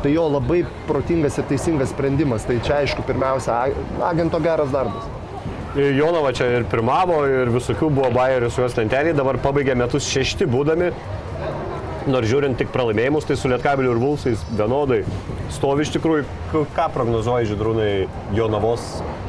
tai 0.03 0.13
jo 0.15 0.25
labai 0.31 0.63
protingas 0.87 1.37
ir 1.39 1.47
teisingas 1.49 1.93
sprendimas. 1.93 2.47
Tai 2.47 2.59
čia 2.65 2.81
aišku, 2.83 3.05
pirmiausia, 3.07 3.61
agento 4.09 4.41
geras 4.43 4.71
darbas. 4.73 5.07
Jonava 5.77 6.31
čia 6.33 6.47
ir 6.57 6.65
pirmavo, 6.69 7.21
ir 7.29 7.51
visokių 7.53 7.91
buvo 7.93 8.09
bairių 8.15 8.49
su 8.49 8.63
juos 8.63 8.73
lentelį, 8.79 9.13
dabar 9.17 9.37
pabaigė 9.41 9.75
metus 9.77 10.07
šešti 10.09 10.47
būdami. 10.49 10.89
Nors 12.09 12.25
žiūrint 12.31 12.57
tik 12.57 12.71
pralaimėjimus, 12.73 13.27
tai 13.27 13.35
su 13.37 13.51
Lietkabiliu 13.51 13.91
ir 13.93 13.99
Vulsais 14.01 14.41
vienodai 14.49 15.03
stovi 15.53 15.85
iš 15.85 15.91
tikrųjų. 15.93 16.23
Ką 16.73 16.87
prognozuoja 16.95 17.45
Židrūnai 17.51 18.07
Jonavos 18.33 18.87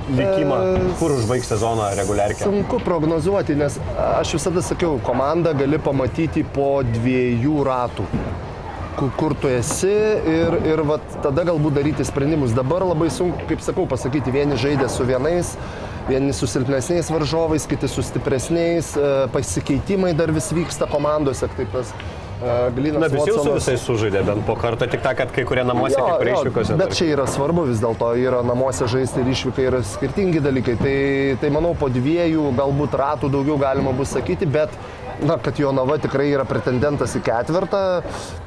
likimą, 0.08 0.60
kur 1.00 1.12
užbaigs 1.18 1.50
sezoną 1.52 1.90
reguliarkiai? 1.98 2.46
Sunku 2.46 2.80
prognozuoti, 2.86 3.58
nes 3.58 3.76
aš 4.06 4.32
visada 4.38 4.62
sakiau, 4.64 4.96
komandą 5.04 5.52
gali 5.58 5.82
pamatyti 5.82 6.46
po 6.56 6.78
dviejų 6.86 7.66
ratų. 7.68 8.06
Ku- 8.96 9.10
Kur 9.16 9.34
tu 9.38 9.48
esi 9.48 9.90
ir, 9.90 10.56
ir 10.66 10.82
vat, 10.88 11.04
tada 11.24 11.44
galbūt 11.48 11.76
daryti 11.78 12.04
sprendimus. 12.04 12.52
Dabar 12.56 12.82
labai 12.84 13.08
sunku, 13.12 13.46
kaip 13.48 13.62
sakau, 13.64 13.86
pasakyti, 13.88 14.32
vieni 14.34 14.58
žaidė 14.60 14.88
su 14.92 15.06
vienais, 15.08 15.54
vieni 16.08 16.32
su 16.36 16.48
silpnesniais 16.50 17.10
varžovais, 17.12 17.66
kiti 17.70 17.88
su 17.88 18.02
stipresniais, 18.02 18.94
e, 18.98 19.12
pasikeitimai 19.32 20.12
dar 20.18 20.32
vis 20.34 20.50
vyksta 20.52 20.88
komandose, 20.90 21.48
kaip 21.56 21.70
tas 21.72 21.92
e, 21.94 22.70
Glinas 22.76 23.00
Na, 23.04 23.08
visi 23.14 23.30
su 23.36 23.52
visais 23.54 23.82
sužaidė, 23.86 24.24
bent 24.26 24.44
po 24.48 24.56
kartą, 24.58 24.88
tik 24.90 25.04
tą, 25.04 25.14
kad 25.16 25.32
kai 25.36 25.44
kurie 25.48 25.64
namuose, 25.68 25.96
kai 26.00 26.18
kurie 26.20 26.34
išvykose. 26.38 26.76
Bet 26.80 26.96
čia 26.98 27.10
yra 27.14 27.26
svarbu 27.30 27.68
vis 27.70 27.80
dėlto, 27.84 28.10
yra 28.20 28.42
namuose 28.44 28.88
žaisti 28.90 29.22
ir 29.22 29.30
išvykai 29.36 29.68
yra 29.70 29.82
skirtingi 29.86 30.40
dalykai. 30.44 30.76
Tai, 30.80 30.96
tai 31.44 31.52
manau, 31.54 31.76
po 31.78 31.88
dviejų 31.92 32.50
galbūt 32.58 32.96
ratų 33.00 33.30
daugiau 33.36 33.60
galima 33.60 33.92
bus 33.96 34.12
sakyti, 34.16 34.48
bet 34.50 34.72
na, 35.26 35.36
kad 35.42 35.58
Jonava 35.60 35.98
tikrai 36.00 36.28
yra 36.32 36.44
pretendentas 36.48 37.16
į 37.18 37.22
ketvirtą, 37.26 37.82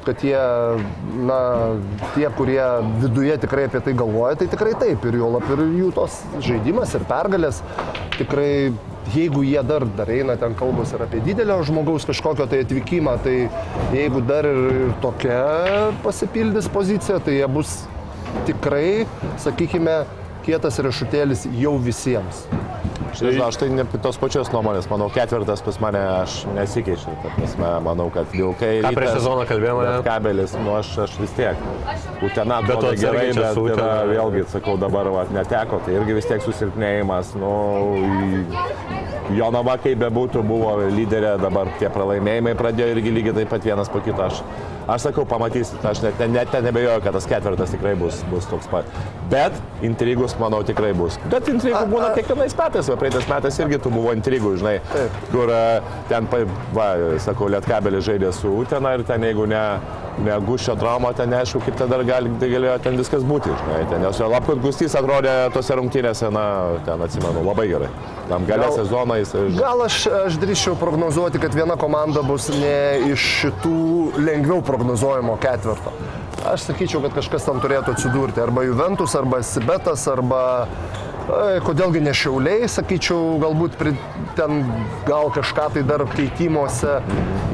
kad 0.06 0.24
jie, 0.24 0.40
na, 1.28 1.38
tie, 2.14 2.26
kurie 2.38 2.62
viduje 3.02 3.36
tikrai 3.44 3.68
apie 3.68 3.82
tai 3.84 3.94
galvoja, 3.98 4.38
tai 4.40 4.48
tikrai 4.52 4.74
taip. 4.80 5.04
Ir 5.08 5.20
jo 5.20 5.30
lap 5.36 5.46
ir 5.54 5.62
jų 5.64 5.92
tos 5.96 6.22
žaidimas 6.44 6.94
ir 6.98 7.06
pergalės 7.10 7.62
tikrai 8.18 8.72
jeigu 9.12 9.42
jie 9.44 9.62
dar, 9.66 9.84
dar 9.96 10.10
eina 10.10 10.36
ten 10.40 10.54
kalbos 10.58 10.94
ir 10.94 11.04
apie 11.04 11.20
didelio 11.24 11.58
žmogaus 11.66 12.06
kažkokio 12.08 12.46
tai 12.50 12.62
atvykimą, 12.64 13.16
tai 13.24 13.36
jeigu 13.94 14.22
dar 14.24 14.48
ir, 14.48 14.60
ir 14.86 14.94
tokia 15.04 15.40
pasipildys 16.04 16.70
pozicija, 16.72 17.20
tai 17.24 17.38
jie 17.40 17.48
bus 17.50 17.82
tikrai, 18.48 19.04
sakykime, 19.42 20.02
kietas 20.44 20.80
riešutėlis 20.84 21.46
jau 21.60 21.76
visiems. 21.80 22.44
Aš 23.12 23.22
nežinau, 23.24 23.48
aš 23.50 23.58
tai 23.60 23.68
ne 23.72 23.84
tos 24.04 24.18
pačios 24.20 24.50
nuomonės, 24.54 24.88
manau, 24.90 25.10
ketvirtas 25.14 25.62
pas 25.64 25.78
mane 25.82 26.00
aš 26.22 26.40
nesikeičiu. 26.56 27.14
Ta 27.22 27.32
prasme, 27.36 27.70
manau, 27.84 28.08
kad 28.14 28.28
Vilkai. 28.32 28.72
Ką 28.86 28.94
prieš 28.96 29.18
sezoną 29.18 29.46
kalbėjome, 29.50 29.86
ne? 29.88 29.96
Kabelis, 30.06 30.56
nu 30.60 30.74
aš, 30.78 30.92
aš 31.06 31.16
vis 31.22 31.34
tiek. 31.38 31.66
Utena 32.24 32.60
Bet 32.64 32.80
tu 32.80 32.92
gerai, 32.98 33.28
bet 33.36 33.62
yra, 33.74 33.90
vėlgi, 34.10 34.46
sakau, 34.54 34.78
dabar 34.80 35.10
va, 35.14 35.26
neteko, 35.34 35.82
tai 35.84 35.98
irgi 35.98 36.18
vis 36.20 36.30
tiek 36.30 36.44
susilpnėjimas. 36.44 37.34
Nu, 37.38 37.54
Jonava, 39.32 39.78
kaip 39.80 40.02
bebūtų, 40.02 40.42
buvo 40.44 40.74
lyderė, 40.92 41.38
dabar 41.40 41.70
tie 41.80 41.88
pralaimėjimai 41.92 42.52
pradėjo 42.58 42.90
irgi 42.92 43.12
lygiai 43.14 43.36
taip 43.38 43.54
pat 43.54 43.64
vienas 43.64 43.88
po 43.88 44.02
kito. 44.04 44.20
Aš, 44.20 44.42
aš 44.84 45.06
sakau, 45.06 45.24
pamatysit, 45.28 45.80
aš 45.80 46.02
net, 46.04 46.20
net, 46.20 46.52
net 46.52 46.66
nebejoju, 46.68 47.00
kad 47.06 47.16
tas 47.16 47.28
ketvirtas 47.30 47.72
tikrai 47.72 47.94
bus, 47.96 48.20
bus 48.28 48.44
toks 48.50 48.68
pat. 48.68 48.90
Bet 49.32 49.56
intrigus, 49.86 50.36
manau, 50.40 50.60
tikrai 50.66 50.92
bus. 50.98 51.16
Bet 51.32 51.48
intrigų 51.48 51.86
būna 51.94 52.10
kiekvienais 52.18 52.56
metais, 52.58 52.90
o 52.94 53.00
praeitais 53.00 53.26
metais 53.30 53.58
irgi 53.62 53.80
tų 53.84 53.92
buvo 53.94 54.14
intrigų, 54.16 54.54
žinai, 54.62 54.78
kur 55.32 55.52
e, 55.52 55.60
ten, 56.10 56.28
va, 56.76 56.88
sakau, 57.22 57.50
Lietkabelis 57.52 58.06
žaidė 58.06 58.32
su 58.34 58.52
Utena 58.62 58.94
ir 58.96 59.04
ten, 59.08 59.24
jeigu 59.26 59.46
ne, 59.50 59.62
ne 60.24 60.38
gušio 60.46 60.76
trauma, 60.80 61.12
ten 61.16 61.32
neaišku, 61.34 61.62
kaip 61.66 61.78
ten 61.78 61.90
dar 61.90 62.04
gali, 62.06 62.32
tai 62.40 62.50
galėjo 62.52 62.78
ten 62.86 62.98
viskas 63.00 63.26
būti, 63.26 63.52
žinai. 63.62 63.82
Ten, 63.90 64.04
nes 64.04 64.20
lapkut 64.34 64.62
gustys 64.64 64.96
atrodė 64.98 65.34
tose 65.54 65.76
rungtynėse, 65.78 66.30
na, 66.34 66.44
ten 66.86 67.02
atsimenu, 67.04 67.44
labai 67.46 67.68
gerai. 67.70 67.90
Tam 68.28 68.46
galę 68.48 68.68
Gal- 68.68 68.76
sezoną 68.80 69.20
jis... 69.20 69.34
Gal 69.58 69.84
aš, 69.84 70.00
aš 70.24 70.38
drįščiau 70.42 70.78
prognozuoti, 70.80 71.40
kad 71.42 71.54
viena 71.56 71.76
komanda 71.80 72.22
bus 72.24 72.48
ne 72.54 73.10
iš 73.12 73.24
šitų 73.40 73.78
lengviau 74.24 74.62
prognozuojamo 74.64 75.36
ketvirto. 75.42 75.92
Aš 76.44 76.68
sakyčiau, 76.68 77.00
kad 77.06 77.14
kažkas 77.16 77.46
tam 77.46 77.60
turėtų 77.62 77.94
atsidurti. 77.94 78.42
Arba 78.44 78.66
Juventus, 78.66 79.16
arba 79.16 79.42
Sibetas, 79.44 80.06
arba... 80.12 80.44
Kodėlgi 81.24 82.02
ne 82.04 82.12
šiauliai, 82.12 82.66
sakyčiau, 82.68 83.38
galbūt 83.40 83.78
pri, 83.80 83.94
ten 84.36 84.66
gal 85.08 85.30
kažką 85.32 85.70
tai 85.76 85.82
dar 85.88 86.04
keitimuose 86.12 86.98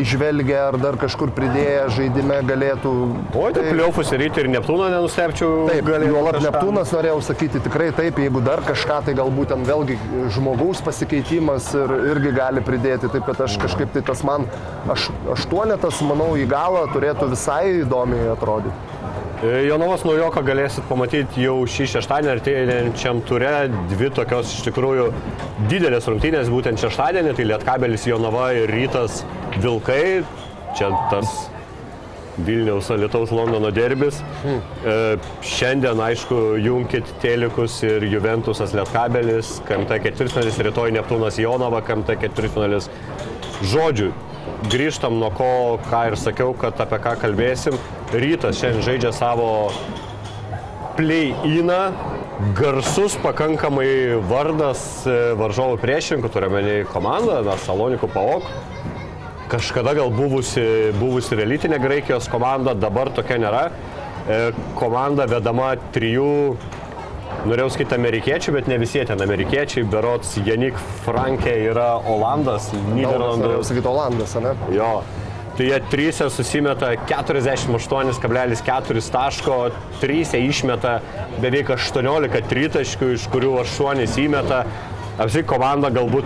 išvelgia 0.03 0.65
ar 0.71 0.79
dar 0.81 0.99
kažkur 0.99 1.31
pridėję 1.37 1.85
žaidime 1.95 2.41
galėtų. 2.49 2.93
O, 3.31 3.45
tai 3.55 3.69
pliaufus 3.69 4.11
ir 4.15 4.25
ryte 4.25 4.43
ir 4.43 4.51
Neptūną 4.51 4.89
nenustepčiau. 4.91 5.69
Taip, 5.71 5.91
juolab. 6.09 6.41
Neptūnas 6.43 6.91
norėjau 6.97 7.21
sakyti 7.31 7.63
tikrai 7.63 7.91
taip, 7.95 8.19
jeigu 8.19 8.43
dar 8.43 8.65
kažką, 8.67 9.01
tai 9.07 9.15
galbūt 9.19 9.53
ten 9.55 9.63
vėlgi 9.69 9.99
žmogaus 10.35 10.83
pasikeitimas 10.87 11.71
ir, 11.79 11.95
irgi 12.15 12.35
gali 12.35 12.65
pridėti. 12.67 13.11
Taip, 13.13 13.27
kad 13.29 13.45
aš 13.47 13.59
kažkaip 13.63 13.95
tai 13.95 14.03
tas 14.11 14.25
man 14.27 14.49
aš, 14.91 15.11
aštuonetas, 15.37 16.03
manau, 16.09 16.33
į 16.35 16.49
galą 16.51 16.89
turėtų 16.95 17.31
visai 17.37 17.63
įdomiai 17.85 18.33
atrodyti. 18.35 19.00
E, 19.41 19.63
Jonavos 19.65 20.03
naujoką 20.05 20.43
galėsit 20.45 20.85
pamatyti 20.85 21.47
jau 21.47 21.63
šį 21.65 21.87
šeštadienį 21.95 22.33
artėjančiam 22.35 23.23
ture. 23.25 23.53
Dvi 23.89 24.11
tokios 24.13 24.51
iš 24.53 24.67
tikrųjų 24.67 25.07
didelės 25.71 26.09
rungtynės, 26.11 26.51
būtent 26.53 26.83
šeštadienį, 26.83 27.33
tai 27.39 27.47
Lietkabelis 27.49 28.05
Jonava 28.11 28.51
ir 28.59 28.69
Rytas 28.69 29.23
Vilkai. 29.63 30.21
Čia 30.77 30.93
tas 31.09 31.33
Vilniaus, 32.45 32.93
Lietuvos, 32.93 33.33
Londono 33.33 33.73
derbis. 33.73 34.21
Hmm. 34.45 34.61
E, 34.85 34.99
šiandien, 35.41 36.05
aišku, 36.05 36.41
jungkit 36.61 37.09
Telikus 37.25 37.81
ir 37.89 38.05
Juventusas 38.13 38.77
Lietkabelis, 38.77 39.57
KMT 39.69 40.03
ketvirtfinalis, 40.05 40.61
rytoj 40.69 40.93
Neptūnas 41.01 41.41
Jonava, 41.41 41.81
KMT 41.89 42.21
ketvirtfinalis. 42.27 42.93
Žodžiu, 43.73 44.13
grįžtam 44.71 45.19
nuo 45.21 45.31
ko, 45.35 45.51
ką 45.89 46.05
ir 46.11 46.17
sakiau, 46.21 46.55
kad 46.59 46.81
apie 46.83 47.01
ką 47.03 47.17
kalbėsim. 47.25 47.77
Rytas 48.13 48.61
šiandien 48.61 48.87
žaidžia 48.87 49.13
savo 49.17 49.51
play-iną. 50.99 51.83
Garsus 52.57 53.19
pakankamai 53.21 54.17
vardas 54.31 55.05
e, 55.05 55.17
varžovų 55.37 55.77
priešininkų, 55.83 56.31
turiuomenį 56.33 56.77
komandą, 56.89 57.43
na, 57.45 57.57
Salonikų 57.61 58.09
Paok. 58.15 58.47
Kažkada 59.53 59.93
gal 59.99 60.13
buvusi, 60.15 60.65
buvusi 60.97 61.37
relitinė 61.37 61.81
Graikijos 61.83 62.31
komanda, 62.33 62.73
dabar 62.73 63.11
tokia 63.13 63.37
nėra. 63.43 63.67
E, 64.25 64.39
komanda 64.79 65.27
vedama 65.29 65.75
trijų, 65.93 66.57
norėjau 67.49 67.71
skaityti 67.75 67.97
amerikiečių, 67.97 68.53
bet 68.57 68.69
ne 68.71 68.77
visi 68.83 69.03
ten 69.09 69.25
amerikiečiai. 69.25 69.87
Berots 69.91 70.37
Janik 70.45 70.79
Frankė 71.07 71.55
yra 71.71 71.91
Olandas, 72.11 72.71
Niderlandų. 72.75 73.47
Norėjau 73.47 73.65
sakyti 73.71 73.91
Olandas, 73.91 74.37
ne? 74.43 74.55
Jo. 74.77 74.93
Tai 75.57 75.65
jie 75.67 75.79
trysia 75.93 76.29
susimeta 76.33 76.93
48,4 77.11 79.11
taško, 79.13 79.57
trysia 80.01 80.39
išmeta 80.41 80.93
beveik 81.43 81.69
18 81.75 82.47
tritaškių, 82.49 83.11
iš 83.17 83.27
kurių 83.33 83.57
8 83.65 84.05
įmeta. 84.25 84.63
Apsi 85.21 85.43
komanda 85.45 85.91
galbūt 85.93 86.25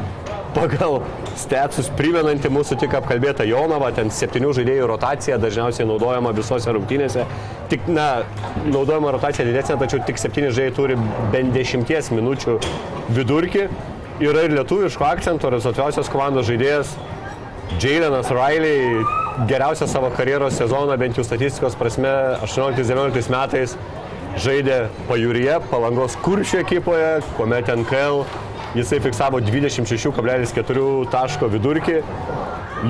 pagal 0.54 1.00
statsus 1.38 1.88
primenanti 1.98 2.50
mūsų 2.52 2.78
tik 2.82 2.94
apkalbėtą 2.98 3.46
Jonavą, 3.48 3.90
ten 3.96 4.12
septynių 4.14 4.52
žaidėjų 4.58 4.86
rotacija 4.90 5.38
dažniausiai 5.42 5.86
naudojama 5.88 6.34
visose 6.36 6.72
rungtynėse. 6.74 7.26
Tik, 7.72 7.88
na, 7.90 8.24
naudojama 8.66 9.14
rotacija 9.16 9.46
didesnė, 9.48 9.78
tačiau 9.82 10.04
tik 10.06 10.20
septyni 10.20 10.52
žaidėjai 10.54 10.76
turi 10.76 10.98
bent 11.34 11.54
dešimties 11.56 12.12
minučių 12.14 12.58
vidurkį. 13.16 13.66
Yra 14.22 14.46
ir 14.46 14.54
lietuviško 14.54 15.04
akcento, 15.08 15.50
rezultatyviausios 15.50 16.10
komandos 16.12 16.46
žaidėjas 16.46 16.94
Jailenas 17.82 18.30
Riley 18.30 19.02
geriausią 19.48 19.88
savo 19.90 20.10
karjeros 20.14 20.54
sezoną, 20.60 20.94
bent 21.00 21.18
jau 21.18 21.24
statistikos 21.26 21.74
prasme, 21.78 22.12
18-19 22.46 23.32
metais 23.34 23.74
žaidė 24.44 24.84
pajūryje, 25.08 25.58
palangos 25.70 26.14
kuršio 26.22 26.62
ekipoje, 26.62 27.16
kuomet 27.38 27.70
NKL 27.74 28.22
jisai 28.74 29.00
fiksavo 29.04 29.40
26,4 29.44 31.10
taško 31.12 31.48
vidurkį. 31.52 32.00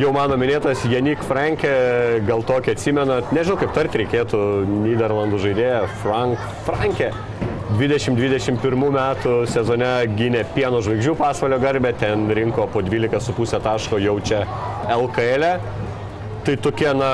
Jau 0.00 0.10
mano 0.10 0.34
minėtas 0.40 0.82
Janik 0.90 1.22
Franke, 1.22 1.70
gal 2.26 2.42
tokį 2.42 2.72
atsimenat, 2.74 3.30
nežinau 3.36 3.54
kaip 3.60 3.74
tarti 3.76 4.00
reikėtų 4.02 4.40
Niderlandų 4.66 5.38
žaidėją, 5.44 5.84
Frank 6.02 6.48
Franke. 6.66 7.12
2021 7.74 8.82
metų 8.94 9.36
sezone 9.50 9.88
gynė 10.18 10.44
pieno 10.54 10.82
žvaigždžių 10.84 11.14
pasvalio 11.18 11.60
garbę, 11.62 11.94
ten 11.98 12.26
rinko 12.34 12.66
po 12.70 12.82
12,5 12.84 13.62
taško 13.64 13.98
jau 14.02 14.18
čia 14.22 14.44
LKL. 14.94 15.46
E. 15.48 15.80
Tai 16.44 16.54
tokie, 16.60 16.90
na, 16.94 17.12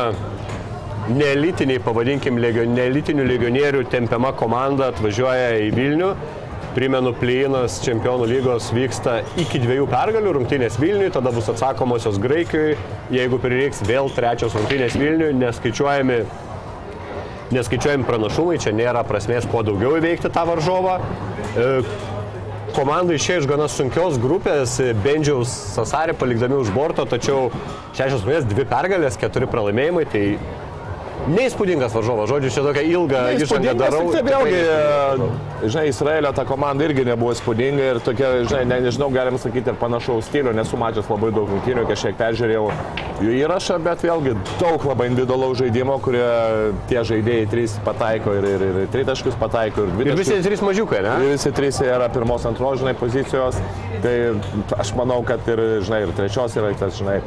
neelitiniai, 1.08 1.80
pavadinkim, 1.84 2.40
legio, 2.42 2.64
neelitinių 2.68 3.24
legionierių 3.28 3.84
tempiama 3.92 4.32
komanda 4.36 4.90
atvažiuoja 4.90 5.52
į 5.66 5.70
Vilnių. 5.76 6.10
Primenu, 6.70 7.10
plynas 7.18 7.80
čempionų 7.82 8.28
lygos 8.30 8.68
vyksta 8.70 9.16
iki 9.42 9.58
dviejų 9.58 9.88
pergalių 9.90 10.36
rungtynės 10.36 10.76
Vilniui, 10.78 11.08
tada 11.10 11.32
bus 11.34 11.48
atsakomosios 11.50 12.20
Graikijoje, 12.22 12.76
jeigu 13.10 13.40
prireiks 13.42 13.82
vėl 13.88 14.06
trečios 14.14 14.54
rungtynės 14.54 14.94
Vilniui, 15.00 15.32
neskaičiuojami 15.40 16.20
neskaičiuojami 17.50 18.06
pranašumai, 18.06 18.60
čia 18.62 18.70
nėra 18.76 19.02
prasmės 19.06 19.48
kuo 19.50 19.64
daugiau 19.66 19.96
įveikti 19.98 20.30
tą 20.30 20.44
varžovą. 20.46 21.00
E, 21.58 21.66
komanda 22.76 23.16
išėjo 23.18 23.42
iš 23.42 23.48
gana 23.50 23.66
sunkios 23.66 24.18
grupės, 24.22 24.76
Bendžiaus 25.02 25.50
Sasarį 25.74 26.14
palikdami 26.20 26.60
už 26.60 26.70
borto, 26.74 27.02
tačiau 27.10 27.48
šešios 27.98 28.22
rungtynės, 28.22 28.46
dvi 28.46 28.68
pergalės, 28.70 29.18
keturi 29.18 29.50
pralaimėjimai, 29.50 30.06
tai 30.12 30.24
Neįspūdingas 31.28 31.92
varžovas, 31.92 32.30
žodžiu, 32.30 32.50
čia 32.54 32.62
tokia 32.64 32.82
ilga 32.88 33.24
įžanga 33.36 33.74
darau. 33.76 34.06
Tai 34.14 34.22
vėlgi, 34.24 34.60
žinai, 35.66 35.84
Izraelio 35.90 36.32
ta 36.36 36.46
komanda 36.48 36.86
irgi 36.86 37.04
nebuvo 37.06 37.34
įspūdinga 37.36 37.90
ir 37.92 38.00
tokia, 38.04 38.30
žinai, 38.48 38.62
ne, 38.70 38.78
nežinau, 38.86 39.10
galim 39.12 39.36
sakyti 39.40 39.72
ir 39.72 39.78
panašaus 39.80 40.30
stilių, 40.30 40.54
nesu 40.56 40.80
matęs 40.80 41.10
labai 41.12 41.30
daug 41.36 41.50
rungtynių, 41.52 41.84
kažkiek 41.90 42.16
peržiūrėjau 42.20 42.64
jų 43.20 43.36
įrašą, 43.42 43.76
bet 43.84 44.04
vėlgi 44.06 44.34
daug 44.62 44.86
labai 44.88 45.10
individualaus 45.10 45.60
žaidimo, 45.60 45.98
kurie 46.02 46.24
tie 46.90 47.04
žaidėjai 47.12 47.50
trys 47.52 47.76
pataiko 47.84 48.34
ir, 48.38 48.48
ir, 48.56 48.66
ir 48.70 48.90
tritaškius 48.94 49.36
pataiko 49.40 49.84
ir 49.84 49.94
dvi. 49.94 50.08
Ir 50.08 50.18
visi 50.18 50.40
trys 50.44 50.64
mažiukai, 50.64 51.04
ne? 51.04 51.14
Ir 51.26 51.36
visi 51.36 51.52
trys 51.54 51.82
yra 51.84 52.08
pirmos, 52.12 52.48
antros, 52.48 52.80
žinai, 52.80 52.96
pozicijos. 52.98 53.60
Tai 54.00 54.16
aš 54.80 54.94
manau, 54.96 55.20
kad 55.28 55.44
ir, 55.52 55.60
žinai, 55.84 56.04
ir 56.06 56.14
trečios 56.16 56.56
yra 56.56 56.72
tas, 56.80 56.96
žinai, 56.96 57.20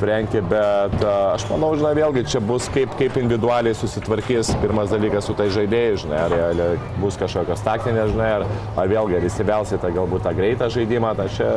Frenkį, 0.00 0.42
bet 0.50 0.96
aš 1.08 1.46
manau, 1.50 1.72
žinai, 1.78 1.92
vėlgi 1.98 2.24
čia 2.30 2.40
bus 2.44 2.68
kaip, 2.72 2.92
kaip 3.00 3.16
individualiai 3.20 3.76
susitvarkys 3.76 4.52
pirmas 4.62 4.92
dalykas 4.92 5.28
su 5.28 5.36
tai 5.38 5.48
žaidėjai, 5.54 6.00
žinai, 6.04 6.22
ar, 6.26 6.34
ar 6.50 6.88
bus 7.02 7.18
kažkokios 7.20 7.64
taktinės, 7.66 8.12
žinai, 8.14 8.30
ar, 8.38 8.46
ar 8.76 8.90
vėlgi, 8.92 9.18
ar 9.18 9.28
įsivelsi 9.28 9.80
tą 9.82 9.92
galbūt 9.96 10.26
tą 10.26 10.34
greitą 10.36 10.68
žaidimą, 10.72 11.14
tai 11.18 11.28
čia, 11.36 11.52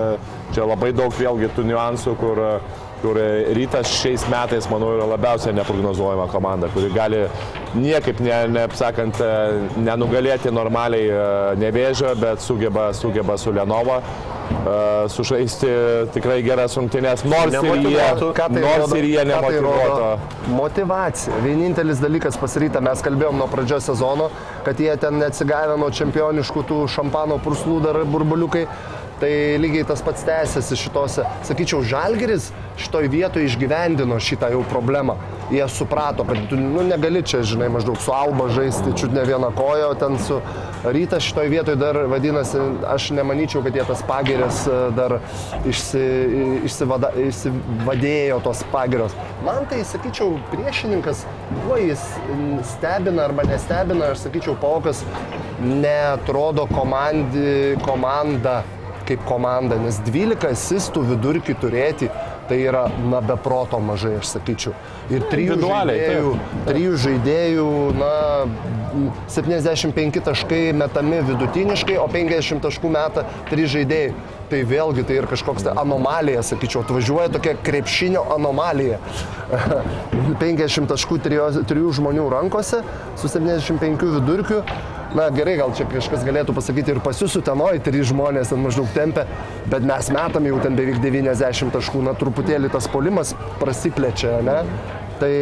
čia 0.55 0.67
labai 0.69 0.93
daug 0.95 1.15
vėlgi 1.15 1.51
tų 1.55 1.67
niuansų, 1.71 2.15
kur 2.21 2.43
kur 3.03 3.19
rytas 3.57 3.91
šiais 3.99 4.25
metais, 4.31 4.67
manau, 4.71 4.91
yra 4.97 5.07
labiausiai 5.13 5.55
neprognozuojama 5.57 6.27
komanda, 6.31 6.71
kuri 6.73 6.91
gali 6.95 7.23
niekaip, 7.77 8.19
ne, 8.25 8.41
neapsakant, 8.55 9.21
nenugalėti 9.77 10.51
normaliai 10.53 11.55
nevėžio, 11.61 12.15
bet 12.19 12.43
sugeba, 12.43 12.89
sugeba 12.97 13.37
su 13.39 13.55
Lenova 13.55 14.01
sužaisti 15.09 15.69
tikrai 16.13 16.39
geras 16.43 16.75
rungtynės, 16.77 17.23
nors 17.29 17.53
ir 17.53 17.87
jie, 17.93 18.05
tai 18.35 18.49
nors 18.63 18.93
ir 18.97 19.07
jie 19.07 19.17
tai 19.21 19.25
nemotivuoto. 19.29 19.87
rodo? 19.87 20.53
Motivacija. 20.57 21.41
Vienintelis 21.43 22.01
dalykas 22.03 22.37
pasiryta, 22.41 22.81
mes 22.83 23.03
kalbėjom 23.05 23.39
nuo 23.39 23.47
pradžios 23.51 23.87
sezono, 23.89 24.29
kad 24.65 24.79
jie 24.79 24.95
ten 25.01 25.19
neatsigavę 25.21 25.77
nuo 25.79 25.89
čempioniškų 25.93 26.65
tų 26.69 26.79
šampano 26.91 27.39
purslų 27.43 27.79
dar 27.85 28.01
burbuliukai. 28.09 28.65
Tai 29.19 29.31
lygiai 29.59 29.83
tas 29.83 29.99
pats 29.99 30.23
tęsiasi 30.23 30.77
šitose. 30.79 31.25
Sakyčiau, 31.43 31.81
Žalgeris 31.83 32.53
šitoj 32.79 33.09
vietoje 33.11 33.49
išgyvendino 33.49 34.15
šitą 34.23 34.47
jau 34.53 34.61
problemą. 34.71 35.17
Jie 35.51 35.65
suprato, 35.67 36.23
kad 36.23 36.39
tu 36.47 36.55
nu, 36.55 36.85
negali 36.87 37.19
čia, 37.25 37.41
žinai, 37.43 37.67
maždaug 37.73 37.99
su 37.99 38.13
Alba 38.15 38.47
žaisti, 38.53 38.93
čiut 38.95 39.11
ne 39.11 39.25
vieną 39.27 39.49
koją, 39.57 39.89
o 39.91 39.97
ten 39.99 40.15
su 40.23 40.39
Rytas 40.85 41.25
šitoj 41.27 41.49
vietoje 41.51 41.75
dar 41.75 41.97
vadinasi, 42.07 42.61
aš 42.87 43.09
nemanyčiau, 43.17 43.59
kad 43.65 43.75
jie 43.75 43.83
tas 43.83 44.05
pagirės 44.07 44.61
e, 44.71 44.77
dar 44.95 45.17
išsi, 45.67 46.03
išsivada, 46.69 47.11
išsivadėjo 47.19 48.39
tos 48.45 48.63
pagirios. 48.71 49.17
Man 49.43 49.67
tai, 49.67 49.81
sakyčiau, 49.83 50.37
priešininkas, 50.53 51.25
kuo 51.65 51.75
jis 51.81 52.07
stebina 52.77 53.27
arba 53.27 53.43
nestebina, 53.49 54.13
aš 54.13 54.29
sakyčiau, 54.29 54.55
Paukas 54.63 55.03
netrodo 55.59 56.69
komandi, 56.71 57.75
komanda 57.83 58.61
kaip 59.09 59.25
komanda, 59.27 59.77
nes 59.81 59.99
12 60.05 60.51
asistų 60.53 61.03
vidurkį 61.13 61.55
turėti, 61.61 62.09
tai 62.49 62.59
yra, 62.65 62.87
na, 63.09 63.21
beproto 63.25 63.79
mažai, 63.81 64.15
aš 64.19 64.33
sakyčiau. 64.35 64.73
Ir 65.13 65.25
trijų 65.29 65.59
žaidėjų, 65.61 66.33
trijų 66.67 66.97
žaidėjų, 67.03 67.69
na, 67.97 68.11
75 69.29 70.21
taškai 70.25 70.61
metami 70.77 71.21
vidutiniškai, 71.27 71.97
o 72.01 72.07
50 72.09 72.65
taškų 72.65 72.93
meta 72.93 73.25
trys 73.51 73.73
žaidėjai. 73.77 74.13
Tai 74.49 74.63
vėlgi 74.65 75.03
tai 75.05 75.19
ir 75.19 75.27
kažkoks 75.29 75.67
tai 75.67 75.75
anomalija, 75.77 76.41
sakyčiau, 76.41 76.81
atvažiuoja 76.81 77.29
tokia 77.35 77.51
krepšinio 77.61 78.23
anomalija. 78.33 78.97
50 80.41 80.89
taškų 80.89 81.19
trijų 81.69 81.91
žmonių 81.99 82.25
rankose 82.33 82.81
su 83.19 83.29
75 83.29 84.09
vidurkiu 84.15 84.63
na 85.15 85.29
gerai, 85.33 85.55
gal 85.57 85.73
čia 85.77 85.87
kažkas 85.89 86.23
galėtų 86.27 86.53
pasakyti 86.57 86.93
ir 86.93 87.01
pas 87.03 87.17
jūs 87.17 87.37
utenoji, 87.39 87.81
trys 87.85 88.09
žmonės 88.11 88.51
ten 88.53 88.61
maždaug 88.61 88.89
tempia, 88.93 89.25
bet 89.71 89.85
mes 89.87 90.09
metam 90.13 90.47
jau 90.49 90.59
ten 90.63 90.77
beveik 90.77 91.01
90 91.03 91.73
taškų, 91.73 92.03
na 92.05 92.15
truputėlį 92.17 92.71
tas 92.73 92.89
polimas 92.91 93.33
prasiplečia, 93.61 94.39
ne? 94.45 94.59
Tai, 95.19 95.33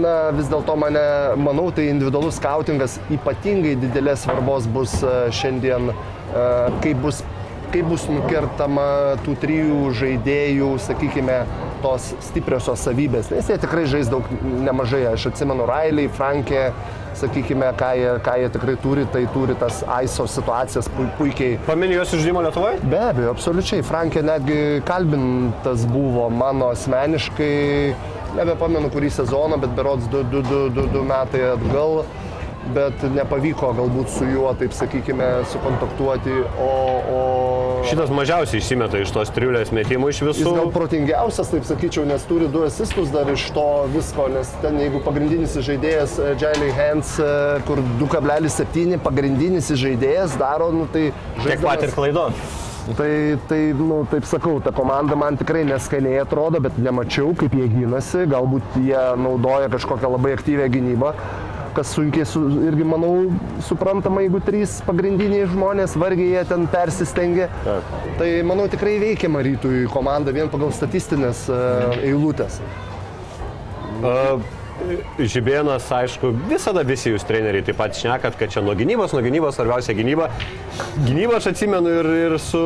na, 0.00 0.14
vis 0.32 0.48
dėlto 0.48 0.78
mane, 0.80 1.04
manau, 1.36 1.66
tai 1.76 1.90
individualus 1.90 2.38
skautingas 2.38 2.96
ypatingai 3.12 3.74
didelės 3.82 4.22
svarbos 4.24 4.68
bus 4.72 4.94
e, 5.04 5.12
šiandien, 5.34 5.90
e, 5.92 6.44
kaip 6.80 7.02
bus, 7.04 7.20
kaip 7.74 7.90
bus 7.90 8.06
nukertama 8.08 8.86
tų 9.26 9.36
trijų 9.42 9.92
žaidėjų, 10.00 10.70
sakykime, 10.86 11.42
tos 11.84 12.14
stipriosios 12.24 12.80
savybės, 12.86 13.28
nes 13.34 13.50
jie 13.50 13.58
tikrai 13.60 13.84
žais 13.90 14.08
daug 14.08 14.24
nemažai. 14.40 15.02
Aš 15.10 15.28
atsimenu 15.34 15.66
Railiai, 15.68 16.08
Frankė, 16.08 16.70
sakykime, 17.18 17.68
ką 17.78 17.90
jie, 17.98 18.10
ką 18.26 18.34
jie 18.40 18.48
tikrai 18.56 18.74
turi, 18.82 19.06
tai 19.12 19.24
turi 19.34 19.54
tas 19.60 19.82
ISO 20.04 20.26
situacijas 20.30 20.88
pu- 20.94 21.08
puikiai 21.18 21.58
Pamini 21.66 21.94
jos 21.98 22.12
išžymą 22.16 22.42
Lietuvoje? 22.48 22.80
Be 22.90 23.00
abejo, 23.10 23.30
absoliučiai. 23.34 23.84
Frankė 23.86 24.22
netgi 24.26 24.58
kalbintas 24.88 25.86
buvo 25.90 26.28
mano 26.30 26.72
asmeniškai, 26.74 27.94
nebepamenu 28.38 28.90
kurį 28.94 29.10
sezoną, 29.14 29.60
bet 29.62 29.74
berods 29.78 30.08
2 30.10 31.04
metai 31.08 31.42
atgal, 31.52 32.02
bet 32.74 33.02
nepavyko 33.14 33.74
galbūt 33.76 34.08
su 34.14 34.24
juo, 34.30 34.50
taip 34.58 34.72
sakykime, 34.76 35.30
sukontaktuoti, 35.52 36.38
o... 36.58 36.72
o... 37.18 37.24
Šitas 37.84 38.10
mažiausiai 38.14 38.60
išsimeta 38.62 39.00
iš 39.02 39.12
tos 39.14 39.30
triulės 39.34 39.72
metimų 39.74 40.10
iš 40.12 40.20
Jis 40.22 40.28
visų. 40.40 40.54
gal 40.56 40.70
protingiausias, 40.74 41.50
taip 41.52 41.66
sakyčiau, 41.68 42.06
nes 42.08 42.24
turi 42.28 42.48
du 42.50 42.64
asistus 42.64 43.12
dar 43.12 43.28
iš 43.32 43.46
to 43.56 43.66
visko, 43.92 44.28
nes 44.32 44.50
ten 44.62 44.78
jeigu 44.80 45.02
pagrindinis 45.04 45.56
žaidėjas 45.68 46.16
Jelly 46.40 46.70
Hands, 46.78 47.14
e, 47.20 47.30
kur 47.68 47.82
2,7 48.00 49.00
pagrindinis 49.04 49.72
žaidėjas 49.84 50.38
daro, 50.40 50.70
nu 50.72 50.88
tai... 50.92 51.10
Tiek 51.42 51.60
pat 51.64 51.84
ir 51.84 51.92
klaidon. 51.94 52.36
Tai, 52.84 53.38
tai 53.48 53.60
nu, 53.72 54.02
taip 54.10 54.26
sakau, 54.28 54.58
ta 54.60 54.68
komanda 54.76 55.16
man 55.16 55.38
tikrai 55.40 55.62
neskaniai 55.64 56.18
atrodo, 56.20 56.60
bet 56.60 56.76
nemačiau, 56.76 57.30
kaip 57.40 57.54
jie 57.56 57.68
gynasi. 57.72 58.26
Galbūt 58.28 58.76
jie 58.84 59.00
naudoja 59.16 59.70
kažkokią 59.72 60.10
labai 60.12 60.34
aktyvę 60.36 60.68
gynybą, 60.74 61.14
kas 61.76 61.92
sunkiai 61.96 62.26
su, 62.28 62.42
irgi, 62.68 62.86
manau, 62.86 63.12
suprantama, 63.66 64.22
jeigu 64.24 64.40
trys 64.46 64.78
pagrindiniai 64.86 65.48
žmonės 65.52 65.96
vargiai 66.00 66.34
jie 66.36 66.44
ten 66.48 66.66
persistengia. 66.70 67.48
Tai, 68.18 68.30
manau, 68.46 68.68
tikrai 68.72 68.96
veikiama 69.02 69.42
rytui 69.46 69.84
komanda 69.92 70.34
vien 70.34 70.50
pagal 70.52 70.74
statistinės 70.76 71.46
uh, 71.52 71.96
eilutės. 72.00 72.60
Žibėnas, 75.18 75.86
aišku, 75.94 76.32
visada 76.50 76.82
visi 76.86 77.12
jūs 77.12 77.22
treneriai 77.28 77.62
taip 77.64 77.76
pat 77.78 77.94
šnekat, 77.94 78.34
kad 78.40 78.50
čia 78.50 78.62
nuo 78.64 78.74
gynybos, 78.76 79.12
nuo 79.14 79.22
gynybos 79.22 79.54
svarbiausia 79.54 79.94
gynyba. 79.94 80.26
Gynybą 81.06 81.36
aš 81.38 81.52
atsimenu 81.52 81.92
ir, 82.00 82.08
ir 82.24 82.34
su, 82.42 82.62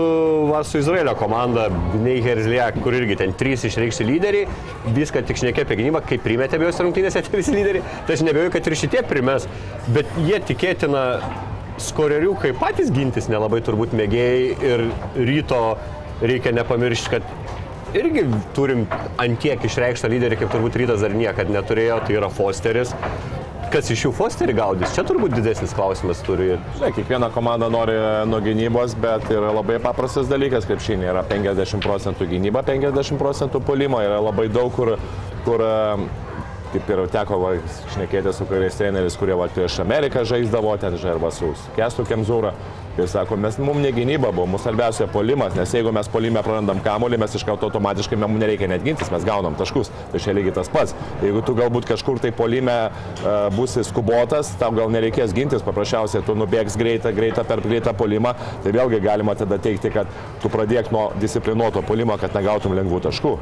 va, 0.49 0.63
su 0.65 0.81
Izraelio 0.81 1.13
komanda, 1.21 1.67
Nei 2.01 2.23
Herzliak, 2.25 2.81
kur 2.85 2.97
irgi 2.97 3.19
ten 3.21 3.35
trys 3.39 3.67
išreikšti 3.69 4.09
lyderiai, 4.09 4.49
viską 4.97 5.23
tik 5.29 5.43
šnekė 5.43 5.67
apie 5.67 5.79
gynybą, 5.83 6.03
kaip 6.09 6.25
primetė 6.25 6.57
abiejose 6.57 6.87
rungtynėse 6.87 7.23
tie 7.29 7.43
visi 7.43 7.55
lyderiai. 7.55 7.85
Tai 8.09 8.17
aš 8.17 8.25
nebejoju, 8.25 8.55
kad 8.57 8.73
ir 8.73 8.79
šitie 8.87 9.05
primes, 9.13 9.47
bet 9.93 10.19
jie 10.25 10.41
tikėtina 10.49 11.05
skoreriukai 11.79 12.55
patys 12.59 12.89
gintis 12.95 13.29
nelabai 13.31 13.61
turbūt 13.67 13.93
mėgėjai 13.95 14.73
ir 14.73 14.89
ryto 15.29 15.63
reikia 16.25 16.57
nepamiršti, 16.57 17.13
kad 17.13 17.48
irgi 17.97 18.25
turim 18.57 18.87
antiek 19.21 19.63
išreikštą 19.65 20.11
lyderį, 20.13 20.39
kaip 20.43 20.53
turbūt 20.53 20.79
rytas 20.81 21.05
dar 21.05 21.15
niekad 21.17 21.51
neturėjo, 21.53 22.01
tai 22.07 22.19
yra 22.19 22.31
Fosteris. 22.33 22.95
Kas 23.69 23.91
iš 23.93 24.07
jų 24.07 24.13
Fosterį 24.17 24.55
gaudys? 24.57 24.95
Čia 24.97 25.05
turbūt 25.05 25.35
didesnis 25.37 25.75
klausimas 25.77 26.23
turi. 26.25 26.55
Ne, 26.81 26.89
kiekviena 26.97 27.29
komanda 27.35 27.69
nori 27.73 27.97
nuo 28.29 28.41
gynybos, 28.41 28.95
bet 29.01 29.29
yra 29.29 29.51
labai 29.53 29.77
paprastas 29.85 30.31
dalykas, 30.31 30.65
kaip 30.69 30.81
šiandien 30.81 31.13
yra 31.13 31.25
50 31.29 31.85
procentų 31.85 32.31
gynyba, 32.31 32.65
50 32.65 33.21
procentų 33.21 33.61
polimo, 33.69 34.01
yra 34.01 34.23
labai 34.25 34.49
daug, 34.53 34.73
kur, 34.73 34.95
kur 35.45 35.65
kaip 36.73 36.91
ir 36.95 37.05
teko 37.13 37.41
va, 37.43 37.55
šnekėti 37.93 38.33
su 38.37 38.49
kuriais 38.49 38.77
treneriais, 38.81 39.17
kurie 39.21 39.37
va, 39.37 39.51
prieš 39.53 39.83
Ameriką 39.85 40.25
žaisdavo, 40.29 40.73
ten 40.81 40.97
žarba 41.01 41.33
su 41.35 41.53
Kestu 41.77 42.09
Kemzūra. 42.09 42.55
Ir 42.99 43.07
sako, 43.07 43.37
mes, 43.39 43.55
mums 43.63 43.79
ne 43.79 43.93
gynyba 43.95 44.33
buvo, 44.35 44.49
mūsų 44.51 44.65
svarbiausia 44.65 45.07
polimas, 45.13 45.53
nes 45.55 45.71
jeigu 45.71 45.93
mes 45.95 46.09
polime 46.11 46.41
prarandam 46.43 46.81
kamuolį, 46.83 47.21
mes 47.23 47.37
iš 47.39 47.45
karto 47.47 47.69
automatiškai 47.69 48.19
mums 48.19 48.41
nereikia 48.43 48.67
net 48.73 48.83
gintis, 48.83 49.13
mes 49.15 49.27
gaunam 49.27 49.55
taškus. 49.59 49.93
Tai 50.11 50.23
čia 50.25 50.35
lygiai 50.35 50.57
tas 50.57 50.71
pats. 50.73 50.97
Jeigu 51.23 51.45
tu 51.47 51.55
galbūt 51.55 51.87
kažkur 51.87 52.19
tai 52.19 52.33
polime 52.35 52.75
uh, 52.91 53.47
būsi 53.55 53.87
skubotas, 53.87 54.51
tau 54.59 54.75
gal 54.75 54.91
nereikės 54.91 55.31
gintis, 55.37 55.63
paprasčiausiai 55.63 56.27
tu 56.27 56.35
nubėgs 56.35 56.75
greitą, 56.81 57.15
greitą 57.15 57.47
per 57.47 57.63
greitą 57.63 57.95
polimą, 57.95 58.35
tai 58.67 58.75
vėlgi 58.75 58.99
galima 59.07 59.39
tada 59.39 59.61
teikti, 59.63 59.95
kad 59.95 60.11
tu 60.43 60.51
pradėk 60.51 60.91
nuo 60.91 61.13
disciplinuoto 61.23 61.87
polimo, 61.87 62.19
kad 62.19 62.35
negautum 62.35 62.75
lengvų 62.81 63.05
taškų. 63.07 63.39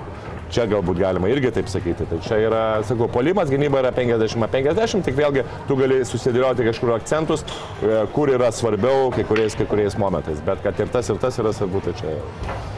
Čia 0.53 0.67
galbūt 0.71 1.01
galima 1.01 1.31
irgi 1.31 1.51
taip 1.57 1.71
sakyti. 1.71 2.07
Tai 2.11 2.19
čia 2.25 2.39
yra, 2.45 2.63
sakau, 2.87 3.09
polimas, 3.13 3.51
gynyba 3.51 3.81
yra 3.83 3.93
50-50, 3.97 5.07
tik 5.07 5.17
vėlgi 5.19 5.47
tu 5.67 5.79
gali 5.79 6.03
susidėlioti 6.07 6.67
kažkur 6.69 6.95
akcentus, 6.97 7.43
e, 7.83 8.05
kur 8.15 8.31
yra 8.31 8.53
svarbiau 8.55 9.11
kai 9.15 9.27
kuriais, 9.27 9.59
kai 9.59 9.67
kuriais 9.67 9.99
momentais. 9.99 10.43
Bet 10.47 10.63
kad 10.67 10.79
ir 10.83 10.93
tas, 10.95 11.11
ir 11.11 11.19
tas 11.23 11.41
yra 11.43 11.55
svarbu, 11.57 11.83
tai 11.89 11.97
čia 11.99 12.15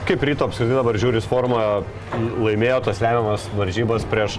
Kaip 0.09 0.23
ryto 0.25 0.47
apskritai 0.49 0.79
dabar 0.79 0.97
žiūris 0.97 1.27
formą, 1.29 1.83
laimėjo 2.41 2.81
tas 2.87 3.03
lemiamas 3.05 3.45
varžybas 3.59 4.07
prieš 4.09 4.39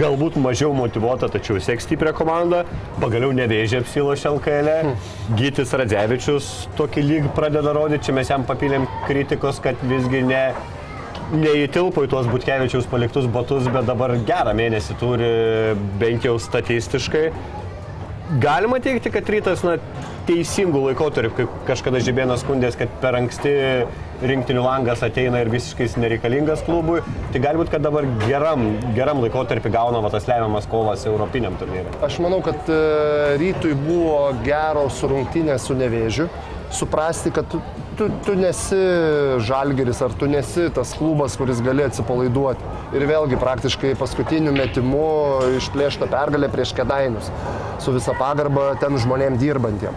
galbūt 0.00 0.38
mažiau 0.40 0.72
motivuota, 0.76 1.28
tačiau 1.32 1.56
vis 1.58 1.66
tiek 1.68 1.82
stiprią 1.82 2.12
komandą. 2.16 2.62
Pagaliau 3.02 3.34
nevėžė 3.36 3.82
apsilošė 3.82 4.30
LKL. 4.36 4.70
Gytis 5.36 5.74
Radzevičius 5.76 6.50
tokį 6.78 7.04
lyg 7.04 7.28
pradeda 7.36 7.74
rodyti, 7.76 8.06
čia 8.08 8.16
mes 8.16 8.30
jam 8.32 8.46
papilėm 8.48 8.86
kritikos, 9.08 9.60
kad 9.64 9.80
visgi 9.90 10.22
ne, 10.26 10.44
neįtilpo 11.34 12.04
į 12.06 12.10
tuos 12.12 12.28
Butkevičiaus 12.30 12.88
paliktus 12.90 13.26
batus, 13.30 13.66
bet 13.72 13.86
dabar 13.88 14.14
gerą 14.28 14.54
mėnesį 14.56 14.98
turi 15.00 15.30
bent 16.00 16.26
jau 16.26 16.36
statistiškai. 16.42 17.30
Galima 18.42 18.80
teikti, 18.82 19.10
kad 19.14 19.28
rytas 19.30 19.62
na, 19.62 19.76
teisingų 20.26 20.80
laikotarpių, 20.88 21.34
kaip 21.36 21.58
kažkada 21.68 22.00
Žibėnas 22.02 22.42
skundės, 22.42 22.74
kad 22.78 22.90
per 23.02 23.14
anksti 23.20 23.52
rinktinių 24.26 24.64
langas 24.64 25.04
ateina 25.06 25.44
ir 25.44 25.50
visiškai 25.52 25.86
nereikalingas 26.02 26.64
klubui. 26.66 26.98
Tai 27.30 27.42
galbūt, 27.44 27.70
kad 27.70 27.84
dabar 27.86 28.08
geram, 28.24 28.66
geram 28.96 29.22
laikotarpį 29.22 29.70
gauna 29.76 30.02
tas 30.10 30.26
lemiamas 30.26 30.66
kovas 30.70 31.06
Europiniam 31.06 31.54
turnyrui. 31.60 31.94
Aš 32.06 32.18
manau, 32.24 32.40
kad 32.44 32.66
e, 32.66 32.80
rytui 33.38 33.76
buvo 33.78 34.32
geros 34.46 35.02
rungtynės 35.06 35.68
su 35.68 35.78
nevėžiu. 35.78 36.26
Suprasti, 36.74 37.30
kad 37.30 37.54
tu, 37.96 38.08
tu, 38.24 38.34
nesi 38.38 38.78
žalgeris 39.48 40.02
ar 40.04 40.14
tu 40.18 40.28
nesi 40.30 40.68
tas 40.74 40.92
klubas, 40.98 41.36
kuris 41.38 41.62
gali 41.64 41.84
atsipalaiduoti. 41.86 42.72
Ir 42.96 43.06
vėlgi 43.08 43.38
praktiškai 43.40 43.94
paskutiniu 44.00 44.54
metimu 44.56 45.06
išplėšta 45.58 46.08
pergalė 46.12 46.50
prieš 46.52 46.74
kedainius. 46.76 47.30
Su 47.82 47.94
visa 47.96 48.14
pagarba 48.18 48.74
ten 48.80 48.98
žmonėm 49.00 49.38
dirbantiem. 49.40 49.96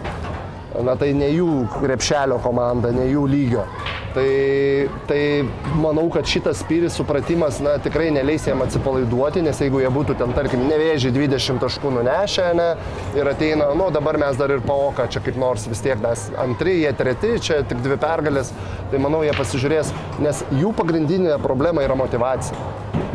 Na 0.86 0.94
tai 0.96 1.12
ne 1.16 1.28
jų 1.32 1.64
krepšelio 1.76 2.38
komanda, 2.44 2.92
ne 2.94 3.08
jų 3.10 3.26
lygio. 3.28 3.66
Tai, 4.10 4.88
tai 5.06 5.44
manau, 5.78 6.08
kad 6.10 6.26
šitas 6.26 6.64
spyris 6.64 6.96
supratimas 6.98 7.60
na, 7.62 7.76
tikrai 7.78 8.08
neleis 8.10 8.42
jiem 8.48 8.64
atsipalaiduoti, 8.64 9.44
nes 9.46 9.60
jeigu 9.62 9.78
jie 9.84 9.92
būtų 9.94 10.16
ten, 10.18 10.32
tarkim, 10.34 10.64
nevėžiai 10.66 11.14
20 11.14 11.62
taškų 11.62 11.92
nunešę 11.94 12.48
ne, 12.58 12.66
ir 13.14 13.30
ateina, 13.30 13.68
nu 13.78 13.86
dabar 13.94 14.18
mes 14.18 14.40
dar 14.40 14.50
ir 14.50 14.64
paoką, 14.66 15.06
čia 15.14 15.22
kaip 15.22 15.38
nors 15.38 15.68
vis 15.70 15.84
tiek 15.84 16.02
mes 16.02 16.26
antri, 16.42 16.80
jie 16.82 16.90
treti, 16.98 17.36
čia 17.38 17.60
tik 17.70 17.84
dvi 17.86 18.00
pergalės, 18.02 18.50
tai 18.90 18.98
manau 18.98 19.22
jie 19.22 19.36
pasižiūrės, 19.38 19.94
nes 20.26 20.42
jų 20.58 20.74
pagrindinė 20.80 21.38
problema 21.46 21.86
yra 21.86 21.94
motivacija. 22.02 22.58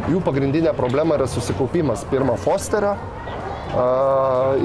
Jų 0.06 0.20
pagrindinė 0.24 0.72
problema 0.78 1.18
yra 1.18 1.26
susikaupimas. 1.28 2.04
Pirma, 2.08 2.36
Fosterio, 2.38 2.94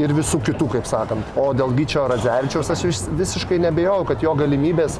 ir 0.00 0.12
visų 0.14 0.40
kitų, 0.46 0.68
kaip 0.76 0.86
sakant. 0.88 1.34
O 1.38 1.50
dėl 1.56 1.72
Gyčio 1.76 2.04
Radzevičiaus 2.10 2.70
aš 2.72 2.84
vis, 2.86 3.00
visiškai 3.20 3.58
nebejau, 3.62 4.02
kad 4.08 4.22
jo 4.22 4.34
galimybės 4.38 4.98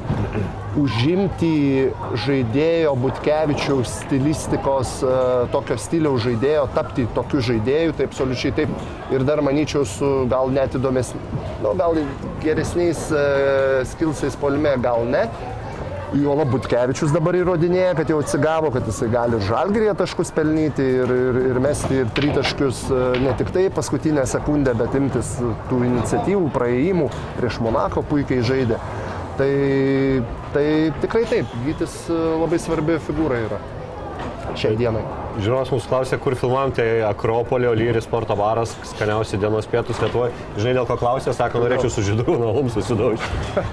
užimti 0.79 1.91
žaidėjo 2.25 2.93
Butkevičiaus 3.01 3.95
stilistikos, 4.05 4.97
a, 5.03 5.15
tokio 5.53 5.77
stiliaus 5.81 6.23
žaidėjo, 6.25 6.67
tapti 6.75 7.07
tokiu 7.15 7.43
žaidėju, 7.51 7.95
tai 7.97 8.09
absoliučiai 8.09 8.55
taip. 8.61 8.75
Ir 9.11 9.25
dar 9.27 9.43
manyčiau 9.43 9.87
su 9.87 10.11
gal 10.31 10.51
net 10.53 10.75
įdomesniais, 10.79 11.41
nu, 11.63 11.73
gal 11.79 11.99
geresniais 12.43 13.07
a, 13.11 13.25
skilsais 13.93 14.37
polime, 14.39 14.75
gal 14.83 15.07
ne. 15.07 15.27
Juola 16.11 16.43
Butkevičius 16.43 17.13
dabar 17.15 17.37
įrodinėja, 17.39 17.93
kad 17.95 18.09
jau 18.11 18.17
atsigavo, 18.19 18.67
kad 18.75 18.87
jisai 18.89 19.07
gali 19.13 19.39
žalgrėje 19.47 19.93
taškus 20.01 20.33
pelnyti 20.35 20.83
ir, 20.99 21.13
ir, 21.15 21.39
ir 21.53 21.59
mesti 21.63 22.01
ir 22.01 22.11
tritaškius 22.17 22.83
e, 22.91 23.01
ne 23.23 23.35
tik 23.39 23.53
tai 23.55 23.65
paskutinę 23.71 24.25
sekundę, 24.27 24.75
bet 24.75 24.97
imtis 24.99 25.37
tų 25.71 25.83
iniciatyvų, 25.87 26.51
praėjimų. 26.55 27.07
Prieš 27.39 27.61
Monako 27.63 28.03
puikiai 28.11 28.43
žaidė. 28.43 28.79
Tai, 29.39 29.51
tai 30.51 30.65
tikrai 30.99 31.23
taip, 31.31 31.59
Gytis 31.63 32.01
e, 32.11 32.23
labai 32.43 32.59
svarbi 32.59 32.99
figūra 33.07 33.45
yra 33.47 33.61
šiai 34.59 34.77
dienai. 34.79 35.03
Žiūrovas 35.39 35.69
mūsų 35.71 35.87
klausė, 35.87 36.17
kur 36.19 36.35
filmuojam, 36.35 36.73
tai 36.75 36.85
Akropolio, 37.07 37.71
Lyris, 37.77 38.03
sporto 38.03 38.35
baras, 38.35 38.73
skaniausi 38.89 39.39
dienos 39.39 39.67
pietus 39.71 40.01
Lietuvoje. 40.03 40.33
Žinai, 40.57 40.73
dėl 40.75 40.87
ko 40.89 40.97
klausė, 40.99 41.31
sako, 41.35 41.61
norėčiau 41.63 41.91
su 41.93 42.03
Žydrūnu 42.03 42.49
Alum 42.49 42.67
susidaužti. 42.73 43.63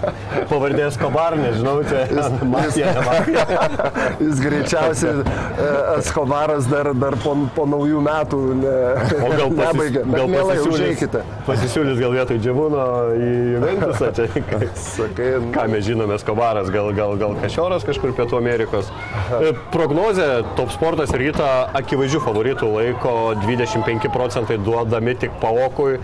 Pavardės 0.51 0.99
Kobar, 1.01 1.35
nežinau, 1.41 1.81
čia 1.89 2.05
mafija, 2.47 2.93
ne 2.95 3.03
mafija. 3.09 3.45
Jis 4.23 4.43
greičiausiai 4.45 5.25
e, 5.25 5.69
Eskobaras 5.97 6.69
dar, 6.71 6.93
dar 6.99 7.19
po, 7.25 7.35
po 7.57 7.67
naujų 7.71 8.05
metų 8.07 8.41
ne, 8.61 8.77
O 9.19 9.33
gal, 9.33 9.51
pasis, 9.59 9.75
nebaigė. 9.75 10.05
Gal 10.15 10.31
mielai 10.33 10.57
užeikite. 10.63 11.25
pasisiūlys 11.49 12.01
gal 12.03 12.15
vietoj 12.15 12.41
Džiavūno 12.45 12.87
į 13.19 13.31
Juventusą. 13.57 14.11
Čia, 14.17 14.29
Sakai, 14.89 15.29
ką 15.55 15.67
mes 15.73 15.87
žinome, 15.87 16.19
Skobaras, 16.23 16.71
gal, 16.75 16.91
gal, 16.97 17.17
gal 17.21 17.37
Kašioras 17.43 17.87
kažkur 17.89 18.15
Pietų 18.17 18.39
Amerikos. 18.39 18.91
E, 19.39 19.53
Prognozė, 19.75 20.29
top 20.59 20.73
sportas 20.75 21.13
rytą 21.15 21.47
akivaizdžių 21.79 22.21
favoritų 22.25 22.69
laiko 22.75 23.13
25 23.45 24.09
procentai 24.15 24.59
duodami 24.59 25.15
tik 25.15 25.37
Paokui. 25.43 25.99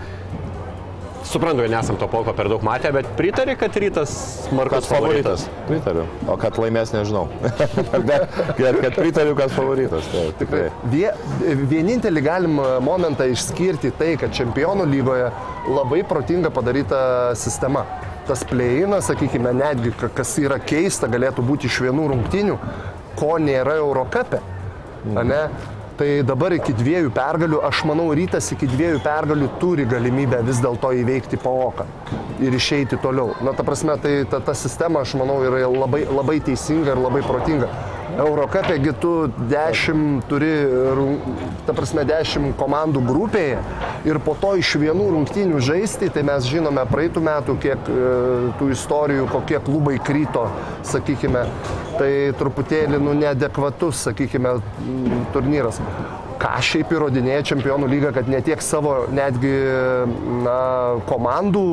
suprantu, 1.25 1.61
kad 1.65 1.71
nesam 1.73 1.95
to 1.97 2.05
polko 2.07 2.33
per 2.37 2.45
daug 2.47 2.61
matę, 2.63 2.91
bet 2.93 3.07
pritari, 3.17 3.55
kad 3.57 3.73
rytas 3.81 4.11
smarkus 4.45 4.85
Kas 4.85 4.89
favoritas? 4.91 5.47
Pritariu. 5.67 6.03
O 6.29 6.35
kad 6.37 6.53
laimės, 6.61 6.91
nežinau. 6.93 7.23
bet 8.09 8.29
kad, 8.59 8.77
kad 8.83 8.93
pritariu, 8.95 9.33
kad 9.35 9.49
favoritas. 9.51 10.05
Tai, 10.13 10.21
tikrai. 10.39 10.67
Vie, 10.93 11.09
vienintelį 11.73 12.21
galimą 12.27 12.67
momentą 12.85 13.25
išskirti 13.33 13.91
tai, 13.97 14.11
kad 14.21 14.37
čempionų 14.37 14.85
lygoje 14.91 15.31
labai 15.65 16.03
protinga 16.07 16.53
padaryta 16.53 17.33
sistema. 17.35 17.87
Tas 18.29 18.45
pleinas, 18.45 19.09
sakykime, 19.09 19.51
netgi 19.53 19.91
ka- 19.97 20.13
kas 20.21 20.37
yra 20.41 20.61
keista, 20.61 21.09
galėtų 21.09 21.41
būti 21.45 21.65
iš 21.69 21.81
vienų 21.87 22.05
rungtinių, 22.13 22.55
ko 23.19 23.37
nėra 23.41 23.77
Eurocape. 23.81 24.41
ane? 25.15 25.41
Tai 25.95 26.07
dabar 26.27 26.51
iki 26.51 26.73
dviejų 26.75 27.11
pergalių, 27.15 27.61
aš 27.63 27.85
manau, 27.87 28.09
rytas 28.17 28.49
iki 28.51 28.67
dviejų 28.67 28.99
pergalių 28.99 29.47
turi 29.61 29.85
galimybę 29.87 30.41
vis 30.43 30.59
dėlto 30.59 30.91
įveikti 30.91 31.39
paoką 31.39 31.85
ir 32.43 32.55
išeiti 32.57 32.99
toliau. 32.99 33.31
Na, 33.45 33.53
ta 33.55 33.63
prasme, 33.63 33.95
tai 34.03 34.25
ta, 34.27 34.41
ta 34.43 34.51
sistema, 34.59 35.05
aš 35.05 35.15
manau, 35.15 35.39
yra 35.47 35.69
labai, 35.71 36.03
labai 36.09 36.41
teisinga 36.43 36.91
ir 36.91 36.99
labai 36.99 37.23
protinga. 37.23 37.69
Eurocapėgi 38.15 38.91
tu 38.99 39.13
10 39.51 40.27
turi, 40.29 40.51
ta 41.67 41.73
prasme, 41.75 42.03
10 42.07 42.51
komandų 42.59 43.01
grupėje 43.07 43.63
ir 44.07 44.19
po 44.23 44.35
to 44.39 44.53
iš 44.59 44.75
vienų 44.79 45.09
rungtynių 45.15 45.63
žaisti, 45.63 46.11
tai 46.13 46.23
mes 46.27 46.47
žinome 46.47 46.83
praeitų 46.91 47.23
metų, 47.25 47.57
kiek 47.63 47.89
e, 47.91 48.13
tų 48.59 48.69
istorijų, 48.75 49.25
kokie 49.33 49.59
klubai 49.63 49.97
kryto, 50.03 50.45
sakykime, 50.87 51.43
tai 51.99 52.11
truputėlį 52.39 52.99
nu, 53.01 53.15
neadekvatus, 53.19 54.05
sakykime, 54.09 54.57
m, 54.85 55.23
turnyras. 55.35 55.79
Ką 56.41 56.51
šiaip 56.67 56.91
įrodinėja 56.91 57.45
Čempionų 57.51 57.87
lyga, 57.89 58.11
kad 58.15 58.27
ne 58.31 58.41
tiek 58.43 58.61
savo 58.63 59.05
netgi 59.15 59.53
na, 60.43 60.59
komandų 61.07 61.67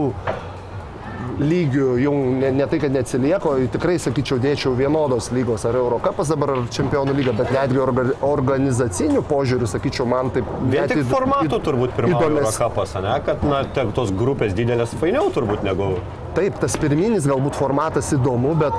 lygių 1.41 1.87
jau 2.03 2.13
ne, 2.41 2.51
ne 2.55 2.67
tai, 2.69 2.79
kad 2.83 2.93
neatsilieko, 2.95 3.55
tikrai 3.73 3.99
sakyčiau, 4.03 4.41
dėčiau 4.43 4.75
vienodos 4.79 5.31
lygos, 5.35 5.65
ar 5.69 5.79
Eurocapas 5.81 6.33
dabar, 6.33 6.55
ar 6.57 6.65
Čempionų 6.73 7.15
lyga, 7.17 7.35
bet 7.39 7.53
netgi 7.55 7.81
orga, 7.83 8.07
organizacinių 8.27 9.23
požiūrių, 9.31 9.69
sakyčiau, 9.71 10.07
man 10.09 10.33
taip... 10.35 10.49
Vien 10.73 10.91
tik 10.91 11.05
formatų 11.11 11.49
įd- 11.59 11.65
turbūt 11.69 11.95
įdomes- 12.11 12.43
Eurocapas, 12.43 12.97
ne? 13.05 13.15
Kad, 13.27 13.47
na, 13.49 13.63
tos 13.97 14.13
grupės 14.17 14.57
didelės 14.59 14.93
fainiau 15.01 15.31
turbūt 15.35 15.65
negu... 15.67 15.95
Taip, 16.33 16.55
tas 16.63 16.73
pirminis 16.81 17.27
galbūt 17.29 17.59
formatas 17.59 18.07
įdomu, 18.17 18.55
bet 18.57 18.73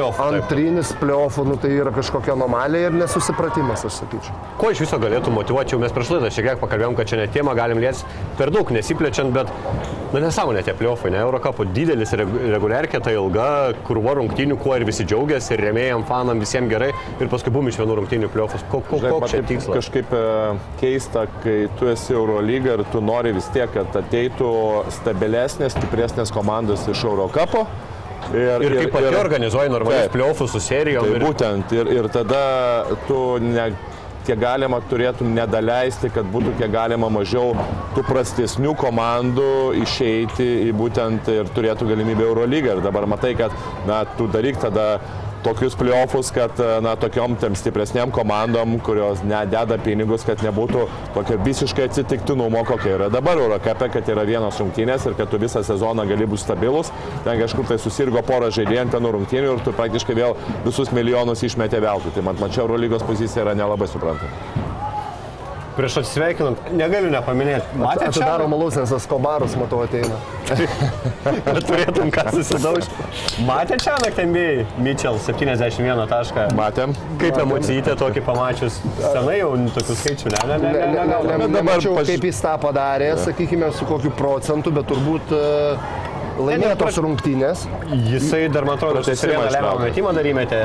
taip. 0.00 0.20
antrinis 0.24 0.92
pliofų, 0.96 1.44
nu, 1.50 1.58
tai 1.60 1.74
yra 1.76 1.92
kažkokia 1.92 2.32
anomalija 2.32 2.88
ir 2.88 2.96
nesusipratimas, 2.96 3.84
aš 3.84 3.98
sakyčiau. 4.00 4.38
Ko 4.56 4.70
iš 4.72 4.80
viso 4.86 4.96
galėtų 5.02 5.34
motivuoti, 5.34 5.76
jau 5.76 5.82
mes 5.82 5.92
prieš 5.92 6.14
laidą 6.14 6.30
šiek 6.32 6.48
tiek 6.48 6.62
pakalbėjom, 6.64 6.96
kad 6.96 7.10
čia 7.12 7.20
ne 7.20 7.28
tema 7.28 7.52
galim 7.58 7.82
lies 7.84 8.00
per 8.38 8.48
daug 8.54 8.72
nesiplečiant, 8.72 9.36
bet, 9.36 9.52
na 10.14 10.20
nesąmonė 10.22 10.62
tie 10.66 10.74
pliofai, 10.78 11.10
ne 11.12 11.18
Eurocapo 11.24 11.64
didelis, 11.74 12.12
regu- 12.16 12.40
reguliarkė, 12.54 13.00
tai 13.02 13.16
ilga, 13.18 13.46
krūva 13.86 14.14
rungtynių, 14.20 14.56
kuo 14.62 14.76
ir 14.78 14.84
visi 14.86 15.04
džiaugiasi, 15.10 15.54
ir 15.56 15.62
remėjam, 15.68 16.04
fanam 16.08 16.40
visiems 16.42 16.70
gerai, 16.70 16.92
ir 17.20 17.30
paskui 17.32 17.52
bum 17.54 17.68
iš 17.72 17.80
vienų 17.82 17.96
ko, 18.90 19.00
Žinai, 19.02 19.10
koks 19.16 19.34
čia 19.34 19.42
tikslas? 19.48 19.78
Kažkaip 19.80 20.14
e, 20.14 20.22
keista, 20.80 21.26
kai 21.42 21.56
tu 21.80 21.90
esi 21.90 22.14
Eurolyga 22.14 22.78
ir 22.78 22.84
tu 22.94 23.02
nori 23.04 23.34
vis 23.36 23.50
tiek, 23.54 23.70
kad 23.74 23.98
ateitų 24.04 24.52
stabilesnės, 25.00 25.74
stipresnės 25.76 26.32
komandos 26.34 26.86
iš 26.94 27.04
Eurocapo. 27.10 27.66
Ir, 28.32 28.62
Ir 28.64 28.72
kaip 28.78 28.94
pati 28.94 29.10
organizuoji 29.20 29.68
normalius 29.68 30.08
pliofus 30.14 30.54
su 30.54 30.60
serijom. 30.64 31.04
Tai 31.04 31.18
ir- 31.18 31.24
būtent, 31.26 31.74
ir, 31.76 31.90
ir 31.98 32.06
tada 32.08 32.38
tu 33.08 33.18
ne, 33.42 33.66
kiek 34.26 34.40
galima 34.40 34.80
turėtum 34.90 35.34
nedaleisti, 35.36 36.10
kad 36.14 36.28
būtų 36.32 36.54
kiek 36.60 36.72
galima 36.72 37.10
mažiau 37.12 37.52
tų 37.94 38.04
prastesnių 38.08 38.74
komandų 38.80 39.50
išeiti 39.82 40.46
į 40.68 40.72
būtent 40.78 41.28
ir 41.32 41.50
turėtų 41.56 41.88
galimybę 41.92 42.26
Eurolygą. 42.28 42.78
Ir 42.78 42.84
dabar 42.84 43.08
matai, 43.10 43.34
kad 43.38 43.54
na, 43.88 44.02
tu 44.18 44.28
daryk 44.32 44.60
tada 44.62 44.98
tokius 45.44 45.76
playoffus, 45.78 46.30
kad 46.34 46.58
na, 46.82 46.94
tokiom 46.96 47.36
tam 47.40 47.56
stipresniam 47.58 48.12
komandom, 48.14 48.78
kurios 48.84 49.22
nededa 49.26 49.78
pinigus, 49.84 50.24
kad 50.26 50.42
nebūtų 50.44 50.86
tokio 51.14 51.38
visiškai 51.44 51.88
atsitiktinumo, 51.90 52.64
kokia 52.68 52.96
yra 52.98 53.10
dabar 53.12 53.40
Eurocape, 53.40 53.90
kad 53.98 54.08
yra 54.14 54.26
vienos 54.28 54.60
rungtynės 54.62 55.06
ir 55.08 55.16
kad 55.18 55.30
tu 55.30 55.40
visą 55.42 55.64
sezoną 55.66 56.08
gali 56.08 56.28
būti 56.30 56.46
stabilus. 56.46 56.92
Ten 57.26 57.40
kažkur 57.42 57.68
tai 57.68 57.80
susirgo 57.82 58.24
porą 58.26 58.50
žaidėjų 58.54 58.84
ant 58.86 58.96
tenų 58.96 59.16
rungtynių 59.18 59.56
ir 59.56 59.64
tu 59.66 59.76
praktiškai 59.76 60.18
vėl 60.20 60.38
visus 60.66 60.92
milijonus 60.96 61.44
išmetė 61.44 61.82
veltui. 61.84 62.14
Tai 62.16 62.28
man 62.30 62.40
mačiau, 62.40 62.64
Eurolygos 62.64 63.04
pozicija 63.04 63.44
yra 63.44 63.58
nelabai 63.58 63.90
suprantama. 63.90 64.63
Prieš 65.74 65.96
atsisveikinant, 66.04 66.58
negaliu 66.78 67.08
nepaminėti. 67.10 67.66
Matėte, 67.80 68.12
čia 68.14 68.22
Atidaro 68.22 68.44
malus, 68.52 68.76
nes 68.78 68.92
Eskobaras, 68.94 69.56
matau, 69.58 69.80
ateina. 69.82 70.20
kad 70.46 71.58
turėtum 71.68 72.12
ką 72.14 72.24
susidaužti. 72.30 73.06
Matėte 73.48 73.80
čia 73.82 73.96
naktį 74.04 74.26
NBA, 74.30 74.52
Mitchell 74.86 75.18
71 75.18 76.04
tašką. 76.12 76.46
Matėm. 76.58 76.94
Kaip 77.18 77.40
emocijite 77.42 77.96
tokį 77.98 78.22
pamačius? 78.28 78.78
Senai 79.02 79.40
jau 79.40 79.50
tokių 79.74 79.98
skaičių, 80.04 80.32
ne, 80.36 80.42
ne, 80.52 80.58
ne, 80.62 80.70
ne, 80.70 80.78
ne, 80.78 80.86
Ne- 80.86 81.04
ne, 81.10 81.34
ne- 81.34 81.48
ne. 81.48 81.52
Nemačiau, 81.58 81.96
paž- 81.98 82.12
kaip 82.14 82.28
jis 82.30 82.40
tą 82.46 82.54
padarė, 82.62 83.10
sakykime, 83.26 83.72
su 83.74 83.90
kokiu 83.90 84.14
procentu, 84.14 84.70
bet 84.78 84.86
turbūt 84.92 85.34
e, 85.34 85.42
laimėtos 86.38 86.98
rungtynės. 87.04 87.64
Jisai 88.08 88.46
dar, 88.52 88.66
man 88.66 88.78
atrodo, 88.78 89.00
Pratęsimą 89.00 89.16
susirėmė 89.18 89.50
lemiamą 89.54 89.84
metimą 89.88 90.14
darymėte. 90.16 90.60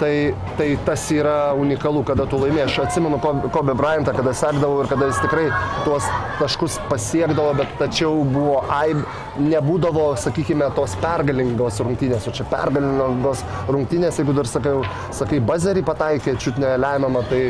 Tai, 0.00 0.12
tai 0.58 0.68
tas 0.86 1.04
yra 1.14 1.36
unikalu, 1.58 2.04
kada 2.08 2.26
tu 2.30 2.40
laimėjai. 2.42 2.66
Aš 2.68 2.78
atsimenu 2.86 3.20
Kobe 3.22 3.52
Kobe 3.54 3.76
Bryantą, 3.78 4.14
kada 4.16 4.34
sekdavau 4.36 4.82
ir 4.82 4.90
kada 4.90 5.08
jis 5.10 5.20
tikrai 5.24 5.46
tuos 5.86 6.08
taškus 6.40 6.78
pasiekdavo, 6.90 7.54
bet 7.60 7.72
tačiau 7.80 8.24
buvo 8.28 8.60
aib, 8.74 9.04
nebūdavo, 9.40 10.10
sakykime, 10.20 10.68
tos 10.76 10.96
pergalingos 11.02 11.80
rungtynės. 11.84 12.28
O 12.28 12.34
čia 12.34 12.46
pergalingos 12.50 13.44
rungtynės, 13.70 14.20
jeigu 14.20 14.36
dar 14.36 14.50
sakai, 14.50 14.76
sakai 15.14 15.40
bazerį 15.44 15.86
pataikė, 15.88 16.38
čiut 16.42 16.60
nelemiamą, 16.62 17.24
tai... 17.30 17.48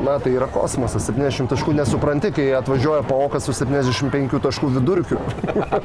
Na, 0.00 0.16
tai 0.22 0.32
yra 0.32 0.46
kosmosas, 0.48 1.04
70 1.10 1.50
taškų 1.50 1.74
nesupranti, 1.76 2.30
kai 2.32 2.46
atvažiuoja 2.56 3.02
paokas 3.08 3.44
su 3.48 3.52
75 3.56 4.40
taškų 4.46 4.70
vidurkiu. 4.78 5.18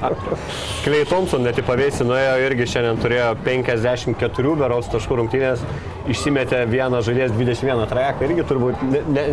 Klei 0.85 1.03
Thompson 1.09 1.43
net 1.43 1.59
į 1.59 1.65
pavėsį 1.67 2.07
nuėjo 2.07 2.37
irgi 2.45 2.69
šiandien 2.75 3.01
turėjo 3.03 3.33
54 3.43 4.55
beros 4.61 4.89
taškų 4.93 5.19
rungtynės, 5.19 5.65
išsimetė 6.13 6.63
vieną 6.71 7.03
žaidėjas 7.05 7.35
21 7.35 7.85
trajeką, 7.91 8.29
irgi 8.29 8.47
turbūt 8.47 8.87
ne, 8.93 9.03
ne, 9.17 9.27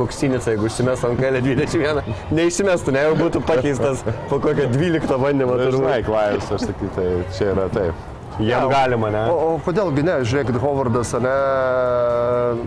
koks 0.00 0.20
sinica, 0.22 0.52
jeigu 0.52 0.68
užsimes 0.68 1.02
ant 1.08 1.20
kelio 1.20 1.42
21, 1.44 2.14
neįsimestų, 2.36 2.96
ne 2.96 3.08
jau 3.08 3.18
būtų 3.20 3.44
pakeistas 3.48 4.04
po 4.30 4.40
kokio 4.42 4.68
12 4.72 5.20
bandymo. 5.24 5.58
Žinai, 5.60 5.74
turbūt. 5.74 6.08
Klajus, 6.08 6.54
aš 6.56 6.70
sakyčiau, 6.70 6.96
tai 6.96 7.36
čia 7.36 7.52
yra 7.54 7.68
taip. 7.74 8.09
Jam 8.46 8.70
galima, 8.72 9.10
ne? 9.12 9.24
O, 9.30 9.54
o 9.54 9.58
kodėlgi 9.64 10.04
ne, 10.06 10.16
žiūrėkit, 10.26 10.58
Hovardas, 10.62 11.12
ne, 11.22 11.36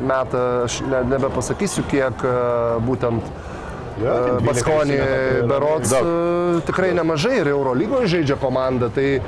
metą, 0.09 0.43
aš 0.67 0.79
ne, 0.87 1.01
nebepasakysiu, 1.13 1.85
kiek 1.91 2.25
e, 2.27 2.35
būtent 2.85 3.33
12 3.99 4.45
Baskonį 4.47 4.97
berots 5.49 5.91
daug. 5.93 6.07
e, 6.07 6.61
tikrai 6.67 6.91
nemažai 6.97 7.35
ir 7.41 7.49
Eurolygoje 7.53 8.09
žaidžia 8.15 8.37
komanda, 8.41 8.89
tai 8.93 9.21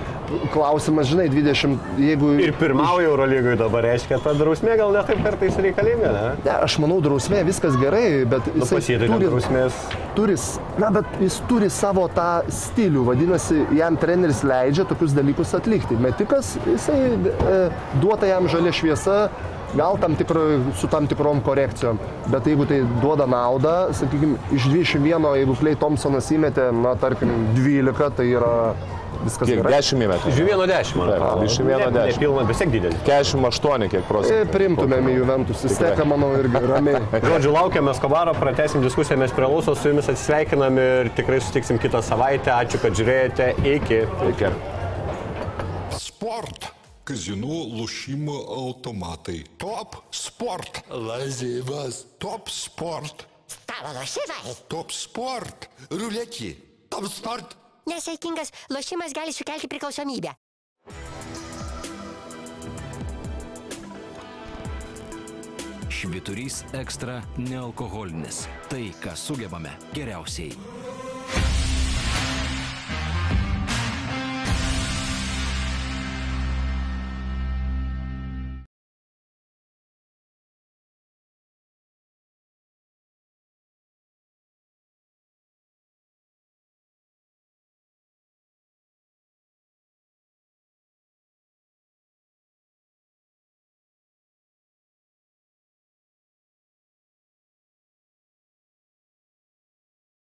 klausimas, 0.54 1.06
žinai, 1.12 1.28
20, 1.30 1.78
jeigu... 2.02 2.32
Ir 2.42 2.54
pirmauja 2.58 3.06
Eurolygui 3.10 3.54
dabar, 3.60 3.86
reiškia, 3.86 4.18
ta 4.24 4.34
drausmė 4.38 4.74
gal 4.80 4.94
ne 4.96 5.04
taip 5.06 5.22
kartais 5.26 5.58
reikalinga, 5.62 6.12
ne? 6.16 6.24
Ne, 6.48 6.56
aš 6.66 6.80
manau, 6.82 6.98
drausmė 7.06 7.44
viskas 7.46 7.78
gerai, 7.82 8.26
bet 8.30 8.48
Nu, 8.56 8.64
jisai 8.64 8.80
pasėdai 8.82 9.10
turi, 9.12 9.30
drausmės. 9.30 9.78
turi, 10.18 10.38
na, 10.82 10.90
bet 10.98 11.18
jis 11.22 11.40
turi 11.50 11.70
savo 11.74 12.08
tą 12.16 12.30
stilių, 12.50 13.06
vadinasi, 13.12 13.62
jam 13.78 13.98
treneris 14.02 14.42
leidžia 14.48 14.88
tokius 14.90 15.14
dalykus 15.18 15.54
atlikti. 15.58 15.98
Metikas, 16.02 16.56
jisai 16.66 17.00
e, 17.14 17.60
duota 18.02 18.30
jam 18.34 18.50
žalia 18.52 18.74
šviesa, 18.76 19.20
gal 19.76 19.98
tam 20.02 20.16
tikro, 20.16 20.42
su 20.80 20.88
tam 20.92 21.08
tikrom 21.12 21.42
korekcijom, 21.46 22.00
bet 22.32 22.48
jeigu 22.48 22.66
tai 22.70 22.82
duoda 23.04 23.26
naudą, 23.28 23.76
sakykime, 23.94 24.38
iš 24.56 24.70
21, 24.72 25.32
jeigu 25.42 25.56
Klei 25.60 25.76
Thompsonas 25.80 26.30
įmetė, 26.32 26.70
na, 26.76 26.96
tarkim, 27.00 27.32
12, 27.58 28.12
tai 28.18 28.28
yra 28.32 28.54
viskas 29.26 29.48
Kiek? 29.50 29.58
gerai. 29.62 29.80
10 29.82 30.00
metų. 30.02 30.30
Iš 30.30 30.40
21, 30.44 30.98
man 31.00 31.10
atrodo. 31.16 31.46
iš 31.48 31.56
21 31.58 31.96
Ne 31.96 32.14
pilna, 32.20 32.44
vis 32.50 32.60
tiek 32.62 32.72
didelis. 32.74 33.00
48 33.08 33.90
kiek 33.90 34.04
E, 34.04 34.06
procentų. 34.10 34.52
Priimtumėm 34.54 35.08
į 35.10 35.16
Juventus, 35.16 35.64
jis 35.66 35.80
teka, 35.82 36.06
manau, 36.06 36.30
irgi 36.38 36.62
ramiai. 36.68 37.02
Žodžiu, 37.32 37.54
laukiame 37.56 37.96
Skobaro, 37.98 38.36
pratesim 38.38 38.84
diskusiją, 38.86 39.18
mes 39.24 39.34
prie 39.34 39.48
Lūso 39.50 39.74
su 39.80 39.90
jumis 39.90 40.12
atsisveikinam 40.12 40.78
ir 40.84 41.10
tikrai 41.18 41.40
sutiksim 41.42 41.80
kitą 41.82 42.04
savaitę. 42.06 42.54
Ačiū, 42.54 42.80
kad 42.84 42.94
žiūrėjote. 43.00 43.52
Iki. 43.76 44.02
Iki. 44.36 44.54
Sport. 45.96 46.75
Automatai. 48.50 49.44
Top 49.58 49.96
sport. 50.12 50.82
Lazivas. 50.90 52.06
Top 52.18 52.50
sport. 52.50 53.28
Stalo 53.48 53.94
lošimai. 53.94 54.56
Top 54.68 54.90
sport. 54.92 55.70
Ruletį. 55.92 56.56
Top 56.90 57.06
sport. 57.06 57.54
Nesaikingas 57.86 58.50
lošimas 58.74 59.14
gali 59.14 59.34
sukelti 59.34 59.70
priklausomybę. 59.70 60.34
Šviturys 65.94 66.64
ekstra 66.74 67.22
nealkoholinis. 67.38 68.48
Tai, 68.70 68.82
ką 68.98 69.14
sugebame 69.14 69.78
geriausiai. 69.94 70.75